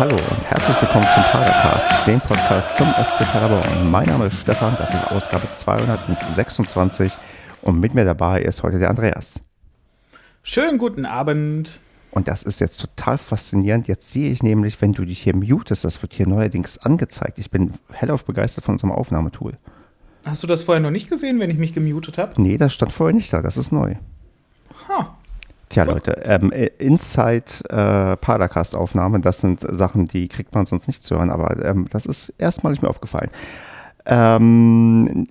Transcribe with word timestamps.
Hallo 0.00 0.16
und 0.16 0.50
herzlich 0.50 0.80
willkommen 0.80 1.04
zum 1.12 1.22
Padercast, 1.24 2.06
dem 2.06 2.20
Podcast 2.22 2.78
zum 2.78 2.86
SC 3.04 3.22
Paderborn. 3.30 3.90
Mein 3.90 4.06
Name 4.06 4.28
ist 4.28 4.40
Stefan, 4.40 4.74
das 4.78 4.94
ist 4.94 5.06
Ausgabe 5.08 5.50
226 5.50 7.12
und 7.60 7.80
mit 7.80 7.92
mir 7.92 8.06
dabei 8.06 8.40
ist 8.40 8.62
heute 8.62 8.78
der 8.78 8.88
Andreas. 8.88 9.42
Schönen 10.42 10.78
guten 10.78 11.04
Abend. 11.04 11.80
Und 12.12 12.28
das 12.28 12.44
ist 12.44 12.60
jetzt 12.60 12.80
total 12.80 13.18
faszinierend. 13.18 13.88
Jetzt 13.88 14.08
sehe 14.08 14.30
ich 14.32 14.42
nämlich, 14.42 14.80
wenn 14.80 14.94
du 14.94 15.04
dich 15.04 15.20
hier 15.20 15.36
mutest, 15.36 15.84
das 15.84 16.00
wird 16.00 16.14
hier 16.14 16.26
neuerdings 16.26 16.78
angezeigt. 16.78 17.38
Ich 17.38 17.50
bin 17.50 17.74
hellauf 17.92 18.24
begeistert 18.24 18.64
von 18.64 18.76
unserem 18.76 18.92
Aufnahmetool. 18.92 19.52
Hast 20.24 20.42
du 20.42 20.46
das 20.46 20.64
vorher 20.64 20.80
noch 20.80 20.90
nicht 20.90 21.10
gesehen, 21.10 21.40
wenn 21.40 21.50
ich 21.50 21.58
mich 21.58 21.74
gemutet 21.74 22.16
habe? 22.16 22.40
Nee, 22.40 22.56
das 22.56 22.72
stand 22.72 22.90
vorher 22.90 23.14
nicht 23.14 23.30
da. 23.34 23.42
Das 23.42 23.58
ist 23.58 23.70
neu. 23.70 23.96
Tja, 25.70 25.84
Leute, 25.84 26.20
ähm, 26.24 26.50
äh, 26.50 26.66
Inside 26.78 27.44
äh, 27.68 28.16
Padercast-Aufnahmen, 28.16 29.22
das 29.22 29.40
sind 29.40 29.60
Sachen, 29.60 30.04
die 30.04 30.26
kriegt 30.26 30.52
man 30.52 30.66
sonst 30.66 30.88
nicht 30.88 31.00
zu 31.04 31.16
hören, 31.16 31.30
aber 31.30 31.64
ähm, 31.64 31.86
das 31.90 32.06
ist 32.06 32.34
erstmalig 32.38 32.82
mir 32.82 32.88
aufgefallen. 32.88 33.30
Ähm, 34.04 35.28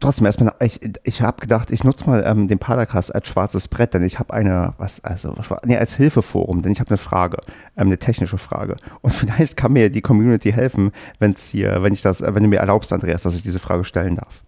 trotzdem 0.00 0.24
erstmal, 0.24 0.54
ich, 0.60 0.80
ich 1.04 1.20
habe 1.20 1.42
gedacht, 1.42 1.70
ich 1.70 1.84
nutze 1.84 2.06
mal 2.06 2.24
ähm, 2.26 2.48
den 2.48 2.58
Padercast 2.58 3.14
als 3.14 3.28
schwarzes 3.28 3.68
Brett, 3.68 3.92
denn 3.92 4.02
ich 4.02 4.18
habe 4.18 4.32
eine, 4.32 4.72
was, 4.78 5.04
also, 5.04 5.34
nee, 5.66 5.76
als 5.76 5.94
Hilfeforum, 5.94 6.62
denn 6.62 6.72
ich 6.72 6.80
habe 6.80 6.88
eine 6.88 6.96
Frage, 6.96 7.36
ähm, 7.76 7.88
eine 7.88 7.98
technische 7.98 8.38
Frage. 8.38 8.76
Und 9.02 9.10
vielleicht 9.12 9.58
kann 9.58 9.74
mir 9.74 9.90
die 9.90 10.00
Community 10.00 10.52
helfen, 10.52 10.92
wenn's 11.18 11.46
hier, 11.48 11.82
wenn 11.82 11.92
ich 11.92 12.00
das, 12.00 12.22
wenn 12.22 12.42
du 12.42 12.48
mir 12.48 12.60
erlaubst, 12.60 12.94
Andreas, 12.94 13.24
dass 13.24 13.36
ich 13.36 13.42
diese 13.42 13.58
Frage 13.58 13.84
stellen 13.84 14.16
darf. 14.16 14.42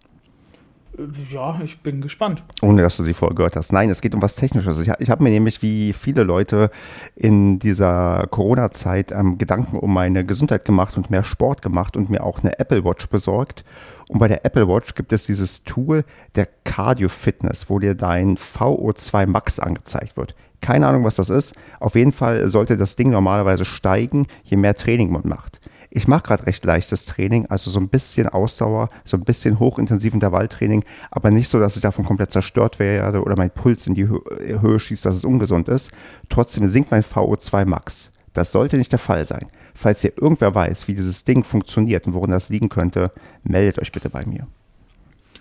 Ja, 1.29 1.59
ich 1.63 1.79
bin 1.81 1.99
gespannt. 1.99 2.43
Ohne 2.61 2.81
dass 2.81 2.97
du 2.97 3.03
sie 3.03 3.13
vorher 3.13 3.35
gehört 3.35 3.55
hast. 3.55 3.73
Nein, 3.73 3.89
es 3.89 4.01
geht 4.01 4.15
um 4.15 4.21
was 4.21 4.35
Technisches. 4.35 4.79
Ich, 4.81 4.91
ich 4.99 5.09
habe 5.09 5.23
mir 5.23 5.29
nämlich, 5.29 5.61
wie 5.61 5.93
viele 5.93 6.23
Leute 6.23 6.69
in 7.15 7.59
dieser 7.59 8.27
Corona-Zeit 8.29 9.11
ähm, 9.11 9.37
Gedanken 9.37 9.77
um 9.77 9.93
meine 9.93 10.25
Gesundheit 10.25 10.63
gemacht 10.63 10.95
und 10.97 11.11
mehr 11.11 11.23
Sport 11.23 11.61
gemacht 11.61 11.97
und 11.97 12.09
mir 12.09 12.23
auch 12.23 12.39
eine 12.39 12.59
Apple 12.59 12.85
Watch 12.85 13.09
besorgt. 13.09 13.65
Und 14.07 14.19
bei 14.19 14.27
der 14.27 14.45
Apple 14.45 14.67
Watch 14.67 14.95
gibt 14.95 15.11
es 15.11 15.25
dieses 15.25 15.63
Tool 15.63 16.05
der 16.35 16.47
Cardio 16.63 17.09
Fitness, 17.09 17.69
wo 17.69 17.79
dir 17.79 17.95
dein 17.95 18.37
VO2 18.37 19.27
Max 19.27 19.59
angezeigt 19.59 20.15
wird. 20.15 20.35
Keine 20.61 20.87
Ahnung, 20.87 21.03
was 21.03 21.15
das 21.15 21.29
ist. 21.29 21.55
Auf 21.79 21.95
jeden 21.95 22.13
Fall 22.13 22.47
sollte 22.47 22.77
das 22.77 22.95
Ding 22.95 23.09
normalerweise 23.09 23.65
steigen, 23.65 24.27
je 24.43 24.57
mehr 24.57 24.75
Training 24.75 25.11
man 25.11 25.27
macht 25.27 25.59
ich 25.95 26.09
mache 26.09 26.23
gerade 26.23 26.45
recht 26.45 26.65
leichtes 26.65 27.05
Training, 27.05 27.45
also 27.45 27.71
so 27.71 27.79
ein 27.79 27.87
bisschen 27.87 28.27
Ausdauer, 28.27 28.89
so 29.05 29.15
ein 29.15 29.23
bisschen 29.23 29.59
hochintensiv 29.59 30.13
Intervalltraining, 30.13 30.83
aber 31.09 31.31
nicht 31.31 31.47
so, 31.47 31.57
dass 31.57 31.77
ich 31.77 31.81
davon 31.81 32.03
komplett 32.03 32.31
zerstört 32.31 32.79
werde 32.79 33.21
oder 33.21 33.37
mein 33.37 33.49
Puls 33.49 33.87
in 33.87 33.95
die 33.95 34.09
Höhe 34.09 34.79
schießt, 34.79 35.05
dass 35.05 35.15
es 35.15 35.23
ungesund 35.23 35.69
ist. 35.69 35.93
Trotzdem 36.29 36.67
sinkt 36.67 36.91
mein 36.91 37.01
VO2 37.01 37.63
Max. 37.63 38.11
Das 38.33 38.51
sollte 38.51 38.77
nicht 38.77 38.91
der 38.91 38.99
Fall 38.99 39.23
sein. 39.23 39.47
Falls 39.73 40.03
ihr 40.03 40.11
irgendwer 40.21 40.53
weiß, 40.53 40.89
wie 40.89 40.95
dieses 40.95 41.23
Ding 41.23 41.45
funktioniert 41.45 42.05
und 42.07 42.13
worin 42.13 42.31
das 42.31 42.49
liegen 42.49 42.67
könnte, 42.67 43.09
meldet 43.43 43.79
euch 43.79 43.93
bitte 43.93 44.09
bei 44.09 44.25
mir. 44.25 44.47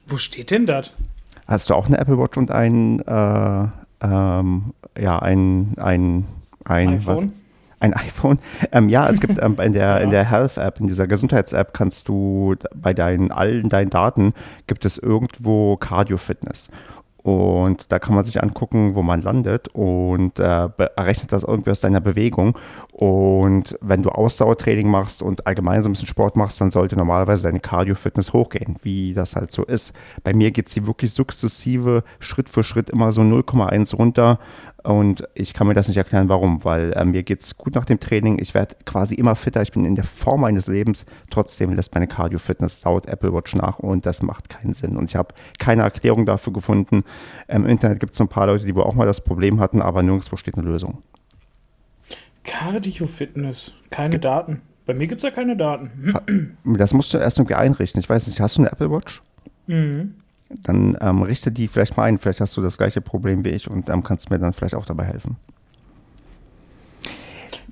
Wo 0.07 0.19
steht 0.19 0.53
denn 0.53 0.67
das? 0.67 0.93
Hast 1.49 1.69
du 1.69 1.75
auch 1.75 1.87
eine 1.87 1.99
Apple 1.99 2.17
Watch 2.17 2.39
und 2.39 2.53
ein, 2.53 3.01
äh, 3.01 3.67
ähm, 4.03 4.73
ja, 4.97 5.19
ein, 5.19 5.75
ein, 5.79 6.27
ein, 6.65 6.89
iPhone? 6.99 7.33
Was? 7.33 7.44
Ein 7.85 7.95
iPhone. 7.95 8.39
Ähm, 8.73 8.89
ja, 8.89 9.09
es 9.09 9.21
gibt 9.21 9.39
ähm, 9.43 9.57
in 9.63 9.73
der, 9.73 10.01
in 10.01 10.11
der 10.11 10.29
Health-App, 10.29 10.81
in 10.81 10.87
dieser 10.87 11.07
Gesundheits-App 11.07 11.73
kannst 11.73 12.09
du 12.09 12.55
bei 12.75 12.93
deinen, 12.93 13.31
allen 13.31 13.69
deinen 13.69 13.91
Daten 13.91 14.33
gibt 14.67 14.85
es 14.85 14.99
irgendwo 14.99 15.77
Cardio-Fitness. 15.77 16.71
Und 17.25 17.91
da 17.91 17.99
kann 17.99 18.15
man 18.15 18.23
sich 18.23 18.43
angucken, 18.43 18.95
wo 18.95 19.03
man 19.03 19.23
landet 19.23 19.69
und 19.69 20.39
äh, 20.39 20.69
errechnet 20.95 21.33
das 21.33 21.43
irgendwie 21.43 21.71
aus 21.71 21.81
deiner 21.81 22.03
Bewegung. 22.03 22.59
Und 22.93 23.79
wenn 23.81 24.03
du 24.03 24.11
Ausdauertraining 24.11 24.91
machst 24.91 25.23
und 25.23 25.47
allgemein 25.47 25.83
so 25.83 25.89
ein 25.89 25.93
bisschen 25.93 26.07
Sport 26.09 26.37
machst, 26.37 26.61
dann 26.61 26.71
sollte 26.71 26.97
normalerweise 26.97 27.45
deine 27.45 27.61
Cardio-Fitness 27.61 28.35
hochgehen, 28.35 28.77
wie 28.83 29.15
das 29.15 29.37
halt 29.37 29.53
so 29.53 29.65
ist. 29.65 29.95
Bei 30.23 30.35
mir 30.35 30.51
geht 30.51 30.69
sie 30.69 30.87
wirklich 30.87 31.15
sukzessive, 31.15 32.05
Schritt 32.19 32.51
für 32.51 32.63
Schritt 32.63 32.91
immer 32.91 33.11
so 33.11 33.23
0,1 33.23 33.97
runter. 33.97 34.39
Und 34.85 35.27
ich 35.33 35.55
kann 35.55 35.67
mir 35.67 35.73
das 35.73 35.89
nicht 35.89 35.97
erklären, 35.97 36.29
warum, 36.29 36.63
weil 36.63 36.93
äh, 36.93 37.07
mir 37.07 37.23
geht 37.23 37.41
es 37.41 37.57
gut 37.57 37.75
nach 37.75 37.87
dem 37.87 38.01
Training. 38.01 38.39
Ich 38.39 38.53
werde 38.53 38.77
quasi 38.85 39.15
immer 39.15 39.35
fitter. 39.35 39.63
Ich 39.63 39.73
bin 39.73 39.87
in 39.87 39.95
der 39.95 40.05
Form 40.05 40.43
meines 40.43 40.67
Lebens. 40.67 41.07
Trotzdem 41.31 41.73
lässt 41.73 41.95
meine 41.95 42.07
Cardio-Fitness 42.07 42.83
laut 42.85 43.07
Apple 43.07 43.33
Watch 43.33 43.55
nach 43.55 43.79
und 43.79 44.05
das 44.05 44.23
macht 44.23 44.51
keinen 44.51 44.75
Sinn. 44.75 44.99
Und 44.99 45.09
ich 45.09 45.17
habe 45.17 45.35
keine 45.59 45.83
Erklärung 45.83 46.27
dafür 46.27 46.53
gefunden. 46.53 47.03
Im 47.49 47.65
Internet 47.65 47.99
gibt 47.99 48.13
es 48.13 48.21
ein 48.21 48.29
paar 48.29 48.47
Leute, 48.47 48.67
die 48.67 48.75
wohl 48.75 48.83
auch 48.83 48.95
mal 48.95 49.07
das 49.07 49.23
Problem 49.23 49.59
hatten, 49.59 49.81
aber 49.81 50.03
nirgendwo 50.03 50.37
steht 50.37 50.59
eine 50.59 50.67
Lösung. 50.67 50.99
Cardio-Fitness, 52.45 53.73
keine 53.89 54.19
Daten. 54.19 54.61
Bei 54.85 54.93
mir 54.93 55.07
gibt 55.07 55.21
es 55.21 55.25
ja 55.25 55.31
keine 55.31 55.57
Daten. 55.57 56.59
Das 56.77 56.93
musst 56.93 57.15
du 57.15 57.17
erst 57.17 57.39
irgendwie 57.39 57.55
einrichten. 57.55 58.01
Ich 58.01 58.11
weiß 58.11 58.27
nicht, 58.27 58.39
hast 58.39 58.59
du 58.59 58.61
eine 58.61 58.73
Apple 58.73 58.91
Watch? 58.91 59.23
Mhm 59.67 60.17
dann 60.49 60.97
ähm, 61.01 61.23
richte 61.23 61.51
die 61.51 61.69
vielleicht 61.69 61.97
mal 61.97 62.05
ein. 62.05 62.19
Vielleicht 62.19 62.41
hast 62.41 62.57
du 62.57 62.63
das 62.63 62.79
gleiche 62.79 63.01
Problem 63.01 63.45
wie 63.45 63.51
ich 63.51 63.71
und 63.71 63.89
ähm, 63.89 64.03
kannst 64.03 64.31
mir 64.31 64.39
dann 64.39 64.53
vielleicht 64.53 64.75
auch 64.75 64.87
dabei 64.87 65.05
helfen. 65.05 65.37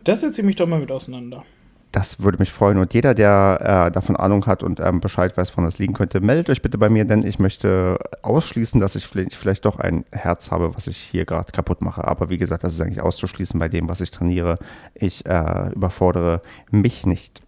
Das 0.05 0.21
setze 0.21 0.41
ich 0.41 0.47
mich 0.47 0.57
doch 0.57 0.67
mal 0.67 0.81
mit 0.81 0.91
auseinander. 0.91 1.45
Das 1.93 2.21
würde 2.23 2.39
mich 2.39 2.51
freuen. 2.51 2.79
Und 2.79 2.95
jeder, 2.95 3.15
der 3.15 3.87
äh, 3.89 3.93
davon 3.93 4.17
Ahnung 4.17 4.47
hat 4.47 4.63
und 4.63 4.81
ähm, 4.81 5.01
Bescheid 5.01 5.37
weiß, 5.37 5.51
von 5.51 5.65
das 5.65 5.79
liegen 5.79 5.93
könnte, 5.93 6.21
meldet 6.21 6.49
euch 6.49 6.63
bitte 6.63 6.79
bei 6.79 6.89
mir, 6.89 7.05
denn 7.05 7.25
ich 7.25 7.39
möchte 7.39 7.99
ausschließen, 8.23 8.81
dass 8.81 8.97
ich 8.97 9.07
vielleicht, 9.07 9.35
vielleicht 9.35 9.67
doch 9.67 9.79
ein 9.79 10.07
Herz 10.11 10.51
habe, 10.51 10.75
was 10.75 10.87
ich 10.87 10.97
hier 10.97 11.27
gerade 11.27 11.53
kaputt 11.53 11.83
mache. 11.83 12.05
Aber 12.05 12.31
wie 12.31 12.39
gesagt, 12.39 12.65
das 12.65 12.73
ist 12.73 12.81
eigentlich 12.81 13.03
auszuschließen 13.03 13.61
bei 13.61 13.69
dem, 13.69 13.91
was 13.91 14.01
ich 14.01 14.11
trainiere. 14.11 14.55
Ich 14.95 15.27
äh, 15.27 15.71
überfordere 15.75 16.41
mich 16.71 17.05
nicht. 17.05 17.43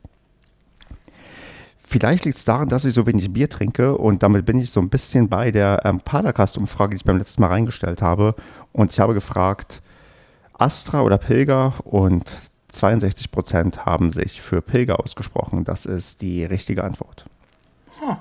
Vielleicht 1.95 2.25
liegt 2.25 2.39
es 2.39 2.45
daran, 2.45 2.69
dass 2.69 2.85
ich 2.85 2.93
so 2.93 3.07
wenig 3.07 3.33
Bier 3.33 3.49
trinke 3.49 3.97
und 3.97 4.25
damit 4.25 4.45
bin 4.45 4.59
ich 4.59 4.73
so 4.73 4.81
ein 4.81 4.89
bisschen 4.89 5.29
bei 5.29 5.53
der 5.53 5.83
ähm, 5.85 5.99
Padercast-Umfrage, 5.99 6.91
die 6.91 6.97
ich 6.97 7.05
beim 7.05 7.19
letzten 7.19 7.41
Mal 7.41 7.51
reingestellt 7.51 8.03
habe. 8.03 8.35
Und 8.73 8.91
ich 8.91 8.99
habe 8.99 9.15
gefragt, 9.15 9.81
Astra 10.55 11.03
oder 11.03 11.19
Pilger 11.19 11.75
und 11.85 12.25
62 12.73 13.31
Prozent 13.31 13.87
haben 13.87 14.11
sich 14.11 14.43
für 14.43 14.61
Pilger 14.61 14.99
ausgesprochen. 14.99 15.63
Das 15.63 15.87
ist 15.87 16.21
die 16.21 16.45
richtige 16.45 16.83
Antwort. 16.83 17.27
Huh. 18.01 18.17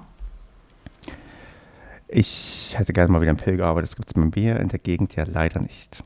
Ich 2.07 2.75
hätte 2.77 2.93
gerne 2.93 3.11
mal 3.11 3.21
wieder 3.21 3.31
einen 3.31 3.39
Pilger, 3.39 3.65
aber 3.65 3.81
das 3.81 3.95
gibt 3.95 4.07
es 4.07 4.15
mit 4.15 4.35
Bier 4.35 4.59
in 4.59 4.67
der 4.67 4.77
Gegend 4.77 5.15
ja 5.15 5.23
leider 5.23 5.59
nicht. 5.59 6.03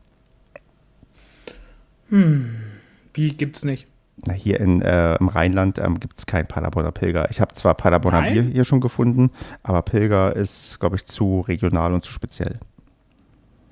Hm, 2.07 2.61
wie 3.13 3.33
gibt's 3.33 3.65
nicht? 3.65 3.87
Na, 4.25 4.33
hier 4.33 4.59
in, 4.59 4.81
äh, 4.81 5.15
im 5.15 5.27
Rheinland 5.27 5.77
ähm, 5.77 5.99
gibt 5.99 6.17
es 6.17 6.25
kein 6.25 6.47
Paderborner 6.47 6.91
Pilger. 6.91 7.29
Ich 7.29 7.39
habe 7.39 7.53
zwar 7.53 7.75
Paderborner 7.75 8.21
Nein? 8.21 8.33
Bier 8.33 8.43
hier 8.43 8.63
schon 8.63 8.81
gefunden, 8.81 9.31
aber 9.61 9.83
Pilger 9.83 10.35
ist, 10.35 10.79
glaube 10.79 10.95
ich, 10.95 11.05
zu 11.05 11.41
regional 11.41 11.93
und 11.93 12.03
zu 12.03 12.11
speziell. 12.11 12.59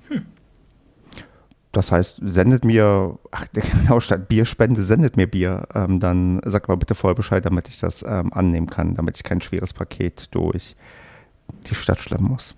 Hm. 0.08 0.24
Das 1.72 1.90
heißt, 1.90 2.20
sendet 2.22 2.64
mir, 2.64 3.18
ach 3.32 3.46
genau, 3.52 3.98
statt 3.98 4.28
Bierspende 4.28 4.82
sendet 4.82 5.16
mir 5.16 5.26
Bier. 5.26 5.66
Ähm, 5.74 5.98
dann 5.98 6.40
sagt 6.44 6.68
mal 6.68 6.76
bitte 6.76 6.94
vorher 6.94 7.16
Bescheid, 7.16 7.44
damit 7.44 7.68
ich 7.68 7.80
das 7.80 8.04
ähm, 8.06 8.32
annehmen 8.32 8.68
kann, 8.68 8.94
damit 8.94 9.16
ich 9.16 9.24
kein 9.24 9.40
schweres 9.40 9.72
Paket 9.72 10.28
durch 10.34 10.76
die 11.68 11.74
Stadt 11.74 11.98
schleppen 11.98 12.28
muss. 12.28 12.54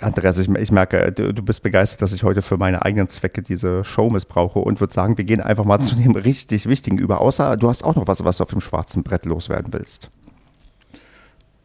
Andreas, 0.00 0.38
ich, 0.38 0.48
ich 0.48 0.70
merke, 0.70 1.12
du, 1.12 1.34
du, 1.34 1.42
bist 1.42 1.62
begeistert, 1.62 2.02
dass 2.02 2.12
ich 2.12 2.22
heute 2.22 2.42
für 2.42 2.56
meine 2.56 2.82
eigenen 2.82 3.08
Zwecke 3.08 3.42
diese 3.42 3.84
Show 3.84 4.10
missbrauche 4.10 4.58
und 4.58 4.80
würde 4.80 4.92
sagen, 4.92 5.18
wir 5.18 5.24
gehen 5.24 5.40
einfach 5.40 5.64
mal 5.64 5.80
zu 5.80 5.96
dem 5.96 6.16
richtig 6.16 6.68
Wichtigen 6.68 6.98
über. 6.98 7.20
Außer 7.20 7.56
du 7.56 7.68
hast 7.68 7.82
auch 7.82 7.94
noch 7.94 8.06
was, 8.06 8.24
was 8.24 8.38
du 8.38 8.44
auf 8.44 8.50
dem 8.50 8.60
schwarzen 8.60 9.02
Brett 9.02 9.26
loswerden 9.26 9.72
willst. 9.72 10.10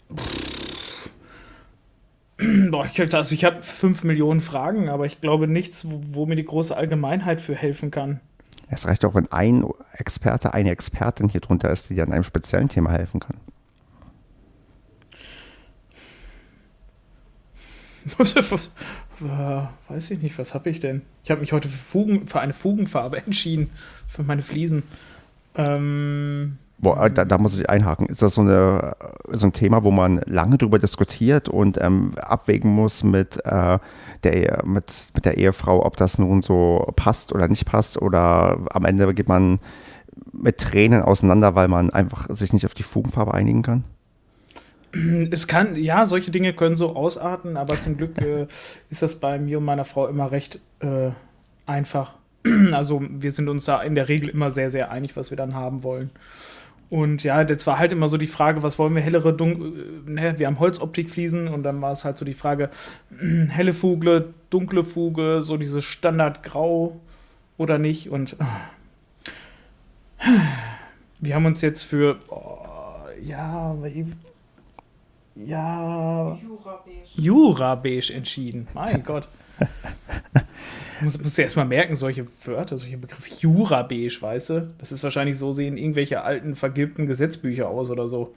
Boah, 2.70 2.88
ich, 2.92 3.16
also 3.16 3.34
ich 3.34 3.46
habe 3.46 3.64
fünf 3.64 4.04
Millionen 4.04 4.42
Fragen, 4.42 4.90
aber 4.90 5.06
ich 5.06 5.22
glaube 5.22 5.48
nichts, 5.48 5.90
wo, 5.90 6.02
wo 6.12 6.26
mir 6.26 6.36
die 6.36 6.46
große 6.46 6.76
Allgemeinheit 6.76 7.42
für 7.42 7.56
helfen 7.56 7.92
kann. 7.92 8.20
Es 8.70 8.88
reicht 8.88 9.06
auch, 9.06 9.16
wenn 9.16 9.32
ein 9.32 9.66
Experte, 9.94 10.54
eine 10.54 10.72
Expertin 10.72 11.30
hier 11.30 11.42
drunter 11.42 11.72
ist, 11.72 11.90
die 11.90 11.96
dir 11.96 12.04
an 12.04 12.12
einem 12.12 12.24
speziellen 12.24 12.68
Thema 12.68 12.92
helfen 12.92 13.22
kann. 13.22 13.38
Weiß 19.90 20.12
ich 20.12 20.22
nicht, 20.22 20.38
was 20.38 20.54
habe 20.54 20.70
ich 20.70 20.80
denn? 20.80 21.02
Ich 21.24 21.32
habe 21.32 21.42
mich 21.42 21.52
heute 21.52 21.68
für, 21.68 21.78
Fugen, 21.78 22.28
für, 22.28 22.40
eine 22.40 22.54
Fugenfarbe 22.54 23.18
entschieden, 23.26 23.70
für 24.08 24.24
meine 24.24 24.42
Fliesen. 24.42 24.84
Ähm, 25.56 26.58
Boah, 26.80 27.10
da, 27.10 27.26
da, 27.26 27.40
muss 27.40 27.58
ich 27.58 27.68
einhaken. 27.68 28.06
Ist 28.06 28.22
das 28.22 28.36
so, 28.36 28.42
eine, 28.42 28.96
so 29.30 29.48
ein 29.48 29.54
Thema, 29.54 29.84
wo 29.84 29.90
man 29.90 30.22
lange 30.28 30.60
drüber 30.60 30.78
diskutiert 30.78 31.50
und 31.50 31.82
ähm, 31.82 32.14
abwägen 32.18 32.72
muss 32.72 33.04
mit, 33.04 33.44
äh, 33.46 33.80
der, 34.24 34.64
mit, 34.64 35.12
mit 35.16 35.26
der 35.26 35.38
Ehefrau, 35.38 35.84
ob 35.84 35.98
das 35.98 36.20
nun 36.20 36.44
so 36.44 36.92
passt 36.96 37.34
oder 37.34 37.48
nicht 37.48 37.66
passt? 37.66 38.00
Oder 38.00 38.60
am 38.70 38.86
Ende 38.86 39.12
geht 39.16 39.28
man 39.28 39.60
mit 40.32 40.60
Tränen 40.60 41.02
auseinander, 41.02 41.56
weil 41.56 41.68
man 41.68 41.90
einfach 41.90 42.28
sich 42.30 42.54
nicht 42.54 42.66
auf 42.68 42.76
die 42.76 42.84
Fugenfarbe 42.84 43.34
einigen 43.34 43.64
kann? 43.64 43.84
Es 45.32 45.48
kann, 45.48 45.76
ja, 45.76 46.06
solche 46.06 46.32
Dinge 46.32 46.54
können 46.54 46.76
so 46.76 46.96
ausarten, 46.96 47.58
aber 47.58 47.80
zum 47.80 47.98
Glück 47.98 48.22
äh, 48.22 48.48
ist 48.90 49.02
das 49.02 49.16
bei 49.16 49.38
mir 49.38 49.58
und 49.58 49.66
meiner 49.66 49.86
Frau 49.86 50.08
immer 50.08 50.32
recht 50.32 50.60
äh, 50.80 51.12
einfach. 51.66 52.14
Also 52.72 53.02
wir 53.10 53.32
sind 53.32 53.50
uns 53.50 53.66
da 53.66 53.82
in 53.82 53.96
der 53.96 54.08
Regel 54.08 54.30
immer 54.30 54.52
sehr, 54.52 54.70
sehr 54.70 54.90
einig, 54.90 55.18
was 55.18 55.32
wir 55.32 55.38
dann 55.38 55.54
haben 55.54 55.84
wollen. 55.84 56.12
Und 56.90 57.24
ja, 57.24 57.44
das 57.44 57.68
war 57.68 57.80
halt 57.80 57.92
immer 57.92 58.08
so 58.08 58.16
die 58.18 58.28
Frage, 58.28 58.64
was 58.64 58.80
wollen 58.80 58.96
wir, 58.96 59.02
hellere, 59.02 59.34
dunkle, 59.34 59.74
ne, 60.06 60.40
wir 60.40 60.48
haben 60.48 60.60
Holzoptikfliesen 60.60 61.50
und 61.50 61.64
dann 61.64 61.82
war 61.82 61.92
es 61.92 62.06
halt 62.06 62.18
so 62.18 62.24
die 62.24 62.34
Frage, 62.34 62.70
helle 63.50 63.74
Fuge, 63.74 64.34
dunkle 64.50 64.86
Fuge, 64.86 65.42
so 65.42 65.58
dieses 65.58 65.84
Standardgrau 65.84 66.98
oder 67.58 67.78
nicht. 67.78 68.10
Und 68.10 68.38
wir 71.20 71.36
haben 71.36 71.46
uns 71.46 71.62
jetzt 71.62 71.84
für, 71.84 72.20
oh, 72.30 72.60
ja, 73.22 73.76
ja, 75.46 76.38
Jura-Beige 77.16 78.14
entschieden. 78.14 78.68
Mein 78.74 79.04
Gott. 79.04 79.28
Muss, 81.02 81.22
musst 81.22 81.38
du 81.38 81.44
erstmal 81.44 81.66
merken, 81.66 81.96
solche 81.96 82.26
Wörter, 82.46 82.78
solche 82.78 82.98
Begriffe. 82.98 83.30
Jura-beige, 83.40 84.18
weißt 84.20 84.50
du? 84.50 84.74
Das 84.80 84.92
ist 84.92 85.04
wahrscheinlich 85.04 85.38
so, 85.38 85.52
sehen 85.52 85.78
irgendwelche 85.78 86.24
alten, 86.24 86.56
vergilbten 86.56 87.06
Gesetzbücher 87.06 87.70
aus 87.70 87.92
oder 87.92 88.08
so. 88.08 88.34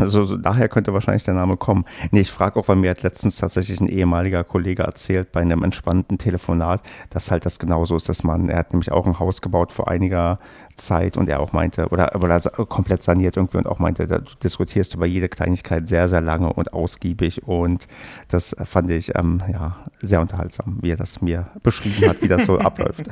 Also 0.00 0.36
daher 0.36 0.68
könnte 0.68 0.92
wahrscheinlich 0.92 1.22
der 1.22 1.34
Name 1.34 1.56
kommen. 1.56 1.84
Nee, 2.10 2.22
ich 2.22 2.32
frage 2.32 2.58
auch, 2.58 2.66
weil 2.66 2.76
mir 2.76 2.90
hat 2.90 3.02
letztens 3.02 3.36
tatsächlich 3.36 3.80
ein 3.80 3.88
ehemaliger 3.88 4.42
Kollege 4.42 4.82
erzählt 4.82 5.30
bei 5.30 5.40
einem 5.40 5.62
entspannten 5.62 6.18
Telefonat, 6.18 6.82
dass 7.10 7.30
halt 7.30 7.46
das 7.46 7.60
genauso 7.60 7.94
ist, 7.94 8.08
dass 8.08 8.24
man, 8.24 8.48
er 8.48 8.58
hat 8.58 8.72
nämlich 8.72 8.90
auch 8.90 9.06
ein 9.06 9.20
Haus 9.20 9.40
gebaut 9.40 9.70
vor 9.70 9.88
einiger 9.88 10.38
Zeit 10.76 11.16
und 11.16 11.28
er 11.28 11.40
auch 11.40 11.52
meinte, 11.52 11.88
oder, 11.88 12.14
oder 12.16 12.40
komplett 12.68 13.02
saniert 13.02 13.36
irgendwie 13.36 13.58
und 13.58 13.66
auch 13.66 13.78
meinte, 13.78 14.06
da 14.06 14.18
diskutierst 14.42 14.92
du 14.92 14.98
über 14.98 15.06
jede 15.06 15.28
Kleinigkeit 15.28 15.88
sehr, 15.88 16.08
sehr 16.08 16.20
lange 16.20 16.52
und 16.52 16.72
ausgiebig 16.72 17.46
und 17.46 17.86
das 18.28 18.56
fand 18.64 18.90
ich 18.90 19.14
ähm, 19.14 19.42
ja, 19.50 19.76
sehr 20.00 20.20
unterhaltsam, 20.20 20.78
wie 20.82 20.90
er 20.90 20.96
das 20.96 21.22
mir 21.22 21.46
beschrieben 21.62 22.08
hat, 22.08 22.22
wie 22.22 22.28
das 22.28 22.44
so 22.44 22.58
abläuft. 22.58 23.04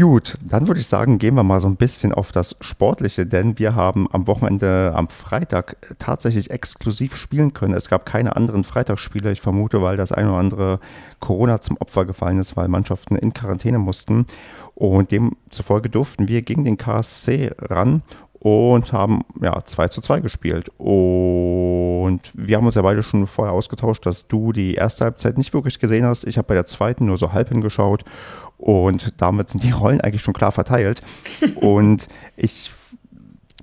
Gut, 0.00 0.38
dann 0.42 0.68
würde 0.68 0.78
ich 0.78 0.86
sagen, 0.86 1.18
gehen 1.18 1.34
wir 1.34 1.42
mal 1.42 1.58
so 1.60 1.66
ein 1.66 1.74
bisschen 1.74 2.14
auf 2.14 2.30
das 2.30 2.54
Sportliche, 2.60 3.26
denn 3.26 3.58
wir 3.58 3.74
haben 3.74 4.06
am 4.12 4.28
Wochenende, 4.28 4.92
am 4.94 5.08
Freitag 5.08 5.76
tatsächlich 5.98 6.50
exklusiv 6.52 7.16
spielen 7.16 7.52
können. 7.52 7.74
Es 7.74 7.88
gab 7.88 8.06
keine 8.06 8.36
anderen 8.36 8.62
Freitagsspiele, 8.62 9.32
ich 9.32 9.40
vermute, 9.40 9.82
weil 9.82 9.96
das 9.96 10.12
eine 10.12 10.28
oder 10.28 10.38
andere 10.38 10.80
Corona 11.18 11.60
zum 11.60 11.78
Opfer 11.78 12.04
gefallen 12.04 12.38
ist, 12.38 12.56
weil 12.56 12.68
Mannschaften 12.68 13.16
in 13.16 13.34
Quarantäne 13.34 13.80
mussten. 13.80 14.26
Und 14.76 15.10
demzufolge 15.10 15.90
durften 15.90 16.28
wir 16.28 16.42
gegen 16.42 16.64
den 16.64 16.76
KSC 16.76 17.50
ran 17.58 18.02
und 18.38 18.92
haben 18.92 19.22
ja 19.42 19.64
2 19.64 19.88
zu 19.88 20.00
2 20.00 20.20
gespielt. 20.20 20.70
Und 20.78 22.20
wir 22.34 22.56
haben 22.56 22.66
uns 22.66 22.76
ja 22.76 22.82
beide 22.82 23.02
schon 23.02 23.26
vorher 23.26 23.52
ausgetauscht, 23.52 24.06
dass 24.06 24.28
du 24.28 24.52
die 24.52 24.74
erste 24.74 25.06
Halbzeit 25.06 25.38
nicht 25.38 25.52
wirklich 25.54 25.80
gesehen 25.80 26.06
hast. 26.06 26.24
Ich 26.24 26.38
habe 26.38 26.46
bei 26.46 26.54
der 26.54 26.66
zweiten 26.66 27.06
nur 27.06 27.18
so 27.18 27.32
halb 27.32 27.48
hingeschaut 27.48 28.04
und 28.68 29.14
damit 29.16 29.48
sind 29.48 29.64
die 29.64 29.70
Rollen 29.70 30.02
eigentlich 30.02 30.20
schon 30.20 30.34
klar 30.34 30.52
verteilt. 30.52 31.00
und 31.54 32.06
ich 32.36 32.70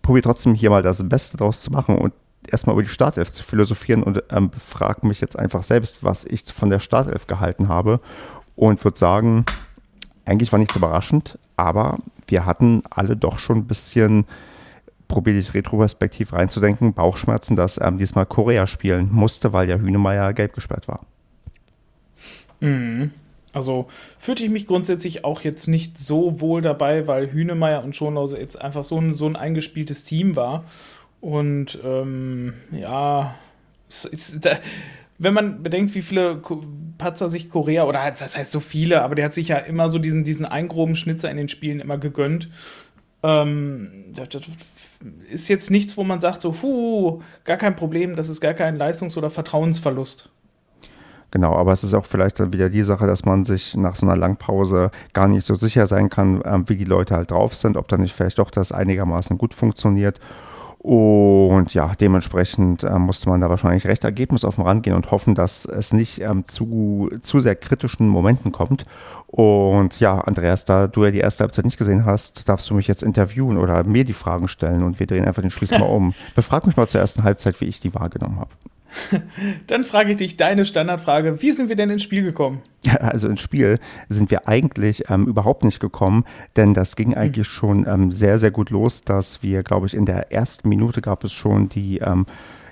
probiere 0.02 0.24
trotzdem 0.24 0.56
hier 0.56 0.72
mal 0.72 0.82
das 0.82 1.08
Beste 1.08 1.38
draus 1.38 1.62
zu 1.62 1.72
machen 1.72 2.00
und 2.00 2.12
erstmal 2.50 2.74
über 2.74 2.82
die 2.82 2.90
Startelf 2.90 3.30
zu 3.30 3.44
philosophieren 3.44 4.02
und 4.02 4.24
ähm, 4.32 4.50
frage 4.58 5.06
mich 5.06 5.22
jetzt 5.22 5.38
einfach 5.38 5.62
selbst, 5.62 6.04
was 6.04 6.26
ich 6.26 6.46
von 6.46 6.72
der 6.72 6.80
Startelf 6.80 7.28
gehalten 7.28 7.68
habe 7.68 8.00
und 8.56 8.84
würde 8.84 8.98
sagen, 8.98 9.46
eigentlich 10.26 10.52
war 10.52 10.58
nichts 10.58 10.76
überraschend, 10.76 11.38
aber 11.56 12.00
wir 12.26 12.48
hatten 12.48 12.82
alle 12.90 13.16
doch 13.16 13.38
schon 13.38 13.60
ein 13.60 13.68
bisschen, 13.68 14.26
probiere 15.08 15.38
ich 15.38 15.54
retroperspektiv 15.54 16.34
reinzudenken, 16.34 16.96
Bauchschmerzen, 16.96 17.56
dass 17.56 17.80
ähm, 17.80 18.00
diesmal 18.00 18.26
Korea 18.26 18.66
spielen 18.66 19.10
musste, 19.12 19.54
weil 19.54 19.70
ja 19.70 19.78
Hünemeyer 19.78 20.34
gelb 20.34 20.54
gesperrt 20.54 20.88
war. 20.88 21.02
Mhm. 22.60 23.12
Also 23.56 23.88
fühlte 24.20 24.44
ich 24.44 24.50
mich 24.50 24.68
grundsätzlich 24.68 25.24
auch 25.24 25.42
jetzt 25.42 25.68
nicht 25.68 25.98
so 25.98 26.42
wohl 26.42 26.62
dabei, 26.62 27.08
weil 27.08 27.32
Hünemeyer 27.32 27.84
und 27.84 27.96
Schonhauser 27.96 28.40
jetzt 28.40 28.62
einfach 28.62 28.84
so 28.84 29.00
ein, 29.00 29.14
so 29.14 29.26
ein 29.26 29.38
eingespieltes 29.38 30.04
Team 30.04 30.36
war. 30.36 30.66
Und 31.22 31.80
ähm, 31.84 32.54
ja, 32.72 33.36
ist, 33.88 34.46
da, 34.46 34.58
wenn 35.18 35.34
man 35.34 35.64
bedenkt, 35.64 35.96
wie 35.96 36.02
viele 36.02 36.42
Patzer 36.98 37.30
sich 37.30 37.50
Korea, 37.50 37.86
oder 37.86 38.04
halt, 38.04 38.20
was 38.20 38.38
heißt 38.38 38.52
so 38.52 38.60
viele, 38.60 39.02
aber 39.02 39.16
der 39.16 39.26
hat 39.26 39.34
sich 39.34 39.48
ja 39.48 39.58
immer 39.58 39.88
so 39.88 40.00
diesen, 40.00 40.26
diesen 40.26 40.46
einen 40.46 40.96
Schnitzer 40.96 41.32
in 41.32 41.38
den 41.38 41.48
Spielen 41.48 41.80
immer 41.80 41.98
gegönnt. 41.98 42.50
Ähm, 43.24 44.04
das, 44.14 44.30
das 44.30 44.42
ist 45.32 45.48
jetzt 45.48 45.72
nichts, 45.72 45.96
wo 45.96 46.04
man 46.04 46.20
sagt, 46.20 46.42
so, 46.42 46.62
hu, 46.62 47.22
gar 47.46 47.58
kein 47.58 47.78
Problem, 47.78 48.18
das 48.18 48.28
ist 48.28 48.42
gar 48.42 48.54
kein 48.54 48.76
Leistungs- 48.76 49.18
oder 49.18 49.30
Vertrauensverlust. 49.30 50.30
Genau, 51.32 51.54
aber 51.56 51.74
es 51.74 51.84
ist 51.84 51.94
auch 51.94 52.06
vielleicht 52.06 52.40
dann 52.40 52.54
wieder 52.54 52.70
die 52.70 52.84
Sache, 52.84 53.08
dass 53.08 53.26
man 53.26 53.46
sich 53.46 53.76
nach 53.76 53.96
so 53.96 54.06
einer 54.06 54.16
Langpause 54.16 54.92
gar 55.14 55.28
nicht 55.28 55.46
so 55.46 55.56
sicher 55.56 55.86
sein 55.88 56.10
kann, 56.10 56.42
ähm, 56.46 56.64
wie 56.68 56.78
die 56.78 56.86
Leute 56.86 57.16
halt 57.16 57.32
drauf 57.32 57.56
sind, 57.56 57.78
ob 57.78 57.88
da 57.88 57.98
nicht 57.98 58.14
vielleicht 58.14 58.40
doch 58.40 58.52
das 58.52 58.72
einigermaßen 58.72 59.38
gut 59.38 59.54
funktioniert. 59.54 60.20
Und 60.86 61.74
ja, 61.74 61.94
dementsprechend 62.00 62.84
äh, 62.84 63.00
musste 63.00 63.28
man 63.28 63.42
da 63.42 63.50
wahrscheinlich 63.50 63.88
recht 63.88 64.04
ergebnisoffen 64.04 64.64
rangehen 64.64 64.96
und 64.96 65.10
hoffen, 65.10 65.34
dass 65.34 65.66
es 65.66 65.94
nicht 65.94 66.22
ähm, 66.22 66.46
zu, 66.46 67.10
zu 67.22 67.40
sehr 67.40 67.56
kritischen 67.56 68.08
Momenten 68.08 68.52
kommt. 68.52 68.84
Und 69.26 70.00
ja, 70.00 70.20
Andreas, 70.20 70.64
da 70.64 70.86
du 70.86 71.06
ja 71.06 71.10
die 71.10 71.18
erste 71.22 71.44
Halbzeit 71.44 71.66
nicht 71.66 71.80
gesehen 71.80 72.06
hast, 72.06 72.48
darfst 72.48 72.70
du 72.70 72.76
mich 72.76 72.88
jetzt 72.88 73.02
interviewen 73.02 73.58
oder 73.58 73.84
mir 73.84 74.04
die 74.04 74.14
Fragen 74.14 74.48
stellen 74.48 74.84
und 74.84 75.00
wir 75.00 75.08
drehen 75.08 75.26
einfach 75.26 75.42
den 75.42 75.50
Spieß 75.50 75.72
mal 75.80 75.82
um. 75.82 76.14
Befrag 76.36 76.68
mich 76.68 76.78
mal 76.78 76.88
zur 76.88 77.02
ersten 77.02 77.24
Halbzeit, 77.24 77.60
wie 77.62 77.66
ich 77.66 77.80
die 77.80 77.96
wahrgenommen 77.96 78.40
habe. 78.40 78.52
Dann 79.68 79.84
frage 79.84 80.12
ich 80.12 80.18
dich 80.18 80.38
deine 80.38 80.66
Standardfrage. 80.66 81.42
Wie 81.42 81.52
sind 81.52 81.70
wir 81.70 81.76
denn 81.76 81.90
ins 81.90 82.04
Spiel 82.04 82.24
gekommen? 82.24 82.62
Also 83.00 83.28
ins 83.28 83.42
Spiel 83.42 83.78
sind 84.10 84.30
wir 84.32 84.48
eigentlich 84.48 85.10
ähm, 85.10 85.26
überhaupt 85.26 85.64
nicht 85.64 85.80
gekommen, 85.80 86.24
denn 86.56 86.74
das 86.74 86.96
ging 86.96 87.12
hm. 87.12 87.18
eigentlich 87.18 87.48
schon 87.48 87.86
ähm, 87.88 88.12
sehr, 88.12 88.38
sehr 88.38 88.52
gut 88.52 88.70
los, 88.70 89.02
dass 89.02 89.42
wir, 89.44 89.64
glaube 89.64 89.88
ich, 89.88 89.96
in 89.96 90.06
der 90.06 90.32
ersten 90.32 90.70
Minute 90.70 91.02
gab 91.02 91.24
es 91.24 91.34
schon 91.34 91.70
die 91.70 91.98
ähm, 91.98 92.26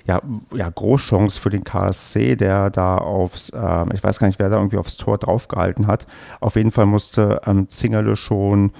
ja, 0.06 0.20
ja, 0.54 0.68
Großchance 0.68 1.40
für 1.40 1.50
den 1.50 1.64
KSC, 1.64 2.36
der 2.36 2.70
da 2.70 2.98
aufs, 2.98 3.48
äh, 3.50 3.84
ich 3.94 4.04
weiß 4.04 4.18
gar 4.18 4.26
nicht, 4.26 4.38
wer 4.38 4.50
da 4.50 4.56
irgendwie 4.56 4.76
aufs 4.76 4.98
Tor 4.98 5.16
draufgehalten 5.16 5.86
hat. 5.86 6.06
Auf 6.40 6.56
jeden 6.56 6.72
Fall 6.72 6.86
musste 6.86 7.40
ähm, 7.46 7.68
Zingerle 7.68 8.16
schon 8.16 8.72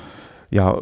ja, 0.51 0.77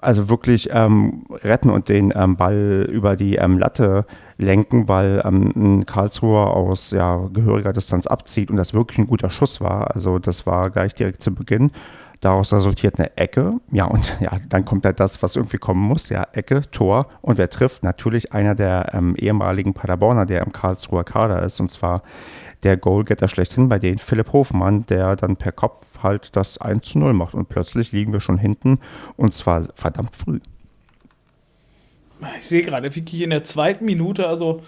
also 0.00 0.28
wirklich 0.28 0.70
ähm, 0.72 1.24
retten 1.30 1.70
und 1.70 1.88
den 1.88 2.12
ähm, 2.14 2.36
Ball 2.36 2.88
über 2.90 3.14
die 3.14 3.36
ähm, 3.36 3.58
Latte 3.58 4.04
lenken, 4.42 4.88
weil 4.88 5.22
ähm, 5.24 5.52
ein 5.56 5.86
Karlsruher 5.86 6.54
aus 6.54 6.90
ja, 6.90 7.28
gehöriger 7.32 7.72
Distanz 7.72 8.06
abzieht 8.06 8.50
und 8.50 8.56
das 8.56 8.74
wirklich 8.74 8.98
ein 8.98 9.06
guter 9.06 9.30
Schuss 9.30 9.60
war. 9.60 9.94
Also 9.94 10.18
das 10.18 10.46
war 10.46 10.70
gleich 10.70 10.94
direkt 10.94 11.22
zu 11.22 11.34
Beginn. 11.34 11.70
Daraus 12.22 12.52
resultiert 12.52 13.00
eine 13.00 13.16
Ecke. 13.16 13.54
Ja, 13.72 13.86
und 13.86 14.16
ja, 14.20 14.30
dann 14.48 14.64
kommt 14.64 14.84
halt 14.84 15.00
das, 15.00 15.22
was 15.22 15.34
irgendwie 15.34 15.58
kommen 15.58 15.80
muss. 15.82 16.08
Ja, 16.08 16.24
Ecke, 16.32 16.62
Tor. 16.70 17.08
Und 17.20 17.36
wer 17.36 17.50
trifft? 17.50 17.82
Natürlich 17.82 18.32
einer 18.32 18.54
der 18.54 18.94
ähm, 18.94 19.16
ehemaligen 19.16 19.74
Paderborner, 19.74 20.24
der 20.24 20.42
im 20.42 20.52
Karlsruher 20.52 21.02
Kader 21.04 21.42
ist. 21.42 21.58
Und 21.58 21.70
zwar 21.70 22.02
der 22.62 22.76
Goalgetter 22.76 23.26
schlechthin 23.26 23.68
bei 23.68 23.80
denen, 23.80 23.98
Philipp 23.98 24.32
Hofmann, 24.32 24.86
der 24.86 25.16
dann 25.16 25.36
per 25.36 25.50
Kopf 25.50 25.98
halt 26.04 26.36
das 26.36 26.58
1 26.58 26.86
zu 26.86 26.98
0 27.00 27.12
macht. 27.12 27.34
Und 27.34 27.48
plötzlich 27.48 27.90
liegen 27.90 28.12
wir 28.12 28.20
schon 28.20 28.38
hinten. 28.38 28.78
Und 29.16 29.34
zwar 29.34 29.64
verdammt 29.74 30.14
früh. 30.14 30.38
Ich 32.38 32.46
sehe 32.46 32.62
gerade 32.62 32.94
wirklich 32.94 33.22
in 33.22 33.30
der 33.30 33.44
zweiten 33.44 33.84
Minute, 33.84 34.26
also 34.26 34.62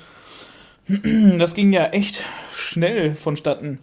das 1.39 1.55
ging 1.55 1.73
ja 1.73 1.87
echt 1.87 2.25
schnell 2.55 3.15
vonstatten. 3.15 3.79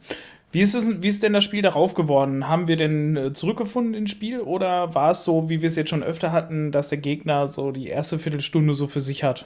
Wie 0.52 0.60
ist, 0.60 0.74
es, 0.74 1.02
wie 1.02 1.08
ist 1.08 1.24
denn 1.24 1.32
das 1.34 1.46
Spiel 1.46 1.62
darauf 1.62 1.94
geworden? 1.94 2.50
Haben 2.50 2.68
wir 2.68 2.76
denn 2.76 3.16
äh, 3.16 3.34
zurückgefunden 3.34 3.94
ins 3.94 4.12
Spiel 4.12 4.42
oder 4.42 4.94
war 4.94 5.12
es 5.12 5.24
so, 5.24 5.50
wie 5.50 5.62
wir 5.62 5.68
es 5.70 5.78
jetzt 5.78 5.90
schon 5.90 6.04
öfter 6.04 6.34
hatten, 6.34 6.74
dass 6.74 6.90
der 6.90 6.98
Gegner 6.98 7.48
so 7.48 7.72
die 7.72 7.88
erste 7.88 8.20
Viertelstunde 8.20 8.74
so 8.74 8.88
für 8.88 9.00
sich 9.00 9.24
hat? 9.24 9.46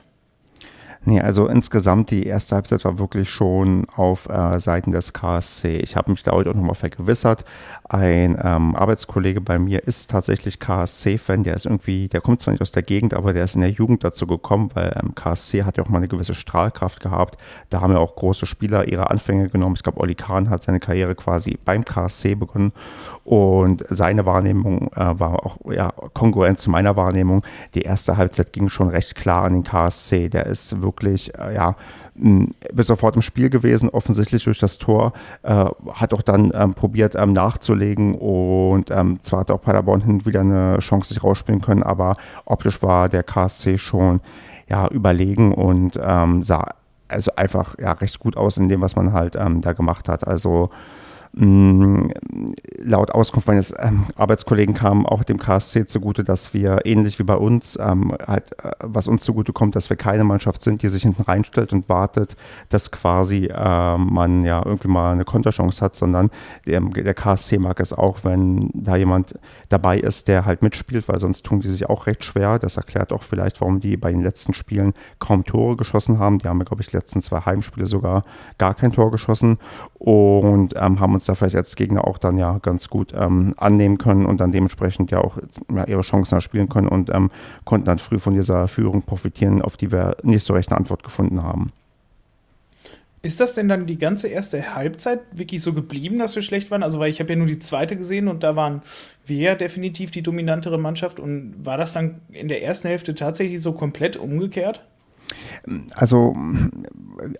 Nee, 1.08 1.22
also 1.22 1.48
insgesamt 1.48 2.10
die 2.10 2.26
erste 2.26 2.56
Halbzeit 2.56 2.84
war 2.84 2.98
wirklich 2.98 3.30
schon 3.30 3.86
auf 3.96 4.28
äh, 4.28 4.58
Seiten 4.60 4.92
des 4.92 5.14
KSC. 5.14 5.78
Ich 5.78 5.96
habe 5.96 6.10
mich 6.10 6.24
da 6.24 6.32
heute 6.32 6.50
auch 6.50 6.56
nochmal 6.56 6.74
vergewissert. 6.74 7.46
Ein 7.88 8.40
ähm, 8.44 8.76
Arbeitskollege 8.76 9.40
bei 9.40 9.60
mir 9.60 9.84
ist 9.84 10.10
tatsächlich 10.10 10.60
KSC-Fan. 10.60 11.44
Der 11.44 11.54
ist 11.54 11.66
irgendwie, 11.66 12.08
der 12.08 12.22
kommt 12.22 12.42
zwar 12.42 12.54
nicht 12.54 12.62
aus 12.62 12.72
der 12.72 12.82
Gegend, 12.82 13.14
aber 13.14 13.34
der 13.34 13.44
ist 13.44 13.54
in 13.54 13.62
der 13.62 13.70
Jugend 13.70 14.04
dazu 14.04 14.26
gekommen, 14.26 14.72
weil 14.74 15.00
ähm, 15.00 15.14
KSC 15.14 15.64
hat 15.64 15.78
ja 15.78 15.84
auch 15.84 15.90
mal 15.90 16.00
eine 16.00 16.08
gewisse 16.08 16.34
Strahlkraft 16.34 17.00
gehabt. 17.00 17.38
Da 17.70 17.82
haben 17.82 17.94
ja 17.94 18.00
auch 18.00 18.16
große 18.16 18.48
Spieler 18.48 18.88
ihre 18.88 19.12
Anfänge 19.12 19.50
genommen. 19.50 19.76
Ich 19.76 19.84
glaube, 19.84 20.00
Oli 20.00 20.16
Kahn 20.16 20.50
hat 20.50 20.64
seine 20.64 20.80
Karriere 20.80 21.14
quasi 21.14 21.60
beim 21.64 21.86
KSC 21.86 22.34
begonnen 22.34 22.72
und 23.24 23.84
seine 23.90 24.26
Wahrnehmung 24.26 24.92
äh, 24.96 25.20
war 25.20 25.46
auch 25.46 25.58
ja, 25.72 25.92
kongruent 26.14 26.60
zu 26.60 26.72
meiner 26.72 26.96
Wahrnehmung. 26.96 27.44
Die 27.76 27.82
erste 27.82 28.18
Halbzeit 28.18 28.52
ging 28.54 28.70
schon 28.70 28.90
recht 28.90 29.14
klar 29.14 29.44
an 29.44 29.54
den 29.54 29.64
KSC. 29.64 30.30
Der 30.30 30.48
ist 30.48 30.82
wirklich, 30.82 30.95
äh, 31.04 31.54
ja, 31.54 31.76
bis 32.16 32.88
sofort 32.88 33.16
im 33.16 33.22
Spiel 33.22 33.50
gewesen, 33.50 33.90
offensichtlich 33.90 34.44
durch 34.44 34.60
das 34.60 34.78
Tor, 34.78 35.14
äh, 35.44 35.66
hat 35.94 36.14
auch 36.14 36.22
dann 36.22 36.52
ähm, 36.54 36.72
probiert 36.72 37.16
ähm, 37.16 37.34
nachzulegen 37.34 38.16
und 38.16 38.92
ähm, 38.92 39.20
zwar 39.22 39.42
hat 39.42 39.52
auch 39.52 39.62
Paderborn 39.62 40.02
hin 40.02 40.26
wieder 40.26 40.42
eine 40.42 40.80
Chance 40.80 41.10
sich 41.10 41.24
rausspielen 41.24 41.62
können, 41.62 41.84
aber 41.84 42.16
optisch 42.46 42.82
war 42.82 43.10
der 43.10 43.24
KSC 43.24 43.78
schon 43.78 44.22
ja, 44.70 44.88
überlegen 44.88 45.54
und 45.54 46.00
ähm, 46.02 46.44
sah 46.44 46.70
also 47.08 47.32
einfach 47.36 47.78
ja, 47.80 47.92
recht 47.92 48.20
gut 48.20 48.36
aus 48.38 48.58
in 48.58 48.68
dem, 48.68 48.82
was 48.82 48.96
man 48.96 49.14
halt 49.14 49.36
ähm, 49.36 49.62
da 49.62 49.74
gemacht 49.74 50.10
hat. 50.10 50.28
Also 50.28 50.70
laut 51.38 53.12
Auskunft 53.12 53.48
meines 53.48 53.74
ähm, 53.78 54.06
Arbeitskollegen 54.16 54.74
kam 54.74 55.06
auch 55.06 55.24
dem 55.26 55.38
KSC 55.38 55.86
zugute, 55.86 56.24
dass 56.24 56.54
wir 56.54 56.86
ähnlich 56.86 57.20
wie 57.20 57.24
bei 57.24 57.36
uns, 57.36 57.78
ähm, 57.82 58.16
halt, 58.26 58.52
äh, 58.64 58.72
was 58.80 59.08
uns 59.08 59.24
zugute 59.24 59.52
kommt, 59.52 59.76
dass 59.76 59.90
wir 59.90 59.98
keine 59.98 60.24
Mannschaft 60.24 60.62
sind, 60.62 60.82
die 60.82 60.88
sich 60.88 61.04
hinten 61.04 61.24
reinstellt 61.24 61.74
und 61.74 61.90
wartet, 61.90 62.38
dass 62.70 62.90
quasi 62.92 63.50
äh, 63.54 63.98
man 63.98 64.44
ja 64.44 64.62
irgendwie 64.64 64.88
mal 64.88 65.12
eine 65.12 65.26
Konterchance 65.26 65.84
hat, 65.84 65.96
sondern 65.96 66.30
der, 66.66 66.80
der 66.80 67.14
KSC 67.14 67.58
mag 67.58 67.82
es 67.82 67.92
auch, 67.92 68.20
wenn 68.24 68.70
da 68.74 68.96
jemand 68.96 69.38
dabei 69.68 69.98
ist, 69.98 70.30
der 70.30 70.46
halt 70.46 70.62
mitspielt, 70.62 71.10
weil 71.10 71.20
sonst 71.20 71.46
tun 71.46 71.60
die 71.60 71.70
sich 71.70 71.90
auch 71.90 72.08
recht 72.08 72.24
schwer. 72.24 72.60
Das 72.60 72.78
erklärt 72.78 73.12
auch 73.12 73.24
vielleicht, 73.24 73.60
warum 73.60 73.82
die 73.82 73.98
bei 73.98 74.12
den 74.12 74.22
letzten 74.22 74.54
Spielen 74.54 74.94
kaum 75.20 75.44
Tore 75.44 75.76
geschossen 75.76 76.20
haben. 76.20 76.38
Die 76.38 76.48
haben, 76.48 76.64
glaube 76.64 76.82
ich, 76.82 76.88
die 76.88 76.96
letzten 76.96 77.22
zwei 77.22 77.42
Heimspiele 77.42 77.88
sogar 77.88 78.24
gar 78.58 78.74
kein 78.74 78.94
Tor 78.94 79.12
geschossen 79.12 79.58
und 79.96 80.76
ähm, 80.78 81.00
haben 81.00 81.14
uns 81.14 81.25
da 81.26 81.36
vielleicht 81.36 81.56
als 81.56 81.76
Gegner 81.76 82.08
auch 82.08 82.18
dann 82.18 82.38
ja 82.38 82.60
ganz 82.60 82.90
gut 82.90 83.14
ähm, 83.16 83.54
annehmen 83.58 83.98
können 83.98 84.26
und 84.26 84.40
dann 84.40 84.52
dementsprechend 84.52 85.12
ja 85.12 85.20
auch 85.20 85.38
ja, 85.74 85.86
ihre 85.86 86.02
Chancen 86.02 86.42
spielen 86.42 86.70
können 86.70 86.88
und 86.88 87.10
ähm, 87.10 87.32
konnten 87.64 87.86
dann 87.86 87.98
früh 87.98 88.20
von 88.20 88.34
dieser 88.34 88.68
Führung 88.68 89.02
profitieren, 89.04 89.62
auf 89.62 89.78
die 89.78 89.92
wir 89.92 90.18
nicht 90.24 90.44
so 90.44 90.54
recht 90.54 90.70
eine 90.70 90.78
Antwort 90.78 91.04
gefunden 91.04 91.44
haben. 91.44 91.72
Ist 93.26 93.40
das 93.40 93.56
denn 93.56 93.68
dann 93.68 93.88
die 93.88 93.98
ganze 93.98 94.28
erste 94.28 94.76
Halbzeit 94.76 95.22
wirklich 95.32 95.64
so 95.64 95.74
geblieben, 95.74 96.20
dass 96.20 96.36
wir 96.36 96.44
schlecht 96.44 96.70
waren? 96.70 96.84
Also, 96.84 97.00
weil 97.00 97.10
ich 97.10 97.20
habe 97.20 97.34
ja 97.34 97.36
nur 97.36 97.48
die 97.48 97.58
zweite 97.58 97.98
gesehen 97.98 98.28
und 98.28 98.44
da 98.44 98.56
waren 98.56 98.84
wir 99.26 99.56
definitiv 99.56 100.12
die 100.12 100.22
dominantere 100.22 100.78
Mannschaft. 100.78 101.20
Und 101.20 101.56
war 101.66 101.76
das 101.76 101.92
dann 101.92 102.22
in 102.32 102.50
der 102.50 102.62
ersten 102.62 102.88
Hälfte 102.88 103.16
tatsächlich 103.16 103.64
so 103.64 103.74
komplett 103.74 104.16
umgekehrt? 104.16 104.86
Also 105.96 106.36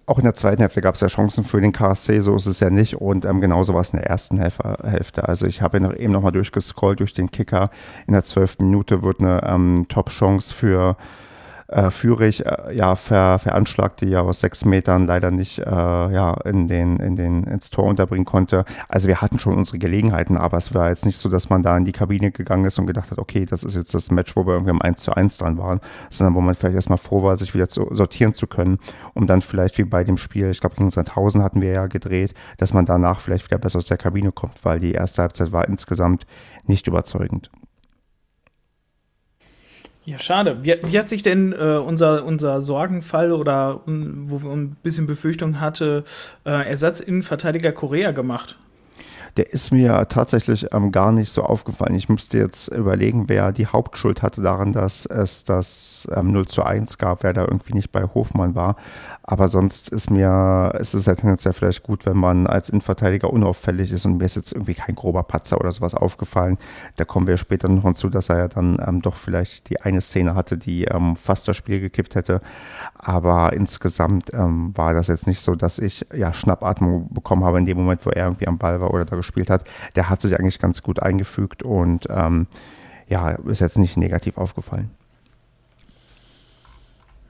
auch 0.06 0.18
in 0.18 0.24
der 0.24 0.34
zweiten 0.34 0.62
Hälfte 0.62 0.82
gab 0.82 0.96
es 0.96 1.02
ja 1.02 1.08
Chancen 1.08 1.44
für 1.44 1.62
den 1.62 1.72
KSC, 1.72 2.22
so 2.22 2.36
ist 2.36 2.48
es 2.48 2.60
ja 2.60 2.70
nicht. 2.70 2.96
Und 2.96 3.26
ähm, 3.26 3.42
genauso 3.42 3.74
war 3.74 3.82
es 3.82 3.92
in 3.92 4.00
der 4.00 4.10
ersten 4.10 4.40
Hälfte. 4.40 5.28
Also 5.28 5.46
ich 5.46 5.62
habe 5.62 5.78
eben 5.78 6.14
nochmal 6.14 6.32
durchgescrollt 6.32 7.00
durch 7.00 7.14
den 7.14 7.32
Kicker. 7.32 7.66
In 8.08 8.14
der 8.14 8.24
zwölften 8.24 8.66
Minute 8.66 9.04
wird 9.04 9.20
eine 9.20 9.42
ähm, 9.44 9.86
Top-Chance 9.90 10.54
für 10.54 10.98
äh, 11.68 11.90
Fürich 11.90 12.46
äh, 12.46 12.76
ja 12.76 12.96
ver, 12.96 13.40
veranschlagte, 13.40 14.06
ja 14.06 14.22
aus 14.22 14.40
sechs 14.40 14.66
Metern 14.66 15.08
leider 15.08 15.32
nicht 15.32 15.60
äh, 15.60 15.64
ja, 15.66 16.34
in 16.46 16.68
den, 16.68 16.98
in 16.98 17.16
den, 17.16 17.44
ins 17.44 17.70
Tor 17.70 17.86
unterbringen 17.86 18.26
konnte. 18.26 18.66
Also 18.88 19.08
wir 19.08 19.22
hatten 19.22 19.40
schon 19.40 19.54
unsere 19.54 19.80
Gelegenheiten, 19.80 20.38
aber 20.38 20.58
es 20.58 20.74
war 20.74 20.90
jetzt 20.90 21.06
nicht 21.06 21.18
so, 21.18 21.30
dass 21.30 21.50
man 21.50 21.64
da 21.64 21.76
in 21.78 21.86
die 21.86 21.92
Kabine 21.92 22.32
gegangen 22.32 22.66
ist 22.66 22.78
und 22.78 22.88
gedacht 22.88 23.12
hat, 23.12 23.18
okay, 23.18 23.46
das 23.46 23.64
ist 23.64 23.76
jetzt 23.76 23.94
das 23.94 24.12
Match, 24.12 24.36
wo 24.36 24.46
wir 24.46 24.54
irgendwie 24.54 24.72
am 24.72 24.82
1 24.82 25.02
zu 25.02 25.14
1 25.16 25.38
dran 25.38 25.58
waren, 25.58 25.80
sondern 26.10 26.36
wo 26.36 26.42
man 26.42 26.56
vielleicht 26.56 26.76
erstmal 26.76 26.98
froh 26.98 27.24
war, 27.24 27.38
sich 27.38 27.54
wieder 27.54 27.68
zu 27.68 27.88
sortieren 27.92 28.34
zu 28.34 28.48
können, 28.48 28.78
um 29.14 29.28
dann 29.28 29.42
vielleicht 29.42 29.78
wie 29.78 29.84
bei 29.84 30.04
dem 30.04 30.18
Spiel, 30.18 30.52
ich 30.52 30.60
glaube 30.60 30.76
gegen 30.76 30.90
Sandhausen 30.90 31.44
hatten 31.44 31.62
wir 31.62 31.72
ja 31.72 31.88
gedreht, 31.88 32.34
dass 32.58 32.74
man 32.74 32.86
danach 32.86 33.20
vielleicht 33.20 33.46
wieder 33.46 33.58
besser 33.58 33.78
aus 33.78 33.88
der 33.88 33.98
Kabine 33.98 34.32
kommt, 34.32 34.64
weil 34.64 34.80
die 34.80 34.92
erste 34.92 35.22
Halbzeit 35.24 35.52
war 35.52 35.68
insgesamt 35.68 36.26
nicht 36.68 36.88
überzeugend. 36.88 37.50
Ja, 40.06 40.20
schade. 40.20 40.60
Wie, 40.62 40.76
wie 40.84 41.00
hat 41.00 41.10
sich 41.10 41.24
denn 41.24 41.52
äh, 41.52 41.78
unser, 41.78 42.26
unser 42.26 42.62
Sorgenfall 42.62 43.32
oder 43.32 43.88
um, 43.88 44.30
wo 44.30 44.44
wir 44.44 44.52
ein 44.52 44.78
bisschen 44.84 45.08
Befürchtung 45.08 45.60
hatte, 45.60 46.04
äh, 46.46 46.70
Ersatzinnenverteidiger 46.70 47.72
Korea 47.72 48.12
gemacht? 48.12 48.58
der 49.38 49.52
ist 49.52 49.72
mir 49.72 50.08
tatsächlich 50.08 50.68
ähm, 50.72 50.92
gar 50.92 51.12
nicht 51.12 51.30
so 51.30 51.44
aufgefallen. 51.44 51.96
Ich 51.96 52.08
musste 52.08 52.38
jetzt 52.38 52.70
überlegen, 52.70 53.28
wer 53.28 53.52
die 53.52 53.68
Hauptschuld 53.68 54.22
hatte 54.22 54.42
daran, 54.42 54.72
dass 54.72 55.06
es 55.06 55.44
das 55.44 56.08
ähm, 56.16 56.32
0 56.32 56.48
zu 56.48 56.64
1 56.64 56.98
gab, 56.98 57.24
wer 57.24 57.34
da 57.34 57.42
irgendwie 57.42 57.74
nicht 57.74 57.92
bei 57.92 58.04
Hofmann 58.04 58.56
war. 58.56 58.78
Aber 59.28 59.48
sonst 59.48 59.90
ist 59.90 60.12
mir, 60.12 60.76
ist 60.80 60.94
es 60.94 61.08
ja 61.08 61.16
tendenziell 61.16 61.54
vielleicht 61.54 61.82
gut, 61.82 62.06
wenn 62.06 62.16
man 62.16 62.46
als 62.46 62.70
Innenverteidiger 62.70 63.32
unauffällig 63.32 63.92
ist 63.92 64.06
und 64.06 64.18
mir 64.18 64.26
ist 64.26 64.36
jetzt 64.36 64.52
irgendwie 64.52 64.76
kein 64.76 64.94
grober 64.94 65.24
Patzer 65.24 65.60
oder 65.60 65.72
sowas 65.72 65.96
aufgefallen. 65.96 66.60
Da 66.98 67.06
kommen 67.06 67.26
wir 67.26 67.38
später 67.38 67.68
noch 67.68 67.82
hinzu, 67.82 68.10
dass 68.10 68.30
er 68.30 68.38
ja 68.38 68.48
dann 68.48 68.78
ähm, 68.86 69.02
doch 69.02 69.16
vielleicht 69.16 69.72
die 69.72 69.82
eine 69.82 70.02
Szene 70.02 70.36
hatte, 70.36 70.60
die 70.60 70.84
ähm, 70.86 71.16
fast 71.16 71.48
das 71.48 71.58
Spiel 71.58 71.80
gekippt 71.80 72.14
hätte. 72.14 72.40
Aber 72.94 73.54
insgesamt 73.54 74.32
ähm, 74.34 74.78
war 74.78 74.94
das 74.94 75.08
jetzt 75.08 75.26
nicht 75.26 75.42
so, 75.42 75.56
dass 75.56 75.80
ich 75.80 76.06
ja 76.14 76.32
Schnappatmung 76.32 77.12
bekommen 77.12 77.44
habe 77.44 77.58
in 77.58 77.66
dem 77.66 77.78
Moment, 77.78 78.06
wo 78.06 78.12
er 78.12 78.26
irgendwie 78.26 78.48
am 78.48 78.60
Ball 78.60 78.80
war 78.80 78.94
oder 78.94 79.06
da 79.06 79.16
gespielt 79.16 79.50
hat, 79.50 79.64
der 79.96 80.08
hat 80.08 80.22
sich 80.22 80.38
eigentlich 80.40 80.60
ganz 80.60 80.84
gut 80.84 81.02
eingefügt 81.02 81.64
und 81.64 82.06
ähm, 82.12 82.46
ja, 83.08 83.32
ist 83.32 83.60
jetzt 83.60 83.80
nicht 83.80 83.98
negativ 83.98 84.38
aufgefallen. 84.38 84.92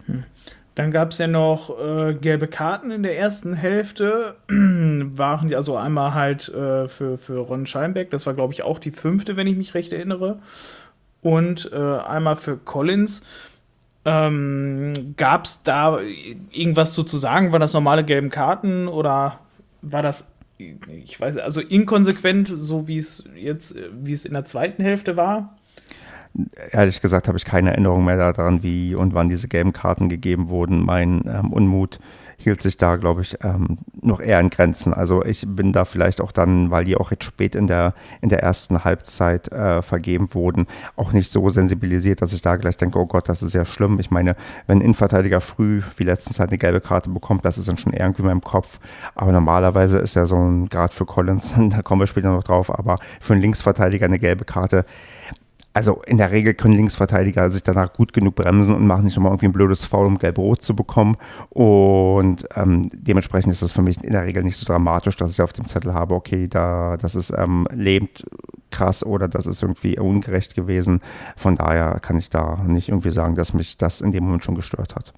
Hm. 0.07 0.25
Dann 0.75 0.91
gab 0.91 1.11
es 1.11 1.17
ja 1.17 1.27
noch 1.27 1.79
äh, 1.79 2.13
gelbe 2.13 2.47
Karten 2.47 2.91
in 2.91 3.01
der 3.01 3.17
ersten 3.17 3.53
Hälfte. 3.53 4.35
Waren 4.49 5.47
die 5.47 5.55
also 5.55 5.77
einmal 5.77 6.13
halt 6.13 6.49
äh, 6.49 6.89
für, 6.89 7.17
für 7.17 7.39
Ron 7.39 7.65
Scheinbeck, 7.65 8.11
das 8.11 8.25
war 8.25 8.33
glaube 8.33 8.53
ich 8.53 8.63
auch 8.63 8.79
die 8.79 8.91
fünfte, 8.91 9.37
wenn 9.37 9.47
ich 9.47 9.55
mich 9.55 9.73
recht 9.73 9.93
erinnere. 9.93 10.39
Und 11.21 11.71
äh, 11.73 11.77
einmal 11.77 12.35
für 12.35 12.57
Collins. 12.57 13.23
Ähm, 14.03 15.15
Gab 15.17 15.45
es 15.45 15.63
da 15.63 15.99
irgendwas 16.51 16.93
zu, 16.93 17.03
zu 17.03 17.17
sagen? 17.17 17.51
Waren 17.51 17.61
das 17.61 17.73
normale 17.73 18.03
gelben 18.03 18.29
Karten 18.29 18.87
oder 18.87 19.39
war 19.81 20.03
das 20.03 20.27
ich 20.57 21.19
weiß, 21.19 21.37
also 21.37 21.59
inkonsequent, 21.59 22.51
so 22.55 22.87
wie 22.87 22.97
es 22.97 23.25
jetzt, 23.35 23.75
wie 23.91 24.13
es 24.13 24.25
in 24.25 24.33
der 24.33 24.45
zweiten 24.45 24.83
Hälfte 24.83 25.17
war. 25.17 25.57
Ehrlich 26.71 27.01
gesagt 27.01 27.27
habe 27.27 27.37
ich 27.37 27.45
keine 27.45 27.71
Erinnerung 27.71 28.03
mehr 28.03 28.17
daran, 28.17 28.61
wie 28.61 28.93
und 28.93 29.13
wann 29.13 29.29
diese 29.29 29.47
gelben 29.47 29.71
Karten 29.71 30.09
gegeben 30.09 30.49
wurden. 30.49 30.83
Mein 30.83 31.23
ähm, 31.27 31.53
Unmut 31.53 31.99
hielt 32.37 32.61
sich 32.61 32.77
da, 32.77 32.97
glaube 32.97 33.21
ich, 33.21 33.37
ähm, 33.43 33.77
noch 34.01 34.19
eher 34.19 34.39
in 34.39 34.49
Grenzen. 34.49 34.93
Also 34.93 35.23
ich 35.23 35.45
bin 35.47 35.73
da 35.73 35.85
vielleicht 35.85 36.21
auch 36.21 36.31
dann, 36.31 36.71
weil 36.71 36.85
die 36.85 36.97
auch 36.97 37.11
jetzt 37.11 37.23
spät 37.23 37.55
in 37.55 37.67
der, 37.67 37.93
in 38.21 38.29
der 38.29 38.43
ersten 38.43 38.83
Halbzeit 38.83 39.51
äh, 39.51 39.81
vergeben 39.81 40.33
wurden, 40.33 40.67
auch 40.95 41.13
nicht 41.13 41.31
so 41.31 41.49
sensibilisiert, 41.49 42.21
dass 42.21 42.33
ich 42.33 42.41
da 42.41 42.55
gleich 42.57 42.77
denke, 42.77 42.99
oh 42.99 43.05
Gott, 43.05 43.29
das 43.29 43.41
ist 43.41 43.53
ja 43.53 43.65
schlimm. 43.65 43.99
Ich 43.99 44.11
meine, 44.11 44.35
wenn 44.67 44.79
ein 44.79 44.81
Innenverteidiger 44.81 45.41
früh, 45.41 45.81
wie 45.97 46.03
letztens 46.03 46.39
halt 46.39 46.49
eine 46.49 46.57
gelbe 46.57 46.81
Karte 46.81 47.09
bekommt, 47.09 47.45
das 47.45 47.57
ist 47.57 47.69
dann 47.69 47.77
schon 47.77 47.93
irgendwie 47.93 48.29
in 48.29 48.41
Kopf. 48.41 48.79
Aber 49.15 49.31
normalerweise 49.31 49.97
ist 49.99 50.15
ja 50.15 50.25
so 50.25 50.35
ein, 50.35 50.67
gerade 50.67 50.93
für 50.93 51.05
Collins, 51.05 51.55
da 51.69 51.81
kommen 51.81 52.01
wir 52.01 52.07
später 52.07 52.31
noch 52.31 52.43
drauf, 52.43 52.69
aber 52.69 52.97
für 53.21 53.33
einen 53.33 53.41
Linksverteidiger 53.41 54.05
eine 54.05 54.19
gelbe 54.19 54.45
Karte, 54.45 54.85
also 55.75 56.01
in 56.07 56.17
der 56.17 56.31
Regel 56.31 56.53
können 56.53 56.73
Linksverteidiger 56.73 57.49
sich 57.49 57.61
danach 57.61 57.91
gut 57.91 58.13
genug 58.13 58.35
bremsen 58.35 58.73
und 58.73 58.87
machen 58.87 59.03
nicht 59.03 59.17
nochmal 59.17 59.33
irgendwie 59.33 59.47
ein 59.47 59.51
blödes 59.51 59.83
Foul, 59.83 60.05
um 60.05 60.17
gelb-rot 60.17 60.61
zu 60.61 60.73
bekommen. 60.73 61.17
Und 61.49 62.45
ähm, 62.55 62.89
dementsprechend 62.93 63.51
ist 63.51 63.61
das 63.61 63.73
für 63.73 63.81
mich 63.81 64.01
in 64.01 64.13
der 64.13 64.23
Regel 64.23 64.41
nicht 64.43 64.55
so 64.55 64.65
dramatisch, 64.65 65.17
dass 65.17 65.33
ich 65.33 65.41
auf 65.41 65.51
dem 65.51 65.67
Zettel 65.67 65.93
habe, 65.93 66.15
okay, 66.15 66.47
da, 66.47 66.95
das 66.95 67.15
ist 67.15 67.33
ähm, 67.37 67.67
lebend 67.73 68.23
krass 68.71 69.05
oder 69.05 69.27
das 69.27 69.47
ist 69.47 69.61
irgendwie 69.61 69.99
ungerecht 69.99 70.55
gewesen. 70.55 71.01
Von 71.35 71.57
daher 71.57 71.99
kann 71.99 72.17
ich 72.17 72.29
da 72.29 72.63
nicht 72.65 72.87
irgendwie 72.87 73.11
sagen, 73.11 73.35
dass 73.35 73.53
mich 73.53 73.77
das 73.77 73.99
in 73.99 74.13
dem 74.13 74.23
Moment 74.23 74.45
schon 74.45 74.55
gestört 74.55 74.95
hat. 74.95 75.13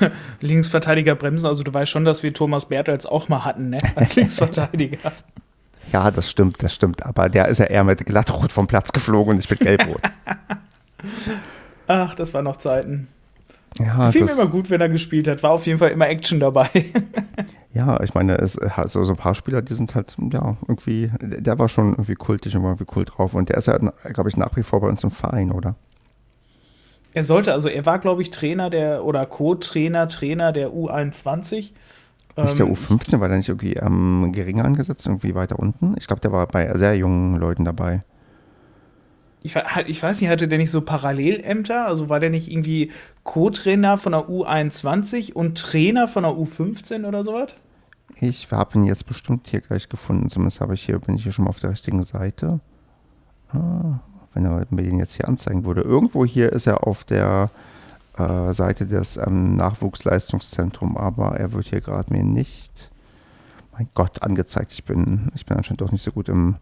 Linksverteidiger 0.40 1.14
bremsen, 1.14 1.44
also 1.44 1.62
du 1.62 1.74
weißt 1.74 1.90
schon, 1.90 2.06
dass 2.06 2.22
wir 2.22 2.32
Thomas 2.32 2.70
Bertels 2.70 3.04
auch 3.04 3.28
mal 3.28 3.44
hatten, 3.44 3.68
ne? 3.68 3.78
Als 3.96 4.14
Linksverteidiger. 4.16 5.12
Ja, 5.92 6.10
das 6.10 6.30
stimmt, 6.30 6.62
das 6.62 6.74
stimmt. 6.74 7.04
Aber 7.04 7.28
der 7.28 7.48
ist 7.48 7.58
ja 7.58 7.66
eher 7.66 7.84
mit 7.84 8.04
glattrot 8.06 8.52
vom 8.52 8.66
Platz 8.66 8.92
geflogen 8.92 9.34
und 9.34 9.40
ich 9.40 9.50
mit 9.50 9.60
gelbrot. 9.60 10.00
Ach, 11.86 12.14
das 12.14 12.32
waren 12.32 12.44
noch 12.44 12.56
Zeiten. 12.56 13.08
Ja, 13.78 14.10
Fiel 14.10 14.24
mir 14.24 14.32
immer 14.32 14.48
gut, 14.48 14.70
wenn 14.70 14.80
er 14.80 14.88
gespielt 14.88 15.28
hat. 15.28 15.42
War 15.42 15.52
auf 15.52 15.66
jeden 15.66 15.78
Fall 15.78 15.90
immer 15.90 16.08
Action 16.08 16.40
dabei. 16.40 16.68
ja, 17.72 18.00
ich 18.02 18.14
meine, 18.14 18.36
es 18.36 18.58
also 18.58 19.04
so 19.04 19.12
ein 19.12 19.16
paar 19.16 19.34
Spieler, 19.34 19.62
die 19.62 19.74
sind 19.74 19.94
halt, 19.94 20.14
ja, 20.32 20.56
irgendwie, 20.68 21.10
der 21.20 21.58
war 21.58 21.68
schon 21.68 21.92
irgendwie 21.92 22.14
kultig 22.14 22.54
und 22.54 22.62
war 22.62 22.70
irgendwie 22.70 22.92
cool 22.94 23.04
drauf. 23.04 23.34
Und 23.34 23.48
der 23.48 23.56
ist 23.56 23.66
ja, 23.66 23.78
glaube 23.78 24.28
ich, 24.28 24.36
nach 24.36 24.54
wie 24.56 24.62
vor 24.62 24.80
bei 24.80 24.88
uns 24.88 25.02
im 25.04 25.10
Verein, 25.10 25.52
oder? 25.52 25.74
Er 27.14 27.24
sollte, 27.24 27.52
also 27.52 27.68
er 27.68 27.84
war, 27.84 27.98
glaube 27.98 28.22
ich, 28.22 28.30
Trainer 28.30 28.70
der 28.70 29.04
oder 29.04 29.26
Co-Trainer, 29.26 30.08
Trainer 30.08 30.52
der 30.52 30.70
U21 30.70 31.72
nicht 32.36 32.58
der 32.58 32.66
ähm, 32.66 32.72
U15, 32.72 33.20
war 33.20 33.28
der 33.28 33.36
nicht 33.36 33.48
irgendwie 33.48 33.74
ähm, 33.74 34.32
geringer 34.32 34.64
angesetzt, 34.64 35.06
irgendwie 35.06 35.34
weiter 35.34 35.58
unten? 35.58 35.94
Ich 35.98 36.06
glaube, 36.06 36.20
der 36.20 36.32
war 36.32 36.46
bei 36.46 36.74
sehr 36.76 36.96
jungen 36.96 37.36
Leuten 37.36 37.64
dabei. 37.64 38.00
Ich, 39.44 39.56
ich, 39.86 40.02
weiß 40.02 40.20
nicht, 40.20 40.30
hatte 40.30 40.46
der 40.46 40.58
nicht 40.58 40.70
so 40.70 40.82
Parallelämter? 40.82 41.86
Also 41.86 42.08
war 42.08 42.20
der 42.20 42.30
nicht 42.30 42.50
irgendwie 42.50 42.92
Co-Trainer 43.24 43.98
von 43.98 44.12
der 44.12 44.28
U21 44.28 45.32
und 45.32 45.58
Trainer 45.58 46.06
von 46.06 46.22
der 46.22 46.32
U15 46.32 47.06
oder 47.06 47.24
sowas? 47.24 47.50
Ich 48.20 48.52
habe 48.52 48.78
ihn 48.78 48.84
jetzt 48.84 49.06
bestimmt 49.06 49.48
hier 49.48 49.60
gleich 49.60 49.88
gefunden. 49.88 50.30
Zumindest 50.30 50.60
habe 50.60 50.74
ich 50.74 50.82
hier, 50.82 51.00
bin 51.00 51.16
ich 51.16 51.24
hier 51.24 51.32
schon 51.32 51.44
mal 51.44 51.50
auf 51.50 51.58
der 51.58 51.70
richtigen 51.70 52.04
Seite. 52.04 52.60
Ah, 53.48 53.98
wenn 54.32 54.44
er 54.44 54.64
mir 54.70 54.82
den 54.84 55.00
jetzt 55.00 55.14
hier 55.14 55.26
anzeigen 55.26 55.64
würde. 55.64 55.80
Irgendwo 55.80 56.24
hier 56.24 56.52
ist 56.52 56.68
er 56.68 56.86
auf 56.86 57.02
der 57.02 57.46
äh, 58.18 58.52
Seite 58.52 58.86
des 58.86 59.16
ähm, 59.16 59.56
Nachwuchsleistungszentrums, 59.56 60.96
aber 60.96 61.36
er 61.38 61.52
wird 61.52 61.66
hier 61.66 61.80
gerade 61.80 62.12
mir 62.12 62.22
nicht, 62.24 62.90
mein 63.72 63.88
Gott, 63.94 64.22
angezeigt. 64.22 64.72
Ich 64.72 64.84
bin, 64.84 65.30
ich 65.34 65.46
bin 65.46 65.56
anscheinend 65.56 65.80
doch 65.80 65.92
nicht 65.92 66.02
so 66.02 66.12
gut 66.12 66.28
im, 66.28 66.56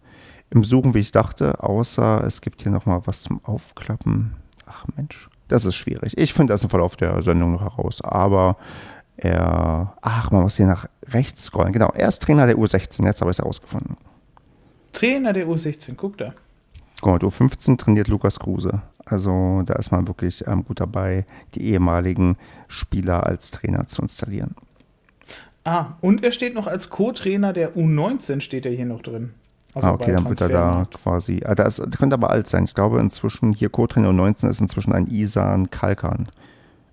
im 0.51 0.65
Suchen, 0.65 0.95
wie 0.95 1.01
ich 1.01 1.13
dachte, 1.13 1.63
außer 1.63 2.25
es 2.25 2.41
gibt 2.41 2.63
hier 2.63 2.73
nochmal 2.73 3.03
was 3.07 3.23
zum 3.23 3.45
Aufklappen. 3.45 4.37
Ach 4.67 4.87
Mensch, 4.97 5.29
das 5.49 5.65
ist 5.65 5.75
schwierig. 5.75 6.17
Ich 6.17 6.33
finde 6.33 6.53
das 6.53 6.63
im 6.63 6.71
Verlauf 6.71 6.97
der 6.97 7.21
Sendung 7.23 7.53
noch 7.53 7.63
heraus, 7.63 8.01
aber 8.03 8.57
Er, 9.23 9.93
ach, 10.01 10.31
man 10.31 10.43
muss 10.43 10.57
hier 10.57 10.67
nach 10.67 10.87
rechts 11.09 11.45
scrollen. 11.45 11.73
Genau, 11.75 11.91
er 11.95 12.09
ist 12.09 12.23
Trainer 12.23 12.47
der 12.47 12.57
U16, 12.57 13.05
jetzt 13.05 13.21
habe 13.21 13.31
ich 13.31 13.35
es 13.35 13.41
herausgefunden. 13.41 13.99
Trainer 14.93 15.35
der 15.35 15.47
U16, 15.47 15.95
guck 15.95 16.17
da. 16.17 16.33
Gut, 17.01 17.23
U15 17.23 17.79
trainiert 17.79 18.09
Lukas 18.09 18.39
Kruse. 18.39 18.83
Also 19.07 19.63
da 19.65 19.75
ist 19.75 19.91
man 19.91 20.07
wirklich 20.07 20.47
ähm, 20.47 20.65
gut 20.65 20.81
dabei, 20.81 21.25
die 21.55 21.63
ehemaligen 21.73 22.37
Spieler 22.69 23.27
als 23.27 23.51
Trainer 23.51 23.87
zu 23.87 24.03
installieren. 24.03 24.55
Ah, 25.65 25.95
und 26.01 26.23
er 26.23 26.33
steht 26.33 26.55
noch 26.55 26.67
als 26.67 26.91
Co-Trainer 26.91 27.53
der 27.53 27.77
U19, 27.77 28.41
steht 28.41 28.67
er 28.67 28.73
hier 28.73 28.87
noch 28.87 29.03
drin. 29.03 29.35
Also 29.75 29.89
ah, 29.89 29.93
okay, 29.93 30.13
dann 30.13 30.29
wird 30.29 30.41
er 30.41 30.49
da 30.49 30.87
quasi. 30.93 31.43
Ah, 31.45 31.55
das 31.55 31.83
könnte 31.99 32.15
aber 32.15 32.31
alt 32.31 32.49
sein. 32.49 32.65
Ich 32.65 32.75
glaube 32.75 32.99
inzwischen, 32.99 33.53
hier 33.53 33.69
Co-Trainer 33.69 34.11
U19 34.11 34.49
ist 34.49 34.61
inzwischen 34.61 34.93
ein 34.93 35.07
Isan 35.07 35.71
Kalkan, 35.71 36.29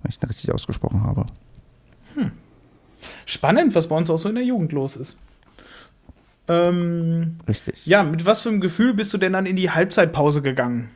wenn 0.02 0.10
ich 0.10 0.22
ihn 0.22 0.28
richtig 0.28 0.54
ausgesprochen 0.54 1.04
habe. 1.04 1.26
Hm. 2.16 2.32
Spannend, 3.26 3.76
was 3.76 3.88
bei 3.88 3.96
uns 3.96 4.10
auch 4.10 4.18
so 4.18 4.30
in 4.30 4.36
der 4.36 4.44
Jugend 4.44 4.72
los 4.72 4.96
ist. 4.96 5.18
Ähm, 6.48 7.38
Richtig. 7.48 7.86
Ja, 7.86 8.04
mit 8.04 8.26
was 8.26 8.44
für 8.44 8.50
einem 8.50 8.62
Gefühl 8.62 8.94
bist 8.94 9.14
du 9.14 9.18
denn 9.18 9.34
dann 9.34 9.46
in 9.46 9.56
die 9.56 9.72
Halbzeitpause 9.72 10.42
gegangen? 10.42 10.90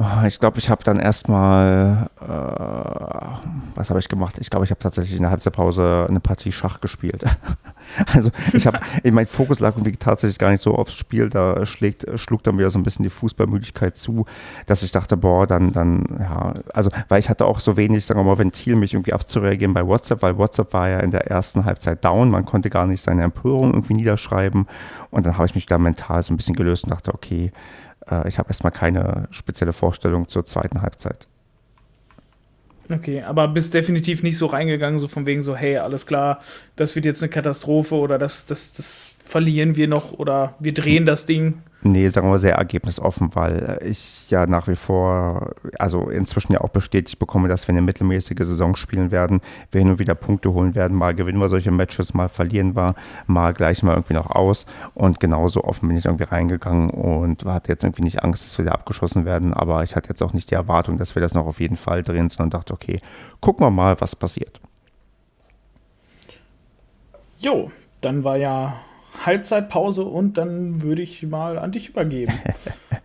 Oh, 0.00 0.24
ich 0.24 0.38
glaube, 0.38 0.58
ich 0.58 0.70
habe 0.70 0.84
dann 0.84 1.00
erstmal, 1.00 2.08
äh, 2.20 2.24
was 3.74 3.90
habe 3.90 3.98
ich 3.98 4.08
gemacht? 4.08 4.36
Ich 4.38 4.48
glaube, 4.48 4.64
ich 4.64 4.70
habe 4.70 4.78
tatsächlich 4.78 5.16
in 5.16 5.22
der 5.22 5.30
Halbzeitpause 5.32 6.06
eine 6.08 6.20
Partie 6.20 6.52
Schach 6.52 6.80
gespielt. 6.80 7.24
also 8.14 8.30
ich 8.52 8.68
habe, 8.68 8.78
mein 9.10 9.26
Fokus 9.26 9.58
lag 9.58 9.72
irgendwie 9.74 9.96
tatsächlich 9.96 10.38
gar 10.38 10.52
nicht 10.52 10.62
so 10.62 10.76
aufs 10.76 10.94
Spiel, 10.94 11.28
da 11.28 11.66
schlägt, 11.66 12.06
schlug 12.14 12.44
dann 12.44 12.58
wieder 12.58 12.70
so 12.70 12.78
ein 12.78 12.84
bisschen 12.84 13.02
die 13.02 13.10
Fußballmüdigkeit 13.10 13.96
zu, 13.96 14.24
dass 14.66 14.84
ich 14.84 14.92
dachte, 14.92 15.16
boah, 15.16 15.48
dann, 15.48 15.72
dann, 15.72 16.04
ja, 16.20 16.54
also, 16.72 16.90
weil 17.08 17.18
ich 17.18 17.28
hatte 17.28 17.46
auch 17.46 17.58
so 17.58 17.76
wenig, 17.76 18.06
sagen 18.06 18.20
wir 18.20 18.24
mal, 18.24 18.38
Ventil, 18.38 18.76
mich 18.76 18.94
irgendwie 18.94 19.14
abzureagieren 19.14 19.74
bei 19.74 19.84
WhatsApp, 19.84 20.22
weil 20.22 20.38
WhatsApp 20.38 20.72
war 20.74 20.88
ja 20.88 21.00
in 21.00 21.10
der 21.10 21.26
ersten 21.26 21.64
Halbzeit 21.64 22.04
down, 22.04 22.30
man 22.30 22.44
konnte 22.44 22.70
gar 22.70 22.86
nicht 22.86 23.02
seine 23.02 23.24
Empörung 23.24 23.72
irgendwie 23.72 23.94
niederschreiben 23.94 24.68
und 25.10 25.26
dann 25.26 25.36
habe 25.36 25.46
ich 25.46 25.56
mich 25.56 25.66
da 25.66 25.76
mental 25.76 26.22
so 26.22 26.32
ein 26.32 26.36
bisschen 26.36 26.54
gelöst 26.54 26.84
und 26.84 26.90
dachte, 26.90 27.12
okay, 27.12 27.50
äh, 28.10 28.28
ich 28.28 28.38
habe 28.38 28.48
erstmal 28.48 28.72
keine 28.72 29.28
spezielle 29.30 29.72
Vorstellung 29.72 30.28
zur 30.28 30.44
zweiten 30.46 30.82
Halbzeit. 30.82 31.28
Okay, 32.90 33.22
aber 33.22 33.48
bist 33.48 33.74
definitiv 33.74 34.22
nicht 34.22 34.38
so 34.38 34.46
reingegangen, 34.46 34.98
so 34.98 35.08
von 35.08 35.26
wegen 35.26 35.42
so, 35.42 35.54
hey, 35.54 35.76
alles 35.76 36.06
klar, 36.06 36.38
das 36.76 36.94
wird 36.94 37.04
jetzt 37.04 37.22
eine 37.22 37.28
Katastrophe 37.28 37.94
oder 37.94 38.18
das, 38.18 38.46
das, 38.46 38.72
das 38.72 39.14
verlieren 39.24 39.76
wir 39.76 39.88
noch 39.88 40.12
oder 40.12 40.54
wir 40.58 40.72
drehen 40.72 41.04
das 41.04 41.26
Ding. 41.26 41.62
Nee, 41.82 42.08
sagen 42.08 42.28
wir 42.28 42.40
sehr 42.40 42.56
ergebnisoffen, 42.56 43.36
weil 43.36 43.78
ich 43.84 44.28
ja 44.30 44.46
nach 44.46 44.66
wie 44.66 44.74
vor, 44.74 45.52
also 45.78 46.10
inzwischen 46.10 46.52
ja 46.52 46.60
auch 46.60 46.70
bestätigt 46.70 47.20
bekomme, 47.20 47.46
dass 47.46 47.68
wir 47.68 47.72
eine 47.72 47.82
mittelmäßige 47.82 48.38
Saison 48.40 48.74
spielen 48.74 49.12
werden, 49.12 49.40
wir 49.70 49.80
hin 49.80 49.90
und 49.90 50.00
wieder 50.00 50.16
Punkte 50.16 50.52
holen 50.52 50.74
werden, 50.74 50.96
mal 50.96 51.14
gewinnen 51.14 51.38
wir 51.38 51.48
solche 51.48 51.70
Matches, 51.70 52.14
mal 52.14 52.28
verlieren 52.28 52.74
wir, 52.74 52.96
mal 53.28 53.54
gleichen 53.54 53.86
wir 53.86 53.92
irgendwie 53.92 54.14
noch 54.14 54.30
aus 54.32 54.66
und 54.94 55.20
genauso 55.20 55.62
offen 55.62 55.86
bin 55.86 55.96
ich 55.96 56.06
irgendwie 56.06 56.24
reingegangen 56.24 56.90
und 56.90 57.44
hatte 57.44 57.70
jetzt 57.70 57.84
irgendwie 57.84 58.02
nicht 58.02 58.24
Angst, 58.24 58.42
dass 58.42 58.58
wir 58.58 58.64
da 58.64 58.72
abgeschossen 58.72 59.24
werden, 59.24 59.54
aber 59.54 59.84
ich 59.84 59.94
hatte 59.94 60.08
jetzt 60.08 60.22
auch 60.22 60.32
nicht 60.32 60.50
die 60.50 60.56
Erwartung, 60.56 60.98
dass 60.98 61.14
wir 61.14 61.22
das 61.22 61.34
noch 61.34 61.46
auf 61.46 61.60
jeden 61.60 61.76
Fall 61.76 62.02
drehen, 62.02 62.28
sondern 62.28 62.50
dachte, 62.58 62.74
okay, 62.74 62.98
gucken 63.40 63.64
wir 63.64 63.70
mal, 63.70 64.00
was 64.00 64.16
passiert. 64.16 64.60
Jo, 67.38 67.70
dann 68.00 68.24
war 68.24 68.36
ja 68.36 68.80
Halbzeitpause 69.28 70.02
und 70.04 70.38
dann 70.38 70.82
würde 70.82 71.02
ich 71.02 71.22
mal 71.22 71.58
an 71.58 71.72
dich 71.72 71.90
übergeben. 71.90 72.32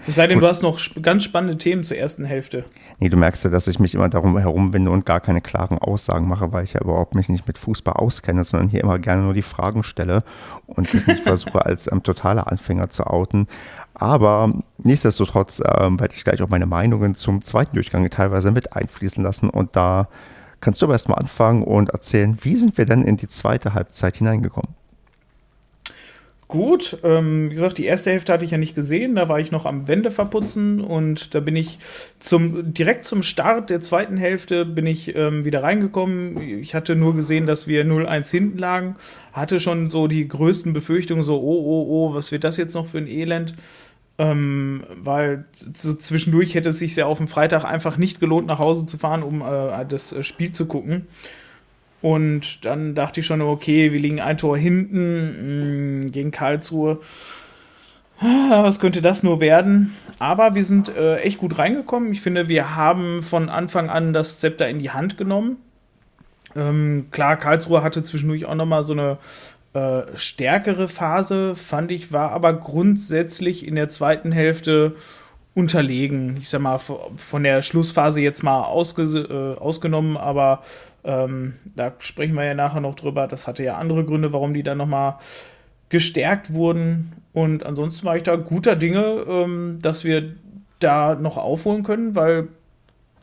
Es 0.06 0.16
sei 0.16 0.28
denn, 0.28 0.40
du 0.40 0.48
hast 0.48 0.64
noch 0.64 0.80
ganz 1.02 1.24
spannende 1.24 1.58
Themen 1.58 1.86
zur 1.86 1.96
ersten 1.96 2.26
Hälfte. 2.26 2.66
Nee, 3.00 3.08
du 3.08 3.16
merkst 3.16 3.46
ja, 3.46 3.50
dass 3.50 3.68
ich 3.68 3.80
mich 3.80 3.96
immer 3.96 4.10
darum 4.10 4.38
herumwinde 4.38 4.92
und 4.92 5.06
gar 5.06 5.22
keine 5.22 5.40
klaren 5.40 5.78
Aussagen 5.78 6.28
mache, 6.28 6.52
weil 6.52 6.66
ich 6.66 6.74
ja 6.74 6.82
überhaupt 6.82 7.16
mich 7.16 7.30
nicht 7.30 7.48
mit 7.48 7.58
Fußball 7.58 7.94
auskenne, 7.94 8.44
sondern 8.44 8.68
hier 8.68 8.82
immer 8.82 9.00
gerne 9.00 9.22
nur 9.22 9.34
die 9.34 9.42
Fragen 9.42 9.82
stelle 9.84 10.20
und 10.68 10.94
ich 10.94 11.08
mich 11.08 11.22
versuche 11.24 11.66
als 11.66 11.90
ähm, 11.90 12.04
totaler 12.04 12.52
Anfänger 12.52 12.90
zu 12.90 13.08
outen. 13.08 13.48
Aber 13.94 14.52
nichtsdestotrotz 14.78 15.64
ähm, 15.80 15.98
werde 16.02 16.16
ich 16.16 16.26
gleich 16.26 16.42
auch 16.42 16.50
meine 16.50 16.66
Meinungen 16.66 17.16
zum 17.16 17.42
zweiten 17.42 17.76
Durchgang 17.76 18.10
teilweise 18.10 18.52
mit 18.52 18.76
einfließen 18.76 19.24
lassen 19.24 19.50
und 19.50 19.78
da 19.78 20.10
kannst 20.60 20.82
du 20.82 20.86
aber 20.86 20.96
erstmal 20.96 21.20
anfangen 21.20 21.64
und 21.64 21.92
erzählen, 21.92 22.38
wie 22.42 22.58
sind 22.58 22.78
wir 22.78 22.86
denn 22.86 23.04
in 23.04 23.16
die 23.16 23.28
zweite 23.30 23.74
Halbzeit 23.74 24.18
hineingekommen? 24.18 24.83
Gut. 26.54 27.00
Ähm, 27.04 27.50
wie 27.50 27.56
gesagt, 27.56 27.80
die 27.80 27.86
erste 27.86 28.12
Hälfte 28.12 28.32
hatte 28.32 28.46
ich 28.46 28.52
ja 28.52 28.60
nicht 28.60 28.76
gesehen. 28.76 29.16
Da 29.16 29.28
war 29.28 29.40
ich 29.40 29.50
noch 29.50 29.66
am 29.66 29.88
Wände 29.88 30.12
verputzen 30.12 30.82
und 30.82 31.34
da 31.34 31.40
bin 31.40 31.56
ich 31.56 31.80
zum, 32.20 32.76
direkt 32.76 33.06
zum 33.06 33.24
Start 33.24 33.72
der 33.72 33.82
zweiten 33.82 34.18
Hälfte 34.18 34.64
bin 34.64 34.86
ich 34.86 35.16
ähm, 35.16 35.46
wieder 35.46 35.64
reingekommen. 35.64 36.40
Ich 36.62 36.76
hatte 36.76 36.96
nur 36.96 37.16
gesehen, 37.16 37.48
dass 37.48 37.68
wir 37.68 37.84
0-1 37.84 38.30
hinten 38.30 38.60
lagen. 38.60 38.98
Hatte 39.32 39.60
schon 39.60 39.90
so 39.90 40.06
die 40.06 40.28
größten 40.28 40.74
Befürchtungen, 40.74 41.24
so, 41.24 41.42
oh, 41.42 41.64
oh, 41.66 41.88
oh, 41.90 42.14
was 42.14 42.32
wird 42.32 42.44
das 42.44 42.58
jetzt 42.58 42.76
noch 42.76 42.86
für 42.86 43.00
ein 43.00 43.08
Elend? 43.08 43.56
Ähm, 44.20 44.84
weil 44.96 45.46
so 45.74 45.96
zwischendurch 45.96 46.54
hätte 46.54 46.70
es 46.70 46.78
sich 46.78 46.96
ja 46.96 47.08
auf 47.08 47.18
dem 47.18 47.28
Freitag 47.28 47.66
einfach 47.66 47.98
nicht 47.98 48.20
gelohnt, 48.20 48.46
nach 48.46 48.60
Hause 48.60 48.86
zu 48.86 49.00
fahren, 49.00 49.24
um 49.24 49.42
äh, 49.42 49.88
das 49.90 50.24
Spiel 50.24 50.52
zu 50.52 50.68
gucken. 50.68 51.08
Und 52.04 52.66
dann 52.66 52.96
dachte 52.96 53.22
ich 53.22 53.26
schon, 53.26 53.42
okay, 53.42 53.94
wir 53.94 54.00
liegen 54.02 54.20
ein 54.20 54.38
Tor 54.38 54.58
hinten 54.58 56.02
mh, 56.02 56.08
mm, 56.08 56.12
gegen 56.12 56.32
Karlsruhe. 56.32 57.00
Ah, 58.20 58.62
was 58.62 58.82
könnte 58.82 59.02
das 59.02 59.24
nur 59.24 59.40
werden? 59.40 59.96
Aber 60.20 60.54
wir 60.54 60.66
sind 60.66 60.90
äh, 60.90 61.20
echt 61.20 61.38
gut 61.38 61.58
reingekommen. 61.58 62.12
Ich 62.12 62.20
finde, 62.20 62.50
wir 62.50 62.76
haben 62.76 63.22
von 63.22 63.48
Anfang 63.48 63.90
an 63.90 64.12
das 64.12 64.38
Zepter 64.38 64.68
in 64.68 64.80
die 64.80 64.92
Hand 64.92 65.18
genommen. 65.18 65.56
Ähm, 66.58 67.08
klar, 67.12 67.38
Karlsruhe 67.38 67.84
hatte 67.84 68.04
zwischendurch 68.04 68.48
auch 68.48 68.56
nochmal 68.56 68.84
so 68.84 68.92
eine 68.92 69.18
äh, 69.72 70.02
stärkere 70.16 70.90
Phase, 70.90 71.56
fand 71.56 71.90
ich, 71.90 72.12
war 72.12 72.32
aber 72.32 72.52
grundsätzlich 72.52 73.66
in 73.66 73.76
der 73.76 73.88
zweiten 73.88 74.34
Hälfte 74.34 74.98
unterlegen. 75.56 76.38
Ich 76.38 76.50
sag 76.50 76.62
mal, 76.62 76.80
von 76.80 77.44
der 77.44 77.62
Schlussphase 77.62 78.22
jetzt 78.22 78.44
mal 78.44 78.64
ausge 78.64 79.04
äh, 79.04 79.60
ausgenommen, 79.60 80.18
aber 80.18 80.64
ähm, 81.04 81.56
da 81.76 81.94
sprechen 82.00 82.36
wir 82.36 82.46
ja 82.46 82.54
nachher 82.54 82.82
noch 82.82 82.96
drüber. 82.96 83.28
Das 83.28 83.48
hatte 83.48 83.64
ja 83.64 83.78
andere 83.78 84.04
Gründe, 84.04 84.34
warum 84.34 84.54
die 84.54 84.64
dann 84.64 84.78
nochmal 84.78 85.18
gestärkt 85.90 86.54
wurden. 86.54 87.14
Und 87.34 87.66
ansonsten 87.66 88.06
war 88.06 88.16
ich 88.16 88.24
da 88.24 88.36
guter 88.36 88.76
Dinge, 88.76 89.26
ähm, 89.28 89.80
dass 89.82 90.04
wir 90.04 90.34
da 90.80 91.16
noch 91.16 91.38
aufholen 91.38 91.84
können, 91.84 92.16
weil 92.16 92.48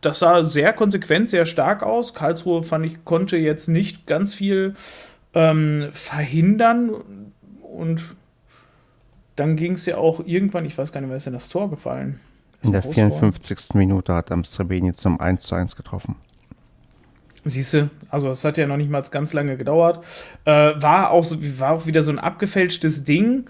das 0.01 0.21
sah 0.21 0.45
sehr 0.45 0.73
konsequent, 0.73 1.29
sehr 1.29 1.47
stark 1.47 1.83
aus. 1.83 2.14
Karlsruhe 2.14 2.62
fand 2.62 2.87
ich, 2.87 3.05
konnte 3.05 3.37
jetzt 3.37 3.69
nicht 3.69 4.07
ganz 4.07 4.35
viel 4.35 4.75
ähm, 5.35 5.88
verhindern. 5.93 6.95
Und 7.62 8.16
dann 9.40 9.57
ging 9.57 9.72
es 9.72 9.87
ja 9.87 9.96
auch 9.96 10.20
irgendwann, 10.26 10.66
ich 10.66 10.76
weiß 10.76 10.92
gar 10.92 11.00
nicht 11.00 11.09
mehr, 11.09 11.16
ist 11.16 11.24
denn 11.24 11.33
das 11.33 11.48
Tor 11.48 11.70
gefallen? 11.70 12.20
Das 12.61 12.66
In 12.66 12.72
der 12.72 12.83
54. 12.83 13.74
Minute 13.74 14.12
hat 14.12 14.31
Amstrebeni 14.31 14.92
zum 14.92 15.18
1 15.18 15.42
zu 15.44 15.55
1 15.55 15.76
getroffen. 15.76 16.16
Siehst 17.46 17.72
du, 17.72 17.90
also 18.11 18.29
es 18.29 18.44
hat 18.44 18.59
ja 18.59 18.66
noch 18.66 18.76
nicht 18.76 18.90
mal 18.90 19.03
ganz 19.11 19.33
lange 19.33 19.57
gedauert. 19.57 20.05
Äh, 20.44 20.50
war, 20.50 21.11
auch 21.11 21.24
so, 21.24 21.38
war 21.59 21.72
auch 21.72 21.87
wieder 21.87 22.03
so 22.03 22.11
ein 22.11 22.18
abgefälschtes 22.18 23.05
Ding. 23.05 23.46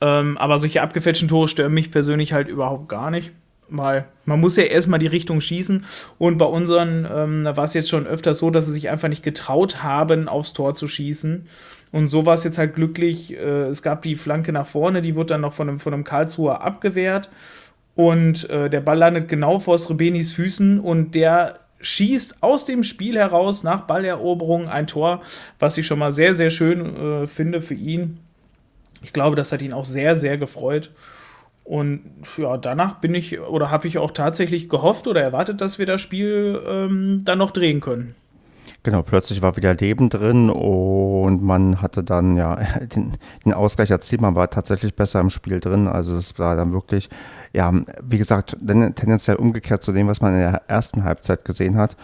Ähm, 0.00 0.38
aber 0.38 0.58
solche 0.58 0.80
abgefälschten 0.80 1.28
Tore 1.28 1.48
stören 1.48 1.74
mich 1.74 1.90
persönlich 1.90 2.32
halt 2.32 2.46
überhaupt 2.46 2.88
gar 2.88 3.10
nicht. 3.10 3.32
Weil 3.68 4.04
man 4.26 4.38
muss 4.38 4.54
ja 4.54 4.62
erstmal 4.62 5.00
die 5.00 5.08
Richtung 5.08 5.40
schießen. 5.40 5.84
Und 6.18 6.38
bei 6.38 6.44
unseren, 6.44 7.04
ähm, 7.12 7.42
da 7.42 7.56
war 7.56 7.64
es 7.64 7.74
jetzt 7.74 7.88
schon 7.88 8.06
öfter 8.06 8.32
so, 8.32 8.50
dass 8.50 8.66
sie 8.66 8.72
sich 8.72 8.90
einfach 8.90 9.08
nicht 9.08 9.24
getraut 9.24 9.82
haben, 9.82 10.28
aufs 10.28 10.52
Tor 10.52 10.76
zu 10.76 10.86
schießen. 10.86 11.48
Und 11.92 12.08
so 12.08 12.26
war 12.26 12.34
es 12.34 12.44
jetzt 12.44 12.58
halt 12.58 12.74
glücklich. 12.74 13.34
Äh, 13.34 13.68
es 13.68 13.82
gab 13.82 14.02
die 14.02 14.16
Flanke 14.16 14.52
nach 14.52 14.66
vorne, 14.66 15.02
die 15.02 15.16
wurde 15.16 15.34
dann 15.34 15.40
noch 15.42 15.52
von 15.52 15.68
einem, 15.68 15.78
von 15.78 15.94
einem 15.94 16.04
Karlsruher 16.04 16.62
abgewehrt. 16.62 17.30
Und 17.94 18.50
äh, 18.50 18.68
der 18.68 18.80
Ball 18.80 18.98
landet 18.98 19.28
genau 19.28 19.58
vor 19.58 19.78
Srebenis 19.78 20.32
Füßen 20.32 20.80
und 20.80 21.14
der 21.14 21.60
schießt 21.80 22.42
aus 22.42 22.64
dem 22.64 22.82
Spiel 22.82 23.16
heraus 23.16 23.62
nach 23.62 23.82
Balleroberung 23.82 24.68
ein 24.68 24.86
Tor, 24.86 25.22
was 25.58 25.78
ich 25.78 25.86
schon 25.86 25.98
mal 25.98 26.12
sehr, 26.12 26.34
sehr 26.34 26.50
schön 26.50 26.96
äh, 26.96 27.26
finde 27.26 27.62
für 27.62 27.74
ihn. 27.74 28.18
Ich 29.02 29.12
glaube, 29.12 29.36
das 29.36 29.52
hat 29.52 29.62
ihn 29.62 29.72
auch 29.72 29.84
sehr, 29.84 30.16
sehr 30.16 30.36
gefreut. 30.36 30.90
Und 31.64 32.02
ja, 32.38 32.56
danach 32.56 33.00
bin 33.00 33.14
ich 33.14 33.40
oder 33.40 33.70
habe 33.70 33.88
ich 33.88 33.98
auch 33.98 34.12
tatsächlich 34.12 34.68
gehofft 34.68 35.06
oder 35.06 35.20
erwartet, 35.20 35.60
dass 35.60 35.78
wir 35.78 35.86
das 35.86 36.00
Spiel 36.00 36.60
ähm, 36.66 37.22
dann 37.24 37.38
noch 37.38 37.50
drehen 37.50 37.80
können. 37.80 38.14
Genau, 38.86 39.02
plötzlich 39.02 39.42
war 39.42 39.56
wieder 39.56 39.74
Leben 39.74 40.10
drin 40.10 40.48
und 40.48 41.42
man 41.42 41.82
hatte 41.82 42.04
dann 42.04 42.36
ja 42.36 42.54
den, 42.94 43.14
den 43.44 43.52
Ausgleich 43.52 43.90
erzielt. 43.90 44.20
Man 44.20 44.36
war 44.36 44.48
tatsächlich 44.48 44.94
besser 44.94 45.18
im 45.18 45.30
Spiel 45.30 45.58
drin. 45.58 45.88
Also 45.88 46.14
es 46.14 46.38
war 46.38 46.54
dann 46.54 46.72
wirklich, 46.72 47.10
ja, 47.52 47.72
wie 48.00 48.16
gesagt, 48.16 48.56
tendenziell 48.64 49.38
umgekehrt 49.38 49.82
zu 49.82 49.90
dem, 49.90 50.06
was 50.06 50.20
man 50.20 50.34
in 50.34 50.38
der 50.38 50.62
ersten 50.68 51.02
Halbzeit 51.02 51.44
gesehen 51.44 51.76
hat. 51.76 51.96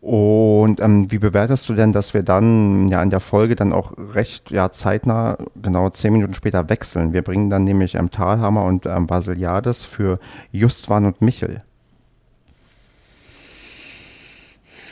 Und 0.00 0.78
ähm, 0.78 1.10
wie 1.10 1.18
bewertest 1.18 1.68
du 1.68 1.74
denn, 1.74 1.90
dass 1.90 2.14
wir 2.14 2.22
dann 2.22 2.86
ja 2.86 3.02
in 3.02 3.10
der 3.10 3.18
Folge 3.18 3.56
dann 3.56 3.72
auch 3.72 3.94
recht 3.98 4.52
ja, 4.52 4.70
zeitnah, 4.70 5.38
genau 5.60 5.90
zehn 5.90 6.12
Minuten 6.12 6.34
später 6.34 6.68
wechseln? 6.68 7.12
Wir 7.12 7.22
bringen 7.22 7.50
dann 7.50 7.64
nämlich 7.64 7.96
ähm, 7.96 8.12
Talhammer 8.12 8.62
und 8.62 8.86
ähm, 8.86 9.08
Basiliades 9.08 9.82
für 9.82 10.20
Justwan 10.52 11.04
und 11.04 11.20
Michel. 11.20 11.58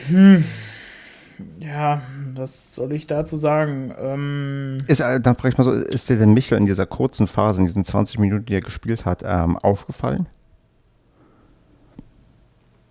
Hm 0.09 0.43
ja, 1.59 2.01
was 2.33 2.73
soll 2.73 2.91
ich 2.93 3.07
dazu 3.07 3.37
sagen? 3.37 3.93
Ähm, 3.99 4.77
ist, 4.87 4.99
äh, 4.99 5.19
dann 5.19 5.35
frage 5.35 5.49
ich 5.49 5.57
mal 5.57 5.63
so, 5.63 5.71
ist 5.71 6.09
dir 6.09 6.17
denn 6.17 6.33
Michel 6.33 6.57
in 6.57 6.65
dieser 6.65 6.85
kurzen 6.85 7.27
Phase, 7.27 7.61
in 7.61 7.67
diesen 7.67 7.83
20 7.83 8.19
Minuten, 8.19 8.45
die 8.45 8.55
er 8.55 8.61
gespielt 8.61 9.05
hat, 9.05 9.23
ähm, 9.25 9.57
aufgefallen? 9.57 10.27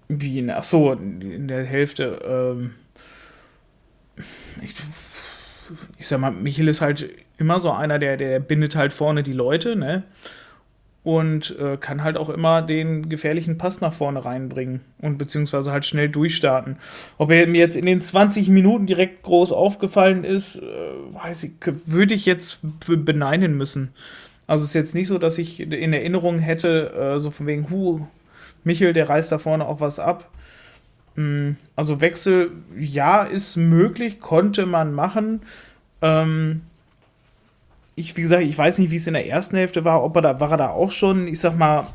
Wie, 0.08 0.50
ach 0.50 0.62
so, 0.62 0.92
in 0.92 1.48
der 1.48 1.64
Hälfte, 1.64 2.20
ähm, 2.24 2.74
ich, 4.62 4.74
ich 5.98 6.06
sag 6.06 6.20
mal, 6.20 6.30
Michel 6.30 6.68
ist 6.68 6.80
halt 6.80 7.08
immer 7.38 7.58
so 7.58 7.72
einer, 7.72 7.98
der, 7.98 8.16
der 8.16 8.38
bindet 8.40 8.76
halt 8.76 8.92
vorne 8.92 9.22
die 9.22 9.32
Leute, 9.32 9.76
ne? 9.76 10.04
Und 11.06 11.56
äh, 11.60 11.76
kann 11.76 12.02
halt 12.02 12.16
auch 12.16 12.28
immer 12.28 12.62
den 12.62 13.08
gefährlichen 13.08 13.58
Pass 13.58 13.80
nach 13.80 13.92
vorne 13.92 14.24
reinbringen 14.24 14.80
und 15.00 15.18
beziehungsweise 15.18 15.70
halt 15.70 15.84
schnell 15.84 16.08
durchstarten. 16.08 16.78
Ob 17.16 17.30
er 17.30 17.46
mir 17.46 17.60
jetzt 17.60 17.76
in 17.76 17.86
den 17.86 18.00
20 18.00 18.48
Minuten 18.48 18.86
direkt 18.86 19.22
groß 19.22 19.52
aufgefallen 19.52 20.24
ist, 20.24 20.56
äh, 20.56 20.64
weiß 21.12 21.44
ich, 21.44 21.52
würde 21.84 22.12
ich 22.12 22.26
jetzt 22.26 22.58
beneiden 22.88 23.56
müssen. 23.56 23.90
Also 24.48 24.64
es 24.64 24.70
ist 24.70 24.74
jetzt 24.74 24.94
nicht 24.96 25.06
so, 25.06 25.18
dass 25.18 25.38
ich 25.38 25.60
in 25.60 25.92
Erinnerung 25.92 26.40
hätte, 26.40 26.90
äh, 26.90 27.18
so 27.20 27.30
von 27.30 27.46
wegen, 27.46 27.70
hu, 27.70 28.08
Michel, 28.64 28.92
der 28.92 29.08
reißt 29.08 29.30
da 29.30 29.38
vorne 29.38 29.64
auch 29.64 29.78
was 29.78 30.00
ab. 30.00 30.28
Mm, 31.14 31.52
also 31.76 32.00
Wechsel, 32.00 32.50
ja, 32.76 33.22
ist 33.22 33.54
möglich, 33.54 34.18
konnte 34.18 34.66
man 34.66 34.92
machen. 34.92 35.42
Ähm, 36.02 36.62
ich, 37.96 38.16
wie 38.16 38.22
gesagt, 38.22 38.42
ich 38.42 38.56
weiß 38.56 38.78
nicht, 38.78 38.90
wie 38.90 38.96
es 38.96 39.06
in 39.06 39.14
der 39.14 39.26
ersten 39.26 39.56
Hälfte 39.56 39.84
war, 39.84 40.04
ob 40.04 40.14
er 40.16 40.22
da, 40.22 40.40
war 40.40 40.50
er 40.52 40.56
da 40.58 40.68
auch 40.68 40.90
schon, 40.90 41.26
ich 41.26 41.40
sag 41.40 41.56
mal, 41.56 41.86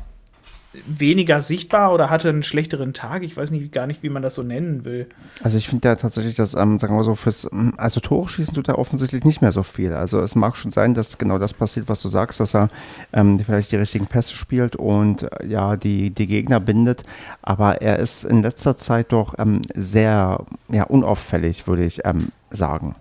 weniger 0.86 1.42
sichtbar 1.42 1.92
oder 1.92 2.08
hatte 2.08 2.28
einen 2.28 2.42
schlechteren 2.42 2.94
Tag. 2.94 3.22
Ich 3.22 3.36
weiß 3.36 3.50
nicht, 3.50 3.72
gar 3.72 3.86
nicht, 3.86 4.02
wie 4.02 4.08
man 4.08 4.22
das 4.22 4.34
so 4.34 4.42
nennen 4.42 4.84
will. 4.84 5.06
Also 5.42 5.58
ich 5.58 5.68
finde 5.68 5.88
ja 5.88 5.96
tatsächlich, 5.96 6.34
dass, 6.34 6.54
ähm, 6.54 6.78
sagen 6.78 6.96
wir 6.96 7.04
so, 7.04 7.14
fürs, 7.14 7.48
ähm, 7.52 7.74
also 7.76 8.00
Tore 8.00 8.28
schießen 8.28 8.54
tut 8.54 8.68
er 8.68 8.78
offensichtlich 8.78 9.24
nicht 9.24 9.42
mehr 9.42 9.52
so 9.52 9.62
viel. 9.62 9.92
Also 9.92 10.20
es 10.20 10.34
mag 10.34 10.56
schon 10.56 10.70
sein, 10.70 10.94
dass 10.94 11.18
genau 11.18 11.38
das 11.38 11.52
passiert, 11.54 11.88
was 11.88 12.02
du 12.02 12.08
sagst, 12.08 12.40
dass 12.40 12.54
er 12.54 12.70
ähm, 13.12 13.38
vielleicht 13.38 13.70
die 13.70 13.76
richtigen 13.76 14.06
Pässe 14.06 14.34
spielt 14.34 14.76
und 14.76 15.24
äh, 15.24 15.46
ja, 15.46 15.76
die, 15.76 16.10
die 16.10 16.26
Gegner 16.26 16.58
bindet. 16.58 17.02
Aber 17.42 17.82
er 17.82 17.98
ist 17.98 18.24
in 18.24 18.42
letzter 18.42 18.76
Zeit 18.76 19.12
doch 19.12 19.34
ähm, 19.38 19.60
sehr 19.74 20.44
ja, 20.70 20.84
unauffällig, 20.84 21.66
würde 21.66 21.84
ich 21.84 22.04
ähm, 22.04 22.32
sagen. 22.50 22.96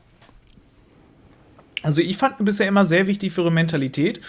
Also 1.84 2.02
ich 2.02 2.18
fand 2.18 2.44
bisher 2.44 2.68
immer 2.68 2.86
sehr 2.86 3.08
wichtig 3.08 3.34
für 3.34 3.42
ihre 3.42 3.52
Mentalität. 3.52 4.22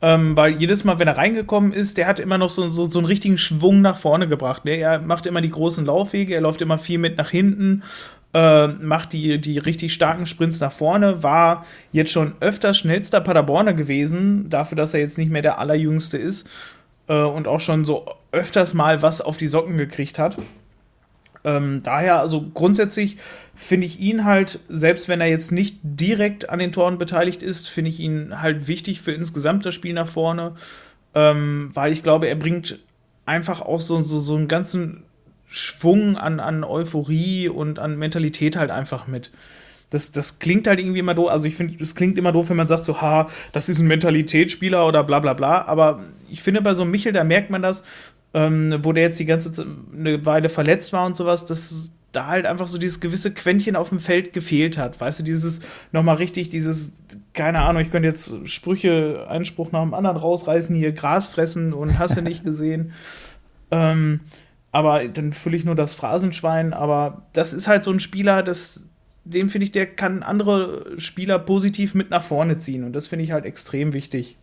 Ähm, 0.00 0.36
weil 0.36 0.52
jedes 0.52 0.84
Mal, 0.84 1.00
wenn 1.00 1.08
er 1.08 1.16
reingekommen 1.16 1.72
ist, 1.72 1.96
der 1.96 2.06
hat 2.06 2.20
immer 2.20 2.38
noch 2.38 2.50
so, 2.50 2.68
so, 2.68 2.84
so 2.84 3.00
einen 3.00 3.06
richtigen 3.06 3.36
Schwung 3.36 3.80
nach 3.80 3.96
vorne 3.96 4.28
gebracht. 4.28 4.64
Ne? 4.64 4.76
Er 4.76 5.00
macht 5.00 5.26
immer 5.26 5.40
die 5.40 5.50
großen 5.50 5.84
Laufwege, 5.84 6.34
er 6.34 6.40
läuft 6.40 6.62
immer 6.62 6.78
viel 6.78 6.98
mit 6.98 7.16
nach 7.16 7.30
hinten, 7.30 7.82
äh, 8.32 8.68
macht 8.68 9.12
die, 9.12 9.40
die 9.40 9.58
richtig 9.58 9.92
starken 9.92 10.26
Sprints 10.26 10.60
nach 10.60 10.70
vorne, 10.70 11.24
war 11.24 11.66
jetzt 11.90 12.12
schon 12.12 12.34
öfters 12.38 12.78
schnellster 12.78 13.20
Paderborner 13.20 13.72
gewesen, 13.72 14.48
dafür, 14.50 14.76
dass 14.76 14.94
er 14.94 15.00
jetzt 15.00 15.18
nicht 15.18 15.32
mehr 15.32 15.42
der 15.42 15.58
Allerjüngste 15.58 16.16
ist 16.16 16.48
äh, 17.08 17.20
und 17.20 17.48
auch 17.48 17.60
schon 17.60 17.84
so 17.84 18.06
öfters 18.30 18.74
mal 18.74 19.02
was 19.02 19.20
auf 19.20 19.36
die 19.36 19.48
Socken 19.48 19.78
gekriegt 19.78 20.20
hat. 20.20 20.36
Ähm, 21.44 21.82
daher, 21.82 22.20
also 22.20 22.50
grundsätzlich 22.52 23.16
finde 23.54 23.86
ich 23.86 24.00
ihn 24.00 24.24
halt, 24.24 24.60
selbst 24.68 25.08
wenn 25.08 25.20
er 25.20 25.28
jetzt 25.28 25.52
nicht 25.52 25.78
direkt 25.82 26.48
an 26.48 26.58
den 26.58 26.72
Toren 26.72 26.98
beteiligt 26.98 27.42
ist, 27.42 27.68
finde 27.68 27.90
ich 27.90 28.00
ihn 28.00 28.40
halt 28.40 28.68
wichtig 28.68 29.00
für 29.00 29.12
insgesamt 29.12 29.66
das 29.66 29.74
Spiel 29.74 29.94
nach 29.94 30.08
vorne, 30.08 30.54
ähm, 31.14 31.70
weil 31.74 31.92
ich 31.92 32.02
glaube, 32.02 32.28
er 32.28 32.36
bringt 32.36 32.78
einfach 33.26 33.60
auch 33.60 33.80
so, 33.80 34.00
so, 34.00 34.20
so 34.20 34.36
einen 34.36 34.48
ganzen 34.48 35.04
Schwung 35.48 36.16
an, 36.16 36.40
an 36.40 36.64
Euphorie 36.64 37.48
und 37.48 37.78
an 37.78 37.98
Mentalität 37.98 38.56
halt 38.56 38.70
einfach 38.70 39.06
mit. 39.06 39.30
Das, 39.90 40.12
das 40.12 40.38
klingt 40.38 40.66
halt 40.66 40.78
irgendwie 40.78 40.98
immer 40.98 41.14
doof. 41.14 41.30
Also 41.30 41.46
ich 41.46 41.56
finde, 41.56 41.82
es 41.82 41.94
klingt 41.94 42.18
immer 42.18 42.32
doof, 42.32 42.50
wenn 42.50 42.56
man 42.56 42.68
sagt 42.68 42.84
so, 42.84 43.00
ha, 43.00 43.28
das 43.52 43.70
ist 43.70 43.78
ein 43.78 43.86
Mentalitätsspieler 43.86 44.86
oder 44.86 45.02
bla 45.02 45.18
bla 45.18 45.32
bla. 45.32 45.62
Aber 45.62 46.00
ich 46.28 46.42
finde, 46.42 46.60
bei 46.60 46.74
so 46.74 46.82
einem 46.82 46.90
Michel, 46.90 47.12
da 47.12 47.24
merkt 47.24 47.48
man 47.48 47.62
das, 47.62 47.82
ähm, 48.34 48.80
wo 48.82 48.92
der 48.92 49.04
jetzt 49.04 49.18
die 49.18 49.24
ganze 49.24 49.52
Zeit 49.52 49.66
eine 49.92 50.24
Weile 50.26 50.48
verletzt 50.48 50.92
war 50.92 51.06
und 51.06 51.16
sowas, 51.16 51.46
dass 51.46 51.92
da 52.12 52.26
halt 52.26 52.46
einfach 52.46 52.68
so 52.68 52.78
dieses 52.78 53.00
gewisse 53.00 53.32
Quäntchen 53.32 53.76
auf 53.76 53.90
dem 53.90 54.00
Feld 54.00 54.32
gefehlt 54.32 54.78
hat. 54.78 55.00
Weißt 55.00 55.20
du, 55.20 55.24
dieses 55.24 55.60
nochmal 55.92 56.16
richtig, 56.16 56.48
dieses, 56.48 56.92
keine 57.34 57.60
Ahnung, 57.60 57.82
ich 57.82 57.90
könnte 57.90 58.08
jetzt 58.08 58.48
Sprüche, 58.48 59.26
einen 59.28 59.44
Spruch 59.44 59.72
nach 59.72 59.82
dem 59.82 59.94
anderen 59.94 60.16
rausreißen, 60.16 60.74
hier 60.74 60.92
Gras 60.92 61.28
fressen 61.28 61.72
und 61.72 61.98
hast 61.98 62.16
du 62.16 62.22
nicht 62.22 62.44
gesehen. 62.44 62.92
ähm, 63.70 64.20
aber 64.70 65.08
dann 65.08 65.32
fülle 65.32 65.56
ich 65.56 65.64
nur 65.64 65.74
das 65.74 65.94
Phrasenschwein. 65.94 66.72
Aber 66.74 67.22
das 67.32 67.52
ist 67.52 67.68
halt 67.68 67.84
so 67.84 67.90
ein 67.90 68.00
Spieler, 68.00 68.42
das, 68.42 68.86
dem 69.24 69.48
finde 69.50 69.64
ich, 69.64 69.72
der 69.72 69.86
kann 69.86 70.22
andere 70.22 70.94
Spieler 70.98 71.38
positiv 71.38 71.94
mit 71.94 72.10
nach 72.10 72.22
vorne 72.22 72.58
ziehen. 72.58 72.84
Und 72.84 72.92
das 72.92 73.08
finde 73.08 73.24
ich 73.24 73.32
halt 73.32 73.44
extrem 73.44 73.92
wichtig. 73.92 74.36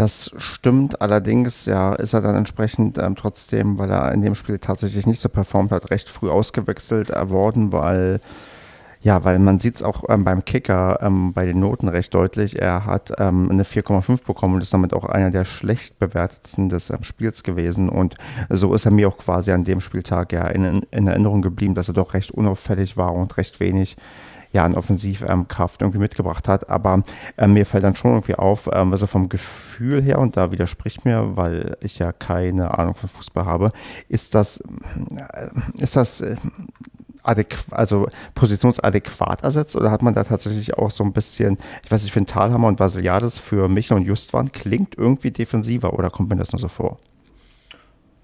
Das 0.00 0.30
stimmt, 0.38 1.02
allerdings 1.02 1.66
ja, 1.66 1.92
ist 1.92 2.14
er 2.14 2.22
dann 2.22 2.34
entsprechend 2.34 2.96
ähm, 2.96 3.16
trotzdem, 3.16 3.76
weil 3.76 3.90
er 3.90 4.10
in 4.12 4.22
dem 4.22 4.34
Spiel 4.34 4.58
tatsächlich 4.58 5.06
nicht 5.06 5.20
so 5.20 5.28
performt 5.28 5.72
hat, 5.72 5.90
recht 5.90 6.08
früh 6.08 6.30
ausgewechselt 6.30 7.10
worden, 7.10 7.70
weil 7.70 8.18
ja, 9.02 9.24
weil 9.24 9.38
man 9.38 9.58
sieht 9.58 9.74
es 9.74 9.82
auch 9.82 10.04
ähm, 10.08 10.24
beim 10.24 10.42
Kicker 10.46 11.00
ähm, 11.02 11.34
bei 11.34 11.44
den 11.44 11.60
Noten 11.60 11.88
recht 11.88 12.14
deutlich. 12.14 12.58
Er 12.62 12.86
hat 12.86 13.12
ähm, 13.18 13.50
eine 13.50 13.64
4,5 13.64 14.24
bekommen 14.24 14.54
und 14.54 14.62
ist 14.62 14.72
damit 14.72 14.94
auch 14.94 15.04
einer 15.04 15.30
der 15.30 15.44
schlecht 15.44 15.98
bewertetsten 15.98 16.70
des 16.70 16.88
ähm, 16.88 17.02
Spiels 17.02 17.42
gewesen. 17.42 17.90
Und 17.90 18.14
so 18.48 18.72
ist 18.72 18.86
er 18.86 18.92
mir 18.92 19.06
auch 19.06 19.18
quasi 19.18 19.52
an 19.52 19.64
dem 19.64 19.82
Spieltag 19.82 20.32
ja 20.32 20.46
in, 20.48 20.82
in 20.90 21.08
Erinnerung 21.08 21.42
geblieben, 21.42 21.74
dass 21.74 21.88
er 21.88 21.94
doch 21.94 22.14
recht 22.14 22.30
unauffällig 22.30 22.96
war 22.96 23.12
und 23.12 23.36
recht 23.36 23.60
wenig 23.60 23.96
ja, 24.52 24.64
an 24.64 24.74
Offensivkraft 24.74 25.80
irgendwie 25.80 25.98
mitgebracht 25.98 26.48
hat. 26.48 26.68
Aber 26.68 27.02
äh, 27.36 27.46
mir 27.46 27.66
fällt 27.66 27.84
dann 27.84 27.96
schon 27.96 28.12
irgendwie 28.12 28.34
auf, 28.34 28.68
ähm, 28.72 28.92
also 28.92 29.06
vom 29.06 29.28
Gefühl 29.28 30.02
her, 30.02 30.18
und 30.18 30.36
da 30.36 30.50
widerspricht 30.52 31.04
mir, 31.04 31.36
weil 31.36 31.76
ich 31.80 31.98
ja 31.98 32.12
keine 32.12 32.78
Ahnung 32.78 32.94
von 32.94 33.08
Fußball 33.08 33.44
habe, 33.44 33.70
ist 34.08 34.34
das, 34.34 34.60
äh, 35.14 35.48
ist 35.78 35.96
das 35.96 36.20
äh, 36.20 36.36
also 37.70 38.08
positionsadäquat 38.34 39.42
ersetzt 39.42 39.76
oder 39.76 39.90
hat 39.90 40.02
man 40.02 40.14
da 40.14 40.24
tatsächlich 40.24 40.74
auch 40.78 40.90
so 40.90 41.04
ein 41.04 41.12
bisschen, 41.12 41.58
ich 41.84 41.90
weiß 41.90 42.02
nicht, 42.02 42.12
für 42.12 42.24
Talhammer 42.24 42.68
und 42.68 42.80
Vasiliades 42.80 43.38
für 43.38 43.68
Michel 43.68 43.98
und 43.98 44.04
Justwan 44.04 44.52
klingt 44.52 44.96
irgendwie 44.96 45.30
defensiver 45.30 45.92
oder 45.92 46.10
kommt 46.10 46.30
mir 46.30 46.36
das 46.36 46.52
nur 46.52 46.58
so 46.58 46.68
vor? 46.68 46.96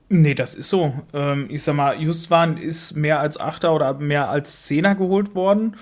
Nee, 0.09 0.35
das 0.35 0.55
ist 0.55 0.69
so. 0.69 0.95
Ähm, 1.13 1.47
ich 1.51 1.65
sag 1.65 1.75
mal, 1.75 2.01
Justwan 2.01 2.57
ist 2.59 2.95
mehr 2.97 3.19
als 3.19 3.39
Achter 3.41 3.75
oder 3.75 3.95
mehr 3.95 4.31
als 4.31 4.63
Zehner 4.63 4.95
geholt 4.95 5.35
worden 5.35 5.77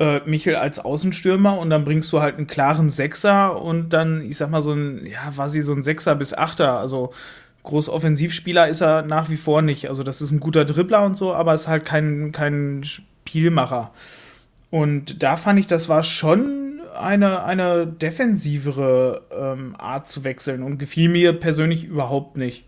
äh, 0.00 0.20
Michel 0.24 0.56
als 0.56 0.78
Außenstürmer 0.78 1.58
und 1.58 1.70
dann 1.70 1.84
bringst 1.84 2.10
du 2.12 2.20
halt 2.20 2.36
einen 2.36 2.46
klaren 2.46 2.88
Sechser 2.90 3.60
und 3.60 3.90
dann, 3.90 4.22
ich 4.22 4.38
sag 4.38 4.50
mal, 4.50 4.62
so 4.62 4.72
ein, 4.72 5.06
ja, 5.06 5.36
war 5.36 5.48
sie 5.48 5.60
so 5.60 5.74
ein 5.74 5.82
Sechser 5.82 6.16
bis 6.16 6.32
Achter. 6.32 6.78
Also 6.78 7.12
groß 7.62 7.90
Offensivspieler 7.90 8.66
ist 8.66 8.80
er 8.80 9.02
nach 9.02 9.28
wie 9.28 9.36
vor 9.36 9.60
nicht. 9.60 9.90
Also 9.90 10.02
das 10.02 10.22
ist 10.22 10.30
ein 10.30 10.40
guter 10.40 10.64
Dribbler 10.64 11.04
und 11.04 11.16
so, 11.16 11.34
aber 11.34 11.52
ist 11.54 11.68
halt 11.68 11.84
kein, 11.84 12.32
kein 12.32 12.82
Spielmacher. 12.82 13.92
Und 14.70 15.22
da 15.22 15.36
fand 15.36 15.60
ich, 15.60 15.66
das 15.66 15.90
war 15.90 16.02
schon 16.02 16.80
eine, 16.98 17.44
eine 17.44 17.86
defensivere 17.86 19.22
ähm, 19.30 19.76
Art 19.78 20.08
zu 20.08 20.24
wechseln 20.24 20.62
und 20.62 20.78
gefiel 20.78 21.10
mir 21.10 21.34
persönlich 21.34 21.84
überhaupt 21.84 22.38
nicht. 22.38 22.64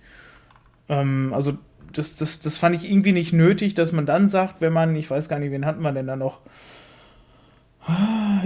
Ähm, 0.90 1.32
also 1.34 1.56
das, 1.94 2.14
das, 2.14 2.40
das 2.40 2.58
fand 2.58 2.76
ich 2.76 2.90
irgendwie 2.90 3.12
nicht 3.12 3.32
nötig, 3.32 3.74
dass 3.74 3.92
man 3.92 4.04
dann 4.04 4.28
sagt, 4.28 4.60
wenn 4.60 4.72
man, 4.72 4.94
ich 4.96 5.10
weiß 5.10 5.30
gar 5.30 5.38
nicht, 5.38 5.50
wen 5.50 5.64
hatten 5.64 5.82
wir 5.82 5.92
denn 5.92 6.06
da 6.06 6.16
noch, 6.16 6.40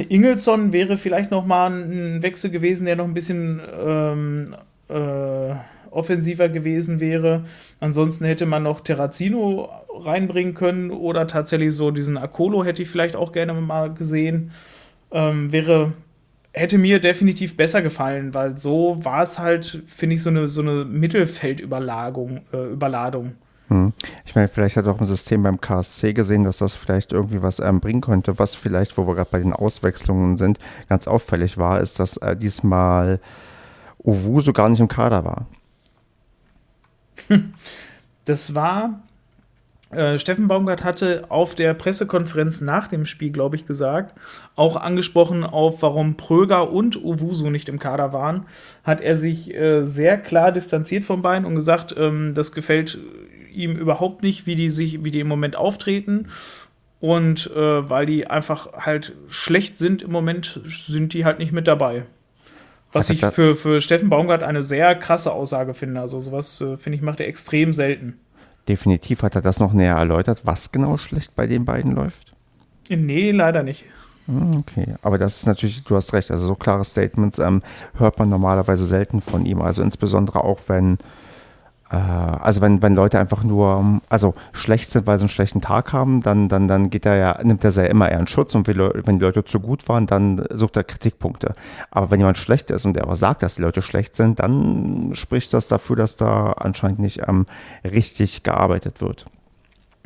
Ingelsson 0.09 0.73
wäre 0.73 0.97
vielleicht 0.97 1.31
noch 1.31 1.45
mal 1.45 1.71
ein 1.71 2.23
Wechsel 2.23 2.51
gewesen, 2.51 2.87
der 2.87 2.97
noch 2.97 3.05
ein 3.05 3.15
bisschen 3.15 3.61
ähm, 3.79 4.57
äh, 4.89 5.55
offensiver 5.91 6.49
gewesen 6.49 7.01
wäre. 7.01 7.45
Ansonsten 7.81 8.25
hätte 8.25 8.47
man 8.47 8.63
noch 8.63 8.81
Terrazino 8.81 9.69
reinbringen 9.95 10.55
können 10.55 10.91
oder 10.91 11.27
tatsächlich 11.27 11.75
so 11.75 11.91
diesen 11.91 12.19
Akolo 12.19 12.65
hätte 12.65 12.83
ich 12.83 12.89
vielleicht 12.89 13.17
auch 13.17 13.33
gerne 13.33 13.55
mal 13.55 13.93
gesehen. 13.93 14.53
Ähm, 15.13 15.53
wäre 15.53 15.93
hätte 16.57 16.79
mir 16.79 17.01
definitiv 17.01 17.57
besser 17.57 17.83
gefallen, 17.83 18.33
weil 18.33 18.57
so 18.59 18.97
war 19.05 19.23
es 19.23 19.39
halt, 19.39 19.83
finde 19.87 20.17
ich, 20.17 20.23
so 20.23 20.31
eine, 20.31 20.49
so 20.49 20.63
eine 20.63 20.87
Mittelfeldüberladung. 20.87 22.41
Äh, 22.53 22.73
Überladung. 22.73 23.35
Hm. 23.69 23.93
Ich 24.25 24.35
meine, 24.35 24.49
vielleicht 24.49 24.77
hat 24.77 24.87
auch 24.87 25.01
ein 25.01 25.07
System 25.07 25.43
beim 25.43 25.61
KSC 25.61 26.13
gesehen, 26.13 26.45
dass 26.45 26.59
das 26.59 26.75
vielleicht 26.75 27.13
irgendwie 27.13 27.43
was 27.43 27.59
ähm, 27.59 27.81
bringen 27.81 28.01
könnte. 28.01 28.39
Was 28.39 28.55
vielleicht, 28.55 28.97
wo 28.97 29.07
wir 29.07 29.15
gerade 29.15 29.31
bei 29.31 29.41
den 29.41 29.53
Auswechslungen 29.53 30.37
sind, 30.37 30.59
ganz 30.89 31.09
auffällig 31.09 31.59
war, 31.59 31.81
ist, 31.81 31.99
dass 31.99 32.17
äh, 32.19 32.37
diesmal 32.37 33.21
Owusu 33.99 34.53
gar 34.53 34.69
nicht 34.69 34.81
im 34.81 34.89
Kader 34.89 35.25
war. 35.25 35.47
Das 38.25 38.57
war 38.57 39.05
äh, 39.91 40.19
Steffen 40.19 40.49
Baumgart 40.49 40.83
hatte 40.83 41.27
auf 41.29 41.55
der 41.55 41.73
Pressekonferenz 41.73 42.61
nach 42.61 42.89
dem 42.89 43.05
Spiel, 43.05 43.31
glaube 43.31 43.55
ich, 43.55 43.67
gesagt, 43.67 44.19
auch 44.57 44.75
angesprochen 44.75 45.45
auf, 45.45 45.81
warum 45.81 46.17
Pröger 46.17 46.73
und 46.73 46.97
Owusu 46.97 47.51
nicht 47.51 47.69
im 47.69 47.79
Kader 47.79 48.13
waren, 48.13 48.47
hat 48.83 49.01
er 49.01 49.15
sich 49.15 49.55
äh, 49.55 49.85
sehr 49.85 50.19
klar 50.19 50.51
distanziert 50.51 51.05
von 51.05 51.23
beiden 51.23 51.47
und 51.47 51.55
gesagt, 51.55 51.95
ähm, 51.97 52.35
das 52.35 52.51
gefällt 52.51 52.99
ihm 53.57 53.77
überhaupt 53.77 54.23
nicht, 54.23 54.47
wie 54.47 54.55
die 54.55 54.71
sich, 54.71 55.05
wie 55.05 55.11
die 55.11 55.21
im 55.21 55.29
Moment 55.29 55.57
auftreten. 55.57 56.29
Und 57.01 57.51
äh, 57.55 57.91
weil 57.91 58.07
die 58.07 58.27
einfach 58.27 58.73
halt 58.73 59.15
schlecht 59.29 59.79
sind 59.79 60.03
im 60.03 60.13
Moment, 60.13 60.61
sind 60.65 61.13
die 61.13 61.25
halt 61.25 61.39
nicht 61.39 61.53
mit 61.53 61.67
dabei. 61.67 62.05
Was 62.93 63.11
ich 63.11 63.25
für, 63.25 63.55
für 63.55 63.81
Steffen 63.81 64.09
Baumgart 64.09 64.43
eine 64.43 64.63
sehr 64.63 64.95
krasse 64.95 65.33
Aussage 65.33 65.75
finde. 65.75 66.01
Also 66.01 66.21
sowas, 66.21 66.61
äh, 66.61 66.77
finde 66.79 66.97
ich, 66.97 67.03
macht 67.03 67.21
er 67.21 67.29
extrem 67.29 67.73
selten. 67.73 68.19
Definitiv 68.69 69.23
hat 69.23 69.35
er 69.35 69.43
das 69.43 69.61
noch 69.61 69.73
näher 69.73 69.97
erläutert, 69.97 70.41
was 70.45 70.73
genau 70.73 70.97
schlecht 70.97 71.35
bei 71.35 71.47
den 71.47 71.65
beiden 71.65 71.95
läuft? 71.95 72.33
Nee, 72.89 73.31
leider 73.31 73.63
nicht. 73.63 73.85
Hm, 74.27 74.51
okay, 74.57 74.95
aber 75.03 75.19
das 75.19 75.37
ist 75.37 75.47
natürlich, 75.47 75.85
du 75.85 75.95
hast 75.95 76.13
recht, 76.13 76.31
also 76.31 76.47
so 76.47 76.55
klare 76.55 76.85
Statements 76.85 77.39
ähm, 77.39 77.63
hört 77.97 78.19
man 78.19 78.29
normalerweise 78.29 78.87
selten 78.87 79.21
von 79.21 79.45
ihm. 79.47 79.61
Also 79.61 79.83
insbesondere 79.83 80.43
auch, 80.43 80.61
wenn 80.67 80.95
äh, 80.95 80.97
also 81.89 82.61
wenn, 82.63 82.83
wenn 82.83 82.95
Leute 82.95 83.19
einfach 83.19 83.45
nur, 83.45 84.01
also 84.09 84.35
schlecht 84.53 84.91
sind, 84.91 85.07
weil 85.07 85.19
sie 85.19 85.25
einen 85.25 85.31
schlechten 85.31 85.61
Tag 85.61 85.93
haben, 85.93 86.21
dann, 86.21 86.49
dann, 86.49 86.67
dann 86.67 86.91
geht 86.91 87.07
er 87.07 87.17
ja, 87.17 87.39
nimmt 87.45 87.65
er 87.65 87.71
ja 87.71 87.85
immer 87.85 88.11
eher 88.11 88.19
einen 88.19 88.27
Schutz 88.27 88.55
und 88.57 88.67
wenn 88.67 89.19
die 89.19 89.25
Leute 89.25 89.45
zu 89.45 89.61
gut 89.61 89.89
waren, 89.89 90.07
dann 90.07 90.45
sucht 90.51 90.77
er 90.77 90.85
Kritikpunkte. 90.85 91.53
Aber 91.91 92.11
wenn 92.11 92.19
jemand 92.19 92.39
schlecht 92.39 92.71
ist 92.73 92.87
und 92.87 92.97
er 92.97 93.05
aber 93.05 93.15
sagt, 93.15 93.43
dass 93.43 93.57
die 93.57 93.63
Leute 93.63 93.83
schlecht 93.83 94.17
sind, 94.17 94.41
dann 94.41 95.13
spricht 95.15 95.55
das 95.55 95.69
dafür, 95.69 95.97
dass 95.97 96.17
da 96.17 96.53
anscheinend 96.53 96.99
nicht 96.99 97.23
ähm, 97.29 97.47
richtig 97.85 98.43
gearbeitet 98.43 99.01
wird. 99.01 99.27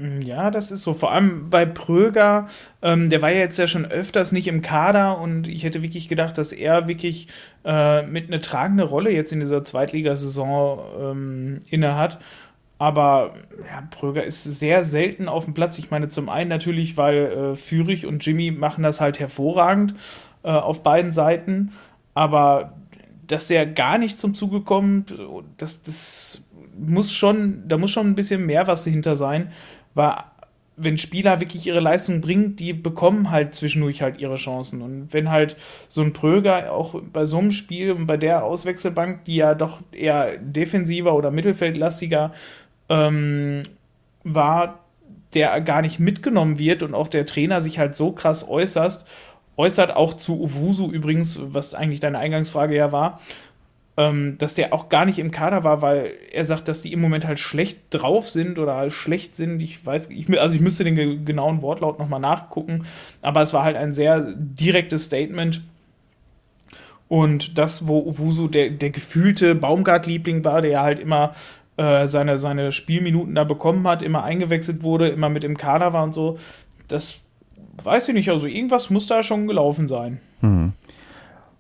Mm, 0.00 0.22
ja, 0.22 0.50
das 0.50 0.70
ist 0.70 0.82
so. 0.82 0.94
Vor 0.94 1.12
allem 1.12 1.50
bei 1.50 1.66
Pröger, 1.66 2.48
ähm, 2.82 3.10
der 3.10 3.20
war 3.22 3.30
ja 3.30 3.40
jetzt 3.40 3.58
ja 3.58 3.66
schon 3.66 3.84
öfters 3.84 4.32
nicht 4.32 4.48
im 4.48 4.62
Kader 4.62 5.18
und 5.18 5.46
ich 5.46 5.62
hätte 5.64 5.82
wirklich 5.82 6.08
gedacht, 6.08 6.38
dass 6.38 6.52
er 6.52 6.88
wirklich 6.88 7.28
äh, 7.64 8.02
mit 8.02 8.28
eine 8.28 8.40
tragende 8.40 8.84
Rolle 8.84 9.10
jetzt 9.12 9.32
in 9.32 9.40
dieser 9.40 9.64
Zweitligasaison 9.64 10.80
ähm, 11.00 11.60
inne 11.68 11.96
hat. 11.96 12.18
Aber 12.78 13.34
ja, 13.68 13.82
Pröger 13.90 14.24
ist 14.24 14.42
sehr 14.44 14.84
selten 14.84 15.28
auf 15.28 15.44
dem 15.44 15.52
Platz. 15.52 15.78
Ich 15.78 15.90
meine, 15.90 16.08
zum 16.08 16.30
einen 16.30 16.48
natürlich, 16.48 16.96
weil 16.96 17.16
äh, 17.52 17.56
Fürich 17.56 18.06
und 18.06 18.24
Jimmy 18.24 18.50
machen 18.50 18.82
das 18.82 19.02
halt 19.02 19.20
hervorragend 19.20 19.94
äh, 20.44 20.48
auf 20.50 20.82
beiden 20.82 21.12
Seiten. 21.12 21.72
Aber 22.14 22.72
dass 23.26 23.48
der 23.48 23.66
gar 23.66 23.98
nicht 23.98 24.18
zum 24.18 24.34
Zuge 24.34 24.62
kommt, 24.62 25.14
das, 25.58 25.82
das 25.82 26.48
muss 26.78 27.12
schon, 27.12 27.68
da 27.68 27.76
muss 27.76 27.90
schon 27.90 28.06
ein 28.06 28.14
bisschen 28.14 28.46
mehr 28.46 28.66
was 28.66 28.84
dahinter 28.84 29.14
sein 29.14 29.52
weil 29.94 30.14
wenn 30.82 30.96
Spieler 30.96 31.40
wirklich 31.40 31.66
ihre 31.66 31.80
Leistung 31.80 32.22
bringen, 32.22 32.56
die 32.56 32.72
bekommen 32.72 33.30
halt 33.30 33.54
zwischendurch 33.54 34.00
halt 34.00 34.18
ihre 34.18 34.36
Chancen. 34.36 34.80
Und 34.80 35.12
wenn 35.12 35.30
halt 35.30 35.56
so 35.88 36.00
ein 36.00 36.14
Pröger 36.14 36.72
auch 36.72 37.00
bei 37.12 37.26
so 37.26 37.36
einem 37.36 37.50
Spiel 37.50 37.92
und 37.92 38.06
bei 38.06 38.16
der 38.16 38.44
Auswechselbank, 38.44 39.26
die 39.26 39.36
ja 39.36 39.54
doch 39.54 39.82
eher 39.92 40.38
defensiver 40.38 41.14
oder 41.14 41.30
mittelfeldlastiger 41.30 42.32
ähm, 42.88 43.64
war, 44.24 44.80
der 45.34 45.60
gar 45.60 45.82
nicht 45.82 46.00
mitgenommen 46.00 46.58
wird 46.58 46.82
und 46.82 46.94
auch 46.94 47.08
der 47.08 47.26
Trainer 47.26 47.60
sich 47.60 47.78
halt 47.78 47.94
so 47.94 48.12
krass 48.12 48.48
äußert, 48.48 49.04
äußert 49.58 49.94
auch 49.94 50.14
zu 50.14 50.40
Uwusu 50.40 50.90
übrigens, 50.90 51.38
was 51.40 51.74
eigentlich 51.74 52.00
deine 52.00 52.18
Eingangsfrage 52.18 52.74
ja 52.74 52.90
war, 52.90 53.20
ähm, 54.00 54.38
dass 54.38 54.54
der 54.54 54.72
auch 54.72 54.88
gar 54.88 55.04
nicht 55.04 55.18
im 55.18 55.30
Kader 55.30 55.62
war, 55.62 55.82
weil 55.82 56.12
er 56.32 56.46
sagt, 56.46 56.68
dass 56.68 56.80
die 56.80 56.92
im 56.94 57.02
Moment 57.02 57.26
halt 57.26 57.38
schlecht 57.38 57.78
drauf 57.90 58.30
sind 58.30 58.58
oder 58.58 58.76
halt 58.76 58.92
schlecht 58.92 59.36
sind. 59.36 59.60
Ich 59.60 59.84
weiß, 59.84 60.08
ich, 60.08 60.40
also 60.40 60.54
ich 60.54 60.62
müsste 60.62 60.84
den 60.84 60.94
ge 60.94 61.18
genauen 61.22 61.60
Wortlaut 61.60 61.98
nochmal 61.98 62.20
nachgucken, 62.20 62.86
aber 63.20 63.42
es 63.42 63.52
war 63.52 63.62
halt 63.62 63.76
ein 63.76 63.92
sehr 63.92 64.34
direktes 64.36 65.04
Statement. 65.04 65.60
Und 67.08 67.58
das, 67.58 67.88
wo 67.88 68.16
Wusu 68.16 68.48
der, 68.48 68.70
der 68.70 68.90
gefühlte 68.90 69.54
Baumgart-Liebling 69.54 70.44
war, 70.44 70.62
der 70.62 70.80
halt 70.80 70.98
immer 70.98 71.34
äh, 71.76 72.06
seine, 72.06 72.38
seine 72.38 72.72
Spielminuten 72.72 73.34
da 73.34 73.44
bekommen 73.44 73.86
hat, 73.86 74.00
immer 74.00 74.24
eingewechselt 74.24 74.82
wurde, 74.82 75.08
immer 75.08 75.28
mit 75.28 75.44
im 75.44 75.58
Kader 75.58 75.92
war 75.92 76.04
und 76.04 76.14
so, 76.14 76.38
das 76.88 77.20
weiß 77.82 78.08
ich 78.08 78.14
nicht. 78.14 78.30
Also 78.30 78.46
irgendwas 78.46 78.88
muss 78.88 79.08
da 79.08 79.22
schon 79.22 79.46
gelaufen 79.46 79.88
sein. 79.88 80.20
Mhm. 80.40 80.72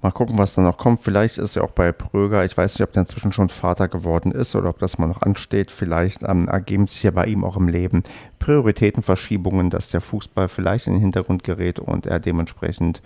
Mal 0.02 0.12
gucken, 0.12 0.38
was 0.38 0.54
da 0.54 0.62
noch 0.62 0.78
kommt. 0.78 1.02
Vielleicht 1.02 1.36
ist 1.36 1.56
ja 1.56 1.62
auch 1.62 1.72
bei 1.72 1.92
Pröger, 1.92 2.42
ich 2.46 2.56
weiß 2.56 2.78
nicht, 2.78 2.88
ob 2.88 2.92
der 2.94 3.02
inzwischen 3.02 3.34
schon 3.34 3.50
Vater 3.50 3.86
geworden 3.86 4.32
ist 4.32 4.56
oder 4.56 4.70
ob 4.70 4.78
das 4.78 4.96
mal 4.96 5.06
noch 5.06 5.20
ansteht. 5.20 5.70
Vielleicht 5.70 6.22
ähm, 6.22 6.48
ergeben 6.48 6.86
sich 6.86 7.02
ja 7.02 7.10
bei 7.10 7.26
ihm 7.26 7.44
auch 7.44 7.58
im 7.58 7.68
Leben 7.68 8.02
Prioritätenverschiebungen, 8.38 9.68
dass 9.68 9.90
der 9.90 10.00
Fußball 10.00 10.48
vielleicht 10.48 10.86
in 10.86 10.94
den 10.94 11.02
Hintergrund 11.02 11.44
gerät 11.44 11.80
und 11.80 12.06
er 12.06 12.18
dementsprechend 12.18 13.02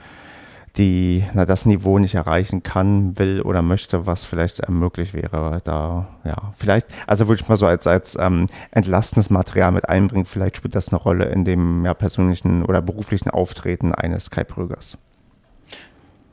die, 0.76 1.24
na, 1.34 1.44
das 1.44 1.66
Niveau 1.66 1.98
nicht 1.98 2.14
erreichen 2.14 2.62
kann, 2.62 3.18
will 3.18 3.42
oder 3.42 3.62
möchte, 3.62 4.06
was 4.06 4.24
vielleicht 4.24 4.68
ähm, 4.68 4.78
möglich 4.78 5.14
wäre. 5.14 5.60
Da, 5.64 6.08
ja, 6.24 6.52
vielleicht, 6.56 6.86
also 7.08 7.26
würde 7.26 7.42
ich 7.42 7.48
mal 7.48 7.56
so 7.56 7.66
als, 7.66 7.88
als 7.88 8.16
ähm, 8.20 8.46
entlastendes 8.70 9.30
Material 9.30 9.72
mit 9.72 9.88
einbringen, 9.88 10.26
vielleicht 10.26 10.58
spielt 10.58 10.76
das 10.76 10.92
eine 10.92 11.00
Rolle 11.02 11.24
in 11.26 11.44
dem 11.44 11.84
ja, 11.84 11.94
persönlichen 11.94 12.64
oder 12.64 12.82
beruflichen 12.82 13.30
Auftreten 13.30 13.92
eines 13.92 14.30
Kai 14.30 14.44
Prögers 14.44 14.96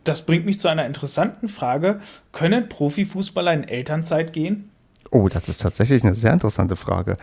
das 0.04 0.26
bringt 0.26 0.46
mich 0.46 0.60
zu 0.60 0.68
einer 0.68 0.86
interessanten 0.86 1.48
Frage. 1.48 2.00
Können 2.32 2.70
Profifußballer 2.70 3.54
in 3.54 3.64
Elternzeit 3.64 4.34
gehen? 4.34 4.70
Oh, 5.12 5.28
das 5.28 5.50
ist 5.50 5.60
tatsächlich 5.60 6.04
eine 6.04 6.16
sehr 6.16 6.34
interessante 6.34 6.76
Frage. 6.76 7.18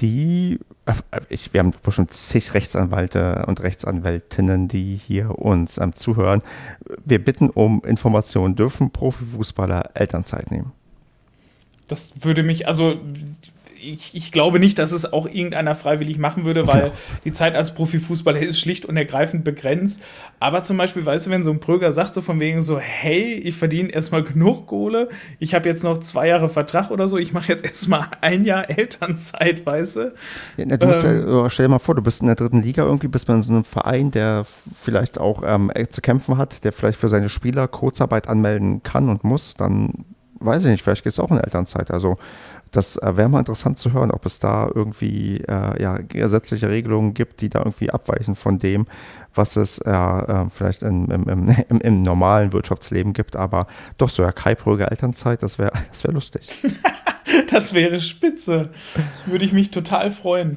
Die, 0.00 0.58
äh, 0.86 1.20
ich, 1.28 1.52
wir 1.52 1.60
haben 1.60 1.72
bestimmt 1.82 2.12
zig 2.12 2.54
Rechtsanwälte 2.54 3.44
und 3.46 3.62
Rechtsanwältinnen, 3.62 4.68
die 4.68 4.96
hier 4.96 5.38
uns 5.38 5.78
ähm, 5.78 5.94
zuhören. 5.94 6.42
Wir 7.04 7.22
bitten 7.22 7.50
um 7.50 7.82
Informationen. 7.84 8.56
Dürfen 8.56 8.90
Profifußballer 8.90 9.90
Elternzeit 9.94 10.50
nehmen? 10.50 10.72
Das 11.88 12.24
würde 12.24 12.42
mich, 12.42 12.66
also 12.66 13.00
ich, 13.90 14.14
ich, 14.14 14.32
glaube 14.32 14.58
nicht, 14.58 14.78
dass 14.78 14.92
es 14.92 15.12
auch 15.12 15.26
irgendeiner 15.26 15.74
freiwillig 15.74 16.18
machen 16.18 16.44
würde, 16.44 16.66
weil 16.66 16.92
die 17.24 17.32
Zeit 17.32 17.54
als 17.54 17.74
Profifußballer 17.74 18.40
ist 18.40 18.58
schlicht 18.58 18.84
und 18.84 18.96
ergreifend 18.96 19.44
begrenzt. 19.44 20.02
Aber 20.40 20.62
zum 20.62 20.76
Beispiel, 20.76 21.06
weißt 21.06 21.26
du, 21.26 21.30
wenn 21.30 21.42
so 21.42 21.50
ein 21.50 21.60
Pröger 21.60 21.92
sagt 21.92 22.14
so 22.14 22.22
von 22.22 22.40
wegen 22.40 22.60
so, 22.60 22.78
hey, 22.78 23.34
ich 23.34 23.56
verdiene 23.56 23.90
erstmal 23.90 24.22
genug 24.22 24.66
Kohle, 24.66 25.08
ich 25.38 25.54
habe 25.54 25.68
jetzt 25.68 25.84
noch 25.84 25.98
zwei 25.98 26.28
Jahre 26.28 26.48
Vertrag 26.48 26.90
oder 26.90 27.08
so, 27.08 27.16
ich 27.16 27.32
mache 27.32 27.52
jetzt 27.52 27.64
erstmal 27.64 28.08
ein 28.20 28.44
Jahr 28.44 28.68
Elternzeit, 28.68 29.64
weißt 29.64 29.96
du? 29.96 30.14
Ja, 30.56 30.64
du 30.64 30.86
ähm, 30.86 31.28
ja, 31.28 31.50
stell 31.50 31.66
dir 31.66 31.70
mal 31.70 31.78
vor, 31.78 31.94
du 31.94 32.02
bist 32.02 32.20
in 32.20 32.26
der 32.26 32.36
dritten 32.36 32.62
Liga 32.62 32.84
irgendwie, 32.84 33.08
bist 33.08 33.28
in 33.28 33.42
so 33.42 33.50
einem 33.50 33.64
Verein, 33.64 34.10
der 34.10 34.44
vielleicht 34.44 35.18
auch 35.18 35.42
ähm, 35.44 35.70
zu 35.90 36.00
kämpfen 36.00 36.38
hat, 36.38 36.64
der 36.64 36.72
vielleicht 36.72 36.98
für 36.98 37.08
seine 37.08 37.28
Spieler 37.28 37.68
Kurzarbeit 37.68 38.28
anmelden 38.28 38.82
kann 38.82 39.08
und 39.08 39.24
muss, 39.24 39.54
dann 39.54 40.04
weiß 40.40 40.64
ich 40.64 40.70
nicht, 40.70 40.82
vielleicht 40.82 41.04
gehst 41.04 41.18
du 41.18 41.22
auch 41.22 41.30
in 41.30 41.38
Elternzeit. 41.38 41.90
Also 41.90 42.18
das 42.72 42.96
äh, 42.96 43.16
wäre 43.16 43.28
mal 43.28 43.38
interessant 43.38 43.78
zu 43.78 43.92
hören, 43.92 44.10
ob 44.10 44.26
es 44.26 44.38
da 44.38 44.68
irgendwie 44.74 45.38
äh, 45.48 45.82
ja, 45.82 45.98
gesetzliche 45.98 46.68
Regelungen 46.68 47.14
gibt, 47.14 47.40
die 47.40 47.48
da 47.48 47.60
irgendwie 47.60 47.90
abweichen 47.90 48.36
von 48.36 48.58
dem, 48.58 48.86
was 49.34 49.56
es 49.56 49.78
äh, 49.78 49.90
äh 49.90 50.50
vielleicht 50.50 50.82
in, 50.82 51.06
im, 51.06 51.28
im, 51.68 51.80
im, 51.80 52.02
normalen 52.02 52.52
Wirtschaftsleben 52.52 53.12
gibt. 53.12 53.36
Aber 53.36 53.66
doch 53.98 54.10
so 54.10 54.22
ja 54.22 54.32
Kaipröger 54.32 54.90
Elternzeit, 54.90 55.42
das 55.42 55.58
wäre 55.58 55.72
das 55.88 56.04
wär 56.04 56.12
lustig. 56.12 56.48
das 57.50 57.74
wäre 57.74 58.00
spitze. 58.00 58.70
Würde 59.26 59.44
ich 59.44 59.52
mich 59.52 59.70
total 59.70 60.10
freuen. 60.10 60.56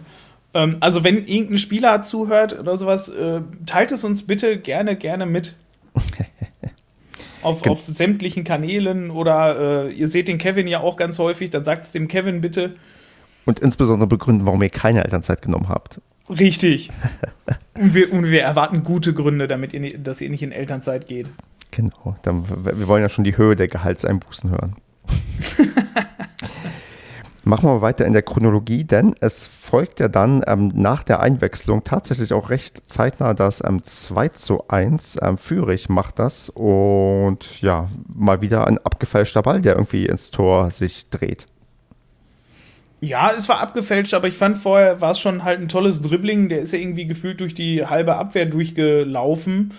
Ähm, 0.54 0.78
also 0.80 1.04
wenn 1.04 1.26
irgendein 1.26 1.60
Spieler 1.60 2.02
zuhört 2.04 2.58
oder 2.58 2.76
sowas, 2.78 3.10
äh, 3.10 3.42
teilt 3.66 3.92
es 3.92 4.04
uns 4.04 4.26
bitte 4.26 4.60
gerne, 4.60 4.96
gerne 4.96 5.26
mit. 5.26 5.56
auf, 7.42 7.66
auf 7.68 7.86
sämtlichen 7.88 8.44
Kanälen 8.44 9.12
oder 9.12 9.88
äh, 9.88 9.92
ihr 9.92 10.08
seht 10.08 10.28
den 10.28 10.38
Kevin 10.38 10.68
ja 10.68 10.82
auch 10.82 10.98
ganz 10.98 11.20
häufig, 11.20 11.50
dann 11.50 11.64
sagt 11.64 11.86
es 11.86 11.92
dem 11.92 12.08
Kevin 12.08 12.42
bitte. 12.42 12.76
Und 13.46 13.60
insbesondere 13.60 14.08
begründen, 14.08 14.46
warum 14.46 14.62
ihr 14.62 14.70
keine 14.70 15.04
Elternzeit 15.04 15.42
genommen 15.42 15.70
habt. 15.70 16.02
Richtig. 16.30 16.92
und, 17.80 17.94
wir, 17.94 18.14
und 18.14 18.26
wir 18.26 18.42
erwarten 18.42 18.84
gute 18.84 19.14
Gründe, 19.14 19.48
damit 19.48 19.74
ihr, 19.74 19.98
dass 19.98 20.22
ihr 20.22 20.30
nicht 20.30 20.44
in 20.44 20.52
Elternzeit 20.52 21.08
geht. 21.08 21.32
Genau. 21.72 22.16
Dann, 22.24 22.44
wir 22.64 22.88
wollen 22.88 23.02
ja 23.02 23.10
schon 23.10 23.24
die 23.24 23.38
Höhe 23.38 23.56
der 23.56 23.68
Gehaltseinbußen 23.68 24.50
hören. 24.50 24.76
Machen 27.50 27.68
wir 27.68 27.82
weiter 27.82 28.06
in 28.06 28.14
der 28.14 28.22
Chronologie, 28.22 28.84
denn 28.84 29.16
es 29.22 29.48
folgt 29.48 30.00
ja 30.00 30.08
dann 30.08 30.44
ähm, 30.46 30.72
nach 30.76 31.02
der 31.02 31.20
Einwechslung 31.20 31.84
tatsächlich 31.84 32.32
auch 32.32 32.52
recht 32.52 32.88
zeitnah 32.88 33.34
das 33.34 33.64
ähm, 33.66 33.84
2 33.84 34.28
zu 34.28 34.68
1. 34.68 35.18
Ähm, 35.24 35.40
Fürich 35.40 35.90
macht 35.90 36.20
das 36.20 36.50
und 36.50 37.60
ja, 37.60 37.88
mal 38.08 38.42
wieder 38.42 38.68
ein 38.68 38.78
abgefälschter 38.78 39.42
Ball, 39.42 39.62
der 39.62 39.78
irgendwie 39.78 40.06
ins 40.06 40.30
Tor 40.30 40.70
sich 40.70 41.10
dreht. 41.10 41.48
Ja, 43.02 43.32
es 43.36 43.50
war 43.50 43.62
abgefälscht, 43.62 44.14
aber 44.14 44.28
ich 44.28 44.38
fand 44.38 44.60
vorher 44.60 45.02
war 45.02 45.14
es 45.14 45.20
schon 45.20 45.44
halt 45.44 45.60
ein 45.60 45.70
tolles 45.70 46.04
Dribbling. 46.04 46.50
Der 46.50 46.60
ist 46.60 46.72
ja 46.72 46.78
irgendwie 46.78 47.08
gefühlt 47.08 47.40
durch 47.40 47.56
die 47.56 47.84
halbe 47.84 48.16
Abwehr 48.16 48.46
durchgelaufen 48.46 49.74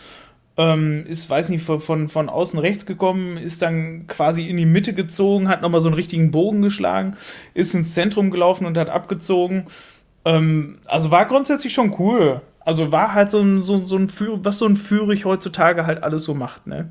ähm, 0.60 1.06
ist, 1.06 1.30
weiß 1.30 1.48
nicht, 1.48 1.64
von, 1.64 1.80
von, 1.80 2.08
von 2.08 2.28
außen 2.28 2.60
rechts 2.60 2.84
gekommen, 2.84 3.38
ist 3.38 3.62
dann 3.62 4.06
quasi 4.08 4.46
in 4.46 4.58
die 4.58 4.66
Mitte 4.66 4.92
gezogen, 4.92 5.48
hat 5.48 5.62
nochmal 5.62 5.80
so 5.80 5.88
einen 5.88 5.94
richtigen 5.94 6.30
Bogen 6.30 6.60
geschlagen, 6.60 7.16
ist 7.54 7.74
ins 7.74 7.94
Zentrum 7.94 8.30
gelaufen 8.30 8.66
und 8.66 8.76
hat 8.76 8.90
abgezogen. 8.90 9.64
Ähm, 10.26 10.78
also 10.84 11.10
war 11.10 11.24
grundsätzlich 11.24 11.72
schon 11.72 11.96
cool. 11.98 12.42
Also 12.60 12.92
war 12.92 13.14
halt 13.14 13.30
so 13.30 13.40
ein, 13.40 13.62
so, 13.62 13.78
so 13.78 13.96
ein 13.96 14.10
Führ 14.10 14.44
was 14.44 14.58
so 14.58 14.66
ein 14.66 14.76
Führig 14.76 15.24
heutzutage 15.24 15.86
halt 15.86 16.02
alles 16.02 16.24
so 16.24 16.34
macht, 16.34 16.66
ne? 16.66 16.90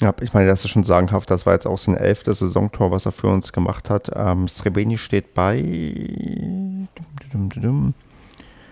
Ja, 0.00 0.12
ich 0.20 0.34
meine, 0.34 0.48
das 0.48 0.64
ist 0.64 0.72
schon 0.72 0.82
sagenhaft. 0.82 1.30
Das 1.30 1.46
war 1.46 1.52
jetzt 1.52 1.64
auch 1.64 1.78
sein 1.78 1.96
elftes 1.96 2.40
Saisontor, 2.40 2.90
was 2.90 3.06
er 3.06 3.12
für 3.12 3.28
uns 3.28 3.52
gemacht 3.52 3.88
hat. 3.88 4.10
Ähm, 4.12 4.48
Srebeni 4.48 4.98
steht 4.98 5.32
bei 5.32 5.62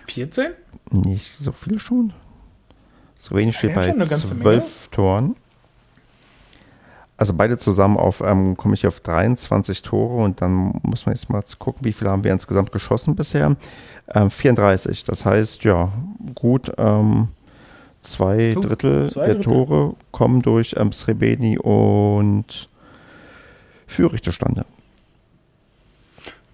14? 0.07 0.47
Nicht 0.91 1.37
so 1.37 1.53
viele 1.53 1.79
schon. 1.79 2.11
Slowenien 3.21 3.53
steht 3.53 3.75
ja, 3.75 3.75
bei 3.75 4.03
zwölf 4.03 4.87
Toren. 4.89 5.35
Also 7.17 7.35
beide 7.35 7.59
zusammen 7.59 7.97
auf, 7.97 8.21
ähm, 8.25 8.57
komme 8.57 8.73
ich 8.73 8.87
auf 8.87 8.99
23 8.99 9.83
Tore 9.83 10.23
und 10.23 10.41
dann 10.41 10.79
muss 10.81 11.05
man 11.05 11.13
jetzt 11.13 11.29
mal 11.29 11.43
gucken, 11.59 11.85
wie 11.85 11.93
viele 11.93 12.09
haben 12.09 12.23
wir 12.23 12.31
insgesamt 12.31 12.71
geschossen 12.71 13.15
bisher. 13.15 13.55
Ähm, 14.11 14.31
34, 14.31 15.03
das 15.03 15.23
heißt, 15.23 15.63
ja, 15.63 15.91
gut, 16.33 16.71
ähm, 16.79 17.27
zwei 18.01 18.55
Drittel 18.59 19.07
zwei 19.07 19.27
der 19.27 19.35
Drittel. 19.35 19.43
Tore 19.43 19.95
kommen 20.09 20.41
durch 20.41 20.73
ähm, 20.79 20.91
Srebeni 20.91 21.59
und 21.59 22.67
Fürich 23.85 24.23
zustande. 24.23 24.65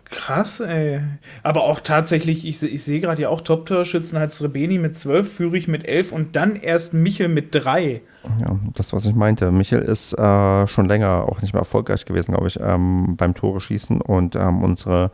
Krass, 0.09 0.59
ey. 0.61 1.01
Aber 1.43 1.63
auch 1.63 1.79
tatsächlich, 1.79 2.45
ich, 2.45 2.61
ich 2.63 2.83
sehe 2.83 3.01
gerade 3.01 3.21
ja 3.21 3.29
auch 3.29 3.41
Top-Torschützen 3.41 4.17
halt 4.17 4.31
Srebeni 4.31 4.77
mit 4.77 4.97
12, 4.97 5.31
Fürich 5.31 5.67
mit 5.67 5.85
11 5.85 6.11
und 6.11 6.35
dann 6.35 6.55
erst 6.55 6.93
Michel 6.93 7.27
mit 7.27 7.53
3. 7.53 8.01
Ja, 8.41 8.59
das, 8.75 8.93
was 8.93 9.05
ich 9.05 9.15
meinte. 9.15 9.51
Michel 9.51 9.81
ist 9.81 10.13
äh, 10.13 10.67
schon 10.67 10.87
länger 10.87 11.25
auch 11.27 11.41
nicht 11.41 11.53
mehr 11.53 11.61
erfolgreich 11.61 12.05
gewesen, 12.05 12.33
glaube 12.33 12.47
ich, 12.47 12.59
ähm, 12.59 13.15
beim 13.17 13.33
Tore 13.35 13.61
schießen 13.61 14.01
und 14.01 14.35
ähm, 14.35 14.63
unsere 14.63 15.11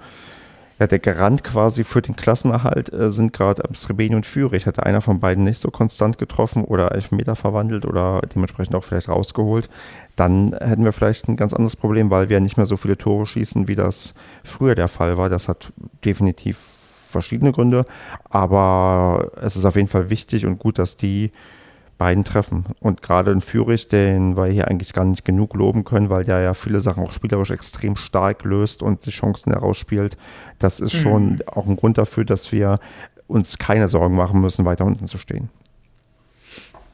ja, 0.79 0.87
der 0.87 0.99
Garant 0.99 1.43
quasi 1.43 1.83
für 1.83 2.01
den 2.01 2.15
Klassenerhalt 2.15 2.91
äh, 2.91 3.11
sind 3.11 3.31
gerade 3.31 3.63
ähm, 3.67 3.75
Srebeni 3.75 4.15
und 4.15 4.25
Fürich. 4.25 4.65
Hätte 4.65 4.85
einer 4.85 5.01
von 5.01 5.19
beiden 5.19 5.43
nicht 5.43 5.59
so 5.59 5.69
konstant 5.69 6.17
getroffen 6.17 6.63
oder 6.63 6.91
Elfmeter 6.91 7.35
verwandelt 7.35 7.85
oder 7.85 8.21
dementsprechend 8.33 8.75
auch 8.75 8.83
vielleicht 8.83 9.07
rausgeholt, 9.07 9.69
dann 10.15 10.53
hätten 10.59 10.85
wir 10.85 10.93
vielleicht 10.93 11.27
ein 11.27 11.35
ganz 11.35 11.53
anderes 11.53 11.75
Problem, 11.75 12.09
weil 12.09 12.29
wir 12.29 12.39
nicht 12.39 12.57
mehr 12.57 12.65
so 12.65 12.77
viele 12.77 12.97
Tore 12.97 13.25
schießen, 13.25 13.67
wie 13.67 13.75
das 13.75 14.13
früher 14.43 14.75
der 14.75 14.87
Fall 14.87 15.17
war. 15.17 15.29
Das 15.29 15.47
hat 15.47 15.73
definitiv 16.05 16.57
verschiedene 16.57 17.51
Gründe, 17.51 17.81
aber 18.29 19.31
es 19.41 19.55
ist 19.55 19.65
auf 19.65 19.75
jeden 19.75 19.87
Fall 19.87 20.09
wichtig 20.09 20.45
und 20.45 20.59
gut, 20.59 20.79
dass 20.79 20.97
die 20.97 21.31
beiden 21.97 22.23
treffen. 22.23 22.65
Und 22.79 23.01
gerade 23.01 23.31
in 23.31 23.41
Fürich, 23.41 23.87
den 23.87 24.35
wir 24.35 24.47
hier 24.47 24.67
eigentlich 24.67 24.93
gar 24.93 25.05
nicht 25.05 25.25
genug 25.25 25.55
loben 25.55 25.83
können, 25.83 26.09
weil 26.09 26.23
der 26.23 26.41
ja 26.41 26.53
viele 26.53 26.81
Sachen 26.81 27.03
auch 27.03 27.13
spielerisch 27.13 27.51
extrem 27.51 27.95
stark 27.95 28.43
löst 28.43 28.83
und 28.83 29.01
sich 29.01 29.15
Chancen 29.15 29.53
herausspielt. 29.53 30.17
Das 30.59 30.79
ist 30.79 30.93
mhm. 30.95 30.99
schon 30.99 31.41
auch 31.45 31.65
ein 31.67 31.75
Grund 31.75 31.97
dafür, 31.97 32.25
dass 32.25 32.51
wir 32.51 32.79
uns 33.27 33.57
keine 33.57 33.87
Sorgen 33.87 34.15
machen 34.15 34.41
müssen, 34.41 34.65
weiter 34.65 34.85
unten 34.85 35.07
zu 35.07 35.17
stehen. 35.17 35.49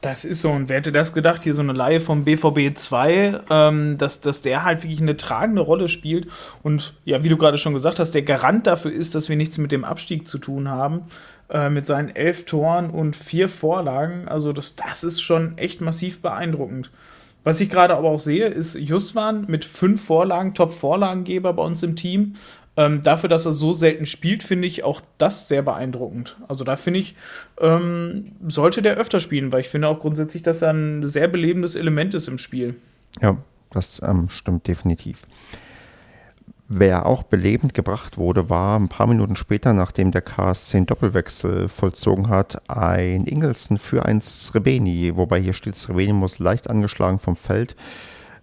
Das 0.00 0.24
ist 0.24 0.40
so, 0.40 0.50
und 0.50 0.70
wer 0.70 0.78
hätte 0.78 0.92
das 0.92 1.12
gedacht, 1.12 1.44
hier 1.44 1.52
so 1.52 1.60
eine 1.60 1.74
Laie 1.74 2.00
vom 2.00 2.24
BVB 2.24 2.74
2, 2.74 3.40
ähm, 3.50 3.98
dass, 3.98 4.22
dass 4.22 4.40
der 4.40 4.64
halt 4.64 4.82
wirklich 4.82 5.02
eine 5.02 5.18
tragende 5.18 5.60
Rolle 5.60 5.88
spielt 5.88 6.26
und 6.62 6.94
ja, 7.04 7.22
wie 7.22 7.28
du 7.28 7.36
gerade 7.36 7.58
schon 7.58 7.74
gesagt 7.74 7.98
hast, 7.98 8.12
der 8.12 8.22
Garant 8.22 8.66
dafür 8.66 8.92
ist, 8.92 9.14
dass 9.14 9.28
wir 9.28 9.36
nichts 9.36 9.58
mit 9.58 9.72
dem 9.72 9.84
Abstieg 9.84 10.26
zu 10.26 10.38
tun 10.38 10.68
haben, 10.68 11.02
äh, 11.50 11.68
mit 11.68 11.84
seinen 11.84 12.16
elf 12.16 12.46
Toren 12.46 12.88
und 12.88 13.14
vier 13.14 13.50
Vorlagen. 13.50 14.26
Also 14.26 14.54
das, 14.54 14.74
das 14.74 15.04
ist 15.04 15.20
schon 15.20 15.58
echt 15.58 15.82
massiv 15.82 16.22
beeindruckend. 16.22 16.90
Was 17.42 17.60
ich 17.60 17.70
gerade 17.70 17.94
aber 17.94 18.08
auch 18.08 18.20
sehe, 18.20 18.46
ist 18.46 18.74
Justwan 18.74 19.46
mit 19.48 19.64
fünf 19.64 20.04
Vorlagen, 20.04 20.54
Top-Vorlagengeber 20.54 21.54
bei 21.54 21.62
uns 21.62 21.82
im 21.82 21.96
Team. 21.96 22.34
Ähm, 22.80 23.02
dafür, 23.02 23.28
dass 23.28 23.44
er 23.44 23.52
so 23.52 23.74
selten 23.74 24.06
spielt, 24.06 24.42
finde 24.42 24.66
ich 24.66 24.84
auch 24.84 25.02
das 25.18 25.48
sehr 25.48 25.60
beeindruckend. 25.60 26.38
Also 26.48 26.64
da 26.64 26.76
finde 26.76 27.00
ich, 27.00 27.14
ähm, 27.60 28.32
sollte 28.48 28.80
der 28.80 28.96
öfter 28.96 29.20
spielen, 29.20 29.52
weil 29.52 29.60
ich 29.60 29.68
finde 29.68 29.88
auch 29.88 30.00
grundsätzlich, 30.00 30.42
dass 30.42 30.62
er 30.62 30.72
ein 30.72 31.06
sehr 31.06 31.28
belebendes 31.28 31.76
Element 31.76 32.14
ist 32.14 32.26
im 32.26 32.38
Spiel. 32.38 32.76
Ja, 33.20 33.36
das 33.70 34.00
ähm, 34.02 34.30
stimmt 34.30 34.66
definitiv. 34.66 35.24
Wer 36.68 37.04
auch 37.04 37.22
belebend 37.22 37.74
gebracht 37.74 38.16
wurde, 38.16 38.48
war 38.48 38.78
ein 38.78 38.88
paar 38.88 39.08
Minuten 39.08 39.36
später, 39.36 39.74
nachdem 39.74 40.10
der 40.10 40.22
KSC 40.22 40.78
einen 40.78 40.86
Doppelwechsel 40.86 41.68
vollzogen 41.68 42.30
hat, 42.30 42.62
ein 42.70 43.26
Ingelsen 43.26 43.76
für 43.76 44.06
ein 44.06 44.22
Srebeni, 44.22 45.16
wobei 45.16 45.38
hier 45.38 45.52
steht, 45.52 45.76
Srebeni 45.76 46.14
muss 46.14 46.38
leicht 46.38 46.70
angeschlagen 46.70 47.18
vom 47.18 47.36
Feld. 47.36 47.76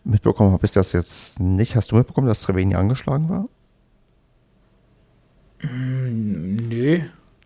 Mitbekommen 0.03 0.51
habe 0.51 0.67
ich 0.67 0.71
das 0.71 0.91
jetzt 0.91 1.39
nicht. 1.39 1.75
Hast 1.75 1.91
du 1.91 1.95
mitbekommen, 1.95 2.27
dass 2.27 2.43
Srebeni 2.43 2.75
angeschlagen 2.75 3.29
war? 3.29 3.45
Mm, 5.61 6.55
nö. 6.67 6.99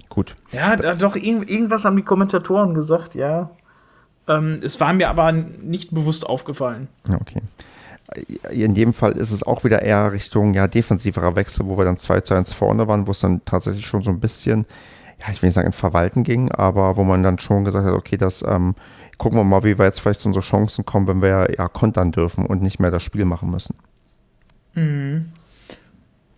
Gut. 0.10 0.36
Ja, 0.52 0.76
da, 0.76 0.96
doch, 0.96 1.16
irgend, 1.16 1.50
irgendwas 1.50 1.86
haben 1.86 1.96
die 1.96 2.04
Kommentatoren 2.04 2.74
gesagt, 2.74 3.16
ja. 3.16 3.52
Ähm, 4.28 4.60
es 4.62 4.80
war 4.80 4.94
mir 4.94 5.10
aber 5.10 5.32
nicht 5.32 5.92
bewusst 5.94 6.26
aufgefallen. 6.26 6.88
Okay. 7.14 7.42
In 8.52 8.74
dem 8.74 8.94
Fall 8.94 9.14
ist 9.14 9.32
es 9.32 9.42
auch 9.44 9.64
wieder 9.64 9.82
eher 9.82 10.12
Richtung 10.12 10.54
ja, 10.54 10.68
defensiverer 10.68 11.36
Wechsel, 11.38 11.66
wo 11.68 11.78
wir 11.78 11.86
dann 11.86 11.98
2 11.98 12.22
zu 12.22 12.34
1 12.34 12.52
vorne 12.52 12.88
waren, 12.88 13.08
wo 13.08 13.12
es 13.12 13.22
dann 13.22 13.44
tatsächlich 13.46 13.86
schon 13.86 14.04
so 14.04 14.12
ein 14.12 14.20
bisschen, 14.20 14.66
ja, 15.20 15.32
ich 15.32 15.42
will 15.42 15.48
nicht 15.48 15.56
sagen 15.56 15.68
in 15.68 15.74
Verwalten 15.74 16.24
ging, 16.24 16.52
aber 16.52 16.98
wo 16.98 17.04
man 17.06 17.24
dann 17.24 17.40
schon 17.40 17.64
gesagt 17.64 17.86
hat, 17.86 17.94
okay, 17.94 18.18
das 18.18 18.44
ähm, 18.44 18.76
gucken 19.18 19.40
wir 19.40 19.46
mal, 19.46 19.64
wie 19.64 19.78
wir 19.78 19.86
jetzt 19.86 20.02
vielleicht 20.02 20.20
zu 20.20 20.28
unseren 20.28 20.44
Chancen 20.44 20.86
kommen, 20.86 21.08
wenn 21.08 21.22
wir 21.22 21.56
ja 21.58 21.70
kontern 21.70 22.12
dürfen 22.12 22.46
und 22.46 22.62
nicht 22.62 22.80
mehr 22.80 22.92
das 22.92 23.04
Spiel 23.04 23.24
machen 23.24 23.50
müssen. 23.50 23.76
Mhm. 24.74 25.32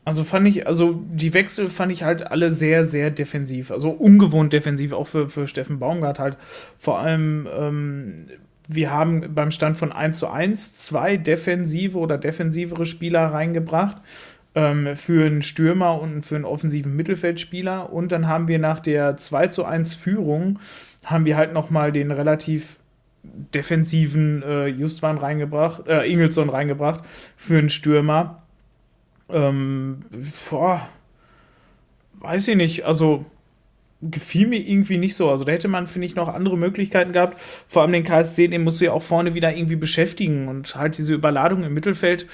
Also 0.06 0.24
fand 0.26 0.48
ich, 0.48 0.68
also 0.68 1.02
die 1.12 1.34
Wechsel 1.34 1.70
fand 1.70 1.92
ich 1.92 2.04
halt 2.04 2.30
alle 2.30 2.52
sehr, 2.52 2.86
sehr 2.86 3.10
defensiv. 3.10 3.72
Also 3.72 3.90
ungewohnt 3.90 4.52
defensiv, 4.52 4.92
auch 4.92 5.08
für, 5.08 5.30
für 5.30 5.48
Steffen 5.48 5.80
Baumgart 5.80 6.20
halt. 6.20 6.38
Vor 6.78 7.00
allem, 7.00 7.48
ähm, 7.58 8.26
wir 8.68 8.92
haben 8.92 9.34
beim 9.34 9.52
Stand 9.52 9.78
von 9.78 9.92
1 9.92 10.18
zu 10.18 10.28
1 10.28 10.76
zwei 10.76 11.16
defensive 11.16 11.98
oder 11.98 12.18
defensivere 12.18 12.86
Spieler 12.86 13.28
reingebracht. 13.28 13.98
Ähm, 14.56 14.96
für 14.96 15.26
einen 15.26 15.42
Stürmer 15.42 16.00
und 16.02 16.24
für 16.24 16.36
einen 16.36 16.46
offensiven 16.46 16.96
Mittelfeldspieler. 16.96 17.92
Und 17.92 18.12
dann 18.12 18.28
haben 18.28 18.50
wir 18.50 18.60
nach 18.60 18.82
der 18.82 19.16
2 19.16 19.48
zu 19.48 19.64
1 19.64 19.96
Führung, 19.96 20.60
haben 21.06 21.26
wir 21.26 21.38
halt 21.38 21.54
nochmal 21.54 21.94
den 21.94 22.12
relativ 22.12 22.78
defensiven 23.24 24.44
äh, 24.44 24.68
Justwan 24.68 25.18
reingebracht, 25.18 25.88
äh, 25.88 26.04
Ingelsson 26.04 26.50
reingebracht 26.50 27.06
für 27.38 27.58
einen 27.58 27.70
Stürmer 27.70 28.43
ähm, 29.30 30.00
boah, 30.50 30.88
weiß 32.20 32.48
ich 32.48 32.56
nicht, 32.56 32.86
also 32.86 33.26
gefiel 34.02 34.48
mir 34.48 34.60
irgendwie 34.60 34.98
nicht 34.98 35.16
so. 35.16 35.30
Also 35.30 35.44
da 35.46 35.52
hätte 35.52 35.68
man, 35.68 35.88
finde 35.88 36.08
ich, 36.08 36.16
noch 36.16 36.28
andere 36.28 36.58
Möglichkeiten 36.58 37.14
gehabt. 37.14 37.40
Vor 37.68 37.82
allem 37.82 37.94
den 37.94 38.04
KSC, 38.04 38.48
den 38.48 38.64
musst 38.64 38.82
du 38.82 38.86
ja 38.86 38.92
auch 38.92 39.04
vorne 39.04 39.34
wieder 39.34 39.56
irgendwie 39.56 39.76
beschäftigen 39.76 40.48
und 40.48 40.76
halt 40.76 40.98
diese 40.98 41.14
Überladung 41.14 41.64
im 41.64 41.74
Mittelfeld. 41.74 42.28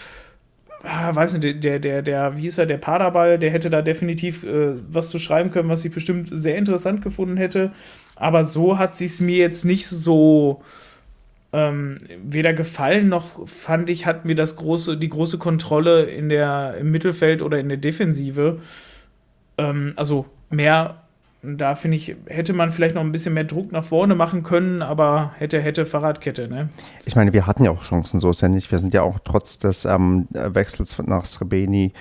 Ah, 0.84 1.14
weiß 1.14 1.34
nicht, 1.34 1.64
der, 1.64 1.80
der, 1.80 2.02
der, 2.02 2.38
wie 2.38 2.44
hieß 2.44 2.58
er, 2.58 2.66
der 2.66 2.78
Paderball, 2.78 3.38
der 3.38 3.52
hätte 3.52 3.70
da 3.70 3.82
definitiv 3.82 4.44
äh, 4.44 4.76
was 4.90 5.10
zu 5.10 5.20
schreiben 5.20 5.52
können, 5.52 5.70
was 5.70 5.84
ich 5.84 5.92
bestimmt 5.92 6.30
sehr 6.32 6.56
interessant 6.58 7.02
gefunden 7.02 7.38
hätte. 7.38 7.72
Aber 8.16 8.44
so 8.44 8.80
hat 8.80 8.96
sie 8.96 9.06
es 9.06 9.20
mir 9.20 9.38
jetzt 9.38 9.66
nicht 9.66 9.88
so 9.88 10.64
ähm, 11.52 11.98
weder 12.24 12.54
gefallen 12.54 13.10
noch 13.10 13.48
fand 13.48 13.90
ich, 13.90 14.06
hatten 14.06 14.30
wir 14.30 14.36
das 14.36 14.56
große, 14.56 14.98
die 14.98 15.10
große 15.10 15.40
Kontrolle 15.40 16.04
in 16.04 16.30
der, 16.30 16.76
im 16.80 16.92
Mittelfeld 16.92 17.42
oder 17.42 17.60
in 17.60 17.70
der 17.70 17.78
Defensive. 17.78 18.60
Ähm, 19.58 19.94
also 19.96 20.28
mehr, 20.52 21.02
da 21.42 21.74
finde 21.74 21.98
ich, 21.98 22.16
hätte 22.28 22.54
man 22.54 22.72
vielleicht 22.72 22.94
noch 22.94 23.02
ein 23.02 23.12
bisschen 23.12 23.34
mehr 23.34 23.46
Druck 23.46 23.72
nach 23.72 23.84
vorne 23.84 24.14
machen 24.14 24.44
können, 24.44 24.84
aber 24.84 25.32
hätte, 25.38 25.60
hätte 25.60 25.88
Fahrradkette, 25.88 26.50
ne? 26.50 26.70
Ich 27.06 27.16
meine, 27.16 27.34
wir 27.34 27.48
hatten 27.48 27.64
ja 27.64 27.72
auch 27.72 27.84
Chancen, 27.84 28.20
so 28.20 28.30
ist 28.30 28.42
ja 28.42 28.50
nicht. 28.50 28.70
Wir 28.70 28.78
sind 28.78 28.94
ja 28.94 29.02
auch 29.02 29.18
trotz 29.24 29.58
des 29.58 29.86
ähm, 29.86 30.28
Wechsels 30.32 31.00
nach 31.00 31.26
Srebeni 31.26 31.94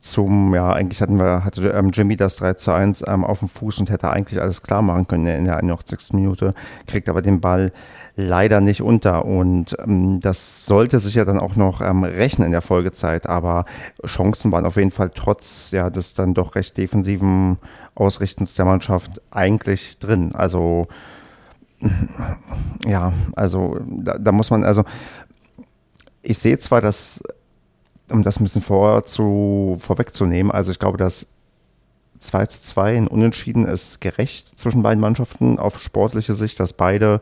zum, 0.00 0.54
ja, 0.54 0.72
eigentlich 0.72 1.00
hatten 1.00 1.18
wir, 1.18 1.44
hatte 1.44 1.70
ähm, 1.70 1.90
Jimmy 1.92 2.14
das 2.14 2.36
3 2.36 2.54
zu 2.54 2.70
1 2.70 3.04
ähm, 3.08 3.24
auf 3.24 3.40
dem 3.40 3.48
Fuß 3.48 3.80
und 3.80 3.90
hätte 3.90 4.10
eigentlich 4.10 4.40
alles 4.40 4.62
klar 4.62 4.82
machen 4.82 5.08
können 5.08 5.26
in 5.26 5.46
der 5.46 5.56
81. 5.56 6.12
Minute, 6.12 6.54
kriegt 6.86 7.08
aber 7.08 7.22
den 7.22 7.40
Ball 7.40 7.72
leider 8.16 8.60
nicht 8.60 8.82
unter. 8.82 9.24
Und 9.24 9.76
ähm, 9.78 10.20
das 10.20 10.66
sollte 10.66 10.98
sich 10.98 11.14
ja 11.14 11.24
dann 11.24 11.38
auch 11.38 11.56
noch 11.56 11.80
ähm, 11.80 12.04
rechnen 12.04 12.46
in 12.46 12.52
der 12.52 12.62
Folgezeit. 12.62 13.26
Aber 13.26 13.64
Chancen 14.06 14.52
waren 14.52 14.66
auf 14.66 14.76
jeden 14.76 14.90
Fall 14.90 15.10
trotz 15.14 15.70
ja, 15.70 15.90
des 15.90 16.14
dann 16.14 16.34
doch 16.34 16.54
recht 16.54 16.76
defensiven 16.76 17.58
Ausrichtens 17.94 18.54
der 18.54 18.64
Mannschaft 18.64 19.20
eigentlich 19.30 19.98
drin. 19.98 20.34
Also 20.34 20.86
ja, 22.86 23.12
also 23.34 23.78
da, 23.86 24.18
da 24.18 24.32
muss 24.32 24.50
man, 24.50 24.64
also 24.64 24.84
ich 26.22 26.38
sehe 26.38 26.58
zwar, 26.58 26.80
dass, 26.80 27.22
um 28.08 28.22
das 28.22 28.38
ein 28.38 28.44
bisschen 28.44 28.62
vor 28.62 29.04
zu, 29.04 29.76
vorwegzunehmen, 29.80 30.52
also 30.52 30.70
ich 30.72 30.78
glaube, 30.78 30.98
dass 30.98 31.26
2 32.18 32.46
zu 32.46 32.60
2 32.60 32.96
ein 32.96 33.08
Unentschieden 33.08 33.66
ist 33.66 34.00
gerecht 34.00 34.58
zwischen 34.58 34.82
beiden 34.82 35.00
Mannschaften 35.00 35.58
auf 35.58 35.80
sportliche 35.80 36.34
Sicht, 36.34 36.60
dass 36.60 36.72
beide 36.72 37.20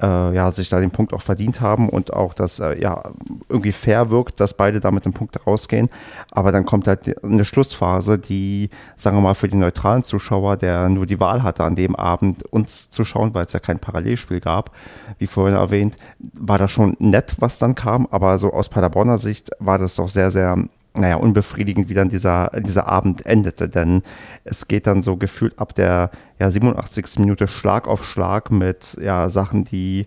äh, 0.00 0.34
ja, 0.34 0.50
sich 0.50 0.68
da 0.68 0.80
den 0.80 0.90
Punkt 0.90 1.12
auch 1.12 1.22
verdient 1.22 1.60
haben 1.60 1.88
und 1.88 2.12
auch 2.12 2.34
das 2.34 2.60
äh, 2.60 2.80
ja, 2.80 3.02
irgendwie 3.48 3.72
fair 3.72 4.10
wirkt, 4.10 4.40
dass 4.40 4.54
beide 4.54 4.80
da 4.80 4.90
mit 4.90 5.04
dem 5.04 5.12
Punkt 5.12 5.46
rausgehen. 5.46 5.88
Aber 6.30 6.52
dann 6.52 6.64
kommt 6.64 6.86
halt 6.86 7.22
eine 7.24 7.44
Schlussphase, 7.44 8.18
die, 8.18 8.70
sagen 8.96 9.16
wir 9.16 9.22
mal, 9.22 9.34
für 9.34 9.48
den 9.48 9.60
neutralen 9.60 10.02
Zuschauer, 10.02 10.56
der 10.56 10.88
nur 10.88 11.06
die 11.06 11.20
Wahl 11.20 11.42
hatte, 11.42 11.64
an 11.64 11.74
dem 11.74 11.96
Abend 11.96 12.44
uns 12.52 12.90
zu 12.90 13.04
schauen, 13.04 13.34
weil 13.34 13.44
es 13.44 13.52
ja 13.52 13.60
kein 13.60 13.78
Parallelspiel 13.78 14.40
gab, 14.40 14.70
wie 15.18 15.26
vorhin 15.26 15.56
erwähnt, 15.56 15.98
war 16.18 16.58
das 16.58 16.70
schon 16.70 16.96
nett, 16.98 17.36
was 17.38 17.58
dann 17.58 17.74
kam. 17.74 18.06
Aber 18.10 18.38
so 18.38 18.52
aus 18.52 18.68
Paderborner 18.68 19.18
Sicht 19.18 19.50
war 19.58 19.78
das 19.78 19.96
doch 19.96 20.08
sehr, 20.08 20.30
sehr 20.30 20.56
naja, 20.94 21.16
unbefriedigend, 21.16 21.88
wie 21.88 21.94
dann 21.94 22.08
dieser, 22.08 22.50
dieser 22.60 22.88
Abend 22.88 23.24
endete, 23.24 23.68
denn 23.68 24.02
es 24.44 24.68
geht 24.68 24.86
dann 24.86 25.02
so 25.02 25.16
gefühlt 25.16 25.58
ab 25.58 25.74
der 25.74 26.10
ja, 26.38 26.50
87. 26.50 27.18
Minute 27.18 27.48
Schlag 27.48 27.88
auf 27.88 28.04
Schlag 28.04 28.50
mit 28.50 28.98
ja, 29.00 29.28
Sachen, 29.28 29.64
die 29.64 30.06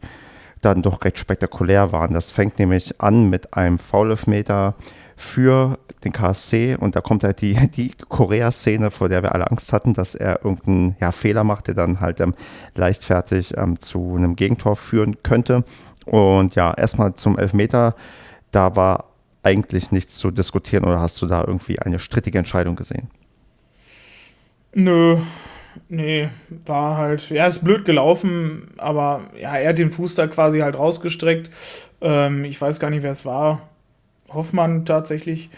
dann 0.61 0.81
doch 0.81 1.03
recht 1.03 1.19
spektakulär 1.19 1.91
waren. 1.91 2.13
Das 2.13 2.31
fängt 2.31 2.59
nämlich 2.59 3.01
an 3.01 3.29
mit 3.29 3.53
einem 3.53 3.79
Foul-Meter 3.79 4.75
für 5.15 5.79
den 6.03 6.11
KSC 6.11 6.75
und 6.79 6.95
da 6.95 7.01
kommt 7.01 7.23
halt 7.23 7.41
die, 7.41 7.53
die 7.69 7.91
Korea-Szene, 8.09 8.91
vor 8.91 9.09
der 9.09 9.23
wir 9.23 9.33
alle 9.33 9.49
Angst 9.49 9.73
hatten, 9.73 9.93
dass 9.93 10.13
er 10.13 10.43
irgendeinen 10.43 10.95
ja, 10.99 11.11
Fehler 11.11 11.43
macht, 11.43 11.67
der 11.67 11.73
dann 11.73 11.99
halt 11.99 12.19
ähm, 12.19 12.35
leichtfertig 12.75 13.57
ähm, 13.57 13.79
zu 13.79 14.15
einem 14.15 14.35
Gegentor 14.35 14.75
führen 14.75 15.23
könnte. 15.23 15.63
Und 16.05 16.55
ja, 16.55 16.73
erstmal 16.73 17.15
zum 17.15 17.39
Elfmeter, 17.39 17.95
da 18.51 18.75
war 18.75 19.14
eigentlich 19.45 19.91
nichts 19.91 20.17
zu 20.17 20.31
diskutieren 20.31 20.83
oder 20.85 20.99
hast 20.99 21.21
du 21.21 21.27
da 21.27 21.43
irgendwie 21.45 21.79
eine 21.79 21.99
strittige 21.99 22.37
Entscheidung 22.37 22.75
gesehen? 22.75 23.09
Nö, 24.73 25.17
nee, 25.87 26.29
war 26.65 26.97
halt, 26.97 27.29
ja, 27.29 27.47
ist 27.47 27.63
blöd 27.63 27.85
gelaufen, 27.85 28.69
aber 28.77 29.21
ja, 29.39 29.55
er 29.55 29.69
hat 29.69 29.77
den 29.77 29.91
Fuß 29.91 30.15
da 30.15 30.27
quasi 30.27 30.59
halt 30.59 30.77
rausgestreckt. 30.77 31.49
Ähm, 32.01 32.43
ich 32.43 32.59
weiß 32.59 32.79
gar 32.79 32.89
nicht, 32.89 33.03
wer 33.03 33.11
es 33.11 33.25
war. 33.25 33.61
Hoffmann 34.29 34.85
tatsächlich. 34.85 35.49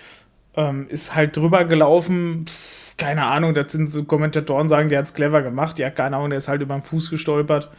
Ähm, 0.56 0.88
ist 0.90 1.16
halt 1.16 1.38
drüber 1.38 1.66
gelaufen. 1.66 2.46
Pff, 2.48 2.96
keine 2.98 3.26
Ahnung, 3.26 3.54
das 3.54 3.72
sind 3.72 3.90
so 3.90 4.04
Kommentatoren 4.04 4.70
sagen, 4.70 4.90
der 4.90 5.00
hat 5.00 5.06
es 5.06 5.14
clever 5.14 5.42
gemacht. 5.42 5.80
Ja, 5.80 5.90
keine 5.90 6.18
Ahnung, 6.18 6.32
der 6.32 6.40
ist 6.40 6.48
halt 6.48 6.62
über 6.62 6.76
den 6.76 6.84
Fuß 6.84 7.10
gestolpert. 7.10 7.70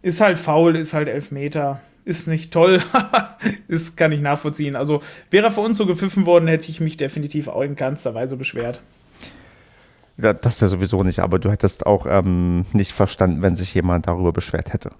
Ist 0.00 0.20
halt 0.20 0.38
faul, 0.38 0.76
ist 0.76 0.94
halt 0.94 1.08
elf 1.08 1.30
Meter 1.30 1.80
ist 2.04 2.26
nicht 2.26 2.52
toll, 2.52 2.82
das 3.68 3.96
kann 3.96 4.12
ich 4.12 4.20
nachvollziehen. 4.20 4.76
Also 4.76 5.02
wäre 5.30 5.46
er 5.46 5.52
für 5.52 5.60
uns 5.60 5.78
so 5.78 5.86
gepfiffen 5.86 6.26
worden, 6.26 6.48
hätte 6.48 6.70
ich 6.70 6.80
mich 6.80 6.96
definitiv 6.96 7.48
auch 7.48 7.62
in 7.62 7.76
keinster 7.76 8.14
Weise 8.14 8.36
beschwert. 8.36 8.80
Ja, 10.16 10.32
das 10.32 10.60
ja 10.60 10.68
sowieso 10.68 11.02
nicht, 11.02 11.20
aber 11.20 11.38
du 11.38 11.50
hättest 11.50 11.86
auch 11.86 12.06
ähm, 12.06 12.66
nicht 12.72 12.92
verstanden, 12.92 13.42
wenn 13.42 13.56
sich 13.56 13.74
jemand 13.74 14.06
darüber 14.06 14.32
beschwert 14.32 14.72
hätte. 14.72 14.90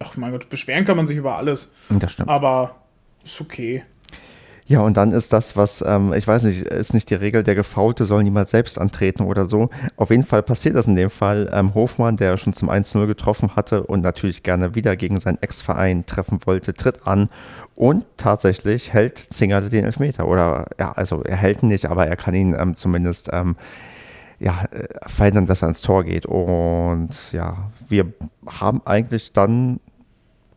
Ach 0.00 0.16
mein 0.16 0.32
Gott, 0.32 0.48
beschweren 0.48 0.84
kann 0.84 0.96
man 0.96 1.06
sich 1.06 1.16
über 1.16 1.36
alles. 1.36 1.70
Das 1.88 2.12
stimmt. 2.12 2.28
Aber 2.28 2.76
ist 3.24 3.40
okay. 3.40 3.84
Ja, 4.68 4.82
und 4.82 4.98
dann 4.98 5.12
ist 5.12 5.32
das, 5.32 5.56
was, 5.56 5.80
ähm, 5.80 6.12
ich 6.12 6.28
weiß 6.28 6.42
nicht, 6.42 6.60
ist 6.60 6.92
nicht 6.92 7.08
die 7.08 7.14
Regel, 7.14 7.42
der 7.42 7.54
Gefaulte 7.54 8.04
soll 8.04 8.22
niemals 8.22 8.50
selbst 8.50 8.78
antreten 8.78 9.22
oder 9.22 9.46
so. 9.46 9.70
Auf 9.96 10.10
jeden 10.10 10.26
Fall 10.26 10.42
passiert 10.42 10.76
das 10.76 10.86
in 10.86 10.94
dem 10.94 11.08
Fall. 11.08 11.48
Ähm, 11.54 11.72
Hofmann, 11.74 12.18
der 12.18 12.36
schon 12.36 12.52
zum 12.52 12.68
1-0 12.68 13.06
getroffen 13.06 13.56
hatte 13.56 13.82
und 13.84 14.02
natürlich 14.02 14.42
gerne 14.42 14.74
wieder 14.74 14.94
gegen 14.94 15.18
seinen 15.20 15.38
Ex-Verein 15.40 16.04
treffen 16.04 16.40
wollte, 16.44 16.74
tritt 16.74 17.06
an 17.06 17.30
und 17.76 18.04
tatsächlich 18.18 18.92
hält 18.92 19.16
Zingerle 19.16 19.70
den 19.70 19.86
Elfmeter. 19.86 20.28
Oder 20.28 20.66
ja, 20.78 20.92
also 20.92 21.22
er 21.22 21.38
hält 21.38 21.62
ihn 21.62 21.68
nicht, 21.68 21.86
aber 21.86 22.06
er 22.06 22.16
kann 22.16 22.34
ihn 22.34 22.54
ähm, 22.54 22.76
zumindest 22.76 23.30
ähm, 23.32 23.56
ja, 24.38 24.64
äh, 24.70 24.86
verhindern, 25.06 25.46
dass 25.46 25.62
er 25.62 25.68
ins 25.68 25.80
Tor 25.80 26.04
geht. 26.04 26.26
Und 26.26 27.08
ja, 27.32 27.70
wir 27.88 28.12
haben 28.46 28.82
eigentlich 28.84 29.32
dann 29.32 29.80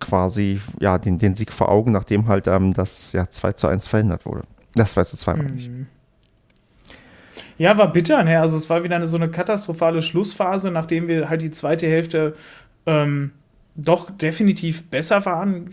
quasi 0.02 0.60
ja, 0.80 0.98
den, 0.98 1.18
den 1.18 1.36
Sieg 1.36 1.54
vor 1.54 1.70
Augen, 1.70 1.92
nachdem 1.92 2.28
halt 2.28 2.48
ähm, 2.48 2.74
das 2.74 3.14
ja 3.14 3.30
2 3.30 3.54
zu 3.54 3.68
1 3.68 3.88
verhindert 3.88 4.26
wurde. 4.26 4.42
Das 4.76 4.92
2 4.92 5.04
zu 5.06 5.18
2 5.18 5.34
meine 5.36 5.56
ich. 5.56 5.70
Mhm. 5.70 5.88
Ja, 7.58 7.78
war 7.78 7.94
bitter, 7.94 8.24
ne? 8.24 8.40
Also 8.40 8.58
es 8.58 8.70
war 8.70 8.84
wieder 8.84 8.96
eine, 8.96 9.08
so 9.08 9.18
eine 9.18 9.30
katastrophale 9.30 10.02
Schlussphase, 10.02 10.72
nachdem 10.72 11.08
wir 11.08 11.30
halt 11.30 11.42
die 11.42 11.52
zweite 11.52 11.88
Hälfte 11.88 12.36
ähm, 12.88 13.32
doch 13.76 14.10
definitiv 14.10 14.90
besser 14.90 15.26
waren, 15.26 15.70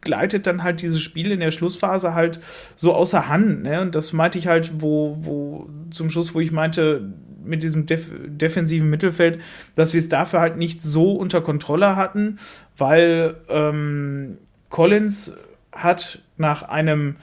gleitet 0.00 0.46
dann 0.46 0.62
halt 0.62 0.80
dieses 0.80 1.02
Spiel 1.02 1.32
in 1.32 1.40
der 1.40 1.50
Schlussphase 1.50 2.14
halt 2.14 2.40
so 2.76 2.94
außer 2.94 3.28
Hand. 3.28 3.64
Ne? 3.64 3.80
Und 3.80 3.94
das 3.94 4.12
meinte 4.12 4.38
ich 4.38 4.46
halt, 4.46 4.80
wo, 4.80 5.18
wo 5.20 5.68
zum 5.90 6.08
Schluss, 6.08 6.34
wo 6.34 6.40
ich 6.40 6.52
meinte, 6.52 7.12
mit 7.44 7.62
diesem 7.62 7.86
def 7.86 8.10
defensiven 8.26 8.88
Mittelfeld, 8.88 9.40
dass 9.74 9.94
wir 9.94 9.98
es 9.98 10.08
dafür 10.08 10.40
halt 10.40 10.56
nicht 10.56 10.82
so 10.82 11.12
unter 11.12 11.40
Kontrolle 11.40 11.96
hatten, 11.96 12.38
weil 12.78 13.36
ähm, 13.48 14.38
Collins 14.70 15.32
hat 15.72 16.20
nach 16.36 16.62
einem 16.62 17.16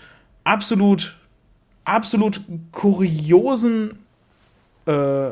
absolut, 0.43 1.17
absolut 1.83 2.41
kuriosen 2.71 3.99
äh, 4.85 5.31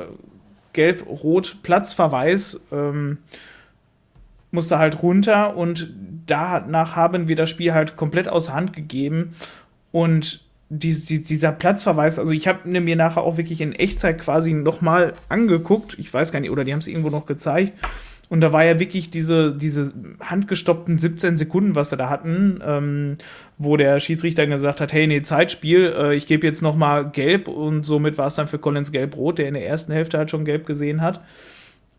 Gelb-Rot-Platzverweis 0.74 2.60
ähm, 2.72 3.20
musste 4.52 4.80
halt 4.80 5.02
runter 5.02 5.56
und 5.56 5.92
danach 6.26 6.96
haben 6.96 7.28
wir 7.28 7.36
das 7.36 7.50
Spiel 7.50 7.74
halt 7.74 7.96
komplett 7.96 8.28
aus 8.28 8.52
Hand 8.52 8.74
gegeben 8.74 9.36
und 9.92 10.42
die, 10.70 10.94
die, 10.94 11.22
dieser 11.22 11.52
Platzverweis, 11.52 12.18
also 12.18 12.32
ich 12.32 12.48
habe 12.48 12.68
mir 12.68 12.96
nachher 12.96 13.24
auch 13.24 13.38
wirklich 13.38 13.62
in 13.62 13.74
Echtzeit 13.74 14.20
quasi 14.20 14.54
nochmal 14.54 15.14
angeguckt, 15.30 15.98
ich 16.00 16.12
weiß 16.12 16.32
gar 16.32 16.40
nicht, 16.40 16.50
oder 16.50 16.64
die 16.64 16.72
haben 16.72 16.80
es 16.80 16.88
irgendwo 16.88 17.10
noch 17.10 17.28
gezeigt. 17.28 17.74
Und 18.34 18.42
da 18.42 18.52
war 18.52 18.66
ja 18.66 18.80
wirklich 18.80 19.12
diese, 19.12 19.54
diese 19.54 19.94
handgestoppten 20.20 20.98
17 20.98 21.38
Sekunden, 21.38 21.76
was 21.76 21.92
sie 21.92 21.98
da 21.98 22.10
hatten, 22.10 22.60
ähm, 22.66 23.18
wo 23.60 23.78
der 23.78 24.00
Schiedsrichter 24.00 24.48
gesagt 24.48 24.82
hat, 24.82 24.92
hey, 24.92 25.06
nee, 25.06 25.22
Zeitspiel, 25.22 25.94
äh, 25.96 26.16
ich 26.16 26.26
gebe 26.26 26.48
jetzt 26.48 26.64
nochmal 26.64 27.12
gelb 27.12 27.48
und 27.48 27.86
somit 27.86 28.18
war 28.18 28.26
es 28.26 28.34
dann 28.34 28.48
für 28.48 28.58
Collins 28.58 28.92
gelb-rot, 28.92 29.38
der 29.38 29.50
in 29.50 29.54
der 29.54 29.68
ersten 29.68 29.94
Hälfte 29.94 30.18
halt 30.18 30.32
schon 30.32 30.46
gelb 30.46 30.66
gesehen 30.66 31.02
hat. 31.02 31.22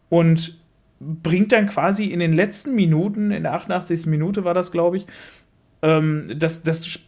Und 0.08 0.58
bringt 0.98 1.52
dann 1.52 1.68
quasi 1.68 2.06
in 2.06 2.18
den 2.18 2.32
letzten 2.32 2.74
Minuten, 2.74 3.30
in 3.30 3.44
der 3.44 3.54
88. 3.54 4.06
Minute 4.06 4.42
war 4.42 4.54
das, 4.54 4.72
glaube 4.72 4.96
ich, 4.96 5.06
ähm, 5.82 6.32
das, 6.36 6.64
das 6.64 6.98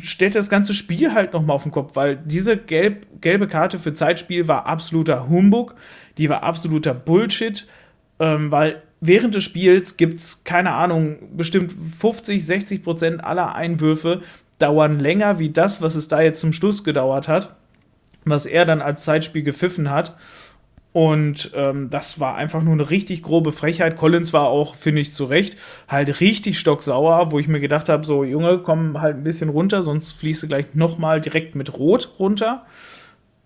stellt 0.00 0.34
das 0.34 0.48
ganze 0.48 0.72
Spiel 0.72 1.12
halt 1.12 1.34
nochmal 1.34 1.56
auf 1.56 1.64
den 1.64 1.72
Kopf, 1.72 1.94
weil 1.94 2.16
diese 2.16 2.56
gelb, 2.56 3.06
gelbe 3.20 3.48
Karte 3.48 3.78
für 3.78 3.92
Zeitspiel 3.92 4.48
war 4.48 4.64
absoluter 4.64 5.28
Humbug, 5.28 5.74
die 6.16 6.30
war 6.30 6.42
absoluter 6.42 6.94
Bullshit, 6.94 7.66
ähm, 8.22 8.52
weil 8.52 8.80
während 9.00 9.34
des 9.34 9.42
Spiels 9.42 9.96
gibt 9.96 10.20
es, 10.20 10.44
keine 10.44 10.74
Ahnung, 10.74 11.36
bestimmt 11.36 11.74
50, 11.98 12.46
60 12.46 12.84
Prozent 12.84 13.24
aller 13.24 13.56
Einwürfe 13.56 14.22
dauern 14.60 15.00
länger 15.00 15.40
wie 15.40 15.50
das, 15.50 15.82
was 15.82 15.96
es 15.96 16.06
da 16.06 16.20
jetzt 16.20 16.40
zum 16.40 16.52
Schluss 16.52 16.84
gedauert 16.84 17.26
hat, 17.26 17.56
was 18.24 18.46
er 18.46 18.64
dann 18.64 18.80
als 18.80 19.02
Zeitspiel 19.02 19.42
gepfiffen 19.42 19.90
hat. 19.90 20.16
Und 20.92 21.50
ähm, 21.56 21.90
das 21.90 22.20
war 22.20 22.36
einfach 22.36 22.62
nur 22.62 22.74
eine 22.74 22.90
richtig 22.90 23.24
grobe 23.24 23.50
Frechheit. 23.50 23.96
Collins 23.96 24.32
war 24.32 24.44
auch, 24.44 24.76
finde 24.76 25.00
ich, 25.00 25.12
zu 25.12 25.24
Recht, 25.24 25.56
halt 25.88 26.20
richtig 26.20 26.60
stocksauer, 26.60 27.32
wo 27.32 27.40
ich 27.40 27.48
mir 27.48 27.60
gedacht 27.60 27.88
habe, 27.88 28.06
so, 28.06 28.22
Junge, 28.22 28.58
komm 28.58 29.00
halt 29.00 29.16
ein 29.16 29.24
bisschen 29.24 29.48
runter, 29.48 29.82
sonst 29.82 30.12
fließt 30.12 30.44
du 30.44 30.48
gleich 30.48 30.74
nochmal 30.74 31.20
direkt 31.20 31.56
mit 31.56 31.76
Rot 31.76 32.10
runter. 32.20 32.66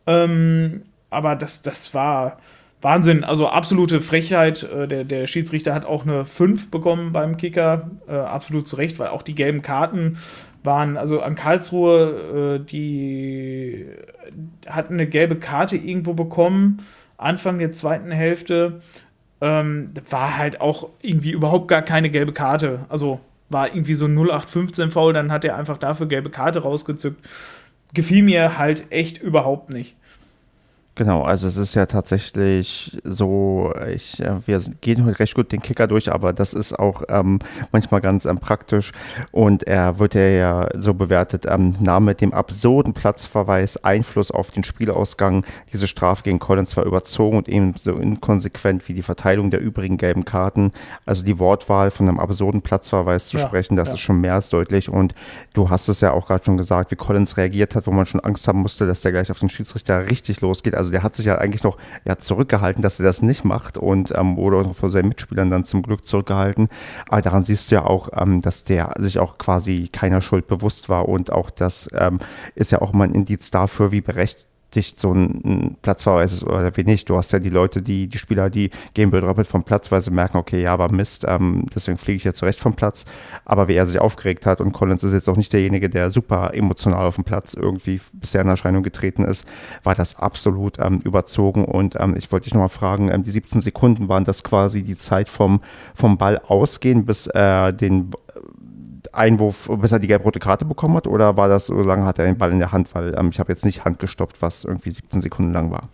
Ähm, 0.06 0.82
aber 1.08 1.34
das, 1.34 1.62
das 1.62 1.94
war 1.94 2.38
Wahnsinn, 2.86 3.24
also 3.24 3.48
absolute 3.48 4.00
Frechheit. 4.00 4.62
Äh, 4.62 4.86
der, 4.86 5.02
der 5.02 5.26
Schiedsrichter 5.26 5.74
hat 5.74 5.84
auch 5.84 6.04
eine 6.04 6.24
5 6.24 6.70
bekommen 6.70 7.12
beim 7.12 7.36
Kicker, 7.36 7.90
äh, 8.06 8.12
absolut 8.12 8.68
zu 8.68 8.76
Recht, 8.76 9.00
weil 9.00 9.08
auch 9.08 9.22
die 9.22 9.34
gelben 9.34 9.60
Karten 9.60 10.18
waren, 10.62 10.96
also 10.96 11.20
an 11.20 11.34
Karlsruhe, 11.34 12.60
äh, 12.60 12.64
die 12.64 13.86
hatten 14.68 14.94
eine 14.94 15.08
gelbe 15.08 15.34
Karte 15.34 15.76
irgendwo 15.76 16.14
bekommen 16.14 16.78
Anfang 17.16 17.58
der 17.58 17.72
zweiten 17.72 18.12
Hälfte 18.12 18.80
ähm, 19.40 19.90
war 20.08 20.38
halt 20.38 20.60
auch 20.60 20.88
irgendwie 21.02 21.32
überhaupt 21.32 21.66
gar 21.66 21.82
keine 21.82 22.08
gelbe 22.08 22.32
Karte. 22.32 22.86
Also 22.88 23.18
war 23.48 23.68
irgendwie 23.68 23.94
so 23.94 24.04
ein 24.04 24.16
0815 24.16 24.92
Foul, 24.92 25.12
dann 25.12 25.32
hat 25.32 25.44
er 25.44 25.56
einfach 25.56 25.78
dafür 25.78 26.06
gelbe 26.06 26.30
Karte 26.30 26.60
rausgezückt. 26.60 27.20
Gefiel 27.94 28.22
mir 28.22 28.58
halt 28.58 28.92
echt 28.92 29.20
überhaupt 29.20 29.70
nicht. 29.70 29.96
Genau, 30.96 31.20
also 31.20 31.46
es 31.46 31.58
ist 31.58 31.74
ja 31.74 31.84
tatsächlich 31.84 32.96
so, 33.04 33.74
ich, 33.86 34.18
äh, 34.22 34.36
wir 34.46 34.58
gehen 34.80 35.04
heute 35.04 35.18
recht 35.18 35.34
gut 35.34 35.52
den 35.52 35.60
Kicker 35.60 35.86
durch, 35.86 36.10
aber 36.10 36.32
das 36.32 36.54
ist 36.54 36.72
auch 36.72 37.02
ähm, 37.10 37.38
manchmal 37.70 38.00
ganz 38.00 38.24
ähm, 38.24 38.38
praktisch 38.38 38.92
und 39.30 39.64
er 39.64 39.98
wird 39.98 40.14
ja 40.14 40.66
so 40.74 40.94
bewertet, 40.94 41.44
ähm, 41.46 41.74
nahm 41.80 42.06
mit 42.06 42.22
dem 42.22 42.32
absurden 42.32 42.94
Platzverweis 42.94 43.84
Einfluss 43.84 44.30
auf 44.30 44.50
den 44.52 44.64
Spielausgang. 44.64 45.44
Diese 45.70 45.86
Strafe 45.86 46.22
gegen 46.22 46.38
Collins 46.38 46.74
war 46.78 46.86
überzogen 46.86 47.36
und 47.36 47.48
ebenso 47.50 47.92
inkonsequent 47.96 48.88
wie 48.88 48.94
die 48.94 49.02
Verteilung 49.02 49.50
der 49.50 49.60
übrigen 49.60 49.98
gelben 49.98 50.24
Karten. 50.24 50.72
Also 51.04 51.26
die 51.26 51.38
Wortwahl 51.38 51.90
von 51.90 52.08
einem 52.08 52.18
absurden 52.18 52.62
Platzverweis 52.62 53.28
zu 53.28 53.36
ja, 53.36 53.46
sprechen, 53.46 53.76
das 53.76 53.88
ja. 53.88 53.94
ist 53.96 54.00
schon 54.00 54.22
mehr 54.22 54.32
als 54.32 54.48
deutlich 54.48 54.88
und 54.88 55.12
du 55.52 55.68
hast 55.68 55.88
es 55.90 56.00
ja 56.00 56.12
auch 56.12 56.28
gerade 56.28 56.46
schon 56.46 56.56
gesagt, 56.56 56.90
wie 56.90 56.96
Collins 56.96 57.36
reagiert 57.36 57.74
hat, 57.74 57.86
wo 57.86 57.90
man 57.90 58.06
schon 58.06 58.20
Angst 58.20 58.48
haben 58.48 58.60
musste, 58.60 58.86
dass 58.86 59.02
der 59.02 59.12
gleich 59.12 59.30
auf 59.30 59.40
den 59.40 59.50
Schiedsrichter 59.50 60.08
richtig 60.08 60.40
losgeht. 60.40 60.74
Also 60.74 60.85
also 60.86 60.92
der 60.92 61.02
hat 61.02 61.16
sich 61.16 61.26
ja 61.26 61.38
eigentlich 61.38 61.64
noch 61.64 61.78
ja, 62.04 62.16
zurückgehalten, 62.16 62.80
dass 62.80 63.00
er 63.00 63.04
das 63.04 63.22
nicht 63.22 63.44
macht 63.44 63.76
und 63.76 64.12
ähm, 64.16 64.36
wurde 64.36 64.58
auch 64.58 64.74
von 64.74 64.90
seinen 64.90 65.08
Mitspielern 65.08 65.50
dann 65.50 65.64
zum 65.64 65.82
Glück 65.82 66.06
zurückgehalten. 66.06 66.68
Aber 67.08 67.22
daran 67.22 67.42
siehst 67.42 67.70
du 67.70 67.74
ja 67.74 67.84
auch, 67.84 68.10
ähm, 68.16 68.40
dass 68.40 68.62
der 68.62 68.94
sich 68.98 69.18
auch 69.18 69.36
quasi 69.36 69.88
keiner 69.92 70.22
Schuld 70.22 70.46
bewusst 70.46 70.88
war 70.88 71.08
und 71.08 71.32
auch 71.32 71.50
das 71.50 71.90
ähm, 71.92 72.20
ist 72.54 72.70
ja 72.70 72.80
auch 72.82 72.92
mal 72.92 73.04
ein 73.04 73.14
Indiz 73.14 73.50
dafür, 73.50 73.90
wie 73.90 74.00
berechtigt 74.00 74.46
dicht 74.76 75.00
so 75.00 75.12
ein 75.12 75.76
Platzverweis 75.82 76.32
ist 76.32 76.44
oder 76.44 76.76
wie 76.76 76.84
nicht. 76.84 77.08
Du 77.08 77.16
hast 77.16 77.32
ja 77.32 77.38
die 77.38 77.50
Leute, 77.50 77.82
die, 77.82 78.08
die 78.08 78.18
Spieler, 78.18 78.50
die 78.50 78.70
Gameball 78.94 79.22
doppelt 79.22 79.46
vom 79.46 79.64
Platz, 79.64 79.90
weil 79.90 80.00
sie 80.00 80.10
merken, 80.10 80.36
okay, 80.36 80.62
ja, 80.62 80.72
aber 80.72 80.92
Mist, 80.92 81.24
ähm, 81.26 81.66
deswegen 81.74 81.98
fliege 81.98 82.18
ich 82.18 82.24
jetzt 82.24 82.38
zurecht 82.38 82.60
vom 82.60 82.74
Platz. 82.74 83.06
Aber 83.44 83.68
wie 83.68 83.74
er 83.74 83.86
sich 83.86 83.98
aufgeregt 83.98 84.46
hat 84.46 84.60
und 84.60 84.72
Collins 84.72 85.02
ist 85.02 85.12
jetzt 85.12 85.28
auch 85.28 85.36
nicht 85.36 85.52
derjenige, 85.52 85.88
der 85.88 86.10
super 86.10 86.54
emotional 86.54 87.06
auf 87.06 87.16
dem 87.16 87.24
Platz 87.24 87.54
irgendwie 87.54 88.00
bisher 88.12 88.42
in 88.42 88.48
Erscheinung 88.48 88.82
getreten 88.82 89.24
ist, 89.24 89.48
war 89.82 89.94
das 89.94 90.18
absolut 90.18 90.78
ähm, 90.78 91.00
überzogen. 91.04 91.64
Und 91.64 91.96
ähm, 91.98 92.14
ich 92.16 92.30
wollte 92.30 92.44
dich 92.44 92.54
nochmal 92.54 92.68
fragen, 92.68 93.10
ähm, 93.10 93.24
die 93.24 93.30
17 93.30 93.60
Sekunden 93.60 94.08
waren 94.08 94.24
das 94.24 94.44
quasi 94.44 94.82
die 94.82 94.96
Zeit 94.96 95.28
vom, 95.28 95.60
vom 95.94 96.18
Ball 96.18 96.38
ausgehen, 96.38 97.06
bis 97.06 97.26
er 97.26 97.72
den 97.72 98.10
Einwurf, 99.16 99.70
bis 99.80 99.92
er 99.92 99.98
die 99.98 100.06
gelb-rote 100.06 100.38
Karte 100.38 100.64
bekommen 100.64 100.96
hat? 100.96 101.06
Oder 101.06 101.36
war 101.36 101.48
das 101.48 101.66
so 101.66 101.80
lange 101.80 102.04
hat 102.04 102.18
er 102.18 102.26
den 102.26 102.38
Ball 102.38 102.52
in 102.52 102.58
der 102.58 102.72
Hand? 102.72 102.94
Weil 102.94 103.14
ähm, 103.18 103.30
ich 103.30 103.38
habe 103.38 103.52
jetzt 103.52 103.64
nicht 103.64 103.84
Hand 103.84 103.98
gestoppt, 103.98 104.42
was 104.42 104.64
irgendwie 104.64 104.90
17 104.90 105.20
Sekunden 105.20 105.52
lang 105.52 105.70
war. 105.70 105.88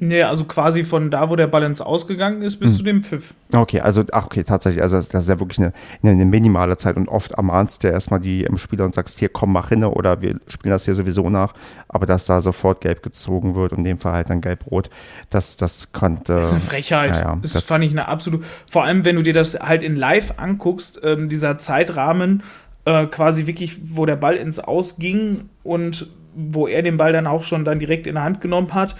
Nee, 0.00 0.22
also 0.22 0.44
quasi 0.44 0.84
von 0.84 1.10
da, 1.10 1.28
wo 1.28 1.34
der 1.34 1.48
Balance 1.48 1.84
ausgegangen 1.84 2.42
ist, 2.42 2.56
bis 2.56 2.70
hm. 2.70 2.76
zu 2.76 2.82
dem 2.84 3.02
Pfiff. 3.02 3.34
Okay, 3.52 3.80
also, 3.80 4.04
ach, 4.12 4.26
okay, 4.26 4.44
tatsächlich. 4.44 4.80
Also, 4.80 4.96
das, 4.96 5.12
ist 5.12 5.28
ja 5.28 5.40
wirklich 5.40 5.58
eine, 5.58 5.72
eine, 6.04 6.24
minimale 6.24 6.76
Zeit 6.76 6.96
und 6.96 7.08
oft 7.08 7.32
ermahnst 7.32 7.82
du 7.82 7.88
ja 7.88 7.94
erstmal 7.94 8.20
die 8.20 8.44
im 8.44 8.58
Spieler 8.58 8.84
und 8.84 8.94
sagst, 8.94 9.18
hier, 9.18 9.28
komm, 9.28 9.52
mach 9.52 9.70
hin 9.70 9.82
oder 9.82 10.20
wir 10.20 10.38
spielen 10.48 10.70
das 10.70 10.84
hier 10.84 10.94
sowieso 10.94 11.28
nach. 11.30 11.52
Aber 11.88 12.06
dass 12.06 12.26
da 12.26 12.40
sofort 12.40 12.80
gelb 12.80 13.02
gezogen 13.02 13.56
wird 13.56 13.72
und 13.72 13.78
in 13.78 13.84
dem 13.84 13.98
Fall 13.98 14.12
halt 14.12 14.30
dann 14.30 14.40
gelb-rot, 14.40 14.88
das, 15.30 15.56
das 15.56 15.92
konnte. 15.92 16.34
Das 16.34 16.46
ist 16.46 16.52
eine 16.52 16.60
Frechheit. 16.60 17.16
Ja, 17.16 17.22
ja, 17.22 17.38
das, 17.42 17.54
das, 17.54 17.66
fand 17.66 17.82
ich 17.82 17.90
eine 17.90 18.06
absolute. 18.06 18.44
Vor 18.70 18.84
allem, 18.84 19.04
wenn 19.04 19.16
du 19.16 19.22
dir 19.22 19.34
das 19.34 19.58
halt 19.58 19.82
in 19.82 19.96
live 19.96 20.34
anguckst, 20.36 21.00
ähm, 21.02 21.26
dieser 21.26 21.58
Zeitrahmen, 21.58 22.44
äh, 22.84 23.06
quasi 23.06 23.48
wirklich, 23.48 23.80
wo 23.82 24.06
der 24.06 24.16
Ball 24.16 24.36
ins 24.36 24.60
Aus 24.60 24.98
ging 24.98 25.48
und 25.64 26.06
wo 26.38 26.68
er 26.68 26.82
den 26.82 26.96
Ball 26.96 27.12
dann 27.12 27.26
auch 27.26 27.42
schon 27.42 27.64
dann 27.64 27.80
direkt 27.80 28.06
in 28.06 28.14
der 28.14 28.22
Hand 28.22 28.40
genommen 28.40 28.72
hat 28.72 28.94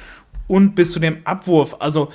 und 0.48 0.74
bis 0.74 0.90
zu 0.92 0.98
dem 0.98 1.18
Abwurf. 1.24 1.76
Also, 1.78 2.08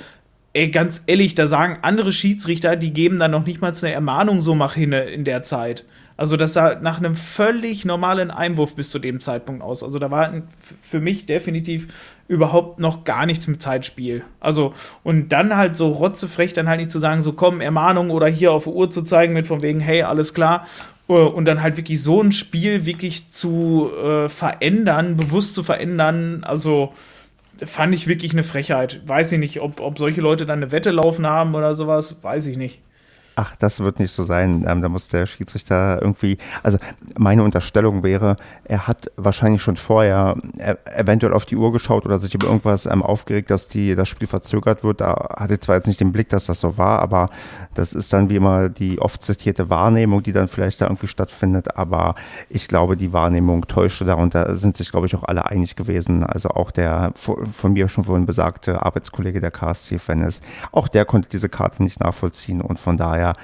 ey, 0.52 0.68
ganz 0.68 1.04
ehrlich, 1.06 1.34
da 1.34 1.46
sagen 1.46 1.78
andere 1.80 2.12
Schiedsrichter, 2.12 2.76
die 2.76 2.92
geben 2.92 3.18
dann 3.18 3.30
noch 3.30 3.46
nicht 3.46 3.62
mal 3.62 3.72
eine 3.72 3.92
Ermahnung, 3.92 4.42
so 4.42 4.54
mach 4.54 4.74
hin 4.74 4.92
in 4.92 5.24
der 5.24 5.42
Zeit. 5.42 5.86
Also, 6.16 6.36
das 6.36 6.52
sah 6.52 6.78
nach 6.80 6.98
einem 6.98 7.16
völlig 7.16 7.84
normalen 7.84 8.30
Einwurf 8.30 8.76
bis 8.76 8.90
zu 8.90 8.98
dem 8.98 9.20
Zeitpunkt 9.20 9.62
aus. 9.62 9.82
Also, 9.82 9.98
da 9.98 10.10
war 10.10 10.42
für 10.82 11.00
mich 11.00 11.26
definitiv 11.26 11.88
überhaupt 12.28 12.78
noch 12.78 13.04
gar 13.04 13.26
nichts 13.26 13.46
mit 13.48 13.62
Zeitspiel. 13.62 14.22
Also, 14.40 14.74
und 15.02 15.30
dann 15.30 15.56
halt 15.56 15.76
so 15.76 15.88
rotzefrech 15.88 16.52
dann 16.52 16.68
halt 16.68 16.80
nicht 16.80 16.90
zu 16.90 16.98
sagen, 16.98 17.22
so 17.22 17.32
komm, 17.32 17.60
Ermahnung 17.60 18.10
oder 18.10 18.26
hier 18.26 18.52
auf 18.52 18.66
Uhr 18.66 18.90
zu 18.90 19.02
zeigen 19.02 19.32
mit 19.32 19.46
von 19.46 19.62
wegen, 19.62 19.80
hey, 19.80 20.02
alles 20.02 20.34
klar. 20.34 20.66
Äh, 21.08 21.12
und 21.14 21.44
dann 21.46 21.62
halt 21.62 21.76
wirklich 21.76 22.02
so 22.02 22.22
ein 22.22 22.32
Spiel 22.32 22.86
wirklich 22.86 23.32
zu 23.32 23.90
äh, 23.92 24.28
verändern, 24.28 25.16
bewusst 25.16 25.54
zu 25.54 25.62
verändern, 25.62 26.44
also 26.44 26.92
fand 27.66 27.94
ich 27.94 28.06
wirklich 28.06 28.32
eine 28.32 28.42
Frechheit. 28.42 29.00
Weiß 29.06 29.32
ich 29.32 29.38
nicht, 29.38 29.60
ob, 29.60 29.80
ob 29.80 29.98
solche 29.98 30.20
Leute 30.20 30.46
dann 30.46 30.62
eine 30.62 30.72
Wette 30.72 30.90
laufen 30.90 31.26
haben 31.26 31.54
oder 31.54 31.74
sowas, 31.74 32.22
weiß 32.22 32.46
ich 32.46 32.56
nicht. 32.56 32.80
Ach, 33.36 33.56
das 33.56 33.80
wird 33.80 33.98
nicht 33.98 34.12
so 34.12 34.22
sein. 34.22 34.64
Ähm, 34.68 34.80
da 34.80 34.88
muss 34.88 35.08
der 35.08 35.26
Schiedsrichter 35.26 36.00
irgendwie. 36.00 36.38
Also 36.62 36.78
meine 37.18 37.42
Unterstellung 37.42 38.04
wäre, 38.04 38.36
er 38.64 38.86
hat 38.86 39.10
wahrscheinlich 39.16 39.60
schon 39.60 39.76
vorher 39.76 40.36
äh, 40.58 40.76
eventuell 40.94 41.32
auf 41.32 41.44
die 41.44 41.56
Uhr 41.56 41.72
geschaut 41.72 42.06
oder 42.06 42.20
sich 42.20 42.34
über 42.34 42.46
irgendwas 42.46 42.86
ähm, 42.86 43.02
aufgeregt, 43.02 43.50
dass 43.50 43.68
die, 43.68 43.96
das 43.96 44.08
Spiel 44.08 44.28
verzögert 44.28 44.84
wird. 44.84 45.00
Da 45.00 45.30
hatte 45.36 45.54
ich 45.54 45.60
zwar 45.60 45.74
jetzt 45.74 45.88
nicht 45.88 46.00
den 46.00 46.12
Blick, 46.12 46.28
dass 46.28 46.46
das 46.46 46.60
so 46.60 46.78
war, 46.78 47.00
aber 47.00 47.28
das 47.74 47.92
ist 47.92 48.12
dann 48.12 48.30
wie 48.30 48.36
immer 48.36 48.68
die 48.68 49.00
oft 49.00 49.22
zitierte 49.22 49.68
Wahrnehmung, 49.68 50.22
die 50.22 50.32
dann 50.32 50.46
vielleicht 50.46 50.80
da 50.80 50.86
irgendwie 50.86 51.08
stattfindet. 51.08 51.76
Aber 51.76 52.14
ich 52.48 52.68
glaube, 52.68 52.96
die 52.96 53.12
Wahrnehmung 53.12 53.66
täuschte 53.66 54.04
da 54.04 54.14
und 54.14 54.36
da 54.36 54.54
sind 54.54 54.76
sich, 54.76 54.92
glaube 54.92 55.06
ich, 55.06 55.16
auch 55.16 55.24
alle 55.24 55.46
einig 55.46 55.74
gewesen. 55.74 56.22
Also 56.22 56.50
auch 56.50 56.70
der 56.70 57.12
von 57.14 57.72
mir 57.72 57.88
schon 57.88 58.04
vorhin 58.04 58.26
besagte 58.26 58.82
Arbeitskollege 58.82 59.40
der 59.40 59.50
KSC-Fan 59.50 60.22
ist. 60.22 60.44
Auch 60.70 60.86
der 60.86 61.04
konnte 61.04 61.28
diese 61.28 61.48
Karte 61.48 61.82
nicht 61.82 61.98
nachvollziehen 61.98 62.60
und 62.60 62.78
von 62.78 62.96
daher 62.96 63.23
daher 63.24 63.36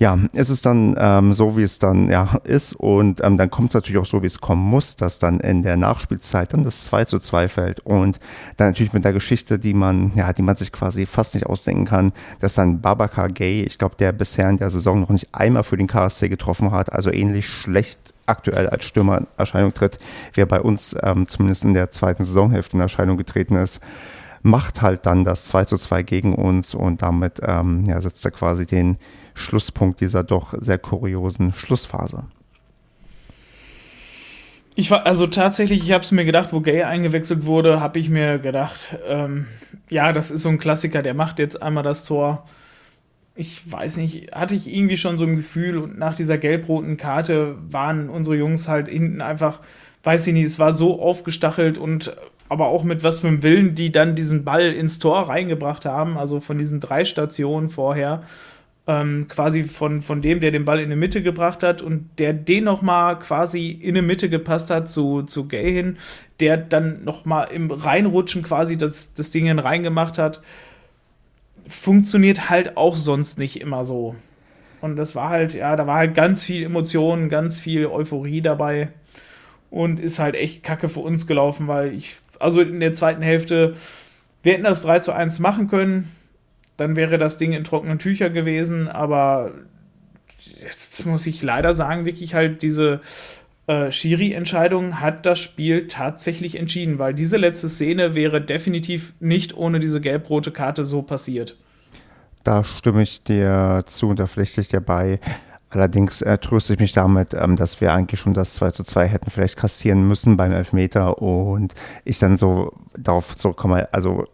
ja, 0.00 0.16
es 0.32 0.62
dann 0.62 0.94
ähm, 0.96 1.32
so, 1.32 1.56
wie 1.56 1.64
es 1.64 1.80
dann 1.80 2.08
ja 2.08 2.38
ist. 2.44 2.72
Und 2.72 3.20
ähm, 3.24 3.36
dann 3.36 3.50
kommt 3.50 3.70
es 3.70 3.74
natürlich 3.74 4.00
auch 4.00 4.06
so, 4.06 4.22
wie 4.22 4.28
es 4.28 4.40
kommen 4.40 4.62
muss, 4.62 4.94
dass 4.94 5.18
dann 5.18 5.40
in 5.40 5.62
der 5.62 5.76
Nachspielzeit 5.76 6.52
dann 6.52 6.62
das 6.62 6.84
2 6.84 7.04
zu 7.06 7.18
2 7.18 7.48
fällt. 7.48 7.80
Und 7.80 8.20
dann 8.56 8.68
natürlich 8.68 8.92
mit 8.92 9.04
der 9.04 9.12
Geschichte, 9.12 9.58
die 9.58 9.74
man, 9.74 10.12
ja, 10.14 10.32
die 10.32 10.42
man 10.42 10.54
sich 10.54 10.70
quasi 10.70 11.04
fast 11.04 11.34
nicht 11.34 11.46
ausdenken 11.46 11.84
kann, 11.84 12.12
dass 12.38 12.54
dann 12.54 12.80
Babakar 12.80 13.28
Gay, 13.28 13.62
ich 13.62 13.76
glaube, 13.76 13.96
der 13.98 14.12
bisher 14.12 14.48
in 14.48 14.58
der 14.58 14.70
Saison 14.70 15.00
noch 15.00 15.10
nicht 15.10 15.34
einmal 15.34 15.64
für 15.64 15.76
den 15.76 15.88
KSC 15.88 16.28
getroffen 16.28 16.70
hat, 16.70 16.92
also 16.92 17.12
ähnlich 17.12 17.48
schlecht 17.48 18.14
aktuell 18.26 18.68
als 18.68 18.84
Stürmer 18.84 19.18
in 19.18 19.26
Erscheinung 19.36 19.74
tritt, 19.74 19.98
wie 20.32 20.42
er 20.42 20.46
bei 20.46 20.60
uns 20.60 20.94
ähm, 21.02 21.26
zumindest 21.26 21.64
in 21.64 21.74
der 21.74 21.90
zweiten 21.90 22.22
Saisonhälfte 22.22 22.76
in 22.76 22.82
Erscheinung 22.82 23.16
getreten 23.16 23.56
ist 23.56 23.80
macht 24.42 24.82
halt 24.82 25.06
dann 25.06 25.24
das 25.24 25.46
2 25.46 25.64
zu 25.64 25.76
2 25.76 26.02
gegen 26.02 26.34
uns 26.34 26.74
und 26.74 27.02
damit 27.02 27.40
ähm, 27.42 27.84
ja, 27.86 28.00
setzt 28.00 28.24
er 28.24 28.30
quasi 28.30 28.66
den 28.66 28.96
Schlusspunkt 29.34 30.00
dieser 30.00 30.24
doch 30.24 30.54
sehr 30.58 30.78
kuriosen 30.78 31.52
Schlussphase. 31.54 32.24
Ich 34.74 34.92
war, 34.92 35.06
also 35.06 35.26
tatsächlich, 35.26 35.82
ich 35.82 35.90
habe 35.90 36.04
es 36.04 36.12
mir 36.12 36.24
gedacht, 36.24 36.52
wo 36.52 36.60
Gay 36.60 36.84
eingewechselt 36.84 37.46
wurde, 37.46 37.80
habe 37.80 37.98
ich 37.98 38.10
mir 38.10 38.38
gedacht, 38.38 38.96
ähm, 39.08 39.46
ja, 39.90 40.12
das 40.12 40.30
ist 40.30 40.42
so 40.42 40.50
ein 40.50 40.60
Klassiker, 40.60 41.02
der 41.02 41.14
macht 41.14 41.40
jetzt 41.40 41.60
einmal 41.60 41.82
das 41.82 42.04
Tor. 42.04 42.44
Ich 43.34 43.70
weiß 43.70 43.96
nicht, 43.96 44.32
hatte 44.32 44.54
ich 44.54 44.72
irgendwie 44.72 44.96
schon 44.96 45.18
so 45.18 45.24
ein 45.24 45.36
Gefühl 45.36 45.78
und 45.78 45.98
nach 45.98 46.14
dieser 46.14 46.38
gelb-roten 46.38 46.96
Karte 46.96 47.56
waren 47.68 48.08
unsere 48.08 48.36
Jungs 48.36 48.68
halt 48.68 48.86
hinten 48.86 49.20
einfach, 49.20 49.60
weiß 50.04 50.28
ich 50.28 50.32
nicht, 50.32 50.46
es 50.46 50.60
war 50.60 50.72
so 50.72 51.02
aufgestachelt 51.02 51.76
und 51.76 52.16
aber 52.48 52.68
auch 52.68 52.82
mit 52.82 53.02
was 53.02 53.20
für 53.20 53.28
einem 53.28 53.42
Willen, 53.42 53.74
die 53.74 53.92
dann 53.92 54.14
diesen 54.14 54.44
Ball 54.44 54.72
ins 54.72 54.98
Tor 54.98 55.28
reingebracht 55.28 55.84
haben, 55.84 56.16
also 56.16 56.40
von 56.40 56.58
diesen 56.58 56.80
drei 56.80 57.04
Stationen 57.04 57.68
vorher, 57.68 58.22
ähm, 58.86 59.28
quasi 59.28 59.64
von, 59.64 60.00
von 60.00 60.22
dem, 60.22 60.40
der 60.40 60.50
den 60.50 60.64
Ball 60.64 60.80
in 60.80 60.88
die 60.88 60.96
Mitte 60.96 61.22
gebracht 61.22 61.62
hat 61.62 61.82
und 61.82 62.08
der 62.18 62.32
den 62.32 62.64
nochmal 62.64 63.18
quasi 63.18 63.70
in 63.70 63.94
die 63.94 64.02
Mitte 64.02 64.30
gepasst 64.30 64.70
hat 64.70 64.88
zu, 64.88 65.22
zu 65.22 65.46
Gay 65.46 65.72
hin, 65.72 65.98
der 66.40 66.56
dann 66.56 67.04
nochmal 67.04 67.48
im 67.52 67.70
Reinrutschen 67.70 68.42
quasi 68.42 68.78
das, 68.78 69.12
das 69.12 69.30
Ding 69.30 69.46
in 69.46 69.58
reingemacht 69.58 70.16
hat, 70.16 70.40
funktioniert 71.68 72.48
halt 72.48 72.78
auch 72.78 72.96
sonst 72.96 73.38
nicht 73.38 73.60
immer 73.60 73.84
so. 73.84 74.16
Und 74.80 74.96
das 74.96 75.14
war 75.14 75.28
halt, 75.28 75.54
ja, 75.54 75.76
da 75.76 75.86
war 75.86 75.96
halt 75.96 76.14
ganz 76.14 76.44
viel 76.44 76.62
Emotionen, 76.62 77.28
ganz 77.28 77.60
viel 77.60 77.86
Euphorie 77.86 78.40
dabei 78.40 78.88
und 79.70 80.00
ist 80.00 80.18
halt 80.18 80.34
echt 80.34 80.62
kacke 80.62 80.88
für 80.88 81.00
uns 81.00 81.26
gelaufen, 81.26 81.68
weil 81.68 81.92
ich 81.92 82.16
also 82.38 82.60
in 82.60 82.80
der 82.80 82.94
zweiten 82.94 83.22
Hälfte, 83.22 83.76
wir 84.42 84.52
hätten 84.52 84.64
das 84.64 84.82
3 84.82 85.00
zu 85.00 85.12
1 85.12 85.38
machen 85.38 85.68
können, 85.68 86.10
dann 86.76 86.96
wäre 86.96 87.18
das 87.18 87.38
Ding 87.38 87.52
in 87.52 87.64
trockenen 87.64 87.98
Tücher 87.98 88.30
gewesen, 88.30 88.88
aber 88.88 89.52
jetzt 90.62 91.04
muss 91.06 91.26
ich 91.26 91.42
leider 91.42 91.74
sagen, 91.74 92.04
wirklich 92.04 92.34
halt 92.34 92.62
diese 92.62 93.00
äh, 93.66 93.90
Schiri-Entscheidung 93.90 95.00
hat 95.00 95.26
das 95.26 95.38
Spiel 95.38 95.88
tatsächlich 95.88 96.56
entschieden, 96.56 96.98
weil 96.98 97.14
diese 97.14 97.36
letzte 97.36 97.68
Szene 97.68 98.14
wäre 98.14 98.40
definitiv 98.40 99.12
nicht 99.20 99.56
ohne 99.56 99.80
diese 99.80 100.00
gelb-rote 100.00 100.52
Karte 100.52 100.84
so 100.84 101.02
passiert. 101.02 101.56
Da 102.44 102.64
stimme 102.64 103.02
ich 103.02 103.22
dir 103.24 103.82
zu 103.86 104.08
und 104.08 104.18
da 104.18 104.26
pflichte 104.26 104.60
ich 104.60 104.68
dir 104.68 104.80
bei. 104.80 105.20
Allerdings 105.70 106.22
äh, 106.22 106.38
tröste 106.38 106.72
ich 106.72 106.80
mich 106.80 106.92
damit, 106.92 107.34
ähm, 107.34 107.56
dass 107.56 107.80
wir 107.80 107.92
eigentlich 107.92 108.20
schon 108.20 108.32
das 108.32 108.54
2 108.54 108.70
zu 108.70 108.84
2 108.84 109.06
hätten 109.06 109.30
vielleicht 109.30 109.58
kassieren 109.58 110.08
müssen 110.08 110.38
beim 110.38 110.50
Elfmeter 110.50 111.20
und 111.20 111.74
ich 112.04 112.18
dann 112.18 112.38
so 112.38 112.72
darauf 112.96 113.36
zurückkomme, 113.36 113.88
also 113.92 114.26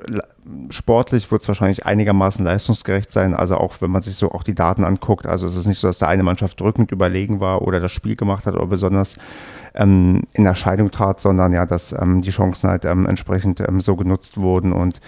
sportlich 0.71 1.31
wird 1.33 1.43
es 1.43 1.49
wahrscheinlich 1.49 1.87
einigermaßen 1.87 2.45
leistungsgerecht 2.45 3.13
sein, 3.13 3.35
also 3.35 3.57
auch 3.57 3.81
wenn 3.81 3.91
man 3.91 4.03
sich 4.03 4.15
so 4.15 4.31
auch 4.31 4.45
die 4.45 4.55
Daten 4.55 4.85
anguckt, 4.85 5.27
also 5.27 5.47
es 5.47 5.57
ist 5.57 5.67
nicht 5.67 5.81
so, 5.81 5.89
dass 5.89 5.99
da 5.99 6.07
eine 6.07 6.23
Mannschaft 6.23 6.61
drückend 6.61 6.93
überlegen 6.93 7.41
war 7.41 7.63
oder 7.63 7.81
das 7.81 7.91
Spiel 7.91 8.15
gemacht 8.15 8.47
hat 8.47 8.55
oder 8.55 8.67
besonders 8.67 9.17
ähm, 9.75 10.23
in 10.35 10.47
Erscheinung 10.47 10.93
trat, 10.93 11.19
sondern 11.19 11.53
ja, 11.53 11.67
dass 11.67 11.93
ähm, 11.93 12.21
die 12.23 12.31
Chancen 12.31 12.71
halt 12.71 12.85
ähm, 12.85 13.07
entsprechend 13.07 13.61
ähm, 13.61 13.81
so 13.81 13.97
genutzt 13.97 14.39
wurden 14.39 14.73
und 14.73 15.01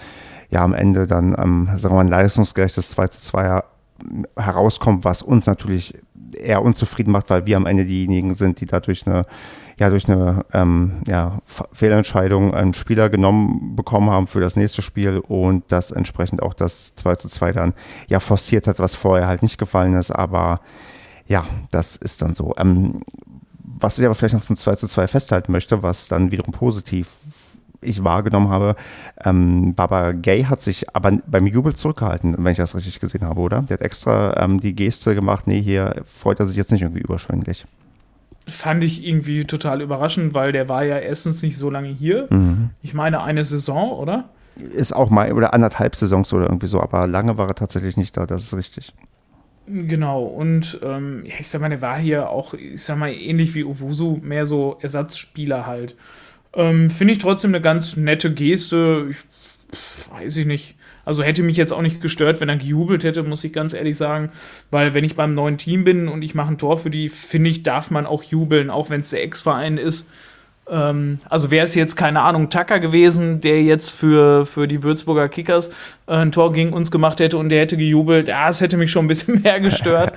ja 0.49 0.61
am 0.61 0.73
Ende 0.73 1.07
dann, 1.07 1.35
ähm, 1.37 1.69
sagen 1.75 1.93
wir 1.93 1.97
mal, 1.97 2.01
ein 2.01 2.09
leistungsgerechtes 2.09 2.89
2 2.89 3.07
zu 3.07 3.21
2 3.21 3.61
herauskommt, 4.35 5.05
was 5.05 5.21
uns 5.21 5.47
natürlich 5.47 5.95
eher 6.39 6.61
unzufrieden 6.61 7.11
macht, 7.11 7.29
weil 7.29 7.45
wir 7.45 7.57
am 7.57 7.65
Ende 7.65 7.85
diejenigen 7.85 8.33
sind, 8.35 8.61
die 8.61 8.65
dadurch 8.65 9.05
eine, 9.07 9.23
ja, 9.79 9.89
durch 9.89 10.09
eine 10.09 10.45
ähm, 10.53 11.01
ja, 11.07 11.39
Fehlentscheidung 11.73 12.53
einen 12.53 12.73
Spieler 12.73 13.09
genommen 13.09 13.75
bekommen 13.75 14.09
haben 14.09 14.27
für 14.27 14.41
das 14.41 14.55
nächste 14.55 14.81
Spiel 14.81 15.19
und 15.19 15.63
das 15.69 15.91
entsprechend 15.91 16.41
auch 16.41 16.53
das 16.53 16.95
2 16.95 17.15
zu 17.15 17.27
2 17.27 17.51
dann 17.51 17.73
ja 18.07 18.19
forciert 18.19 18.67
hat, 18.67 18.79
was 18.79 18.95
vorher 18.95 19.27
halt 19.27 19.43
nicht 19.43 19.57
gefallen 19.57 19.93
ist, 19.95 20.11
aber 20.11 20.59
ja, 21.27 21.45
das 21.71 21.95
ist 21.97 22.21
dann 22.21 22.33
so. 22.33 22.53
Ähm, 22.57 23.01
was 23.79 23.99
ich 23.99 24.05
aber 24.05 24.15
vielleicht 24.15 24.33
noch 24.33 24.45
zum 24.45 24.55
2 24.55 24.75
zu 24.75 24.87
2 24.87 25.07
festhalten 25.07 25.51
möchte, 25.51 25.83
was 25.83 26.07
dann 26.07 26.31
wiederum 26.31 26.53
positiv 26.53 27.09
ich 27.81 28.03
wahrgenommen 28.03 28.49
habe, 28.49 28.75
ähm, 29.23 29.75
Baba 29.75 30.11
Gay 30.11 30.43
hat 30.43 30.61
sich 30.61 30.95
aber 30.95 31.19
beim 31.27 31.47
Jubel 31.47 31.75
zurückgehalten, 31.75 32.35
wenn 32.37 32.51
ich 32.51 32.57
das 32.57 32.75
richtig 32.75 32.99
gesehen 32.99 33.25
habe, 33.25 33.39
oder? 33.39 33.61
Der 33.63 33.75
hat 33.75 33.81
extra 33.85 34.35
ähm, 34.43 34.59
die 34.59 34.75
Geste 34.75 35.15
gemacht, 35.15 35.47
nee, 35.47 35.61
hier 35.61 36.03
freut 36.05 36.39
er 36.39 36.45
sich 36.45 36.57
jetzt 36.57 36.71
nicht 36.71 36.81
irgendwie 36.81 37.01
überschwänglich. 37.01 37.65
fand 38.47 38.83
ich 38.83 39.05
irgendwie 39.05 39.45
total 39.45 39.81
überraschend, 39.81 40.33
weil 40.33 40.51
der 40.51 40.69
war 40.69 40.83
ja 40.83 40.97
erstens 40.97 41.41
nicht 41.41 41.57
so 41.57 41.69
lange 41.69 41.89
hier. 41.89 42.27
Mhm. 42.29 42.69
Ich 42.81 42.93
meine 42.93 43.21
eine 43.21 43.43
Saison, 43.43 43.91
oder? 43.91 44.29
Ist 44.55 44.95
auch 44.95 45.09
mal, 45.09 45.31
oder 45.33 45.53
anderthalb 45.53 45.95
Saisons 45.95 46.33
oder 46.33 46.45
irgendwie 46.45 46.67
so, 46.67 46.81
aber 46.81 47.07
lange 47.07 47.37
war 47.37 47.47
er 47.47 47.55
tatsächlich 47.55 47.97
nicht 47.97 48.17
da, 48.17 48.25
das 48.25 48.43
ist 48.43 48.55
richtig. 48.55 48.93
Genau, 49.67 50.23
und 50.23 50.79
ähm, 50.81 51.23
ich 51.25 51.49
sag 51.49 51.59
mal, 51.59 51.69
der 51.69 51.81
war 51.81 51.99
hier 51.99 52.29
auch, 52.29 52.53
ich 52.53 52.81
sag 52.81 52.97
mal, 52.97 53.11
ähnlich 53.11 53.53
wie 53.53 53.65
Owusu, 53.65 54.17
mehr 54.23 54.45
so 54.45 54.77
Ersatzspieler 54.81 55.67
halt. 55.67 55.95
Ähm, 56.57 56.89
Finde 56.89 57.13
ich 57.13 57.19
trotzdem 57.19 57.51
eine 57.51 57.61
ganz 57.61 57.95
nette 57.95 58.33
Geste. 58.33 59.07
Ich, 59.11 59.17
pf, 59.73 60.11
weiß 60.11 60.35
ich 60.37 60.45
nicht. 60.45 60.75
Also 61.05 61.23
hätte 61.23 61.41
mich 61.41 61.55
jetzt 61.55 61.71
auch 61.71 61.81
nicht 61.81 62.01
gestört, 62.01 62.41
wenn 62.41 62.49
er 62.49 62.57
gejubelt 62.57 63.05
hätte, 63.05 63.23
muss 63.23 63.43
ich 63.45 63.53
ganz 63.53 63.73
ehrlich 63.73 63.95
sagen. 63.95 64.29
Weil 64.71 64.93
wenn 64.93 65.05
ich 65.05 65.15
beim 65.15 65.33
neuen 65.33 65.57
Team 65.57 65.85
bin 65.85 66.09
und 66.09 66.21
ich 66.21 66.35
mache 66.35 66.51
ein 66.51 66.57
Tor 66.57 66.77
für 66.77 66.89
die, 66.89 67.07
finde 67.07 67.49
ich, 67.49 67.63
darf 67.63 67.91
man 67.91 68.05
auch 68.05 68.23
jubeln, 68.23 68.69
auch 68.69 68.89
wenn 68.89 68.99
es 68.99 69.11
der 69.11 69.23
Ex-Verein 69.23 69.77
ist. 69.77 70.09
Ähm, 70.69 71.19
also 71.29 71.49
wäre 71.49 71.63
es 71.63 71.75
jetzt, 71.75 71.95
keine 71.95 72.21
Ahnung, 72.21 72.49
Tucker 72.49 72.79
gewesen, 72.79 73.39
der 73.39 73.63
jetzt 73.63 73.91
für, 73.91 74.45
für 74.45 74.67
die 74.67 74.83
Würzburger 74.83 75.29
Kickers 75.29 75.69
äh, 76.07 76.15
ein 76.15 76.31
Tor 76.31 76.51
gegen 76.51 76.73
uns 76.73 76.91
gemacht 76.91 77.19
hätte 77.21 77.37
und 77.37 77.49
der 77.49 77.61
hätte 77.61 77.77
gejubelt, 77.77 78.27
ja, 78.27 78.49
es 78.49 78.59
hätte 78.59 78.75
mich 78.75 78.91
schon 78.91 79.05
ein 79.05 79.07
bisschen 79.07 79.41
mehr 79.43 79.59
gestört. 79.59 80.13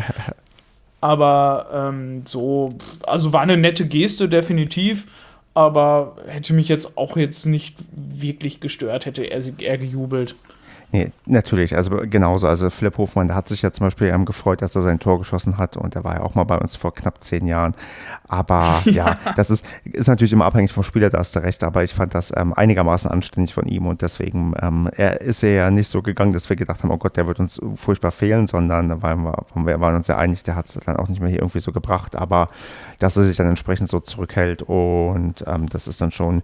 Aber 1.01 1.93
ähm, 1.93 2.23
so, 2.25 2.77
also 3.07 3.33
war 3.33 3.43
eine 3.43 3.57
nette 3.57 3.87
Geste, 3.87 4.29
definitiv 4.29 5.07
aber 5.55 6.17
hätte 6.27 6.53
mich 6.53 6.69
jetzt 6.69 6.97
auch 6.97 7.17
jetzt 7.17 7.47
nicht 7.47 7.77
wirklich 7.93 8.61
gestört, 8.61 9.07
hätte 9.07 9.25
er, 9.25 9.43
er 9.59 9.79
gejubelt. 9.79 10.37
Nee, 10.93 11.13
natürlich, 11.27 11.77
also 11.77 12.01
genauso. 12.03 12.49
Also 12.49 12.69
Philipp 12.69 12.99
Hofmann, 12.99 13.29
der 13.29 13.37
hat 13.37 13.47
sich 13.47 13.63
ja 13.63 13.71
zum 13.71 13.87
Beispiel 13.87 14.09
ähm, 14.09 14.25
gefreut, 14.25 14.61
dass 14.61 14.75
er 14.75 14.83
sein 14.83 14.99
Tor 14.99 15.19
geschossen 15.19 15.57
hat 15.57 15.77
und 15.77 15.95
der 15.95 16.03
war 16.03 16.17
ja 16.17 16.23
auch 16.23 16.35
mal 16.35 16.43
bei 16.43 16.59
uns 16.59 16.75
vor 16.75 16.93
knapp 16.93 17.23
zehn 17.23 17.47
Jahren. 17.47 17.73
Aber 18.29 18.81
ja, 18.87 19.17
das 19.37 19.51
ist, 19.51 19.65
ist 19.85 20.09
natürlich 20.09 20.33
immer 20.33 20.47
abhängig 20.47 20.73
vom 20.73 20.83
Spieler, 20.83 21.09
da 21.09 21.19
hast 21.19 21.37
du 21.37 21.41
recht, 21.41 21.63
aber 21.63 21.85
ich 21.85 21.95
fand 21.95 22.15
das 22.15 22.33
ähm, 22.37 22.53
einigermaßen 22.55 23.09
anständig 23.09 23.55
von 23.55 23.67
ihm 23.67 23.87
und 23.87 24.03
deswegen 24.03 24.55
ähm, 24.61 24.91
er 24.97 25.21
ist 25.21 25.43
ja 25.43 25.71
nicht 25.71 25.89
so 25.89 26.03
gegangen, 26.03 26.33
dass 26.33 26.49
wir 26.49 26.57
gedacht 26.57 26.83
haben, 26.83 26.91
oh 26.91 26.99
Gott, 26.99 27.17
der 27.17 27.29
wird 27.29 27.39
uns 27.39 27.61
furchtbar 27.77 28.11
fehlen, 28.11 28.49
sondern 28.49 28.89
da 28.89 29.01
waren 29.01 29.23
wir, 29.23 29.45
wir 29.55 29.81
waren 29.81 29.95
uns 29.95 30.09
ja 30.09 30.17
einig, 30.17 30.43
der 30.43 30.57
hat 30.57 30.67
es 30.67 30.75
dann 30.85 30.97
auch 30.97 31.09
nicht 31.09 31.21
mehr 31.21 31.31
hier 31.31 31.39
irgendwie 31.39 31.61
so 31.61 31.71
gebracht, 31.71 32.17
aber 32.17 32.49
dass 32.99 33.17
er 33.17 33.23
sich 33.23 33.37
dann 33.37 33.47
entsprechend 33.47 33.89
so 33.89 34.01
zurückhält 34.01 34.63
und 34.63 35.45
ähm, 35.47 35.69
das 35.69 35.87
ist 35.87 36.01
dann 36.01 36.11
schon 36.11 36.43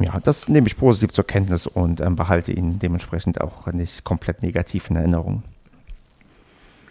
ja, 0.00 0.18
das 0.20 0.48
nehme 0.48 0.66
ich 0.66 0.76
positiv 0.76 1.12
zur 1.12 1.24
Kenntnis 1.24 1.66
und 1.66 2.00
ähm, 2.00 2.16
behalte 2.16 2.52
ihn 2.52 2.78
dementsprechend 2.78 3.40
auch 3.40 3.66
nicht 3.68 4.04
komplett 4.04 4.42
negativ 4.42 4.90
in 4.90 4.96
Erinnerung. 4.96 5.42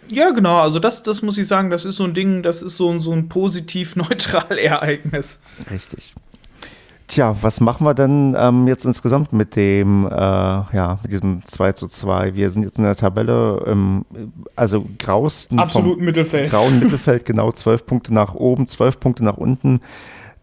Ja, 0.08 0.30
genau, 0.30 0.58
also 0.60 0.78
das, 0.78 1.02
das 1.02 1.22
muss 1.22 1.38
ich 1.38 1.46
sagen, 1.46 1.70
das 1.70 1.84
ist 1.84 1.96
so 1.96 2.04
ein 2.04 2.14
Ding, 2.14 2.42
das 2.42 2.62
ist 2.62 2.76
so, 2.76 2.98
so 2.98 3.12
ein 3.12 3.28
positiv-neutral 3.28 4.58
Ereignis. 4.62 5.42
Richtig. 5.70 6.14
Tja, 7.06 7.36
was 7.42 7.60
machen 7.60 7.86
wir 7.86 7.92
denn 7.92 8.34
ähm, 8.38 8.66
jetzt 8.66 8.86
insgesamt 8.86 9.34
mit 9.34 9.56
dem, 9.56 10.06
äh, 10.06 10.10
ja, 10.10 10.98
mit 11.02 11.12
diesem 11.12 11.44
2 11.44 11.72
zu 11.72 11.86
2? 11.86 12.34
Wir 12.34 12.48
sind 12.50 12.62
jetzt 12.62 12.78
in 12.78 12.84
der 12.84 12.96
Tabelle, 12.96 13.62
ähm, 13.66 14.06
also 14.56 14.86
grausten 14.98 15.58
Absolut 15.58 16.00
Mittelfeld. 16.00 16.50
grauen 16.50 16.78
Mittelfeld, 16.78 17.26
genau, 17.26 17.52
zwölf 17.52 17.84
Punkte 17.84 18.14
nach 18.14 18.34
oben, 18.34 18.66
zwölf 18.66 18.98
Punkte 19.00 19.22
nach 19.22 19.36
unten. 19.36 19.80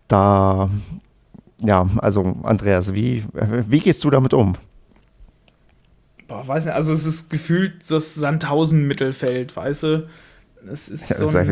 Da 0.07 0.69
ja, 1.63 1.87
also 1.97 2.35
Andreas, 2.43 2.93
wie, 2.93 3.23
wie 3.33 3.79
gehst 3.79 4.03
du 4.03 4.09
damit 4.09 4.33
um? 4.33 4.55
Boah, 6.27 6.47
weiß 6.47 6.65
nicht, 6.65 6.73
also 6.73 6.93
es 6.93 7.05
ist 7.05 7.29
gefühlt 7.29 7.89
das 7.89 8.15
Sandhausen-Mittelfeld, 8.15 9.55
weißt 9.55 9.83
du? 9.83 10.07
Es 10.71 10.89
ist 10.89 11.07
so 11.07 11.37
ein, 11.37 11.47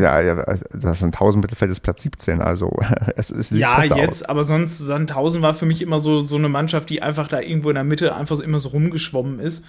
das 0.72 1.00
Sandhausen-Mittelfeld 1.00 1.70
ist 1.70 1.80
Platz 1.80 2.02
17, 2.02 2.40
also 2.40 2.70
es 3.16 3.30
ist 3.30 3.50
Ja, 3.50 3.82
jetzt, 3.82 4.22
aus. 4.22 4.28
aber 4.28 4.44
sonst 4.44 4.78
Sandhausen 4.78 5.42
war 5.42 5.52
für 5.52 5.66
mich 5.66 5.82
immer 5.82 5.98
so, 5.98 6.20
so 6.20 6.36
eine 6.36 6.48
Mannschaft, 6.48 6.90
die 6.90 7.02
einfach 7.02 7.28
da 7.28 7.40
irgendwo 7.40 7.70
in 7.70 7.74
der 7.74 7.84
Mitte 7.84 8.14
einfach 8.14 8.36
so 8.36 8.42
immer 8.42 8.58
so 8.60 8.70
rumgeschwommen 8.70 9.40
ist. 9.40 9.64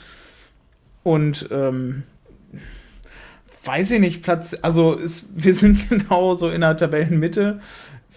Und 1.04 1.50
ähm, 1.52 2.04
weiß 3.66 3.92
ich 3.92 4.00
nicht, 4.00 4.24
Platz, 4.24 4.56
also 4.62 4.94
ist, 4.94 5.26
wir 5.36 5.56
sind 5.56 5.90
genau 5.90 6.36
so 6.36 6.50
in 6.50 6.62
der 6.62 6.78
Tabellenmitte 6.78 7.60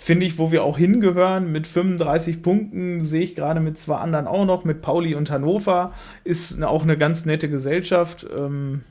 finde 0.05 0.27
ich, 0.27 0.37
wo 0.39 0.53
wir 0.53 0.65
auch 0.65 0.77
hingehören. 0.77 1.51
Mit 1.51 1.67
35 1.67 2.43
Punkten 2.43 3.05
sehe 3.05 3.23
ich 3.23 3.35
gerade 3.35 3.61
mit 3.61 3.79
zwei 3.79 3.97
anderen 3.97 4.27
auch 4.27 4.45
noch, 4.45 4.65
mit 4.65 4.83
Pauli 4.83 5.15
und 5.15 5.31
Hannover. 5.31 5.95
Ist 6.25 6.63
auch 6.63 6.83
eine 6.83 6.99
ganz 6.99 7.25
nette 7.25 7.49
Gesellschaft. 7.49 8.27
Ähm, 8.39 8.83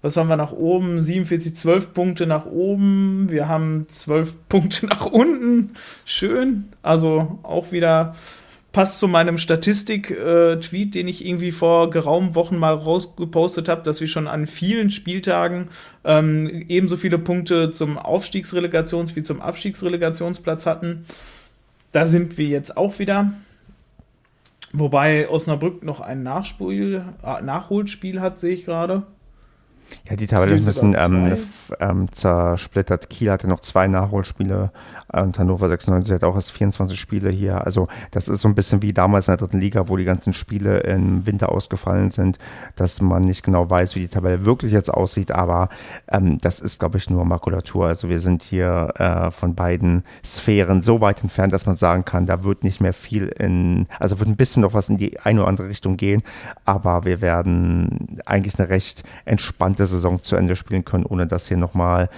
was 0.00 0.16
haben 0.16 0.28
wir 0.28 0.38
nach 0.38 0.52
oben? 0.52 0.98
47, 1.02 1.54
12 1.56 1.92
Punkte 1.92 2.26
nach 2.26 2.46
oben. 2.46 3.26
Wir 3.28 3.48
haben 3.48 3.84
12 3.86 4.36
Punkte 4.48 4.86
nach 4.86 5.04
unten. 5.04 5.74
Schön. 6.06 6.72
Also 6.80 7.38
auch 7.42 7.70
wieder 7.70 8.14
passt 8.72 8.98
zu 8.98 9.08
meinem 9.08 9.36
Statistik-Tweet, 9.36 10.94
den 10.94 11.08
ich 11.08 11.24
irgendwie 11.26 11.50
vor 11.50 11.90
geraumen 11.90 12.34
Wochen 12.34 12.56
mal 12.56 12.74
rausgepostet 12.74 13.68
habe, 13.68 13.82
dass 13.82 14.00
wir 14.00 14.08
schon 14.08 14.28
an 14.28 14.46
vielen 14.46 14.90
Spieltagen 14.90 15.68
ähm, 16.04 16.66
ebenso 16.68 16.96
viele 16.96 17.18
Punkte 17.18 17.72
zum 17.72 17.98
Aufstiegsrelegations- 17.98 19.16
wie 19.16 19.22
zum 19.22 19.40
Abstiegsrelegationsplatz 19.40 20.66
hatten. 20.66 21.04
Da 21.92 22.06
sind 22.06 22.38
wir 22.38 22.46
jetzt 22.46 22.76
auch 22.76 22.98
wieder. 22.98 23.32
Wobei 24.72 25.28
Osnabrück 25.28 25.82
noch 25.82 25.98
ein 26.00 26.22
Nachspiel, 26.22 27.02
äh, 27.24 27.42
Nachholspiel 27.42 28.20
hat, 28.20 28.38
sehe 28.38 28.54
ich 28.54 28.64
gerade. 28.64 29.02
Ja, 30.08 30.14
die 30.14 30.28
Tabelle 30.28 30.52
ist 30.52 30.60
ein 30.60 30.66
bisschen 30.66 30.96
ähm, 30.96 31.36
ähm, 31.80 32.12
zersplittert. 32.12 33.10
Kiel 33.10 33.30
hatte 33.30 33.48
noch 33.48 33.58
zwei 33.58 33.88
Nachholspiele 33.88 34.70
und 35.12 35.38
Hannover 35.38 35.68
96 35.68 36.14
hat 36.14 36.24
auch 36.24 36.34
erst 36.34 36.52
24 36.52 36.98
Spiele 36.98 37.30
hier. 37.30 37.64
Also 37.64 37.88
das 38.10 38.28
ist 38.28 38.40
so 38.42 38.48
ein 38.48 38.54
bisschen 38.54 38.82
wie 38.82 38.92
damals 38.92 39.28
in 39.28 39.32
der 39.32 39.38
dritten 39.38 39.58
Liga, 39.58 39.88
wo 39.88 39.96
die 39.96 40.04
ganzen 40.04 40.34
Spiele 40.34 40.80
im 40.80 41.26
Winter 41.26 41.50
ausgefallen 41.50 42.10
sind, 42.10 42.38
dass 42.76 43.00
man 43.02 43.22
nicht 43.22 43.42
genau 43.42 43.68
weiß, 43.68 43.96
wie 43.96 44.00
die 44.00 44.08
Tabelle 44.08 44.44
wirklich 44.44 44.72
jetzt 44.72 44.92
aussieht. 44.92 45.32
Aber 45.32 45.68
ähm, 46.08 46.38
das 46.38 46.60
ist, 46.60 46.78
glaube 46.78 46.98
ich, 46.98 47.10
nur 47.10 47.24
Makulatur. 47.24 47.86
Also 47.86 48.08
wir 48.08 48.20
sind 48.20 48.42
hier 48.42 48.92
äh, 48.96 49.30
von 49.30 49.54
beiden 49.54 50.04
Sphären 50.24 50.82
so 50.82 51.00
weit 51.00 51.22
entfernt, 51.22 51.52
dass 51.52 51.66
man 51.66 51.74
sagen 51.74 52.04
kann, 52.04 52.26
da 52.26 52.44
wird 52.44 52.62
nicht 52.62 52.80
mehr 52.80 52.92
viel 52.92 53.26
in, 53.26 53.86
also 53.98 54.18
wird 54.18 54.28
ein 54.28 54.36
bisschen 54.36 54.62
noch 54.62 54.74
was 54.74 54.88
in 54.88 54.96
die 54.96 55.18
eine 55.20 55.40
oder 55.40 55.48
andere 55.48 55.68
Richtung 55.68 55.96
gehen. 55.96 56.22
Aber 56.64 57.04
wir 57.04 57.20
werden 57.20 58.20
eigentlich 58.26 58.58
eine 58.58 58.68
recht 58.68 59.02
entspannte 59.24 59.86
Saison 59.86 60.22
zu 60.22 60.36
Ende 60.36 60.56
spielen 60.56 60.84
können, 60.84 61.04
ohne 61.04 61.26
dass 61.26 61.48
hier 61.48 61.56
nochmal, 61.56 62.08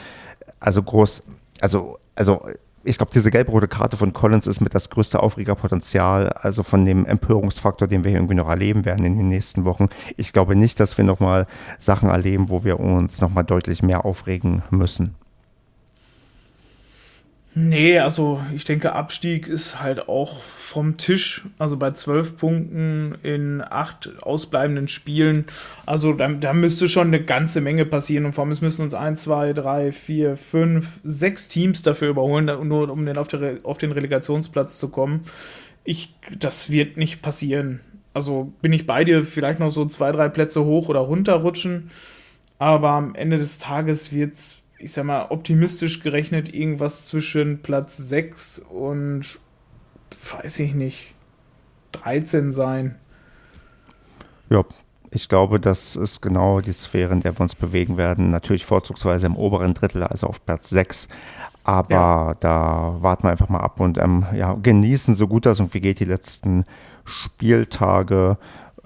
also 0.61 0.83
groß, 0.83 1.25
also, 1.61 1.99
also 2.15 2.47
ich 2.85 2.97
glaube, 2.99 3.13
diese 3.15 3.31
gelb-rote 3.31 3.69
Karte 3.69 3.97
von 3.97 4.13
Collins 4.13 4.47
ist 4.47 4.61
mit 4.61 4.75
das 4.75 4.91
größte 4.91 5.23
Aufregerpotenzial, 5.23 6.31
also 6.31 6.63
von 6.63 6.85
dem 6.85 7.07
Empörungsfaktor, 7.07 7.89
den 7.89 8.05
wir 8.05 8.13
irgendwie 8.13 8.35
noch 8.35 8.49
erleben 8.49 8.85
werden 8.85 9.05
in 9.05 9.17
den 9.17 9.29
nächsten 9.29 9.65
Wochen. 9.65 9.89
Ich 10.17 10.33
glaube 10.33 10.57
nicht, 10.57 10.81
dass 10.81 10.99
wir 10.99 11.05
nochmal 11.05 11.47
Sachen 11.79 12.09
erleben, 12.09 12.49
wo 12.49 12.65
wir 12.65 12.81
uns 12.81 13.21
nochmal 13.21 13.45
deutlich 13.45 13.83
mehr 13.83 14.05
aufregen 14.05 14.63
müssen. 14.71 15.15
Nee, 17.55 17.99
also 17.99 18.43
ich 18.55 18.65
denke, 18.65 18.93
Abstieg 18.95 19.47
ist 19.47 19.83
halt 19.83 20.09
auch 20.09 20.43
vom 20.43 20.97
Tisch. 20.97 21.43
Also 21.59 21.77
bei 21.77 21.91
zwölf 21.91 22.39
Punkten 22.39 23.15
in 23.23 23.61
acht 23.61 24.11
ausbleibenden 24.23 24.89
Spielen. 24.89 25.45
Also 25.85 26.15
da, 26.15 26.29
da 26.29 26.55
müsste 26.55 26.89
schon 26.89 27.09
eine 27.09 27.23
ganze 27.23 27.61
Menge 27.61 27.85
passieren. 27.85 28.25
Und 28.25 28.33
vor 28.33 28.45
allem, 28.45 28.53
es 28.53 28.63
müssen 28.63 28.83
uns 28.83 28.95
ein, 28.95 29.19
zwei, 29.19 29.53
drei, 29.53 29.93
vier, 29.93 30.39
fünf, 30.39 31.01
sechs 31.05 31.49
Teams 31.49 31.83
dafür 31.83 32.09
überholen, 32.09 32.47
nur 32.67 32.91
um 32.91 33.05
den 33.05 33.19
auf, 33.19 33.29
der, 33.29 33.59
auf 33.65 33.77
den 33.77 33.93
Relegationsplatz 33.93 34.79
zu 34.79 34.89
kommen. 34.89 35.25
Ich, 35.85 36.15
das 36.39 36.71
wird 36.71 36.97
nicht 36.97 37.21
passieren. 37.21 37.81
Also 38.15 38.51
bin 38.63 38.73
ich 38.73 38.87
bei 38.87 39.05
dir, 39.05 39.25
vielleicht 39.25 39.61
noch 39.61 39.71
so 39.71 39.85
zwei, 39.85 40.11
drei 40.11 40.31
Plätze 40.31 40.65
hoch 40.65 40.89
oder 40.89 41.01
runterrutschen. 41.01 41.91
Aber 42.59 42.91
am 42.91 43.15
Ende 43.15 43.37
des 43.37 43.59
Tages 43.59 44.11
wird 44.11 44.35
es 44.35 44.62
ich 44.83 44.93
sag 44.93 45.05
mal, 45.05 45.27
optimistisch 45.31 46.01
gerechnet 46.01 46.53
irgendwas 46.53 47.07
zwischen 47.07 47.63
Platz 47.63 47.97
6 47.97 48.59
und, 48.59 49.39
weiß 50.41 50.59
ich 50.61 50.75
nicht, 50.75 51.15
13 51.93 52.53
sein. 52.53 52.97
Ja, 54.51 54.65
ich 55.11 55.29
glaube, 55.29 55.61
das 55.61 55.95
ist 55.95 56.21
genau 56.21 56.61
die 56.61 56.73
Sphäre, 56.73 57.13
in 57.13 57.21
der 57.21 57.37
wir 57.37 57.43
uns 57.43 57.55
bewegen 57.55 57.97
werden. 57.97 58.31
Natürlich 58.31 58.65
vorzugsweise 58.65 59.27
im 59.27 59.37
oberen 59.37 59.75
Drittel, 59.75 60.03
also 60.03 60.27
auf 60.27 60.45
Platz 60.45 60.71
6. 60.71 61.09
Aber 61.65 61.95
ja. 61.95 62.35
da 62.41 62.97
warten 63.01 63.25
wir 63.25 63.31
einfach 63.31 63.49
mal 63.49 63.61
ab 63.61 63.79
und 63.79 63.99
ähm, 63.99 64.27
ja, 64.35 64.55
genießen 64.55 65.15
so 65.15 65.29
gut 65.29 65.47
das 65.47 65.61
und 65.61 65.73
wie 65.75 65.81
geht 65.81 66.01
die 66.01 66.07
letzten 66.07 66.65
Spieltage 67.05 68.37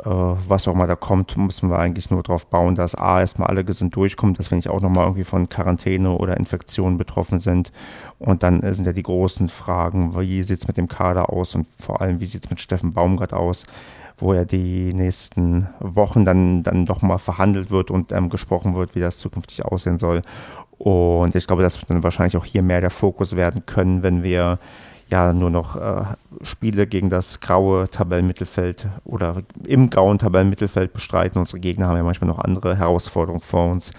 was 0.05 0.68
auch 0.68 0.74
mal 0.74 0.86
da 0.86 0.94
kommt, 0.94 1.36
müssen 1.36 1.70
wir 1.70 1.78
eigentlich 1.78 2.11
nur 2.11 2.22
darauf 2.22 2.47
bauen, 2.47 2.74
dass 2.74 2.94
A, 2.94 3.20
erstmal 3.20 3.49
alle 3.49 3.64
gesund 3.64 3.97
durchkommen, 3.97 4.34
dass 4.34 4.51
wir 4.51 4.57
nicht 4.57 4.68
auch 4.68 4.82
nochmal 4.82 5.05
irgendwie 5.05 5.24
von 5.24 5.49
Quarantäne 5.49 6.11
oder 6.11 6.36
Infektionen 6.36 6.99
betroffen 6.99 7.40
sind. 7.40 7.72
Und 8.18 8.42
dann 8.42 8.61
sind 8.74 8.86
ja 8.86 8.92
die 8.92 9.03
großen 9.03 9.49
Fragen, 9.49 10.18
wie 10.18 10.42
sieht 10.42 10.61
es 10.61 10.68
mit 10.68 10.76
dem 10.76 10.88
Kader 10.88 11.30
aus 11.32 11.55
und 11.55 11.66
vor 11.78 12.03
allem, 12.03 12.20
wie 12.20 12.26
sieht 12.26 12.44
es 12.44 12.51
mit 12.51 12.61
Steffen 12.61 12.92
Baumgart 12.92 13.32
aus, 13.32 13.66
wo 14.18 14.34
ja 14.34 14.44
die 14.44 14.92
nächsten 14.92 15.66
Wochen 15.80 16.24
dann, 16.24 16.62
dann 16.62 16.84
doch 16.86 17.03
mal 17.03 17.18
verhandelt 17.18 17.70
wird 17.70 17.90
und 17.90 18.12
ähm, 18.12 18.28
gesprochen 18.28 18.74
wird, 18.74 18.94
wie 18.94 19.01
das 19.01 19.18
zukünftig 19.18 19.64
aussehen 19.64 19.99
soll. 19.99 20.20
Und 20.78 21.34
ich 21.34 21.47
glaube, 21.47 21.62
das 21.62 21.80
wird 21.80 21.88
dann 21.90 22.03
wahrscheinlich 22.03 22.36
auch 22.36 22.44
hier 22.44 22.62
mehr 22.62 22.82
der 22.82 22.90
Fokus 22.90 23.34
werden 23.34 23.64
können, 23.64 24.03
wenn 24.03 24.22
wir 24.22 24.59
ja 25.11 25.32
nur 25.32 25.50
noch 25.50 25.76
äh, 25.76 26.04
Spiele 26.42 26.86
gegen 26.86 27.11
das 27.11 27.40
graue 27.40 27.88
Tabellenmittelfeld 27.88 28.88
oder 29.04 29.42
im 29.64 29.88
grauen 29.88 30.18
Tabellenmittelfeld 30.18 30.92
bestreiten. 30.92 31.38
Unsere 31.38 31.61
Gegner 31.61 31.88
haben 31.88 31.96
ja 31.96 32.02
manchmal 32.02 32.28
noch 32.28 32.38
andere 32.38 32.76
Herausforderungen 32.76 33.42
vor 33.42 33.70
uns. 33.70 33.92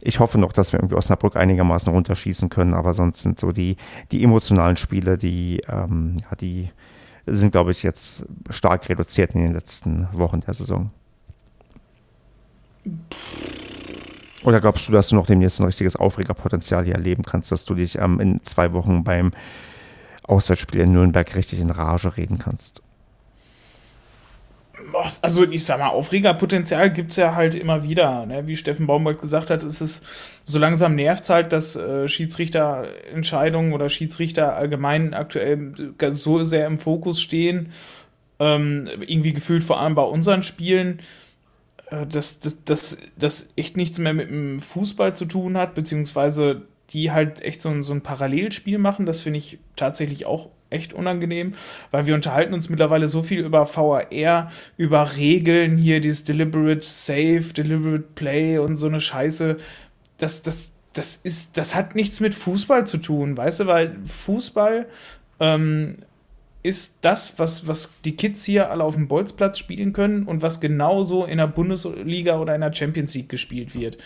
Ich 0.00 0.20
hoffe 0.20 0.38
noch, 0.38 0.52
dass 0.52 0.72
wir 0.72 0.78
irgendwie 0.78 0.94
Osnabrück 0.94 1.36
einigermaßen 1.36 1.92
runterschießen 1.92 2.48
können, 2.48 2.74
aber 2.74 2.94
sonst 2.94 3.22
sind 3.22 3.38
so 3.38 3.52
die, 3.52 3.76
die 4.12 4.22
emotionalen 4.22 4.76
Spiele, 4.76 5.18
die, 5.18 5.60
ähm, 5.68 6.16
ja, 6.22 6.36
die 6.36 6.70
sind, 7.26 7.52
glaube 7.52 7.72
ich, 7.72 7.82
jetzt 7.82 8.24
stark 8.50 8.88
reduziert 8.88 9.34
in 9.34 9.42
den 9.42 9.52
letzten 9.52 10.08
Wochen 10.12 10.40
der 10.40 10.54
Saison. 10.54 10.90
Oder 14.44 14.60
glaubst 14.60 14.86
du, 14.86 14.92
dass 14.92 15.08
du 15.08 15.16
noch 15.16 15.26
demnächst 15.26 15.58
ein 15.58 15.66
richtiges 15.66 15.96
Aufregerpotenzial 15.96 16.84
hier 16.84 16.94
erleben 16.94 17.24
kannst, 17.24 17.50
dass 17.50 17.64
du 17.64 17.74
dich 17.74 17.98
ähm, 17.98 18.20
in 18.20 18.44
zwei 18.44 18.72
Wochen 18.72 19.02
beim 19.02 19.32
Auswärtsspiel 20.26 20.80
in 20.80 20.92
Nürnberg 20.92 21.34
richtig 21.34 21.60
in 21.60 21.70
Rage 21.70 22.16
reden 22.16 22.38
kannst? 22.38 22.82
Also 25.20 25.44
ich 25.44 25.64
sag 25.64 25.78
mal, 25.78 25.88
Aufregerpotenzial 25.88 26.92
gibt 26.92 27.10
es 27.10 27.16
ja 27.16 27.34
halt 27.34 27.54
immer 27.54 27.82
wieder. 27.82 28.26
Ne? 28.26 28.46
Wie 28.46 28.56
Steffen 28.56 28.86
Baumgart 28.86 29.20
gesagt 29.20 29.50
hat, 29.50 29.62
ist 29.62 29.80
es 29.80 30.02
so 30.44 30.58
langsam 30.58 30.94
nervt 30.94 31.28
halt, 31.28 31.52
dass 31.52 31.76
äh, 31.76 32.06
Schiedsrichterentscheidungen 32.08 33.72
oder 33.72 33.88
Schiedsrichter 33.88 34.54
allgemein 34.54 35.14
aktuell 35.14 35.72
so 36.12 36.44
sehr 36.44 36.66
im 36.66 36.78
Fokus 36.78 37.20
stehen. 37.20 37.72
Ähm, 38.38 38.86
irgendwie 39.00 39.32
gefühlt 39.32 39.64
vor 39.64 39.80
allem 39.80 39.94
bei 39.94 40.02
unseren 40.02 40.42
Spielen, 40.42 41.00
äh, 41.90 42.06
dass 42.06 42.40
das 42.66 43.52
echt 43.56 43.76
nichts 43.76 43.98
mehr 43.98 44.12
mit 44.12 44.28
dem 44.28 44.60
Fußball 44.60 45.16
zu 45.16 45.24
tun 45.24 45.56
hat, 45.56 45.74
beziehungsweise 45.74 46.62
die 46.90 47.10
halt 47.10 47.42
echt 47.42 47.62
so 47.62 47.68
ein, 47.68 47.82
so 47.82 47.92
ein 47.92 48.02
Parallelspiel 48.02 48.78
machen. 48.78 49.06
Das 49.06 49.20
finde 49.20 49.38
ich 49.38 49.58
tatsächlich 49.74 50.26
auch 50.26 50.50
echt 50.70 50.92
unangenehm, 50.92 51.54
weil 51.90 52.06
wir 52.06 52.14
unterhalten 52.14 52.54
uns 52.54 52.68
mittlerweile 52.68 53.08
so 53.08 53.22
viel 53.22 53.40
über 53.40 53.66
VAR, 53.72 54.50
über 54.76 55.16
Regeln, 55.16 55.76
hier 55.76 56.00
dieses 56.00 56.24
Deliberate 56.24 56.84
Save, 56.84 57.52
Deliberate 57.56 58.04
Play 58.14 58.58
und 58.58 58.76
so 58.76 58.86
eine 58.86 59.00
Scheiße. 59.00 59.58
Das, 60.18 60.42
das, 60.42 60.72
das 60.92 61.16
ist, 61.16 61.56
das 61.56 61.74
hat 61.74 61.94
nichts 61.94 62.20
mit 62.20 62.34
Fußball 62.34 62.86
zu 62.86 62.98
tun, 62.98 63.36
weißt 63.36 63.60
du, 63.60 63.66
weil 63.66 63.96
Fußball 64.04 64.86
ähm, 65.38 65.98
ist 66.62 66.98
das, 67.02 67.38
was, 67.38 67.68
was 67.68 68.00
die 68.02 68.16
Kids 68.16 68.44
hier 68.44 68.70
alle 68.70 68.82
auf 68.82 68.96
dem 68.96 69.06
Bolzplatz 69.06 69.58
spielen 69.58 69.92
können 69.92 70.24
und 70.24 70.42
was 70.42 70.60
genauso 70.60 71.24
in 71.24 71.38
der 71.38 71.46
Bundesliga 71.46 72.40
oder 72.40 72.56
in 72.56 72.60
der 72.60 72.72
Champions 72.72 73.14
League 73.14 73.28
gespielt 73.28 73.74
wird. 73.74 73.98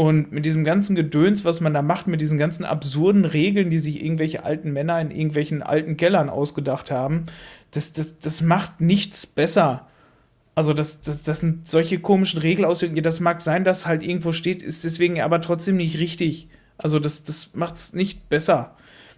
Und 0.00 0.32
mit 0.32 0.46
diesem 0.46 0.64
ganzen 0.64 0.96
Gedöns, 0.96 1.44
was 1.44 1.60
man 1.60 1.74
da 1.74 1.82
macht, 1.82 2.06
mit 2.06 2.22
diesen 2.22 2.38
ganzen 2.38 2.64
absurden 2.64 3.26
Regeln, 3.26 3.68
die 3.68 3.78
sich 3.78 4.02
irgendwelche 4.02 4.44
alten 4.44 4.72
Männer 4.72 4.98
in 4.98 5.10
irgendwelchen 5.10 5.62
alten 5.62 5.98
Kellern 5.98 6.30
ausgedacht 6.30 6.90
haben, 6.90 7.26
das, 7.72 7.92
das, 7.92 8.18
das 8.18 8.40
macht 8.40 8.80
nichts 8.80 9.26
besser. 9.26 9.88
Also, 10.54 10.72
das, 10.72 11.02
das, 11.02 11.22
das 11.22 11.40
sind 11.40 11.68
solche 11.68 11.98
komischen 11.98 12.40
Regelauswirkungen. 12.40 13.04
Das 13.04 13.20
mag 13.20 13.42
sein, 13.42 13.62
dass 13.62 13.86
halt 13.86 14.02
irgendwo 14.02 14.32
steht, 14.32 14.62
ist 14.62 14.84
deswegen 14.84 15.20
aber 15.20 15.42
trotzdem 15.42 15.76
nicht 15.76 15.98
richtig. 15.98 16.48
Also, 16.78 16.98
das, 16.98 17.24
das 17.24 17.54
macht 17.54 17.74
es 17.74 17.92
nicht 17.92 18.30
besser. 18.30 18.76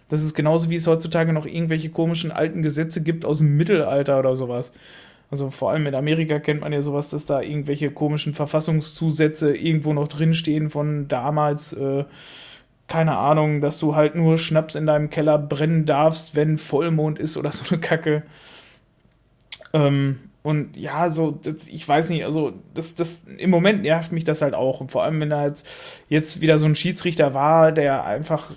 Das 0.09 0.21
ist 0.21 0.33
genauso, 0.33 0.69
wie 0.69 0.75
es 0.75 0.85
heutzutage 0.85 1.31
noch 1.31 1.45
irgendwelche 1.45 1.91
komischen 1.91 2.33
alten 2.33 2.61
Gesetze 2.61 3.01
gibt 3.01 3.23
aus 3.23 3.37
dem 3.37 3.55
Mittelalter 3.55 4.19
oder 4.19 4.35
sowas. 4.35 4.73
Also 5.33 5.49
vor 5.49 5.71
allem 5.71 5.87
in 5.87 5.95
Amerika 5.95 6.37
kennt 6.37 6.61
man 6.61 6.71
ja 6.71 6.83
sowas, 6.83 7.09
dass 7.09 7.25
da 7.25 7.41
irgendwelche 7.41 7.89
komischen 7.89 8.35
Verfassungszusätze 8.35 9.57
irgendwo 9.57 9.91
noch 9.91 10.07
drinstehen 10.07 10.69
von 10.69 11.07
damals. 11.07 11.73
Äh, 11.73 12.03
keine 12.87 13.17
Ahnung, 13.17 13.59
dass 13.59 13.79
du 13.79 13.95
halt 13.95 14.13
nur 14.13 14.37
Schnaps 14.37 14.75
in 14.75 14.85
deinem 14.85 15.09
Keller 15.09 15.39
brennen 15.39 15.87
darfst, 15.87 16.35
wenn 16.35 16.59
Vollmond 16.59 17.17
ist 17.17 17.35
oder 17.35 17.51
so 17.51 17.65
eine 17.71 17.81
Kacke. 17.81 18.21
Ähm, 19.73 20.19
und 20.43 20.77
ja, 20.77 21.09
so, 21.09 21.31
das, 21.31 21.65
ich 21.65 21.87
weiß 21.89 22.11
nicht, 22.11 22.25
also 22.25 22.53
das, 22.75 22.93
das, 22.93 23.25
im 23.35 23.49
Moment 23.49 23.81
nervt 23.81 24.11
mich 24.11 24.25
das 24.25 24.43
halt 24.43 24.53
auch. 24.53 24.81
Und 24.81 24.91
vor 24.91 25.01
allem, 25.01 25.19
wenn 25.19 25.31
da 25.31 25.45
jetzt, 25.45 25.67
jetzt 26.09 26.41
wieder 26.41 26.59
so 26.59 26.67
ein 26.67 26.75
Schiedsrichter 26.75 27.33
war, 27.33 27.71
der 27.71 28.05
einfach 28.05 28.51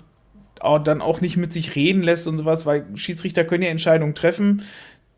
auch 0.59 0.77
dann 0.77 1.01
auch 1.01 1.21
nicht 1.21 1.37
mit 1.37 1.51
sich 1.51 1.75
reden 1.75 2.03
lässt 2.03 2.27
und 2.27 2.37
sowas, 2.37 2.67
weil 2.67 2.85
Schiedsrichter 2.93 3.45
können 3.45 3.63
ja 3.63 3.69
Entscheidungen 3.69 4.13
treffen, 4.13 4.61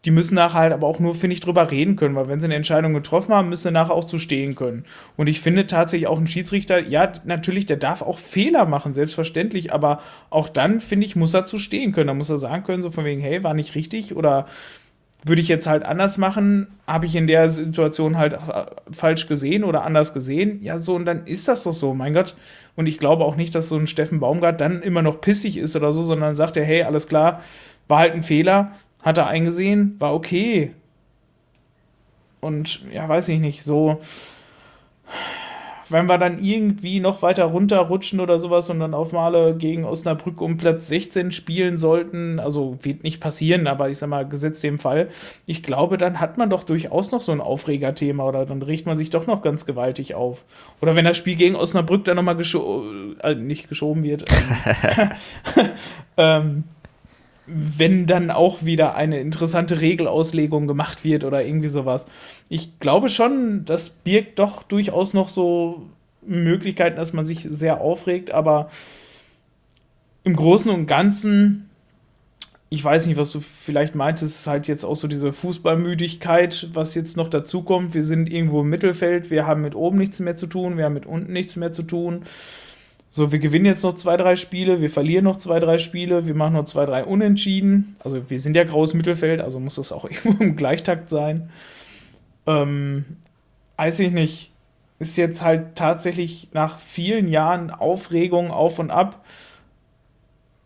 die 0.05 0.11
müssen 0.11 0.35
nachher 0.35 0.59
halt 0.59 0.73
aber 0.73 0.87
auch 0.87 0.99
nur, 0.99 1.13
finde 1.13 1.33
ich, 1.33 1.41
drüber 1.41 1.71
reden 1.71 1.95
können, 1.95 2.15
weil 2.15 2.29
wenn 2.29 2.39
sie 2.39 2.45
eine 2.45 2.55
Entscheidung 2.55 2.93
getroffen 2.93 3.33
haben, 3.33 3.49
müssen 3.49 3.63
sie 3.63 3.71
nachher 3.71 3.93
auch 3.93 4.05
zu 4.05 4.17
stehen 4.17 4.55
können. 4.55 4.85
Und 5.17 5.27
ich 5.27 5.41
finde 5.41 5.67
tatsächlich 5.67 6.07
auch 6.07 6.19
ein 6.19 6.27
Schiedsrichter, 6.27 6.79
ja, 6.79 7.11
natürlich, 7.25 7.65
der 7.65 7.77
darf 7.77 8.01
auch 8.01 8.17
Fehler 8.17 8.65
machen, 8.65 8.93
selbstverständlich, 8.93 9.73
aber 9.73 10.01
auch 10.29 10.47
dann, 10.47 10.79
finde 10.79 11.05
ich, 11.05 11.15
muss 11.15 11.33
er 11.33 11.45
zu 11.45 11.57
stehen 11.57 11.91
können. 11.91 12.07
Da 12.07 12.13
muss 12.13 12.29
er 12.29 12.37
sagen 12.37 12.63
können, 12.63 12.81
so 12.81 12.91
von 12.91 13.03
wegen, 13.03 13.21
hey, 13.21 13.43
war 13.43 13.53
nicht 13.53 13.75
richtig 13.75 14.15
oder 14.15 14.45
würde 15.25 15.41
ich 15.41 15.49
jetzt 15.49 15.67
halt 15.67 15.83
anders 15.83 16.17
machen, 16.17 16.67
habe 16.87 17.05
ich 17.05 17.13
in 17.13 17.27
der 17.27 17.49
Situation 17.49 18.17
halt 18.17 18.37
falsch 18.91 19.27
gesehen 19.27 19.65
oder 19.65 19.83
anders 19.83 20.13
gesehen. 20.13 20.63
Ja, 20.63 20.79
so, 20.79 20.95
und 20.95 21.03
dann 21.03 21.25
ist 21.25 21.49
das 21.49 21.63
doch 21.63 21.73
so, 21.73 21.93
mein 21.93 22.13
Gott. 22.13 22.35
Und 22.77 22.87
ich 22.87 22.99
glaube 22.99 23.25
auch 23.25 23.35
nicht, 23.35 23.53
dass 23.53 23.67
so 23.67 23.75
ein 23.75 23.87
Steffen 23.87 24.21
Baumgart 24.21 24.61
dann 24.61 24.81
immer 24.81 25.01
noch 25.01 25.19
pissig 25.19 25.57
ist 25.57 25.75
oder 25.75 25.91
so, 25.91 26.03
sondern 26.03 26.35
sagt 26.35 26.55
er, 26.55 26.63
hey, 26.63 26.83
alles 26.83 27.09
klar, 27.09 27.43
war 27.89 27.99
halt 27.99 28.13
ein 28.13 28.23
Fehler, 28.23 28.71
hat 29.01 29.17
er 29.17 29.27
eingesehen, 29.27 29.95
war 29.99 30.13
okay. 30.13 30.73
Und 32.41 32.81
ja, 32.91 33.07
weiß 33.07 33.29
ich 33.29 33.39
nicht, 33.39 33.63
so. 33.63 33.99
Wenn 35.91 36.05
wir 36.05 36.19
dann 36.19 36.43
irgendwie 36.43 36.99
noch 36.99 37.23
weiter 37.23 37.45
runterrutschen 37.45 38.19
oder 38.19 38.37
sowas 38.37 38.69
und 38.69 38.79
dann 38.79 38.93
auf 38.93 39.11
Male 39.11 39.55
gegen 39.57 39.85
Osnabrück 39.85 40.39
um 40.39 40.55
Platz 40.55 40.87
16 40.87 41.31
spielen 41.31 41.77
sollten, 41.77 42.39
also 42.39 42.77
wird 42.83 43.01
nicht 43.01 43.19
passieren, 43.19 43.65
aber 43.65 43.89
ich 43.89 43.97
sag 43.97 44.07
mal, 44.07 44.27
gesetzt 44.27 44.63
dem 44.63 44.77
Fall, 44.77 45.09
ich 45.47 45.63
glaube, 45.63 45.97
dann 45.97 46.19
hat 46.19 46.37
man 46.37 46.51
doch 46.51 46.63
durchaus 46.63 47.11
noch 47.11 47.21
so 47.21 47.31
ein 47.31 47.41
Aufregerthema 47.41 48.23
oder 48.23 48.45
dann 48.45 48.61
riecht 48.61 48.85
man 48.85 48.97
sich 48.97 49.09
doch 49.09 49.25
noch 49.25 49.41
ganz 49.41 49.65
gewaltig 49.65 50.13
auf. 50.13 50.43
Oder 50.79 50.95
wenn 50.95 51.05
das 51.05 51.17
Spiel 51.17 51.35
gegen 51.35 51.55
Osnabrück 51.55 52.05
dann 52.05 52.17
nochmal 52.17 52.37
gescho 52.37 52.83
äh, 53.23 53.33
nicht 53.33 53.67
geschoben 53.67 54.03
wird. 54.03 54.25
ähm, 55.55 55.65
ähm 56.17 56.63
wenn 57.51 58.05
dann 58.05 58.31
auch 58.31 58.63
wieder 58.63 58.95
eine 58.95 59.19
interessante 59.19 59.81
Regelauslegung 59.81 60.67
gemacht 60.67 61.03
wird 61.03 61.23
oder 61.23 61.43
irgendwie 61.43 61.67
sowas. 61.67 62.07
Ich 62.47 62.79
glaube 62.79 63.09
schon, 63.09 63.65
das 63.65 63.89
birgt 63.89 64.39
doch 64.39 64.63
durchaus 64.63 65.13
noch 65.13 65.29
so 65.29 65.87
Möglichkeiten, 66.21 66.97
dass 66.97 67.13
man 67.13 67.25
sich 67.25 67.47
sehr 67.49 67.81
aufregt, 67.81 68.31
aber 68.31 68.69
im 70.23 70.35
Großen 70.35 70.71
und 70.71 70.85
Ganzen, 70.85 71.69
ich 72.69 72.83
weiß 72.83 73.07
nicht, 73.07 73.17
was 73.17 73.31
du 73.31 73.39
vielleicht 73.39 73.95
meintest, 73.95 74.45
halt 74.45 74.67
jetzt 74.67 74.83
auch 74.83 74.95
so 74.95 75.07
diese 75.07 75.33
Fußballmüdigkeit, 75.33 76.69
was 76.73 76.93
jetzt 76.93 77.17
noch 77.17 77.29
dazu 77.29 77.63
kommt. 77.63 77.93
Wir 77.93 78.03
sind 78.03 78.31
irgendwo 78.31 78.61
im 78.61 78.69
Mittelfeld, 78.69 79.31
wir 79.31 79.47
haben 79.47 79.61
mit 79.61 79.75
oben 79.75 79.97
nichts 79.97 80.19
mehr 80.19 80.35
zu 80.35 80.45
tun, 80.45 80.77
wir 80.77 80.85
haben 80.85 80.93
mit 80.93 81.07
unten 81.07 81.33
nichts 81.33 81.55
mehr 81.55 81.71
zu 81.71 81.83
tun. 81.83 82.23
So, 83.11 83.31
wir 83.31 83.39
gewinnen 83.39 83.65
jetzt 83.65 83.83
noch 83.83 83.95
zwei, 83.95 84.17
drei 84.17 84.35
Spiele, 84.35 84.81
wir 84.81 84.89
verlieren 84.89 85.23
noch 85.23 85.37
zwei, 85.37 85.59
drei 85.59 85.79
Spiele, 85.79 86.27
wir 86.27 86.35
machen 86.35 86.53
noch 86.53 86.65
zwei, 86.65 86.85
drei 86.85 87.03
Unentschieden. 87.03 87.95
Also 88.03 88.29
wir 88.29 88.39
sind 88.39 88.55
ja 88.55 88.63
graues 88.63 88.93
Mittelfeld, 88.93 89.41
also 89.41 89.59
muss 89.59 89.75
das 89.75 89.91
auch 89.91 90.05
irgendwo 90.09 90.43
im 90.43 90.55
Gleichtakt 90.55 91.09
sein. 91.09 91.49
Ähm, 92.45 93.05
weiß 93.77 93.99
ich 93.99 94.11
nicht. 94.11 94.51
Ist 94.99 95.17
jetzt 95.17 95.41
halt 95.41 95.75
tatsächlich 95.75 96.49
nach 96.51 96.77
vielen 96.77 97.29
Jahren 97.29 97.71
Aufregung 97.71 98.51
auf 98.51 98.79
und 98.79 98.91
ab 98.91 99.23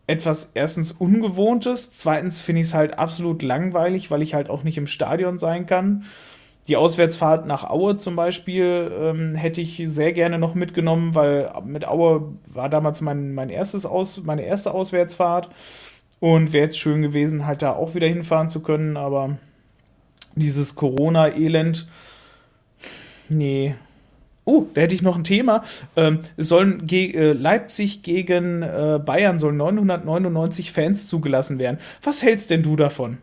etwas 0.06 0.50
erstens 0.54 0.92
Ungewohntes. 0.92 1.92
Zweitens 1.92 2.40
finde 2.40 2.60
ich 2.60 2.68
es 2.68 2.74
halt 2.74 2.98
absolut 2.98 3.42
langweilig, 3.42 4.10
weil 4.10 4.22
ich 4.22 4.34
halt 4.34 4.50
auch 4.50 4.64
nicht 4.64 4.76
im 4.76 4.86
Stadion 4.86 5.38
sein 5.38 5.66
kann. 5.66 6.04
Die 6.66 6.76
Auswärtsfahrt 6.76 7.46
nach 7.46 7.68
Aue 7.68 7.98
zum 7.98 8.16
Beispiel 8.16 8.90
ähm, 8.98 9.34
hätte 9.34 9.60
ich 9.60 9.82
sehr 9.84 10.12
gerne 10.12 10.38
noch 10.38 10.54
mitgenommen, 10.54 11.14
weil 11.14 11.52
mit 11.64 11.86
Aue 11.86 12.32
war 12.52 12.70
damals 12.70 13.02
mein, 13.02 13.34
mein 13.34 13.50
erstes 13.50 13.84
Aus, 13.84 14.22
meine 14.24 14.42
erste 14.42 14.72
Auswärtsfahrt 14.72 15.50
und 16.20 16.54
wäre 16.54 16.64
jetzt 16.64 16.78
schön 16.78 17.02
gewesen, 17.02 17.46
halt 17.46 17.60
da 17.60 17.72
auch 17.72 17.94
wieder 17.94 18.06
hinfahren 18.06 18.48
zu 18.48 18.60
können, 18.60 18.96
aber 18.96 19.36
dieses 20.36 20.74
Corona-Elend, 20.74 21.86
nee. 23.28 23.74
Oh, 24.46 24.64
da 24.74 24.82
hätte 24.82 24.94
ich 24.94 25.02
noch 25.02 25.16
ein 25.16 25.24
Thema. 25.24 25.62
Ähm, 25.96 26.20
es 26.36 26.48
sollen 26.48 26.86
ge 26.86 27.12
äh, 27.12 27.32
Leipzig 27.32 28.02
gegen 28.02 28.62
äh, 28.62 29.00
Bayern 29.04 29.38
sollen 29.38 29.56
999 29.56 30.72
Fans 30.72 31.08
zugelassen 31.08 31.58
werden. 31.58 31.78
Was 32.02 32.22
hältst 32.22 32.50
denn 32.50 32.62
du 32.62 32.76
davon? 32.76 33.18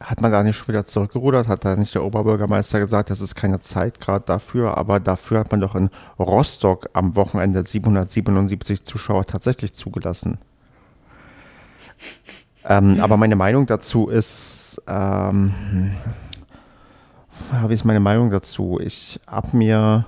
Hat 0.00 0.20
man 0.20 0.32
da 0.32 0.42
nicht 0.42 0.56
schon 0.56 0.68
wieder 0.68 0.84
zurückgerudert? 0.84 1.48
Hat 1.48 1.64
da 1.64 1.76
nicht 1.76 1.94
der 1.94 2.04
Oberbürgermeister 2.04 2.80
gesagt, 2.80 3.10
das 3.10 3.20
ist 3.20 3.34
keine 3.34 3.60
Zeit 3.60 4.00
gerade 4.00 4.24
dafür? 4.24 4.76
Aber 4.78 5.00
dafür 5.00 5.40
hat 5.40 5.50
man 5.50 5.60
doch 5.60 5.74
in 5.74 5.90
Rostock 6.18 6.88
am 6.92 7.16
Wochenende 7.16 7.62
777 7.62 8.84
Zuschauer 8.84 9.26
tatsächlich 9.26 9.72
zugelassen. 9.74 10.38
ähm, 12.64 13.00
aber 13.00 13.16
meine 13.16 13.36
Meinung 13.36 13.66
dazu 13.66 14.08
ist, 14.08 14.82
ähm, 14.86 15.52
wie 17.68 17.74
ist 17.74 17.84
meine 17.84 18.00
Meinung 18.00 18.30
dazu? 18.30 18.78
Ich 18.82 19.20
habe 19.26 19.56
mir, 19.56 20.06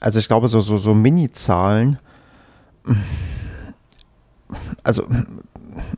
also 0.00 0.18
ich 0.18 0.28
glaube, 0.28 0.48
so, 0.48 0.60
so, 0.60 0.78
so 0.78 0.94
Mini-Zahlen 0.94 1.98
also 4.82 5.06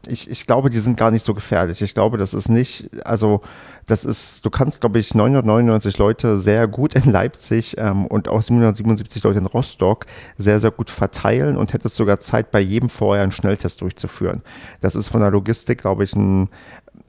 ich, 0.07 0.31
ich 0.31 0.47
glaube, 0.47 0.71
die 0.71 0.79
sind 0.79 0.97
gar 0.97 1.11
nicht 1.11 1.25
so 1.25 1.35
gefährlich. 1.35 1.83
Ich 1.83 1.95
glaube, 1.95 2.19
das 2.19 2.35
ist 2.35 2.49
nicht, 2.49 2.91
also 3.05 3.41
das 3.87 4.05
ist, 4.05 4.45
du 4.45 4.51
kannst, 4.51 4.81
glaube 4.81 4.99
ich, 4.99 5.15
999 5.15 5.99
Leute 5.99 6.39
sehr 6.39 6.67
gut 6.67 6.95
in 6.95 7.11
Leipzig 7.11 7.77
ähm, 7.79 8.07
und 8.07 8.29
auch 8.29 8.43
777 8.43 9.23
Leute 9.23 9.39
in 9.39 9.47
Rostock 9.47 10.07
sehr, 10.39 10.59
sehr 10.59 10.71
gut 10.71 10.91
verteilen 10.91 11.57
und 11.57 11.73
hättest 11.73 11.97
sogar 11.97 12.21
Zeit, 12.21 12.51
bei 12.51 12.61
jedem 12.61 12.89
vorher 12.89 13.23
einen 13.23 13.33
Schnelltest 13.33 13.81
durchzuführen. 13.81 14.43
Das 14.81 14.97
ist 14.97 15.09
von 15.09 15.21
der 15.21 15.31
Logistik, 15.31 15.81
glaube 15.81 16.05
ich, 16.05 16.15
ein, 16.15 16.49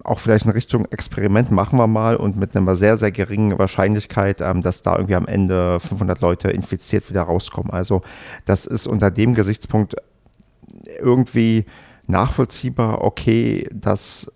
auch 0.04 0.20
vielleicht 0.20 0.46
in 0.46 0.52
Richtung 0.52 0.86
Experiment 0.92 1.52
machen 1.52 1.78
wir 1.78 1.88
mal 1.88 2.16
und 2.16 2.38
mit 2.38 2.56
einer 2.56 2.76
sehr, 2.76 2.98
sehr 2.98 3.12
geringen 3.12 3.58
Wahrscheinlichkeit, 3.58 4.42
ähm, 4.42 4.62
dass 4.62 4.82
da 4.82 4.96
irgendwie 4.96 5.16
am 5.16 5.28
Ende 5.28 5.80
500 5.80 6.22
Leute 6.22 6.50
infiziert 6.50 7.10
wieder 7.10 7.24
rauskommen. 7.24 7.72
Also 7.72 8.02
das 8.46 8.66
ist 8.66 8.88
unter 8.88 9.12
dem 9.12 9.34
Gesichtspunkt 9.34 9.96
irgendwie 11.00 11.66
nachvollziehbar, 12.08 13.02
okay, 13.02 13.68
das 13.74 14.32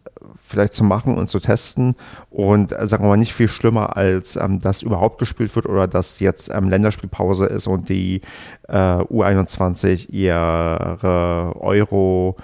vielleicht 0.50 0.74
zu 0.74 0.84
machen 0.84 1.18
und 1.18 1.30
zu 1.30 1.40
testen 1.40 1.96
und 2.32 2.72
äh, 2.72 2.86
sagen 2.88 3.04
wir 3.04 3.10
mal 3.10 3.18
nicht 3.18 3.34
viel 3.34 3.50
schlimmer, 3.50 3.96
als 3.98 4.36
ähm, 4.36 4.60
dass 4.60 4.82
überhaupt 4.82 5.20
gespielt 5.20 5.56
wird 5.56 5.68
oder 5.68 5.88
dass 5.88 6.20
jetzt 6.20 6.50
ähm, 6.50 6.70
Länderspielpause 6.70 7.46
ist 7.46 7.68
und 7.68 7.88
die 7.88 8.22
äh, 8.68 8.74
U21 8.74 10.10
ihre 10.10 11.54
Euro 11.60 12.36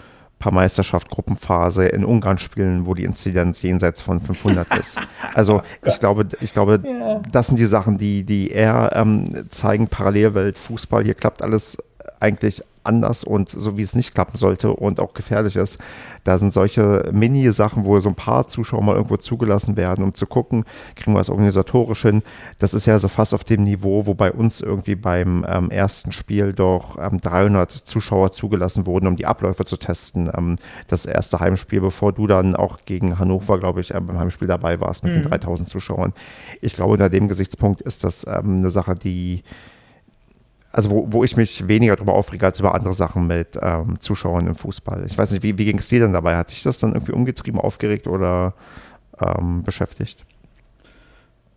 Meisterschaft 0.51 1.09
Gruppenphase 1.09 1.87
in 1.87 2.05
Ungarn 2.05 2.37
spielen, 2.37 2.85
wo 2.85 2.93
die 2.93 3.03
Inzidenz 3.03 3.63
jenseits 3.63 4.01
von 4.01 4.21
500 4.21 4.77
ist. 4.77 4.99
Also 5.33 5.55
oh 5.55 5.61
ich 5.87 5.99
glaube, 5.99 6.27
ich 6.39 6.53
glaube, 6.53 6.81
yeah. 6.85 7.19
das 7.31 7.47
sind 7.47 7.57
die 7.57 7.65
Sachen, 7.65 7.97
die, 7.97 8.23
die 8.23 8.51
eher 8.51 8.91
ähm, 8.93 9.49
zeigen, 9.49 9.87
Parallelwelt, 9.87 10.59
Fußball, 10.59 11.03
hier 11.03 11.15
klappt 11.15 11.41
alles 11.41 11.79
eigentlich 12.19 12.61
anders 12.85 13.23
und 13.23 13.49
so 13.49 13.77
wie 13.77 13.81
es 13.81 13.95
nicht 13.95 14.13
klappen 14.13 14.37
sollte 14.37 14.71
und 14.71 14.99
auch 14.99 15.13
gefährlich 15.13 15.55
ist. 15.55 15.79
Da 16.23 16.37
sind 16.37 16.53
solche 16.53 17.09
Mini-Sachen, 17.11 17.85
wo 17.85 17.99
so 17.99 18.09
ein 18.09 18.15
paar 18.15 18.47
Zuschauer 18.47 18.83
mal 18.83 18.95
irgendwo 18.95 19.17
zugelassen 19.17 19.77
werden, 19.77 20.03
um 20.03 20.13
zu 20.13 20.25
gucken, 20.25 20.65
kriegen 20.95 21.13
wir 21.13 21.19
das 21.19 21.29
organisatorisch 21.29 22.01
hin. 22.01 22.23
Das 22.59 22.73
ist 22.73 22.85
ja 22.85 22.97
so 22.99 23.07
fast 23.07 23.33
auf 23.33 23.43
dem 23.43 23.63
Niveau, 23.63 24.05
wo 24.05 24.13
bei 24.13 24.31
uns 24.31 24.61
irgendwie 24.61 24.95
beim 24.95 25.45
ähm, 25.47 25.69
ersten 25.69 26.11
Spiel 26.11 26.53
doch 26.53 26.97
ähm, 26.99 27.21
300 27.21 27.71
Zuschauer 27.71 28.31
zugelassen 28.31 28.85
wurden, 28.85 29.07
um 29.07 29.15
die 29.15 29.25
Abläufe 29.25 29.65
zu 29.65 29.77
testen. 29.77 30.29
Ähm, 30.35 30.57
das 30.87 31.05
erste 31.05 31.39
Heimspiel, 31.39 31.81
bevor 31.81 32.13
du 32.13 32.27
dann 32.27 32.55
auch 32.55 32.79
gegen 32.85 33.19
Hannover, 33.19 33.59
glaube 33.59 33.81
ich, 33.81 33.89
beim 33.89 34.19
Heimspiel 34.19 34.47
dabei 34.47 34.79
warst 34.79 35.03
mit 35.03 35.13
mhm. 35.13 35.21
den 35.21 35.29
3000 35.29 35.69
Zuschauern. 35.69 36.13
Ich 36.61 36.73
glaube, 36.73 36.93
unter 36.93 37.09
dem 37.09 37.27
Gesichtspunkt 37.27 37.81
ist 37.81 38.03
das 38.03 38.25
ähm, 38.27 38.59
eine 38.59 38.69
Sache, 38.69 38.95
die 38.95 39.43
also 40.75 40.91
wo, 40.91 41.07
wo 41.09 41.23
ich 41.23 41.37
mich 41.37 41.69
weniger 41.69 41.95
darüber 41.95 42.15
aufrege 42.15 42.45
als 42.45 42.59
über 42.59 42.75
andere 42.75 42.93
Sachen 42.93 43.27
mit 43.27 43.57
ähm, 43.61 43.97
Zuschauern 44.01 44.45
im 44.45 44.55
Fußball. 44.55 45.05
Ich 45.05 45.17
weiß 45.17 45.31
nicht, 45.31 45.41
wie, 45.41 45.57
wie 45.57 45.63
ging 45.63 45.77
es 45.77 45.87
dir 45.87 46.01
denn 46.01 46.11
dabei? 46.11 46.35
Hat 46.35 46.51
dich 46.51 46.63
das 46.63 46.81
dann 46.81 46.91
irgendwie 46.91 47.13
umgetrieben, 47.13 47.61
aufgeregt 47.61 48.09
oder 48.09 48.53
ähm, 49.21 49.63
beschäftigt? 49.63 50.25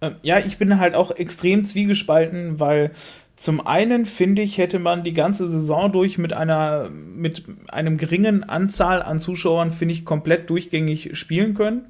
Ähm, 0.00 0.14
ja, 0.22 0.38
ich 0.38 0.56
bin 0.58 0.78
halt 0.78 0.94
auch 0.94 1.10
extrem 1.10 1.64
zwiegespalten, 1.64 2.60
weil 2.60 2.92
zum 3.34 3.66
einen 3.66 4.06
finde 4.06 4.42
ich, 4.42 4.56
hätte 4.56 4.78
man 4.78 5.02
die 5.02 5.14
ganze 5.14 5.48
Saison 5.48 5.90
durch 5.90 6.16
mit 6.18 6.32
einer 6.32 6.88
mit 6.88 7.42
einem 7.70 7.96
geringen 7.96 8.44
Anzahl 8.44 9.02
an 9.02 9.18
Zuschauern, 9.18 9.72
finde 9.72 9.94
ich, 9.94 10.04
komplett 10.04 10.48
durchgängig 10.48 11.18
spielen 11.18 11.54
können. 11.54 11.86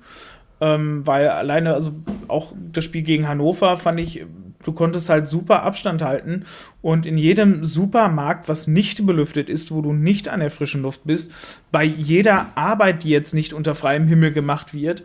Ähm, 0.62 1.06
weil 1.06 1.28
alleine, 1.28 1.74
also 1.74 1.92
auch 2.26 2.54
das 2.72 2.84
Spiel 2.84 3.02
gegen 3.02 3.28
Hannover 3.28 3.76
fand 3.76 4.00
ich 4.00 4.24
du 4.64 4.72
konntest 4.72 5.08
halt 5.08 5.28
super 5.28 5.62
Abstand 5.62 6.02
halten 6.02 6.44
und 6.82 7.06
in 7.06 7.16
jedem 7.16 7.64
Supermarkt, 7.64 8.48
was 8.48 8.66
nicht 8.66 9.06
belüftet 9.06 9.48
ist, 9.48 9.70
wo 9.70 9.82
du 9.82 9.92
nicht 9.92 10.28
an 10.28 10.40
der 10.40 10.50
frischen 10.50 10.82
Luft 10.82 11.02
bist, 11.04 11.32
bei 11.70 11.84
jeder 11.84 12.46
Arbeit, 12.54 13.04
die 13.04 13.10
jetzt 13.10 13.34
nicht 13.34 13.52
unter 13.52 13.74
freiem 13.74 14.06
Himmel 14.06 14.32
gemacht 14.32 14.74
wird, 14.74 15.04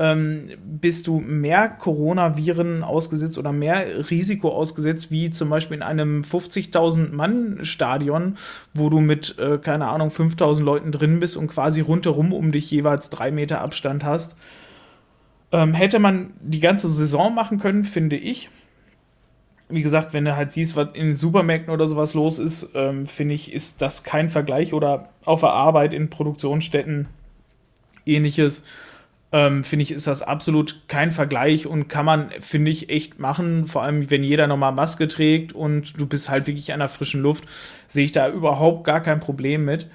ähm, 0.00 0.50
bist 0.64 1.08
du 1.08 1.18
mehr 1.18 1.68
Coronaviren 1.68 2.84
ausgesetzt 2.84 3.36
oder 3.36 3.52
mehr 3.52 4.08
Risiko 4.10 4.50
ausgesetzt, 4.50 5.10
wie 5.10 5.30
zum 5.30 5.50
Beispiel 5.50 5.78
in 5.78 5.82
einem 5.82 6.22
50.000 6.22 7.12
Mann 7.12 7.58
Stadion, 7.62 8.36
wo 8.74 8.90
du 8.90 9.00
mit, 9.00 9.36
äh, 9.38 9.58
keine 9.58 9.88
Ahnung, 9.88 10.10
5.000 10.10 10.62
Leuten 10.62 10.92
drin 10.92 11.18
bist 11.18 11.36
und 11.36 11.48
quasi 11.48 11.80
rundherum 11.80 12.32
um 12.32 12.52
dich 12.52 12.70
jeweils 12.70 13.10
drei 13.10 13.32
Meter 13.32 13.60
Abstand 13.60 14.04
hast. 14.04 14.36
Ähm, 15.50 15.74
hätte 15.74 15.98
man 15.98 16.30
die 16.40 16.60
ganze 16.60 16.88
Saison 16.88 17.34
machen 17.34 17.58
können, 17.58 17.82
finde 17.82 18.16
ich 18.16 18.50
wie 19.68 19.82
gesagt, 19.82 20.14
wenn 20.14 20.24
du 20.24 20.34
halt 20.34 20.52
siehst, 20.52 20.76
was 20.76 20.88
in 20.94 21.14
Supermärkten 21.14 21.72
oder 21.72 21.86
sowas 21.86 22.14
los 22.14 22.38
ist, 22.38 22.70
ähm, 22.74 23.06
finde 23.06 23.34
ich, 23.34 23.52
ist 23.52 23.82
das 23.82 24.02
kein 24.02 24.28
Vergleich 24.28 24.72
oder 24.72 25.10
auf 25.24 25.40
der 25.40 25.50
Arbeit 25.50 25.92
in 25.92 26.10
Produktionsstätten 26.10 27.08
ähnliches. 28.06 28.64
Ähm, 29.30 29.62
finde 29.62 29.82
ich, 29.82 29.90
ist 29.90 30.06
das 30.06 30.22
absolut 30.22 30.80
kein 30.88 31.12
Vergleich 31.12 31.66
und 31.66 31.88
kann 31.88 32.06
man, 32.06 32.30
finde 32.40 32.70
ich, 32.70 32.88
echt 32.88 33.18
machen. 33.18 33.66
Vor 33.66 33.82
allem, 33.82 34.10
wenn 34.10 34.24
jeder 34.24 34.46
nochmal 34.46 34.72
Maske 34.72 35.06
trägt 35.06 35.52
und 35.52 36.00
du 36.00 36.06
bist 36.06 36.30
halt 36.30 36.46
wirklich 36.46 36.72
an 36.72 36.78
der 36.78 36.88
frischen 36.88 37.20
Luft, 37.20 37.44
sehe 37.88 38.06
ich 38.06 38.12
da 38.12 38.30
überhaupt 38.30 38.84
gar 38.84 39.02
kein 39.02 39.20
Problem 39.20 39.66
mit. 39.66 39.88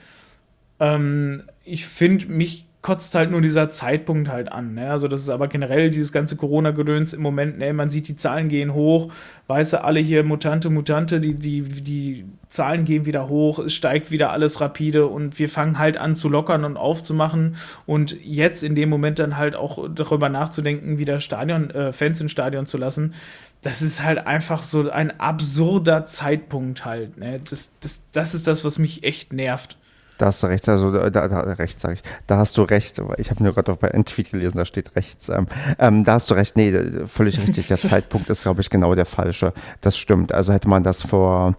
Ähm, 0.79 1.43
ich 1.65 1.87
finde, 1.87 2.27
mich 2.27 2.67
kotzt 2.83 3.15
halt 3.15 3.31
nur 3.31 3.39
dieser 3.39 3.69
Zeitpunkt 3.69 4.29
halt 4.29 4.51
an. 4.51 4.73
Ne? 4.73 4.91
Also 4.91 5.07
das 5.07 5.21
ist 5.21 5.29
aber 5.29 5.47
generell 5.47 5.89
dieses 5.89 6.11
ganze 6.11 6.35
Corona-Gedöns 6.35 7.13
im 7.13 7.21
Moment, 7.21 7.57
ne? 7.57 7.73
man 7.73 7.89
sieht, 7.89 8.09
die 8.09 8.17
Zahlen 8.17 8.49
gehen 8.49 8.73
hoch, 8.73 9.11
weißt 9.47 9.73
du, 9.73 9.83
alle 9.85 10.01
hier 10.01 10.23
Mutante, 10.23 10.69
Mutante, 10.69 11.21
die, 11.21 11.33
die, 11.33 11.61
die 11.61 12.25
Zahlen 12.49 12.83
gehen 12.83 13.05
wieder 13.05 13.29
hoch, 13.29 13.59
es 13.59 13.73
steigt 13.73 14.11
wieder 14.11 14.31
alles 14.31 14.59
rapide 14.59 15.07
und 15.07 15.39
wir 15.39 15.47
fangen 15.47 15.79
halt 15.79 15.95
an 15.95 16.17
zu 16.17 16.27
lockern 16.27 16.65
und 16.65 16.75
aufzumachen 16.75 17.55
und 17.85 18.17
jetzt 18.21 18.63
in 18.63 18.75
dem 18.75 18.89
Moment 18.89 19.17
dann 19.17 19.37
halt 19.37 19.55
auch 19.55 19.87
darüber 19.89 20.27
nachzudenken, 20.27 20.97
wieder 20.97 21.21
Stadion, 21.21 21.69
äh, 21.69 21.93
Fans 21.93 22.19
ins 22.19 22.33
Stadion 22.33 22.65
zu 22.65 22.77
lassen, 22.77 23.13
das 23.61 23.81
ist 23.81 24.03
halt 24.03 24.27
einfach 24.27 24.61
so 24.61 24.91
ein 24.91 25.21
absurder 25.21 26.05
Zeitpunkt 26.05 26.83
halt. 26.83 27.17
Ne? 27.17 27.39
Das, 27.49 27.71
das, 27.79 28.01
das 28.11 28.35
ist 28.35 28.45
das, 28.45 28.65
was 28.65 28.77
mich 28.77 29.05
echt 29.05 29.31
nervt. 29.31 29.77
Da 30.17 30.27
hast 30.27 30.43
du 30.43 30.47
rechts, 30.47 30.69
also 30.69 30.91
da, 30.91 31.09
da 31.09 31.39
rechts 31.41 31.81
sage 31.81 31.95
ich, 31.95 32.03
da 32.27 32.37
hast 32.37 32.57
du 32.57 32.63
recht. 32.63 33.01
Ich 33.17 33.31
habe 33.31 33.43
nur 33.43 33.53
gerade 33.53 33.71
auch 33.71 33.77
bei 33.77 33.91
einem 33.91 34.05
Tweet 34.05 34.31
gelesen, 34.31 34.57
da 34.57 34.65
steht 34.65 34.95
rechts. 34.95 35.29
Ähm, 35.29 35.47
ähm, 35.79 36.03
da 36.03 36.13
hast 36.13 36.29
du 36.29 36.35
recht, 36.35 36.55
nee, 36.55 36.73
völlig 37.07 37.39
richtig. 37.39 37.67
Der 37.67 37.77
Zeitpunkt 37.77 38.29
ist, 38.29 38.43
glaube 38.43 38.61
ich, 38.61 38.69
genau 38.69 38.95
der 38.95 39.05
falsche. 39.05 39.53
Das 39.81 39.97
stimmt. 39.97 40.33
Also 40.33 40.53
hätte 40.53 40.69
man 40.69 40.83
das 40.83 41.01
vor 41.01 41.55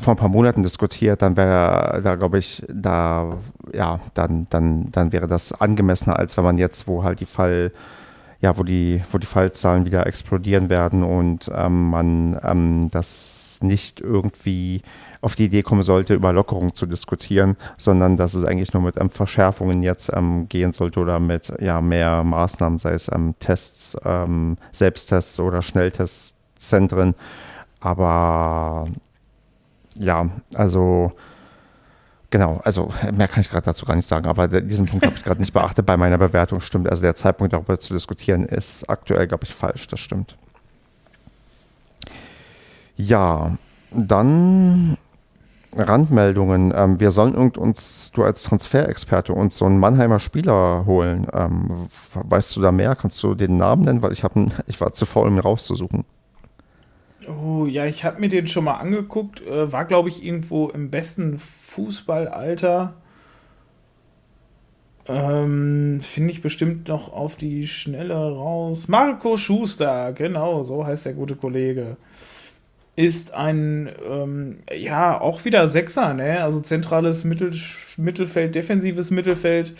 vor 0.00 0.14
ein 0.14 0.16
paar 0.16 0.28
Monaten 0.28 0.62
diskutiert, 0.62 1.22
dann 1.22 1.36
wäre 1.36 2.00
da, 2.02 2.16
glaube 2.16 2.38
ich, 2.38 2.64
da, 2.68 3.38
ja, 3.72 4.00
dann, 4.14 4.48
dann, 4.50 4.90
dann 4.90 5.12
wäre 5.12 5.28
das 5.28 5.52
angemessener, 5.52 6.18
als 6.18 6.36
wenn 6.36 6.44
man 6.44 6.58
jetzt, 6.58 6.88
wo 6.88 7.04
halt 7.04 7.20
die 7.20 7.26
Fall, 7.26 7.70
ja, 8.40 8.58
wo 8.58 8.64
die, 8.64 9.02
wo 9.12 9.18
die 9.18 9.26
Fallzahlen 9.26 9.86
wieder 9.86 10.06
explodieren 10.06 10.70
werden 10.70 11.04
und 11.04 11.50
ähm, 11.54 11.90
man 11.90 12.38
ähm, 12.42 12.90
das 12.90 13.60
nicht 13.62 14.00
irgendwie 14.00 14.82
auf 15.24 15.34
die 15.34 15.46
Idee 15.46 15.62
kommen 15.62 15.82
sollte, 15.82 16.14
über 16.14 16.32
Lockerung 16.32 16.74
zu 16.74 16.86
diskutieren, 16.86 17.56
sondern 17.78 18.16
dass 18.16 18.34
es 18.34 18.44
eigentlich 18.44 18.72
nur 18.72 18.82
mit 18.82 19.00
ähm, 19.00 19.10
Verschärfungen 19.10 19.82
jetzt 19.82 20.12
ähm, 20.14 20.48
gehen 20.48 20.72
sollte 20.72 21.00
oder 21.00 21.18
mit 21.18 21.52
ja, 21.60 21.80
mehr 21.80 22.22
Maßnahmen, 22.22 22.78
sei 22.78 22.92
es 22.92 23.10
ähm, 23.12 23.34
Tests, 23.38 23.96
ähm, 24.04 24.56
Selbsttests 24.72 25.40
oder 25.40 25.62
Schnelltestzentren. 25.62 27.14
Aber 27.80 28.86
ja, 29.96 30.28
also 30.54 31.12
Genau, 32.34 32.60
also 32.64 32.92
mehr 33.12 33.28
kann 33.28 33.42
ich 33.42 33.48
gerade 33.48 33.66
dazu 33.66 33.86
gar 33.86 33.94
nicht 33.94 34.08
sagen, 34.08 34.26
aber 34.26 34.48
diesen 34.48 34.86
Punkt 34.86 35.06
habe 35.06 35.14
ich 35.14 35.22
gerade 35.22 35.38
nicht 35.38 35.52
beachtet 35.52 35.86
bei 35.86 35.96
meiner 35.96 36.18
Bewertung. 36.18 36.60
Stimmt, 36.60 36.90
also 36.90 37.00
der 37.00 37.14
Zeitpunkt 37.14 37.52
darüber 37.52 37.78
zu 37.78 37.94
diskutieren 37.94 38.44
ist 38.44 38.90
aktuell, 38.90 39.28
glaube 39.28 39.44
ich, 39.44 39.54
falsch. 39.54 39.86
Das 39.86 40.00
stimmt. 40.00 40.36
Ja, 42.96 43.56
dann 43.92 44.96
Randmeldungen. 45.76 46.72
Ähm, 46.74 47.00
wir 47.00 47.10
sollen 47.10 47.34
uns, 47.34 48.12
du 48.12 48.22
als 48.24 48.42
Transferexperte, 48.44 49.32
uns 49.32 49.56
so 49.56 49.64
einen 49.64 49.78
Mannheimer 49.78 50.20
Spieler 50.20 50.84
holen. 50.86 51.26
Ähm, 51.32 51.88
weißt 52.14 52.56
du 52.56 52.60
da 52.60 52.72
mehr? 52.72 52.96
Kannst 52.96 53.22
du 53.22 53.34
den 53.34 53.56
Namen 53.56 53.84
nennen? 53.84 54.02
Weil 54.02 54.12
ich, 54.12 54.24
hab, 54.24 54.32
ich 54.66 54.80
war 54.80 54.92
zu 54.92 55.06
faul, 55.06 55.28
ihn 55.28 55.38
rauszusuchen. 55.38 56.04
Oh, 57.26 57.64
ja, 57.66 57.86
ich 57.86 58.04
habe 58.04 58.20
mir 58.20 58.28
den 58.28 58.46
schon 58.46 58.64
mal 58.64 58.74
angeguckt. 58.74 59.40
Äh, 59.46 59.72
war, 59.72 59.84
glaube 59.84 60.08
ich, 60.08 60.24
irgendwo 60.24 60.68
im 60.68 60.90
besten 60.90 61.38
Fußballalter. 61.38 62.94
Ähm, 65.06 66.00
Finde 66.00 66.30
ich 66.30 66.42
bestimmt 66.42 66.88
noch 66.88 67.12
auf 67.12 67.36
die 67.36 67.66
Schnelle 67.66 68.14
raus. 68.14 68.88
Marco 68.88 69.36
Schuster, 69.36 70.12
genau, 70.12 70.64
so 70.64 70.86
heißt 70.86 71.06
der 71.06 71.12
gute 71.12 71.36
Kollege 71.36 71.96
ist 72.96 73.34
ein, 73.34 73.90
ähm, 74.08 74.58
ja, 74.72 75.20
auch 75.20 75.44
wieder 75.44 75.66
Sechser, 75.68 76.14
ne? 76.14 76.42
Also 76.42 76.60
zentrales 76.60 77.24
Mittel, 77.24 77.52
Mittelfeld, 77.96 78.54
defensives 78.54 79.10
Mittelfeld. 79.10 79.74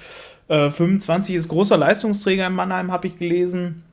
Äh, 0.48 0.70
25 0.70 1.36
ist 1.36 1.48
großer 1.48 1.76
Leistungsträger 1.76 2.46
in 2.46 2.54
Mannheim, 2.54 2.90
habe 2.90 3.06
ich 3.06 3.18
gelesen. 3.18 3.84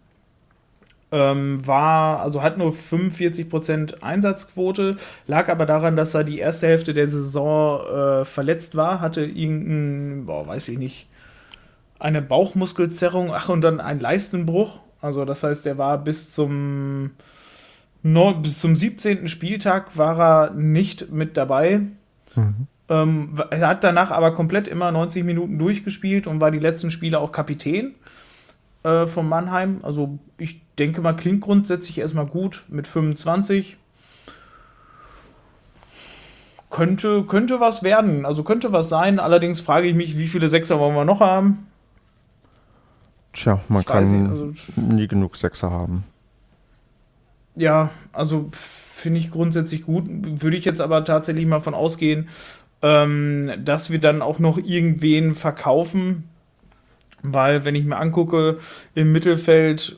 Ähm, 1.13 1.65
war, 1.67 2.22
also 2.22 2.41
hat 2.41 2.57
nur 2.57 2.72
45% 2.72 4.01
Einsatzquote, 4.01 4.95
lag 5.28 5.49
aber 5.49 5.65
daran, 5.65 5.97
dass 5.97 6.13
er 6.13 6.24
die 6.24 6.39
erste 6.39 6.67
Hälfte 6.67 6.93
der 6.93 7.05
Saison 7.05 7.82
äh, 8.22 8.26
verletzt 8.26 8.76
war, 8.78 9.01
hatte 9.01 9.26
irgendein, 9.26 10.26
boah, 10.26 10.47
weiß 10.47 10.69
ich 10.69 10.78
nicht, 10.78 11.07
eine 11.99 12.22
Bauchmuskelzerrung, 12.22 13.34
ach, 13.34 13.49
und 13.49 13.61
dann 13.61 13.80
ein 13.82 13.99
Leistenbruch. 13.99 14.80
Also, 15.01 15.26
das 15.26 15.43
heißt, 15.43 15.67
er 15.67 15.78
war 15.78 15.97
bis 15.97 16.34
zum, 16.34 17.11
no, 18.04 18.34
bis 18.36 18.60
zum 18.60 18.76
17. 18.76 19.28
Spieltag 19.28 19.97
war 19.97 20.20
er 20.20 20.52
nicht 20.52 21.12
mit 21.12 21.38
dabei. 21.38 21.82
Mhm. 22.36 22.68
Ähm, 22.89 23.41
er 23.52 23.68
hat 23.68 23.84
danach 23.84 24.12
aber 24.12 24.34
komplett 24.34 24.68
immer 24.68 24.91
90 24.91 25.24
Minuten 25.24 25.58
durchgespielt 25.58 26.28
und 26.28 26.41
war 26.41 26.52
die 26.52 26.60
letzten 26.60 26.91
Spiele 26.91 27.20
auch 27.20 27.32
Kapitän 27.32 27.95
äh, 28.84 29.08
von 29.08 29.30
Mannheim. 29.30 29.80
Also 29.84 30.20
ich 30.38 30.62
denke 30.76 31.02
mal, 31.02 31.16
klingt 31.16 31.41
grundsätzlich 31.41 31.99
erstmal 31.99 32.26
gut 32.26 32.64
mit 32.68 32.88
25. 32.88 33.78
Könnte, 36.70 37.24
könnte 37.24 37.60
was 37.60 37.84
werden, 37.84 38.26
also 38.26 38.43
könnte 38.43 38.72
was 38.72 38.89
sein. 38.89 39.20
Allerdings 39.20 39.62
frage 39.62 39.88
ich 39.88 39.95
mich, 39.95 40.18
wie 40.18 40.28
viele 40.28 40.49
Sechser 40.49 40.80
wollen 40.80 40.95
wir 40.95 41.06
noch 41.06 41.20
haben? 41.20 41.68
Tja, 43.34 43.62
man 43.70 43.82
ich 43.82 43.88
kann 43.88 44.30
also, 44.30 44.54
nie 44.76 45.08
genug 45.08 45.38
Sechser 45.38 45.72
haben. 45.72 46.04
Ja, 47.56 47.89
also 48.14 48.49
finde 48.52 49.20
ich 49.20 49.32
grundsätzlich 49.32 49.86
gut. 49.86 50.06
Würde 50.08 50.58
ich 50.58 50.66
jetzt 50.66 50.82
aber 50.82 51.04
tatsächlich 51.04 51.45
mal 51.45 51.60
von 51.60 51.74
ausgehen, 51.74 52.30
ähm, 52.82 53.52
dass 53.64 53.91
wir 53.91 53.99
dann 53.99 54.22
auch 54.22 54.39
noch 54.39 54.58
irgendwen 54.58 55.36
verkaufen, 55.36 56.30
weil, 57.24 57.66
wenn 57.66 57.76
ich 57.76 57.86
mir 57.86 57.97
angucke, 57.97 58.58
im 58.95 59.12
Mittelfeld, 59.12 59.97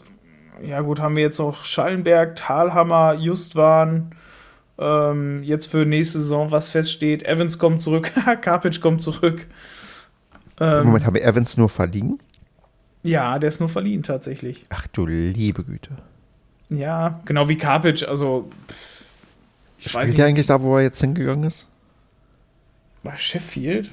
ja 0.62 0.82
gut, 0.82 1.00
haben 1.00 1.16
wir 1.16 1.24
jetzt 1.24 1.40
noch 1.40 1.64
Schallenberg, 1.64 2.36
Talhammer, 2.36 3.14
Justwan. 3.14 4.12
Ähm, 4.78 5.44
jetzt 5.44 5.68
für 5.68 5.86
nächste 5.86 6.20
Saison, 6.20 6.52
was 6.52 6.72
feststeht. 6.72 7.24
Evans 7.24 7.60
kommt 7.60 7.82
zurück, 7.82 8.12
Karpic 8.42 8.82
kommt 8.82 9.02
zurück. 9.02 9.48
Ähm, 10.60 10.86
Moment, 10.88 11.06
haben 11.06 11.16
wir 11.16 11.24
Evans 11.24 11.58
nur 11.58 11.70
verliehen? 11.70 12.20
Ja, 13.04 13.38
der 13.38 13.50
ist 13.50 13.60
nur 13.60 13.70
verliehen 13.70 14.04
tatsächlich. 14.04 14.66
Ach 14.70 14.88
du 14.88 15.06
liebe 15.06 15.64
Güte. 15.64 15.92
Ja, 16.74 17.22
genau 17.26 17.48
wie 17.48 17.58
Karpic, 17.58 18.08
also. 18.08 18.50
Ich 19.78 19.90
Spielt 19.90 19.96
weiß 19.96 20.08
nicht. 20.08 20.18
der 20.18 20.26
eigentlich 20.28 20.48
da, 20.48 20.62
wo 20.62 20.78
er 20.78 20.84
jetzt 20.84 21.02
hingegangen 21.02 21.44
ist? 21.44 21.68
Bei 23.04 23.16
Sheffield? 23.16 23.92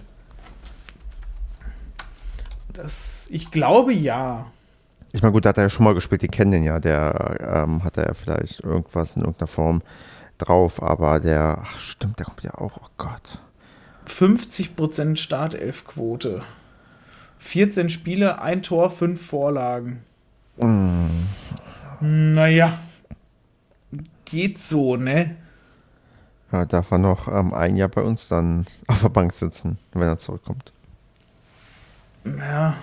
Das, 2.72 3.26
ich 3.30 3.50
glaube 3.50 3.92
ja. 3.92 4.46
Ich 5.12 5.22
meine, 5.22 5.32
gut, 5.32 5.44
da 5.44 5.48
hat 5.50 5.58
er 5.58 5.64
ja 5.64 5.70
schon 5.70 5.84
mal 5.84 5.94
gespielt, 5.94 6.22
die 6.22 6.28
kennen 6.28 6.52
den 6.52 6.62
ja. 6.62 6.78
Der 6.78 7.64
ähm, 7.66 7.82
hat 7.82 7.96
ja 7.96 8.14
vielleicht 8.14 8.60
irgendwas 8.60 9.16
in 9.16 9.22
irgendeiner 9.22 9.48
Form 9.48 9.82
drauf, 10.38 10.82
aber 10.82 11.18
der, 11.18 11.58
ach 11.62 11.78
stimmt, 11.80 12.18
der 12.18 12.26
kommt 12.26 12.42
ja 12.42 12.54
auch, 12.54 12.78
oh 12.82 12.88
Gott. 12.96 13.40
50% 14.06 15.16
Startelfquote. 15.16 16.42
14 17.38 17.90
Spiele, 17.90 18.40
ein 18.40 18.62
Tor, 18.62 18.90
5 18.90 19.24
Vorlagen. 19.24 20.02
Mm. 20.58 21.06
Naja, 22.00 22.78
geht 24.24 24.58
so, 24.58 24.96
ne? 24.96 25.36
Ja, 26.52 26.64
darf 26.64 26.90
er 26.90 26.98
noch 26.98 27.28
ähm, 27.28 27.54
ein 27.54 27.76
Jahr 27.76 27.88
bei 27.88 28.02
uns 28.02 28.28
dann 28.28 28.66
auf 28.86 29.02
der 29.02 29.08
Bank 29.08 29.32
sitzen, 29.32 29.78
wenn 29.92 30.08
er 30.08 30.18
zurückkommt. 30.18 30.72
Ja, 32.24 32.76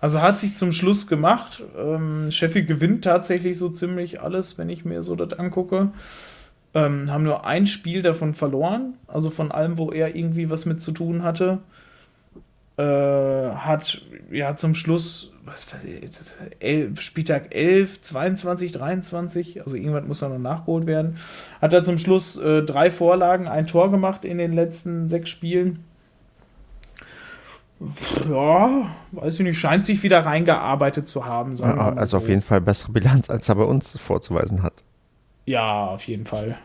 also 0.00 0.20
hat 0.20 0.38
sich 0.38 0.56
zum 0.56 0.72
Schluss 0.72 1.06
gemacht. 1.06 1.62
Ähm, 1.76 2.30
Sheffield 2.30 2.66
gewinnt 2.66 3.04
tatsächlich 3.04 3.58
so 3.58 3.68
ziemlich 3.68 4.22
alles, 4.22 4.58
wenn 4.58 4.68
ich 4.68 4.84
mir 4.84 5.02
so 5.02 5.16
das 5.16 5.38
angucke. 5.38 5.90
Ähm, 6.74 7.10
haben 7.10 7.24
nur 7.24 7.46
ein 7.46 7.66
Spiel 7.66 8.02
davon 8.02 8.34
verloren, 8.34 8.94
also 9.06 9.30
von 9.30 9.50
allem, 9.50 9.78
wo 9.78 9.92
er 9.92 10.14
irgendwie 10.14 10.50
was 10.50 10.66
mit 10.66 10.80
zu 10.80 10.92
tun 10.92 11.22
hatte. 11.22 11.58
Äh, 12.78 12.82
hat 12.82 14.02
ja 14.30 14.54
zum 14.56 14.74
Schluss, 14.74 15.32
was 15.44 15.72
weiß 15.72 15.84
ich, 15.84 16.10
elf, 16.60 17.00
Spieltag 17.00 17.54
11, 17.54 18.02
22, 18.02 18.72
23, 18.72 19.62
also 19.62 19.76
irgendwann 19.76 20.06
muss 20.06 20.20
da 20.20 20.28
noch 20.28 20.38
nachgeholt 20.38 20.86
werden. 20.86 21.16
Hat 21.62 21.72
er 21.72 21.84
zum 21.84 21.98
Schluss 21.98 22.36
äh, 22.36 22.62
drei 22.62 22.90
Vorlagen, 22.90 23.48
ein 23.48 23.66
Tor 23.66 23.90
gemacht 23.90 24.24
in 24.24 24.38
den 24.38 24.52
letzten 24.52 25.08
sechs 25.08 25.30
Spielen 25.30 25.84
ja, 28.30 28.90
weiß 29.12 29.34
ich 29.34 29.40
nicht, 29.40 29.58
scheint 29.58 29.84
sich 29.84 30.02
wieder 30.02 30.24
reingearbeitet 30.24 31.08
zu 31.08 31.26
haben. 31.26 31.60
Also 31.62 32.06
so. 32.06 32.16
auf 32.18 32.28
jeden 32.28 32.42
Fall 32.42 32.60
bessere 32.60 32.92
Bilanz, 32.92 33.28
als 33.28 33.48
er 33.48 33.56
bei 33.56 33.64
uns 33.64 33.98
vorzuweisen 33.98 34.62
hat. 34.62 34.84
Ja, 35.44 35.86
auf 35.86 36.04
jeden 36.04 36.26
Fall. 36.26 36.56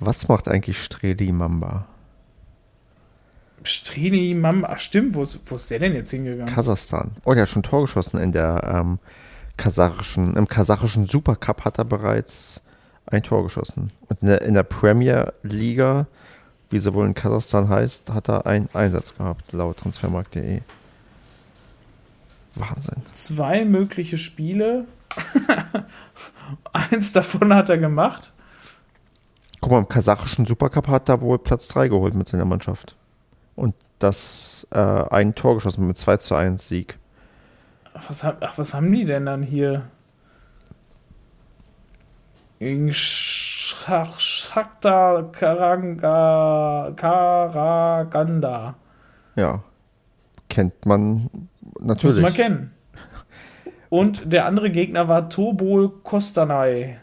Was 0.00 0.28
macht 0.28 0.48
eigentlich 0.48 0.82
Streli 0.82 1.32
Mamba? 1.32 1.86
Streli 3.64 4.34
Mamba, 4.34 4.68
ach 4.72 4.78
stimmt, 4.78 5.14
wo 5.14 5.22
ist, 5.22 5.40
wo 5.46 5.56
ist 5.56 5.70
der 5.70 5.78
denn 5.78 5.94
jetzt 5.94 6.10
hingegangen? 6.10 6.52
Kasachstan. 6.52 7.12
Oh, 7.24 7.34
der 7.34 7.42
hat 7.42 7.48
schon 7.48 7.62
Tor 7.62 7.82
geschossen 7.82 8.20
in 8.20 8.32
der 8.32 8.62
ähm, 8.72 8.98
kasachischen, 9.56 10.36
im 10.36 10.48
kasachischen 10.48 11.06
Supercup 11.06 11.64
hat 11.64 11.78
er 11.78 11.84
bereits 11.84 12.62
ein 13.06 13.22
Tor 13.22 13.42
geschossen. 13.44 13.90
Und 14.08 14.22
in 14.22 14.28
der, 14.28 14.42
in 14.42 14.54
der 14.54 14.62
Premier 14.62 15.32
Liga 15.42 16.06
wie 16.74 16.80
sie 16.80 16.92
wohl 16.92 17.06
in 17.06 17.14
Kasachstan 17.14 17.68
heißt, 17.68 18.10
hat 18.10 18.28
er 18.28 18.46
einen 18.46 18.68
Einsatz 18.72 19.16
gehabt, 19.16 19.52
laut 19.52 19.76
transfermarkt.de. 19.78 20.60
Wahnsinn. 22.56 23.02
Zwei 23.12 23.64
mögliche 23.64 24.18
Spiele. 24.18 24.86
Eins 26.72 27.12
davon 27.12 27.54
hat 27.54 27.68
er 27.68 27.78
gemacht. 27.78 28.32
Guck 29.60 29.70
mal, 29.70 29.78
im 29.78 29.88
kasachischen 29.88 30.46
Supercup 30.46 30.88
hat 30.88 31.08
er 31.08 31.20
wohl 31.20 31.38
Platz 31.38 31.68
3 31.68 31.88
geholt 31.88 32.14
mit 32.14 32.28
seiner 32.28 32.44
Mannschaft. 32.44 32.96
Und 33.56 33.74
das 33.98 34.66
äh, 34.70 34.78
ein 34.78 35.34
Tor 35.34 35.54
geschossen 35.54 35.86
mit 35.86 35.98
2 35.98 36.16
zu 36.18 36.34
1 36.34 36.68
Sieg. 36.68 36.98
Was, 38.08 38.24
ach, 38.24 38.58
was 38.58 38.74
haben 38.74 38.92
die 38.92 39.04
denn 39.04 39.26
dann 39.26 39.42
hier? 39.42 39.82
Gegen 42.58 42.92
Shakhtar 43.84 45.30
Karanga, 45.32 46.92
Karaganda. 46.96 48.74
Ja, 49.36 49.62
kennt 50.48 50.86
man 50.86 51.30
natürlich. 51.80 52.16
Muss 52.16 52.22
man 52.22 52.34
kennen. 52.34 52.70
Und 53.90 54.32
der 54.32 54.46
andere 54.46 54.70
Gegner 54.70 55.06
war 55.08 55.28
Tobol 55.30 55.88
Kostanay. 56.02 56.96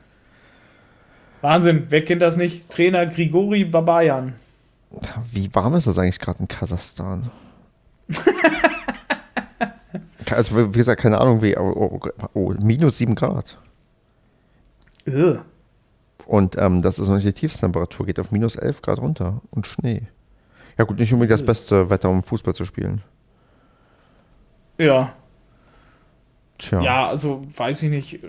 Wahnsinn, 1.41 1.87
wer 1.89 2.03
kennt 2.03 2.21
das 2.21 2.35
nicht? 2.37 2.69
Trainer 2.69 3.05
Grigori 3.05 3.63
Babayan. 3.63 4.33
Wie 5.31 5.53
warm 5.55 5.75
ist 5.75 5.87
das 5.87 5.97
eigentlich 5.97 6.19
gerade 6.19 6.39
in 6.39 6.47
Kasachstan? 6.47 7.31
also, 10.31 10.73
wie 10.73 10.77
gesagt, 10.77 11.01
keine 11.01 11.19
Ahnung, 11.19 11.41
wie. 11.41 11.57
Oh, 11.57 11.99
oh, 12.03 12.27
oh 12.33 12.53
minus 12.61 12.97
7 12.97 13.15
Grad. 13.15 13.57
Ugh. 15.07 15.39
Und 16.25 16.57
ähm, 16.57 16.81
das 16.81 16.99
ist 16.99 17.07
noch 17.07 17.15
nicht 17.15 17.27
die 17.27 17.33
Tiefstemperatur, 17.33 18.05
geht 18.05 18.19
auf 18.19 18.31
minus 18.31 18.55
11 18.55 18.81
Grad 18.81 18.99
runter 18.99 19.41
und 19.49 19.67
Schnee. 19.67 20.07
Ja 20.77 20.85
gut, 20.85 20.99
nicht 20.99 21.11
unbedingt 21.13 21.33
das 21.33 21.45
beste 21.45 21.89
Wetter, 21.89 22.09
um 22.09 22.23
Fußball 22.23 22.55
zu 22.55 22.65
spielen. 22.65 23.01
Ja. 24.77 25.13
Tja. 26.57 26.81
Ja, 26.81 27.07
also 27.07 27.41
weiß 27.55 27.83
ich 27.83 27.89
nicht. 27.89 28.19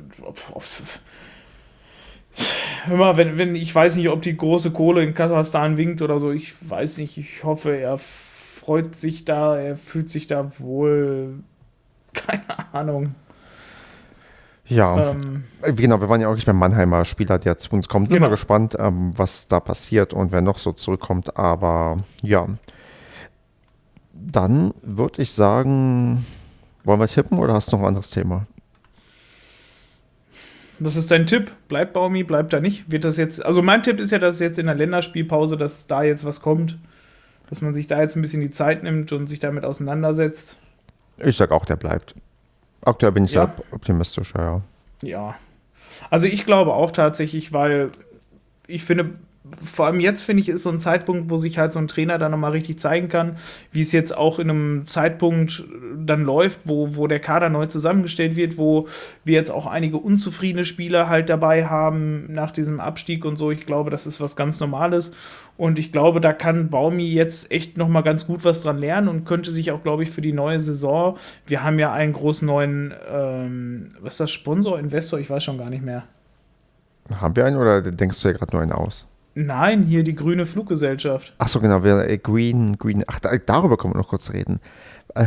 Immer, 2.90 3.16
wenn, 3.16 3.38
wenn, 3.38 3.54
ich 3.54 3.74
weiß 3.74 3.96
nicht, 3.96 4.08
ob 4.08 4.22
die 4.22 4.36
große 4.36 4.70
Kohle 4.72 5.04
in 5.04 5.14
Kasachstan 5.14 5.76
winkt 5.76 6.02
oder 6.02 6.18
so, 6.18 6.32
ich 6.32 6.54
weiß 6.68 6.98
nicht, 6.98 7.16
ich 7.18 7.44
hoffe, 7.44 7.76
er 7.76 7.98
freut 7.98 8.96
sich 8.96 9.24
da, 9.24 9.56
er 9.58 9.76
fühlt 9.76 10.08
sich 10.08 10.26
da 10.26 10.52
wohl. 10.58 11.34
Keine 12.12 12.42
Ahnung. 12.72 13.14
Ja, 14.66 15.10
ähm, 15.10 15.44
äh, 15.62 15.72
genau, 15.72 16.00
wir 16.00 16.08
waren 16.08 16.20
ja 16.20 16.28
auch 16.28 16.34
nicht 16.34 16.46
beim 16.46 16.58
Mannheimer 16.58 17.04
Spieler, 17.04 17.38
der 17.38 17.58
zu 17.58 17.70
uns 17.72 17.88
kommt. 17.88 18.08
Sind 18.08 18.18
genau. 18.18 18.28
wir 18.28 18.36
gespannt, 18.36 18.76
ähm, 18.78 19.12
was 19.16 19.48
da 19.48 19.60
passiert 19.60 20.12
und 20.12 20.32
wer 20.32 20.40
noch 20.40 20.58
so 20.58 20.72
zurückkommt. 20.72 21.36
Aber 21.36 21.98
ja, 22.22 22.46
dann 24.14 24.72
würde 24.82 25.22
ich 25.22 25.32
sagen, 25.32 26.24
wollen 26.84 27.00
wir 27.00 27.08
tippen 27.08 27.38
oder 27.38 27.54
hast 27.54 27.72
du 27.72 27.76
noch 27.76 27.82
ein 27.82 27.88
anderes 27.88 28.10
Thema? 28.10 28.46
Was 30.84 30.96
ist 30.96 31.10
dein 31.10 31.26
Tipp? 31.26 31.52
Bleibt 31.68 31.92
Baumi, 31.92 32.24
bleibt 32.24 32.52
da 32.52 32.60
nicht? 32.60 32.90
Wird 32.90 33.04
das 33.04 33.16
jetzt, 33.16 33.44
also 33.44 33.62
mein 33.62 33.82
Tipp 33.82 34.00
ist 34.00 34.10
ja, 34.10 34.18
dass 34.18 34.40
jetzt 34.40 34.58
in 34.58 34.66
der 34.66 34.74
Länderspielpause, 34.74 35.56
dass 35.56 35.86
da 35.86 36.02
jetzt 36.02 36.24
was 36.24 36.42
kommt, 36.42 36.76
dass 37.48 37.62
man 37.62 37.72
sich 37.72 37.86
da 37.86 38.00
jetzt 38.00 38.16
ein 38.16 38.22
bisschen 38.22 38.40
die 38.40 38.50
Zeit 38.50 38.82
nimmt 38.82 39.12
und 39.12 39.28
sich 39.28 39.38
damit 39.38 39.64
auseinandersetzt. 39.64 40.58
Ich 41.18 41.36
sag 41.36 41.52
auch, 41.52 41.64
der 41.64 41.76
bleibt. 41.76 42.16
Aktuell 42.80 43.12
bin 43.12 43.24
ich 43.24 43.34
ja. 43.34 43.54
optimistisch, 43.70 44.34
ja. 44.36 44.60
Ja. 45.02 45.36
Also 46.10 46.26
ich 46.26 46.44
glaube 46.44 46.74
auch 46.74 46.90
tatsächlich, 46.90 47.52
weil 47.52 47.90
ich 48.66 48.84
finde, 48.84 49.10
vor 49.64 49.86
allem 49.86 49.98
jetzt 49.98 50.22
finde 50.22 50.40
ich, 50.40 50.48
ist 50.48 50.62
so 50.62 50.70
ein 50.70 50.78
Zeitpunkt, 50.78 51.28
wo 51.28 51.36
sich 51.36 51.58
halt 51.58 51.72
so 51.72 51.80
ein 51.80 51.88
Trainer 51.88 52.16
dann 52.16 52.30
nochmal 52.30 52.52
richtig 52.52 52.78
zeigen 52.78 53.08
kann, 53.08 53.36
wie 53.72 53.80
es 53.80 53.90
jetzt 53.90 54.16
auch 54.16 54.38
in 54.38 54.48
einem 54.48 54.86
Zeitpunkt 54.86 55.64
dann 55.96 56.22
läuft, 56.22 56.60
wo, 56.64 56.94
wo 56.94 57.08
der 57.08 57.18
Kader 57.18 57.48
neu 57.48 57.66
zusammengestellt 57.66 58.36
wird, 58.36 58.56
wo 58.56 58.86
wir 59.24 59.34
jetzt 59.34 59.50
auch 59.50 59.66
einige 59.66 59.96
unzufriedene 59.96 60.64
Spieler 60.64 61.08
halt 61.08 61.28
dabei 61.28 61.66
haben 61.66 62.32
nach 62.32 62.52
diesem 62.52 62.78
Abstieg 62.78 63.24
und 63.24 63.34
so. 63.34 63.50
Ich 63.50 63.66
glaube, 63.66 63.90
das 63.90 64.06
ist 64.06 64.20
was 64.20 64.36
ganz 64.36 64.60
Normales. 64.60 65.12
Und 65.56 65.78
ich 65.78 65.90
glaube, 65.90 66.20
da 66.20 66.32
kann 66.32 66.70
Baumi 66.70 67.10
jetzt 67.10 67.50
echt 67.50 67.76
nochmal 67.76 68.04
ganz 68.04 68.26
gut 68.26 68.44
was 68.44 68.60
dran 68.60 68.78
lernen 68.78 69.08
und 69.08 69.24
könnte 69.24 69.50
sich 69.50 69.72
auch, 69.72 69.82
glaube 69.82 70.04
ich, 70.04 70.10
für 70.10 70.22
die 70.22 70.32
neue 70.32 70.60
Saison, 70.60 71.16
wir 71.46 71.64
haben 71.64 71.80
ja 71.80 71.92
einen 71.92 72.12
großen 72.12 72.46
neuen, 72.46 72.94
ähm, 73.12 73.88
was 74.00 74.14
ist 74.14 74.20
das, 74.20 74.30
Sponsor, 74.30 74.78
Investor, 74.78 75.18
ich 75.18 75.28
weiß 75.28 75.42
schon 75.42 75.58
gar 75.58 75.68
nicht 75.68 75.84
mehr. 75.84 76.04
Haben 77.20 77.34
wir 77.34 77.44
einen 77.44 77.56
oder 77.56 77.82
denkst 77.82 78.22
du 78.22 78.28
ja 78.28 78.34
gerade 78.34 78.52
nur 78.52 78.62
einen 78.62 78.72
aus? 78.72 79.06
Nein, 79.34 79.84
hier 79.84 80.04
die 80.04 80.14
grüne 80.14 80.44
Fluggesellschaft. 80.44 81.34
Ach 81.38 81.48
so, 81.48 81.60
genau, 81.60 81.84
wir, 81.84 82.08
äh, 82.08 82.18
Green, 82.18 82.76
Green, 82.76 83.02
ach, 83.06 83.18
darüber 83.20 83.76
können 83.76 83.94
wir 83.94 83.98
noch 83.98 84.08
kurz 84.08 84.32
reden. 84.32 84.60
Äh, 85.14 85.26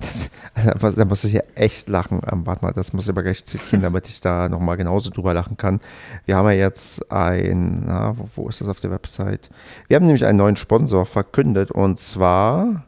das, 0.00 0.30
also, 0.54 0.96
da 0.96 1.04
muss 1.04 1.24
ich 1.24 1.34
ja 1.34 1.42
echt 1.54 1.88
lachen. 1.88 2.20
Ähm, 2.30 2.46
warte 2.46 2.64
mal, 2.64 2.72
das 2.72 2.92
muss 2.92 3.04
ich 3.04 3.10
aber 3.10 3.22
gleich 3.22 3.44
zitieren, 3.44 3.82
damit 3.82 4.08
ich 4.08 4.20
da 4.20 4.48
nochmal 4.48 4.76
genauso 4.76 5.10
drüber 5.10 5.34
lachen 5.34 5.56
kann. 5.56 5.80
Wir 6.24 6.36
haben 6.36 6.46
ja 6.46 6.54
jetzt 6.54 7.10
ein, 7.12 7.84
na, 7.86 8.16
wo, 8.16 8.28
wo, 8.34 8.48
ist 8.48 8.60
das 8.60 8.68
auf 8.68 8.80
der 8.80 8.90
Website? 8.90 9.50
Wir 9.88 9.96
haben 9.96 10.06
nämlich 10.06 10.24
einen 10.24 10.38
neuen 10.38 10.56
Sponsor 10.56 11.04
verkündet 11.04 11.70
und 11.70 11.98
zwar, 11.98 12.84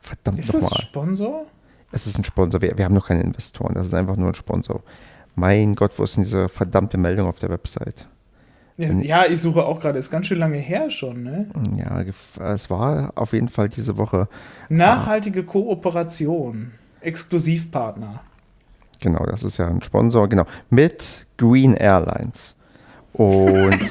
verdammt 0.00 0.38
nochmal. 0.38 0.40
Ist 0.40 0.54
das 0.54 0.72
ein 0.72 0.82
Sponsor? 0.82 1.46
Es 1.92 2.06
ist 2.06 2.18
ein 2.18 2.24
Sponsor. 2.24 2.62
Wir, 2.62 2.76
wir 2.78 2.84
haben 2.84 2.94
noch 2.94 3.08
keine 3.08 3.22
Investoren. 3.22 3.74
Das 3.74 3.86
ist 3.86 3.94
einfach 3.94 4.16
nur 4.16 4.28
ein 4.28 4.34
Sponsor. 4.34 4.82
Mein 5.34 5.74
Gott, 5.74 5.98
wo 5.98 6.04
ist 6.04 6.16
denn 6.16 6.24
diese 6.24 6.48
verdammte 6.48 6.98
Meldung 6.98 7.28
auf 7.28 7.38
der 7.38 7.50
Website? 7.50 8.06
Ja, 8.80 9.26
ich 9.26 9.40
suche 9.40 9.64
auch 9.64 9.80
gerade, 9.80 9.98
ist 9.98 10.10
ganz 10.10 10.26
schön 10.26 10.38
lange 10.38 10.58
her 10.58 10.90
schon, 10.90 11.22
ne? 11.22 11.46
Ja, 11.76 12.02
es 12.44 12.70
war 12.70 13.12
auf 13.14 13.32
jeden 13.32 13.48
Fall 13.48 13.68
diese 13.68 13.96
Woche. 13.96 14.28
Nachhaltige 14.68 15.44
Kooperation, 15.44 16.72
Exklusivpartner. 17.00 18.22
Genau, 19.02 19.24
das 19.26 19.44
ist 19.44 19.58
ja 19.58 19.66
ein 19.66 19.82
Sponsor, 19.82 20.28
genau. 20.28 20.44
Mit 20.70 21.26
Green 21.36 21.74
Airlines. 21.74 22.56
Und 23.12 23.78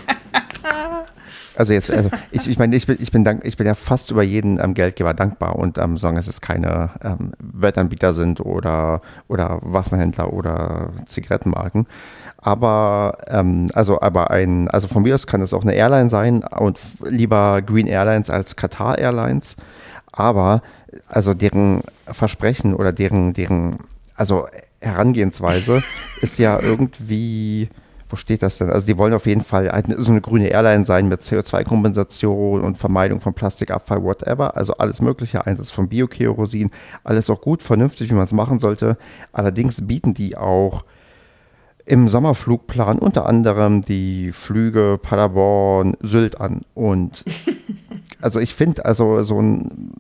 Also 1.60 1.74
jetzt, 1.74 1.92
also 1.92 2.10
ich, 2.32 2.48
ich 2.48 2.58
meine, 2.58 2.74
ich 2.74 2.88
bin, 2.88 2.96
ich, 3.02 3.12
bin 3.12 3.26
dank, 3.26 3.44
ich 3.44 3.58
bin 3.58 3.68
ja 3.68 3.74
fast 3.74 4.12
über 4.12 4.24
jeden 4.24 4.62
ähm, 4.62 4.74
Geldgeber 4.74 5.14
dankbar 5.14 5.58
und 5.58 5.78
ähm, 5.78 5.98
dass 5.98 6.30
es 6.30 6.40
keine 6.40 6.92
ähm, 7.04 7.34
Wettanbieter 7.40 8.14
sind 8.14 8.40
oder, 8.40 9.02
oder 9.28 9.60
Waffenhändler 9.62 10.32
oder 10.32 10.94
Zigarettenmarken. 11.06 11.86
Aber 12.38 13.18
ähm, 13.28 13.68
also 13.74 14.00
aber 14.00 14.32
ein, 14.32 14.70
also 14.70 14.88
von 14.88 15.04
mir 15.04 15.14
aus 15.14 15.28
kann 15.28 15.42
es 15.42 15.54
auch 15.54 15.64
eine 15.64 15.74
Airline 15.74 16.08
sein 16.08 16.46
und 16.46 16.80
lieber 17.04 17.62
Green 17.62 17.88
Airlines 17.88 18.30
als 18.30 18.56
Qatar 18.56 18.98
Airlines. 18.98 19.58
Aber 20.14 20.62
also 21.10 21.34
deren 21.34 21.82
Versprechen 22.10 22.74
oder 22.74 22.94
deren, 22.94 23.34
deren, 23.34 23.80
also 24.16 24.48
Herangehensweise 24.80 25.84
ist 26.22 26.40
ja 26.40 26.58
irgendwie 26.58 27.68
wo 28.10 28.16
steht 28.16 28.42
das 28.42 28.58
denn? 28.58 28.72
Also 28.72 28.88
die 28.88 28.98
wollen 28.98 29.14
auf 29.14 29.28
jeden 29.28 29.42
Fall 29.42 29.72
so 29.98 30.12
eine 30.12 30.22
grüne 30.22 30.48
Airline 30.48 30.84
sein 30.84 31.08
mit 31.08 31.22
CO2-Kompensation 31.22 32.62
und 32.62 32.78
Vermeidung 32.78 33.22
von 33.22 33.36
Plastikabfall, 33.36 34.04
whatever. 34.04 34.58
Also 34.58 34.74
alles 34.74 35.00
mögliche, 35.00 35.46
Einsatz 35.46 35.70
von 35.70 35.88
Biokerosin, 35.88 36.72
alles 37.04 37.30
auch 37.30 37.40
gut, 37.40 37.62
vernünftig, 37.62 38.10
wie 38.10 38.16
man 38.16 38.24
es 38.24 38.34
machen 38.34 38.58
sollte. 38.58 38.98
Allerdings 39.32 39.88
bieten 39.88 40.16
die 40.16 40.36
auch 40.36 40.84
im 41.86 42.08
Sommerflugplan 42.08 42.98
unter 43.00 43.28
anderem 43.28 43.84
die 43.84 44.32
Flüge 44.32 45.00
Paderborn, 45.02 45.96
Sylt 46.02 46.42
an. 46.42 46.62
Und 46.74 47.26
also 48.22 48.40
ich 48.40 48.56
finde, 48.56 48.86
also 48.86 49.22
so 49.22 49.40
ein, 49.40 49.92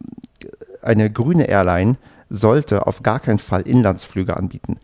eine 0.82 1.12
grüne 1.12 1.48
Airline 1.48 1.98
sollte 2.30 2.88
auf 2.88 3.04
gar 3.04 3.20
keinen 3.20 3.40
Fall 3.40 3.62
Inlandsflüge 3.62 4.36
anbieten. 4.36 4.78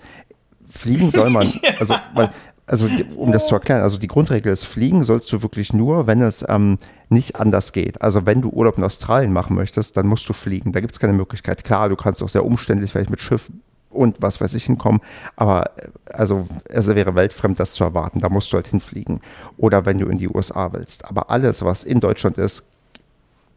Fliegen 0.69 1.09
soll 1.09 1.29
man, 1.29 1.51
also 1.79 1.95
weil, 2.13 2.29
also 2.67 2.87
um 3.15 3.31
das 3.31 3.47
zu 3.47 3.55
erklären, 3.55 3.81
also 3.81 3.97
die 3.97 4.07
Grundregel 4.07 4.51
ist, 4.51 4.63
fliegen 4.63 5.03
sollst 5.03 5.31
du 5.31 5.41
wirklich 5.43 5.71
nur, 5.71 6.07
wenn 6.07 6.21
es 6.21 6.43
ähm, 6.47 6.79
nicht 7.09 7.39
anders 7.39 7.73
geht. 7.73 8.01
Also 8.01 8.25
wenn 8.25 8.41
du 8.41 8.49
Urlaub 8.49 8.77
in 8.77 8.83
Australien 8.83 9.33
machen 9.33 9.55
möchtest, 9.55 9.97
dann 9.97 10.07
musst 10.07 10.27
du 10.27 10.33
fliegen. 10.33 10.71
Da 10.71 10.79
gibt 10.79 10.93
es 10.93 10.99
keine 10.99 11.13
Möglichkeit. 11.13 11.63
Klar, 11.63 11.89
du 11.89 11.95
kannst 11.95 12.23
auch 12.23 12.29
sehr 12.29 12.45
umständlich 12.45 12.91
vielleicht 12.91 13.11
mit 13.11 13.21
Schiff 13.21 13.51
und 13.89 14.21
was 14.21 14.41
weiß 14.41 14.53
ich 14.55 14.65
hinkommen, 14.65 14.99
aber 15.35 15.71
äh, 15.77 15.87
also 16.11 16.47
es 16.65 16.87
wäre 16.87 17.15
weltfremd, 17.15 17.59
das 17.59 17.73
zu 17.73 17.83
erwarten. 17.83 18.19
Da 18.19 18.29
musst 18.29 18.51
du 18.51 18.57
halt 18.57 18.67
hinfliegen. 18.67 19.21
Oder 19.57 19.85
wenn 19.85 19.99
du 19.99 20.07
in 20.07 20.17
die 20.17 20.29
USA 20.29 20.73
willst. 20.73 21.05
Aber 21.05 21.29
alles, 21.29 21.63
was 21.63 21.83
in 21.83 21.99
Deutschland 21.99 22.37
ist, 22.37 22.65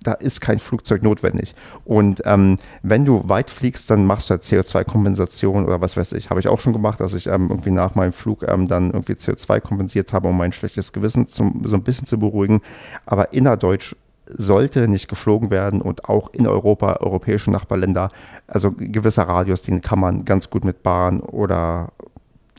da 0.03 0.13
ist 0.13 0.41
kein 0.41 0.59
Flugzeug 0.59 1.03
notwendig. 1.03 1.55
Und 1.85 2.23
ähm, 2.25 2.59
wenn 2.83 3.05
du 3.05 3.29
weit 3.29 3.51
fliegst, 3.51 3.91
dann 3.91 4.07
machst 4.07 4.31
du 4.31 4.33
halt 4.33 4.43
CO2-Kompensation 4.43 5.67
oder 5.67 5.81
was 5.81 5.97
weiß 5.97 6.13
ich. 6.13 6.31
Habe 6.31 6.41
ich 6.41 6.49
auch 6.49 6.61
schon 6.61 6.73
gemacht, 6.73 7.01
dass 7.01 7.15
ich 7.15 7.27
ähm, 7.27 7.49
irgendwie 7.51 7.71
nach 7.71 7.95
meinem 7.95 8.13
Flug 8.13 8.45
ähm, 8.47 8.69
dann 8.69 8.91
irgendwie 8.91 9.15
CO2 9.15 9.61
kompensiert 9.61 10.13
habe, 10.13 10.29
um 10.29 10.37
mein 10.37 10.53
schlechtes 10.53 10.93
Gewissen 10.93 11.27
zum, 11.27 11.63
so 11.65 11.77
ein 11.77 11.83
bisschen 11.83 12.07
zu 12.07 12.19
beruhigen. 12.19 12.61
Aber 13.07 13.33
innerdeutsch 13.33 13.95
sollte 14.37 14.89
nicht 14.89 15.09
geflogen 15.09 15.51
werden 15.51 15.81
und 15.81 16.09
auch 16.09 16.33
in 16.33 16.47
Europa, 16.47 16.99
europäische 17.01 17.51
Nachbarländer, 17.51 18.09
also 18.47 18.73
gewisser 18.73 19.23
Radius, 19.25 19.63
den 19.63 19.81
kann 19.81 19.99
man 19.99 20.25
ganz 20.25 20.51
gut 20.51 20.65
mit 20.65 20.83
Bahn 20.83 21.21
oder 21.21 21.93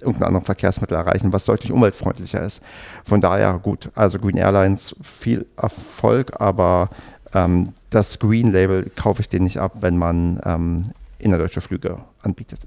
irgendein 0.02 0.28
anderes 0.28 0.46
Verkehrsmittel 0.46 0.98
erreichen, 0.98 1.34
was 1.34 1.46
deutlich 1.46 1.72
umweltfreundlicher 1.72 2.42
ist. 2.42 2.64
Von 3.04 3.22
daher 3.22 3.60
gut, 3.62 3.92
also 3.96 4.20
Green 4.20 4.38
Airlines 4.38 4.96
viel 5.02 5.46
Erfolg, 5.58 6.40
aber 6.40 6.90
ähm, 7.34 7.70
das 7.90 8.20
Green 8.20 8.52
Label 8.52 8.90
kaufe 8.96 9.22
ich 9.22 9.30
den 9.30 9.44
nicht 9.44 9.58
ab, 9.58 9.78
wenn 9.82 9.98
man 9.98 10.42
ähm, 10.46 10.82
innerdeutsche 11.20 11.62
Flüge 11.62 11.98
anbietet. 12.22 12.60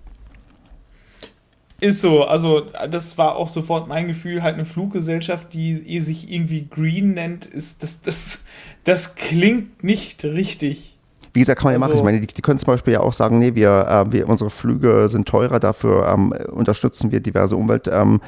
Ist 1.80 2.00
so, 2.00 2.22
also 2.22 2.62
das 2.90 3.18
war 3.18 3.34
auch 3.34 3.48
sofort 3.48 3.88
mein 3.88 4.06
Gefühl, 4.06 4.42
halt 4.44 4.54
eine 4.54 4.64
Fluggesellschaft, 4.64 5.52
die 5.52 6.00
sich 6.00 6.30
irgendwie 6.30 6.68
Green 6.70 7.14
nennt, 7.14 7.44
ist 7.44 7.82
das, 7.82 8.00
das, 8.00 8.44
das 8.84 9.16
klingt 9.16 9.82
nicht 9.82 10.22
richtig. 10.24 10.96
Wie 11.32 11.40
gesagt, 11.40 11.60
kann 11.60 11.72
man 11.72 11.80
ja 11.80 11.84
also, 11.84 11.88
machen. 11.88 11.98
Ich 11.98 12.04
meine, 12.04 12.20
die, 12.20 12.32
die, 12.32 12.42
können 12.42 12.60
zum 12.60 12.66
Beispiel 12.66 12.92
ja 12.92 13.00
auch 13.00 13.12
sagen, 13.12 13.38
nee, 13.38 13.56
wir, 13.56 13.86
äh, 13.88 14.12
wir 14.12 14.28
unsere 14.28 14.50
Flüge 14.50 15.08
sind 15.08 15.26
teurer, 15.26 15.58
dafür 15.58 16.06
ähm, 16.06 16.32
unterstützen 16.52 17.10
wir 17.10 17.18
diverse 17.18 17.56
Umwelt. 17.56 17.88
Ähm, 17.90 18.20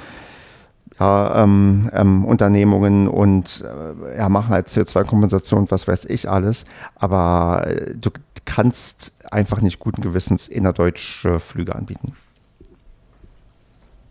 ja, 1.00 1.42
ähm, 1.42 1.90
ähm, 1.92 2.24
Unternehmungen 2.24 3.08
und 3.08 3.64
äh, 3.64 4.18
ja, 4.18 4.28
machen 4.28 4.50
halt 4.50 4.68
CO2-Kompensation, 4.68 5.70
was 5.70 5.88
weiß 5.88 6.04
ich 6.06 6.30
alles. 6.30 6.66
Aber 6.94 7.66
äh, 7.66 7.94
du 7.96 8.10
kannst 8.44 9.12
einfach 9.30 9.60
nicht 9.60 9.78
guten 9.78 10.02
Gewissens 10.02 10.46
innerdeutsche 10.46 11.40
Flüge 11.40 11.74
anbieten. 11.74 12.14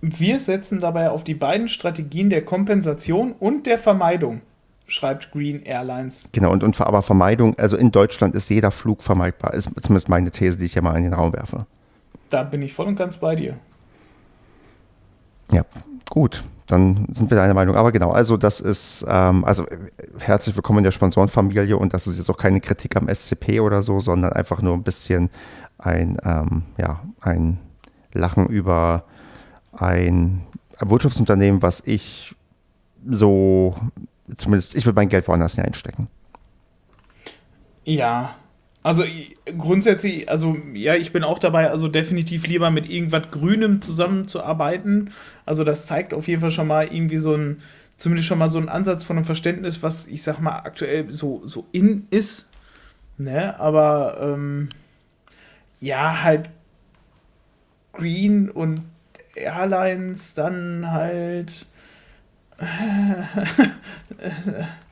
Wir 0.01 0.39
setzen 0.41 0.81
dabei 0.81 1.09
auf 1.09 1.23
die 1.23 1.36
beiden 1.36 1.69
Strategien 1.69 2.29
der 2.29 2.43
Kompensation 2.43 3.31
und 3.31 3.65
der 3.65 3.77
Vermeidung, 3.77 4.41
schreibt 4.86 5.31
Green 5.31 5.63
Airlines. 5.63 6.27
Genau, 6.34 6.51
und, 6.51 6.63
und 6.63 6.79
aber 6.81 7.01
Vermeidung, 7.01 7.57
also 7.57 7.77
in 7.77 7.91
Deutschland 7.91 8.36
ist 8.36 8.49
jeder 8.49 8.71
Flug 8.71 9.01
vermeidbar, 9.01 9.53
ist 9.53 9.69
zumindest 9.81 10.09
meine 10.09 10.31
These, 10.31 10.59
die 10.59 10.65
ich 10.65 10.75
ja 10.75 10.81
mal 10.81 10.97
in 10.97 11.03
den 11.03 11.13
Raum 11.13 11.31
werfe. 11.31 11.65
Da 12.29 12.43
bin 12.43 12.61
ich 12.61 12.73
voll 12.73 12.88
und 12.88 12.97
ganz 12.97 13.15
bei 13.15 13.36
dir. 13.36 13.55
Ja, 15.53 15.63
gut 16.09 16.43
dann 16.68 17.07
sind 17.11 17.30
wir 17.30 17.38
deiner 17.38 17.53
Meinung. 17.53 17.76
Aber 17.76 17.91
genau, 17.91 18.11
also 18.11 18.38
das 18.38 18.59
ist, 18.59 19.05
ähm, 19.07 19.43
also 19.45 19.66
herzlich 20.20 20.55
willkommen 20.55 20.80
in 20.80 20.84
der 20.85 20.91
Sponsorenfamilie 20.91 21.77
und 21.77 21.94
das 21.94 22.07
ist 22.07 22.18
jetzt 22.18 22.30
auch 22.30 22.38
keine 22.38 22.61
Kritik 22.61 22.95
am 22.95 23.07
SCP 23.14 23.60
oder 23.60 23.81
so, 23.81 23.99
sondern 23.99 24.34
einfach 24.34 24.61
nur 24.61 24.73
ein 24.73 24.84
bisschen 24.84 25.30
ein, 25.77 26.18
ähm, 26.23 26.64
ja, 26.77 27.02
ein 27.22 27.60
Lachen 28.14 28.48
über 28.48 29.03
ein 29.73 30.44
Wirtschaftsunternehmen, 30.80 31.61
was 31.61 31.81
ich 31.85 32.35
so, 33.10 33.76
zumindest, 34.38 34.76
ich 34.76 34.85
würde 34.85 34.95
mein 34.95 35.10
Geld 35.10 35.27
woanders 35.27 35.57
einstecken. 35.57 36.07
Ja, 37.85 38.35
also 38.84 39.05
grundsätzlich, 39.57 40.30
also 40.30 40.57
ja, 40.73 40.95
ich 40.95 41.14
bin 41.14 41.23
auch 41.23 41.39
dabei, 41.39 41.72
also 41.72 41.88
definitiv 41.88 42.45
lieber 42.45 42.69
mit 42.69 42.89
irgendwas 42.89 43.31
Grünem 43.31 43.81
zusammenzuarbeiten. 43.81 45.11
Also 45.45 45.64
das 45.64 45.88
zeigt 45.88 46.14
auf 46.14 46.27
jeden 46.27 46.41
Fall 46.41 46.51
schon 46.51 46.68
mal 46.68 46.88
irgendwie 46.88 47.18
so 47.18 47.34
ein, 47.34 47.61
zumindest 47.95 48.27
schon 48.27 48.39
mal 48.39 48.49
so 48.49 48.60
ein 48.60 48.68
Ansatz 48.68 49.05
von 49.05 49.15
einem 49.15 49.26
Verständnis, 49.26 49.81
was 49.81 50.05
ich 50.07 50.22
sag 50.22 50.39
mal 50.39 50.57
aktuell 50.57 51.14
so, 51.14 51.41
so 51.45 51.65
in 51.72 52.07
ist. 52.11 52.49
Ne, 53.18 53.57
aber 53.60 54.18
ähm, 54.22 54.69
ja, 55.80 56.23
halt 56.23 56.49
Green 57.93 58.49
und 58.49 58.81
Airlines 59.35 60.34
dann 60.34 60.91
halt. 60.91 61.68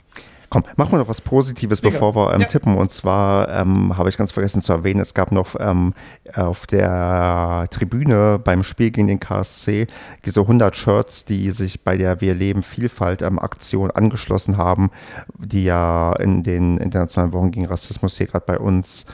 Komm, 0.52 0.64
machen 0.76 0.92
wir 0.92 0.98
noch 0.98 1.08
was 1.08 1.22
Positives, 1.22 1.82
Mega. 1.82 1.94
bevor 1.94 2.14
wir 2.14 2.34
ähm, 2.34 2.42
ja. 2.42 2.48
tippen. 2.48 2.76
Und 2.76 2.92
zwar 2.92 3.48
ähm, 3.50 3.98
habe 3.98 4.10
ich 4.10 4.18
ganz 4.18 4.34
vergessen 4.34 4.62
zu 4.62 4.74
erwähnen, 4.74 5.00
es 5.00 5.14
gab 5.14 5.32
noch 5.32 5.56
ähm, 5.58 5.94
auf 6.36 6.68
der 6.68 7.68
Tribüne 7.72 8.38
beim 8.38 8.64
Spiel 8.64 8.92
gegen 8.92 9.08
den 9.08 9.22
KSC 9.22 9.88
diese 10.26 10.42
100 10.42 10.76
Shirts, 10.76 11.24
die 11.24 11.52
sich 11.52 11.86
bei 11.86 11.96
der 11.96 12.20
Wir 12.20 12.34
leben 12.34 12.64
Vielfalt 12.64 13.22
ähm, 13.22 13.40
Aktion 13.40 13.92
angeschlossen 13.92 14.58
haben, 14.58 14.92
die 15.38 15.64
ja 15.64 16.12
in 16.20 16.44
den 16.44 16.78
internationalen 16.80 17.32
Wochen 17.32 17.52
gegen 17.52 17.68
Rassismus 17.68 18.18
hier 18.18 18.28
gerade 18.28 18.46
bei 18.46 18.60
uns 18.60 19.06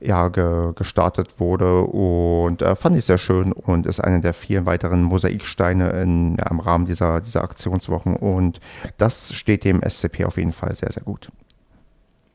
ja, 0.00 0.28
ge, 0.28 0.72
gestartet 0.74 1.40
wurde 1.40 1.82
und 1.82 2.60
äh, 2.60 2.76
fand 2.76 2.96
ich 2.96 3.04
sehr 3.06 3.18
schön 3.18 3.52
und 3.52 3.86
ist 3.86 4.00
einer 4.00 4.20
der 4.20 4.34
vielen 4.34 4.66
weiteren 4.66 5.02
Mosaiksteine 5.02 5.90
in, 6.02 6.36
ja, 6.38 6.50
im 6.50 6.60
Rahmen 6.60 6.86
dieser, 6.86 7.20
dieser 7.20 7.42
Aktionswochen 7.42 8.16
und 8.16 8.60
das 8.98 9.32
steht 9.32 9.64
dem 9.64 9.80
SCP 9.82 10.24
auf 10.24 10.36
jeden 10.36 10.52
Fall 10.52 10.74
sehr, 10.74 10.92
sehr 10.92 11.02
gut. 11.02 11.30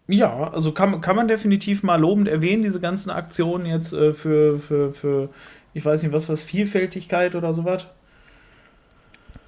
Ja, 0.08 0.50
also 0.52 0.72
kann, 0.72 1.00
kann 1.02 1.16
man 1.16 1.28
definitiv 1.28 1.84
mal 1.84 2.00
lobend 2.00 2.28
erwähnen, 2.28 2.64
diese 2.64 2.82
ganzen 2.82 3.12
Aktionen 3.12 3.66
jetzt 3.66 3.94
äh, 3.94 4.14
für, 4.14 4.58
für, 4.58 4.92
für, 4.92 5.30
ich 5.74 5.86
weiß 5.86 6.02
nicht, 6.02 6.12
was, 6.12 6.28
was, 6.30 6.42
Vielfältigkeit 6.42 7.36
oder 7.36 7.54
sowas. 7.54 7.88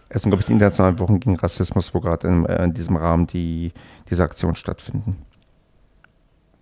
Es 0.09 0.21
sind, 0.21 0.29
glaube 0.29 0.41
ich, 0.41 0.45
die 0.45 0.53
internationalen 0.53 0.99
Wochen 0.99 1.19
gegen 1.19 1.35
Rassismus, 1.35 1.93
wo 1.95 1.99
gerade 1.99 2.27
in, 2.27 2.45
äh, 2.45 2.63
in 2.63 2.73
diesem 2.73 2.95
Rahmen 2.95 3.25
die, 3.25 3.73
diese 4.09 4.23
Aktionen 4.23 4.55
stattfinden 4.55 5.17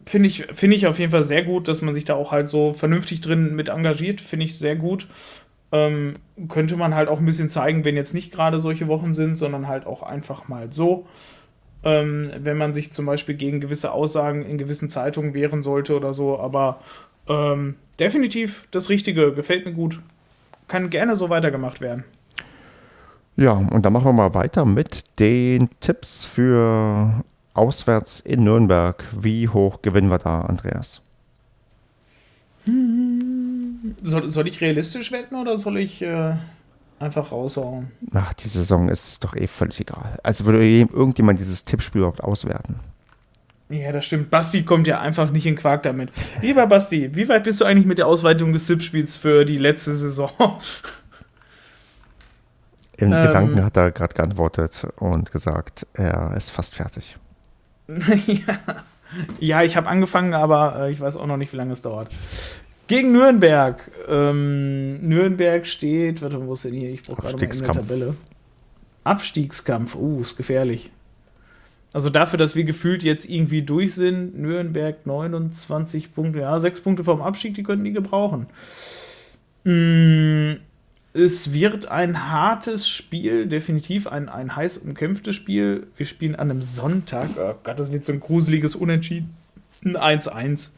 finde 0.05 0.27
ich, 0.27 0.47
find 0.53 0.73
ich 0.73 0.87
auf 0.87 0.99
jeden 0.99 1.11
Fall 1.11 1.23
sehr 1.23 1.43
gut, 1.43 1.67
dass 1.67 1.81
man 1.81 1.93
sich 1.93 2.05
da 2.05 2.15
auch 2.15 2.31
halt 2.31 2.49
so 2.49 2.73
vernünftig 2.73 3.21
drin 3.21 3.55
mit 3.55 3.69
engagiert. 3.69 4.21
Finde 4.21 4.45
ich 4.45 4.57
sehr 4.57 4.75
gut. 4.75 5.07
Ähm, 5.71 6.15
könnte 6.49 6.75
man 6.75 6.95
halt 6.95 7.07
auch 7.07 7.19
ein 7.19 7.25
bisschen 7.25 7.49
zeigen, 7.49 7.85
wenn 7.85 7.95
jetzt 7.95 8.13
nicht 8.13 8.31
gerade 8.31 8.59
solche 8.59 8.87
Wochen 8.87 9.13
sind, 9.13 9.35
sondern 9.35 9.67
halt 9.67 9.85
auch 9.85 10.03
einfach 10.03 10.47
mal 10.47 10.71
so. 10.71 11.07
Ähm, 11.83 12.31
wenn 12.37 12.57
man 12.57 12.73
sich 12.73 12.93
zum 12.93 13.05
Beispiel 13.05 13.35
gegen 13.35 13.61
gewisse 13.61 13.91
Aussagen 13.91 14.45
in 14.45 14.57
gewissen 14.57 14.89
Zeitungen 14.89 15.33
wehren 15.33 15.61
sollte 15.61 15.95
oder 15.95 16.13
so. 16.13 16.39
Aber 16.39 16.81
ähm, 17.27 17.75
definitiv 17.99 18.67
das 18.71 18.89
Richtige, 18.89 19.33
gefällt 19.33 19.65
mir 19.65 19.73
gut. 19.73 19.99
Kann 20.67 20.89
gerne 20.89 21.15
so 21.15 21.29
weitergemacht 21.29 21.81
werden. 21.81 22.03
Ja, 23.37 23.53
und 23.53 23.83
dann 23.83 23.93
machen 23.93 24.05
wir 24.05 24.13
mal 24.13 24.33
weiter 24.33 24.65
mit 24.65 25.03
den 25.19 25.69
Tipps 25.79 26.25
für 26.25 27.23
auswärts 27.53 28.19
in 28.19 28.43
Nürnberg. 28.43 29.03
Wie 29.11 29.47
hoch 29.47 29.81
gewinnen 29.81 30.09
wir 30.09 30.19
da, 30.19 30.41
Andreas? 30.41 31.01
Soll, 34.03 34.29
soll 34.29 34.47
ich 34.47 34.61
realistisch 34.61 35.11
wetten 35.11 35.35
oder 35.35 35.57
soll 35.57 35.77
ich 35.77 36.01
äh, 36.01 36.35
einfach 36.99 37.31
raushauen? 37.31 37.91
Ach, 38.13 38.33
die 38.33 38.47
Saison 38.47 38.89
ist 38.89 39.23
doch 39.23 39.35
eh 39.35 39.47
völlig 39.47 39.81
egal. 39.81 40.19
Also 40.23 40.45
würde 40.45 40.63
irgendjemand 40.63 41.39
dieses 41.39 41.65
Tippspiel 41.65 41.99
überhaupt 41.99 42.23
auswerten? 42.23 42.79
Ja, 43.69 43.91
das 43.91 44.05
stimmt. 44.05 44.29
Basti 44.29 44.63
kommt 44.63 44.85
ja 44.85 44.99
einfach 44.99 45.31
nicht 45.31 45.45
in 45.45 45.55
Quark 45.55 45.83
damit. 45.83 46.11
Lieber 46.41 46.67
Basti, 46.67 47.15
wie 47.15 47.27
weit 47.29 47.45
bist 47.45 47.61
du 47.61 47.65
eigentlich 47.65 47.85
mit 47.85 47.97
der 47.97 48.07
Ausweitung 48.07 48.51
des 48.53 48.67
Tippspiels 48.67 49.15
für 49.15 49.45
die 49.45 49.57
letzte 49.57 49.95
Saison? 49.95 50.29
Im 52.97 53.13
ähm, 53.13 53.23
Gedanken 53.25 53.63
hat 53.63 53.77
er 53.77 53.91
gerade 53.91 54.13
geantwortet 54.13 54.87
und 54.97 55.31
gesagt, 55.31 55.87
er 55.93 56.33
ist 56.35 56.51
fast 56.51 56.75
fertig. 56.75 57.15
Ja. 58.27 58.59
ja, 59.39 59.63
ich 59.63 59.77
habe 59.77 59.87
angefangen, 59.87 60.33
aber 60.33 60.87
äh, 60.87 60.91
ich 60.91 60.99
weiß 60.99 61.17
auch 61.17 61.27
noch 61.27 61.37
nicht, 61.37 61.53
wie 61.53 61.57
lange 61.57 61.73
es 61.73 61.81
dauert. 61.81 62.09
Gegen 62.87 63.11
Nürnberg. 63.11 63.79
Ähm, 64.09 64.99
Nürnberg 65.07 65.65
steht, 65.65 66.21
warte, 66.21 66.45
wo 66.45 66.53
ist 66.53 66.65
denn 66.65 66.73
hier? 66.73 66.89
Ich 66.89 67.03
brauche 67.03 67.21
gerade 67.21 67.37
mal 67.37 67.47
der 67.47 67.73
Tabelle. 67.73 68.15
Abstiegskampf. 69.03 69.95
Uh, 69.95 70.21
ist 70.21 70.37
gefährlich. 70.37 70.91
Also 71.93 72.09
dafür, 72.09 72.37
dass 72.37 72.55
wir 72.55 72.63
gefühlt 72.63 73.03
jetzt 73.03 73.29
irgendwie 73.29 73.63
durch 73.63 73.95
sind, 73.95 74.37
Nürnberg 74.39 75.05
29 75.05 76.13
Punkte, 76.13 76.39
ja, 76.39 76.59
6 76.59 76.81
Punkte 76.81 77.03
vom 77.03 77.21
Abstieg, 77.21 77.53
die 77.55 77.63
könnten 77.63 77.83
die 77.83 77.91
gebrauchen. 77.91 78.47
Mmh 79.63 80.57
es 81.13 81.51
wird 81.51 81.87
ein 81.87 82.29
hartes 82.29 82.87
Spiel, 82.87 83.47
definitiv 83.47 84.07
ein, 84.07 84.29
ein 84.29 84.55
heiß 84.55 84.77
umkämpftes 84.77 85.35
Spiel. 85.35 85.87
Wir 85.97 86.05
spielen 86.05 86.35
an 86.35 86.49
einem 86.49 86.61
Sonntag. 86.61 87.29
Oh 87.37 87.53
Gott, 87.63 87.79
das 87.79 87.91
wird 87.91 88.05
so 88.05 88.13
ein 88.13 88.21
gruseliges 88.21 88.75
Unentschieden. 88.75 89.35
1-1. 89.83 90.69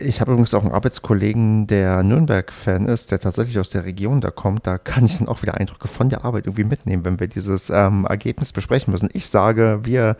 Ich 0.00 0.20
habe 0.20 0.30
übrigens 0.30 0.54
auch 0.54 0.62
einen 0.62 0.70
Arbeitskollegen, 0.70 1.66
der 1.66 2.04
Nürnberg-Fan 2.04 2.86
ist, 2.86 3.10
der 3.10 3.18
tatsächlich 3.18 3.58
aus 3.58 3.70
der 3.70 3.84
Region 3.84 4.20
da 4.20 4.30
kommt. 4.30 4.64
Da 4.64 4.78
kann 4.78 5.04
ich 5.04 5.18
dann 5.18 5.26
auch 5.26 5.42
wieder 5.42 5.54
Eindrücke 5.54 5.88
von 5.88 6.08
der 6.08 6.24
Arbeit 6.24 6.46
irgendwie 6.46 6.62
mitnehmen, 6.62 7.04
wenn 7.04 7.18
wir 7.18 7.26
dieses 7.26 7.70
ähm, 7.70 8.06
Ergebnis 8.08 8.52
besprechen 8.52 8.92
müssen. 8.92 9.08
Ich 9.12 9.26
sage, 9.26 9.80
wir, 9.82 10.16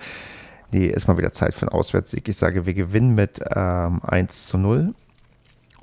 nee, 0.73 0.86
ist 0.86 1.06
mal 1.06 1.19
wieder 1.19 1.31
Zeit 1.31 1.55
für 1.55 1.62
einen 1.62 1.78
Auswärtssieg. 1.78 2.28
Ich 2.28 2.36
sage, 2.36 2.66
wir 2.66 2.74
gewinnen 2.74 3.15
mit 3.15 3.39
ähm, 3.55 4.01
1 4.02 4.48
zu 4.48 4.59
0 4.59 4.93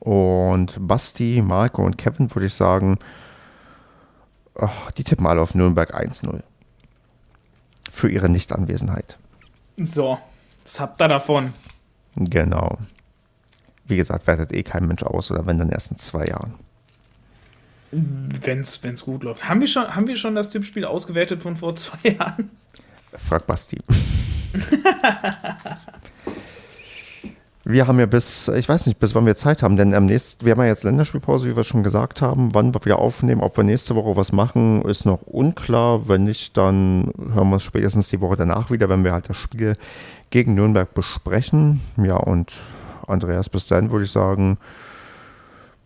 und 0.05 0.75
Basti, 0.79 1.41
Marco 1.43 1.83
und 1.83 1.97
Kevin 1.97 2.33
würde 2.35 2.45
ich 2.45 2.53
sagen, 2.53 2.99
oh, 4.53 4.69
die 4.95 5.03
tippen 5.03 5.25
alle 5.25 5.41
auf 5.41 5.55
Nürnberg 5.55 5.95
1-0. 5.95 6.43
Für 7.89 8.09
ihre 8.11 8.29
Nichtanwesenheit. 8.29 9.17
So, 9.77 10.19
was 10.63 10.79
habt 10.79 11.01
ihr 11.01 11.07
davon? 11.07 11.53
Genau. 12.15 12.77
Wie 13.85 13.97
gesagt, 13.97 14.27
wertet 14.27 14.53
eh 14.53 14.61
kein 14.61 14.85
Mensch 14.85 15.01
aus 15.01 15.31
oder 15.31 15.47
wenn 15.47 15.57
dann 15.57 15.69
erst 15.69 15.89
in 15.89 15.97
zwei 15.97 16.25
Jahren. 16.25 16.53
Wenn 17.91 18.59
es 18.59 18.81
gut 19.03 19.23
läuft. 19.23 19.49
Haben 19.49 19.61
wir, 19.61 19.67
schon, 19.67 19.95
haben 19.95 20.05
wir 20.05 20.17
schon 20.17 20.35
das 20.35 20.49
Tippspiel 20.49 20.85
ausgewertet 20.85 21.41
von 21.41 21.55
vor 21.55 21.75
zwei 21.75 22.09
Jahren? 22.19 22.51
Frag 23.17 23.47
Basti. 23.47 23.79
Wir 27.67 27.87
haben 27.87 27.99
ja 27.99 28.05
bis, 28.05 28.47
ich 28.47 28.69
weiß 28.69 28.85
nicht, 28.85 28.99
bis 28.99 29.15
wann 29.15 29.25
wir 29.25 29.35
Zeit 29.35 29.63
haben, 29.63 29.75
denn 29.75 29.95
am 29.95 30.05
nächsten, 30.05 30.45
wir 30.45 30.51
haben 30.51 30.61
ja 30.61 30.67
jetzt 30.67 30.83
Länderspielpause, 30.83 31.49
wie 31.49 31.55
wir 31.55 31.63
schon 31.63 31.81
gesagt 31.81 32.21
haben. 32.21 32.53
Wann 32.53 32.75
wir 32.85 32.99
aufnehmen, 32.99 33.41
ob 33.41 33.57
wir 33.57 33.63
nächste 33.63 33.95
Woche 33.95 34.15
was 34.15 34.31
machen, 34.31 34.83
ist 34.83 35.07
noch 35.07 35.23
unklar. 35.23 36.07
Wenn 36.07 36.25
nicht, 36.25 36.55
dann 36.57 37.11
hören 37.17 37.49
wir 37.49 37.55
uns 37.55 37.63
spätestens 37.63 38.09
die 38.09 38.21
Woche 38.21 38.35
danach 38.35 38.69
wieder, 38.69 38.87
wenn 38.87 39.03
wir 39.03 39.13
halt 39.13 39.29
das 39.29 39.37
Spiel 39.37 39.73
gegen 40.29 40.53
Nürnberg 40.53 40.93
besprechen. 40.93 41.81
Ja, 41.97 42.17
und 42.17 42.53
Andreas, 43.07 43.49
bis 43.49 43.65
dann 43.65 43.89
würde 43.89 44.05
ich 44.05 44.11
sagen, 44.11 44.59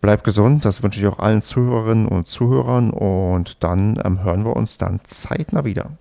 bleib 0.02 0.22
gesund. 0.22 0.66
Das 0.66 0.82
wünsche 0.82 1.00
ich 1.00 1.06
auch 1.06 1.18
allen 1.18 1.40
Zuhörerinnen 1.40 2.08
und 2.08 2.28
Zuhörern. 2.28 2.90
Und 2.90 3.64
dann 3.64 3.98
ähm, 4.04 4.22
hören 4.22 4.44
wir 4.44 4.54
uns 4.54 4.76
dann 4.76 5.00
zeitnah 5.04 5.64
wieder. 5.64 5.92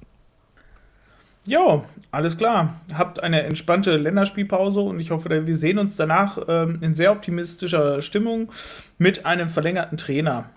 Ja, 1.46 1.84
alles 2.12 2.38
klar. 2.38 2.80
Habt 2.94 3.24
eine 3.24 3.44
entspannte 3.44 3.98
Länderspielpause 3.98 4.82
und 4.82 5.00
ich 5.00 5.12
hoffe, 5.12 5.48
wir 5.48 5.58
sehen 5.58 5.80
uns 5.80 5.96
danach 5.96 6.38
ähm, 6.48 6.78
in 6.82 6.94
sehr 6.96 7.12
optimistischer 7.12 8.02
Stimmung 8.02 8.52
mit 8.98 9.26
einem 9.26 9.50
verlängerten 9.50 9.98
Trainer. 9.98 10.50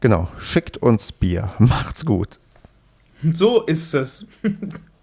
Genau, 0.00 0.28
schickt 0.40 0.78
uns 0.78 1.12
Bier. 1.12 1.50
Macht's 1.58 2.04
gut. 2.04 2.38
So 3.32 3.62
ist 3.62 3.94
es. 3.94 4.26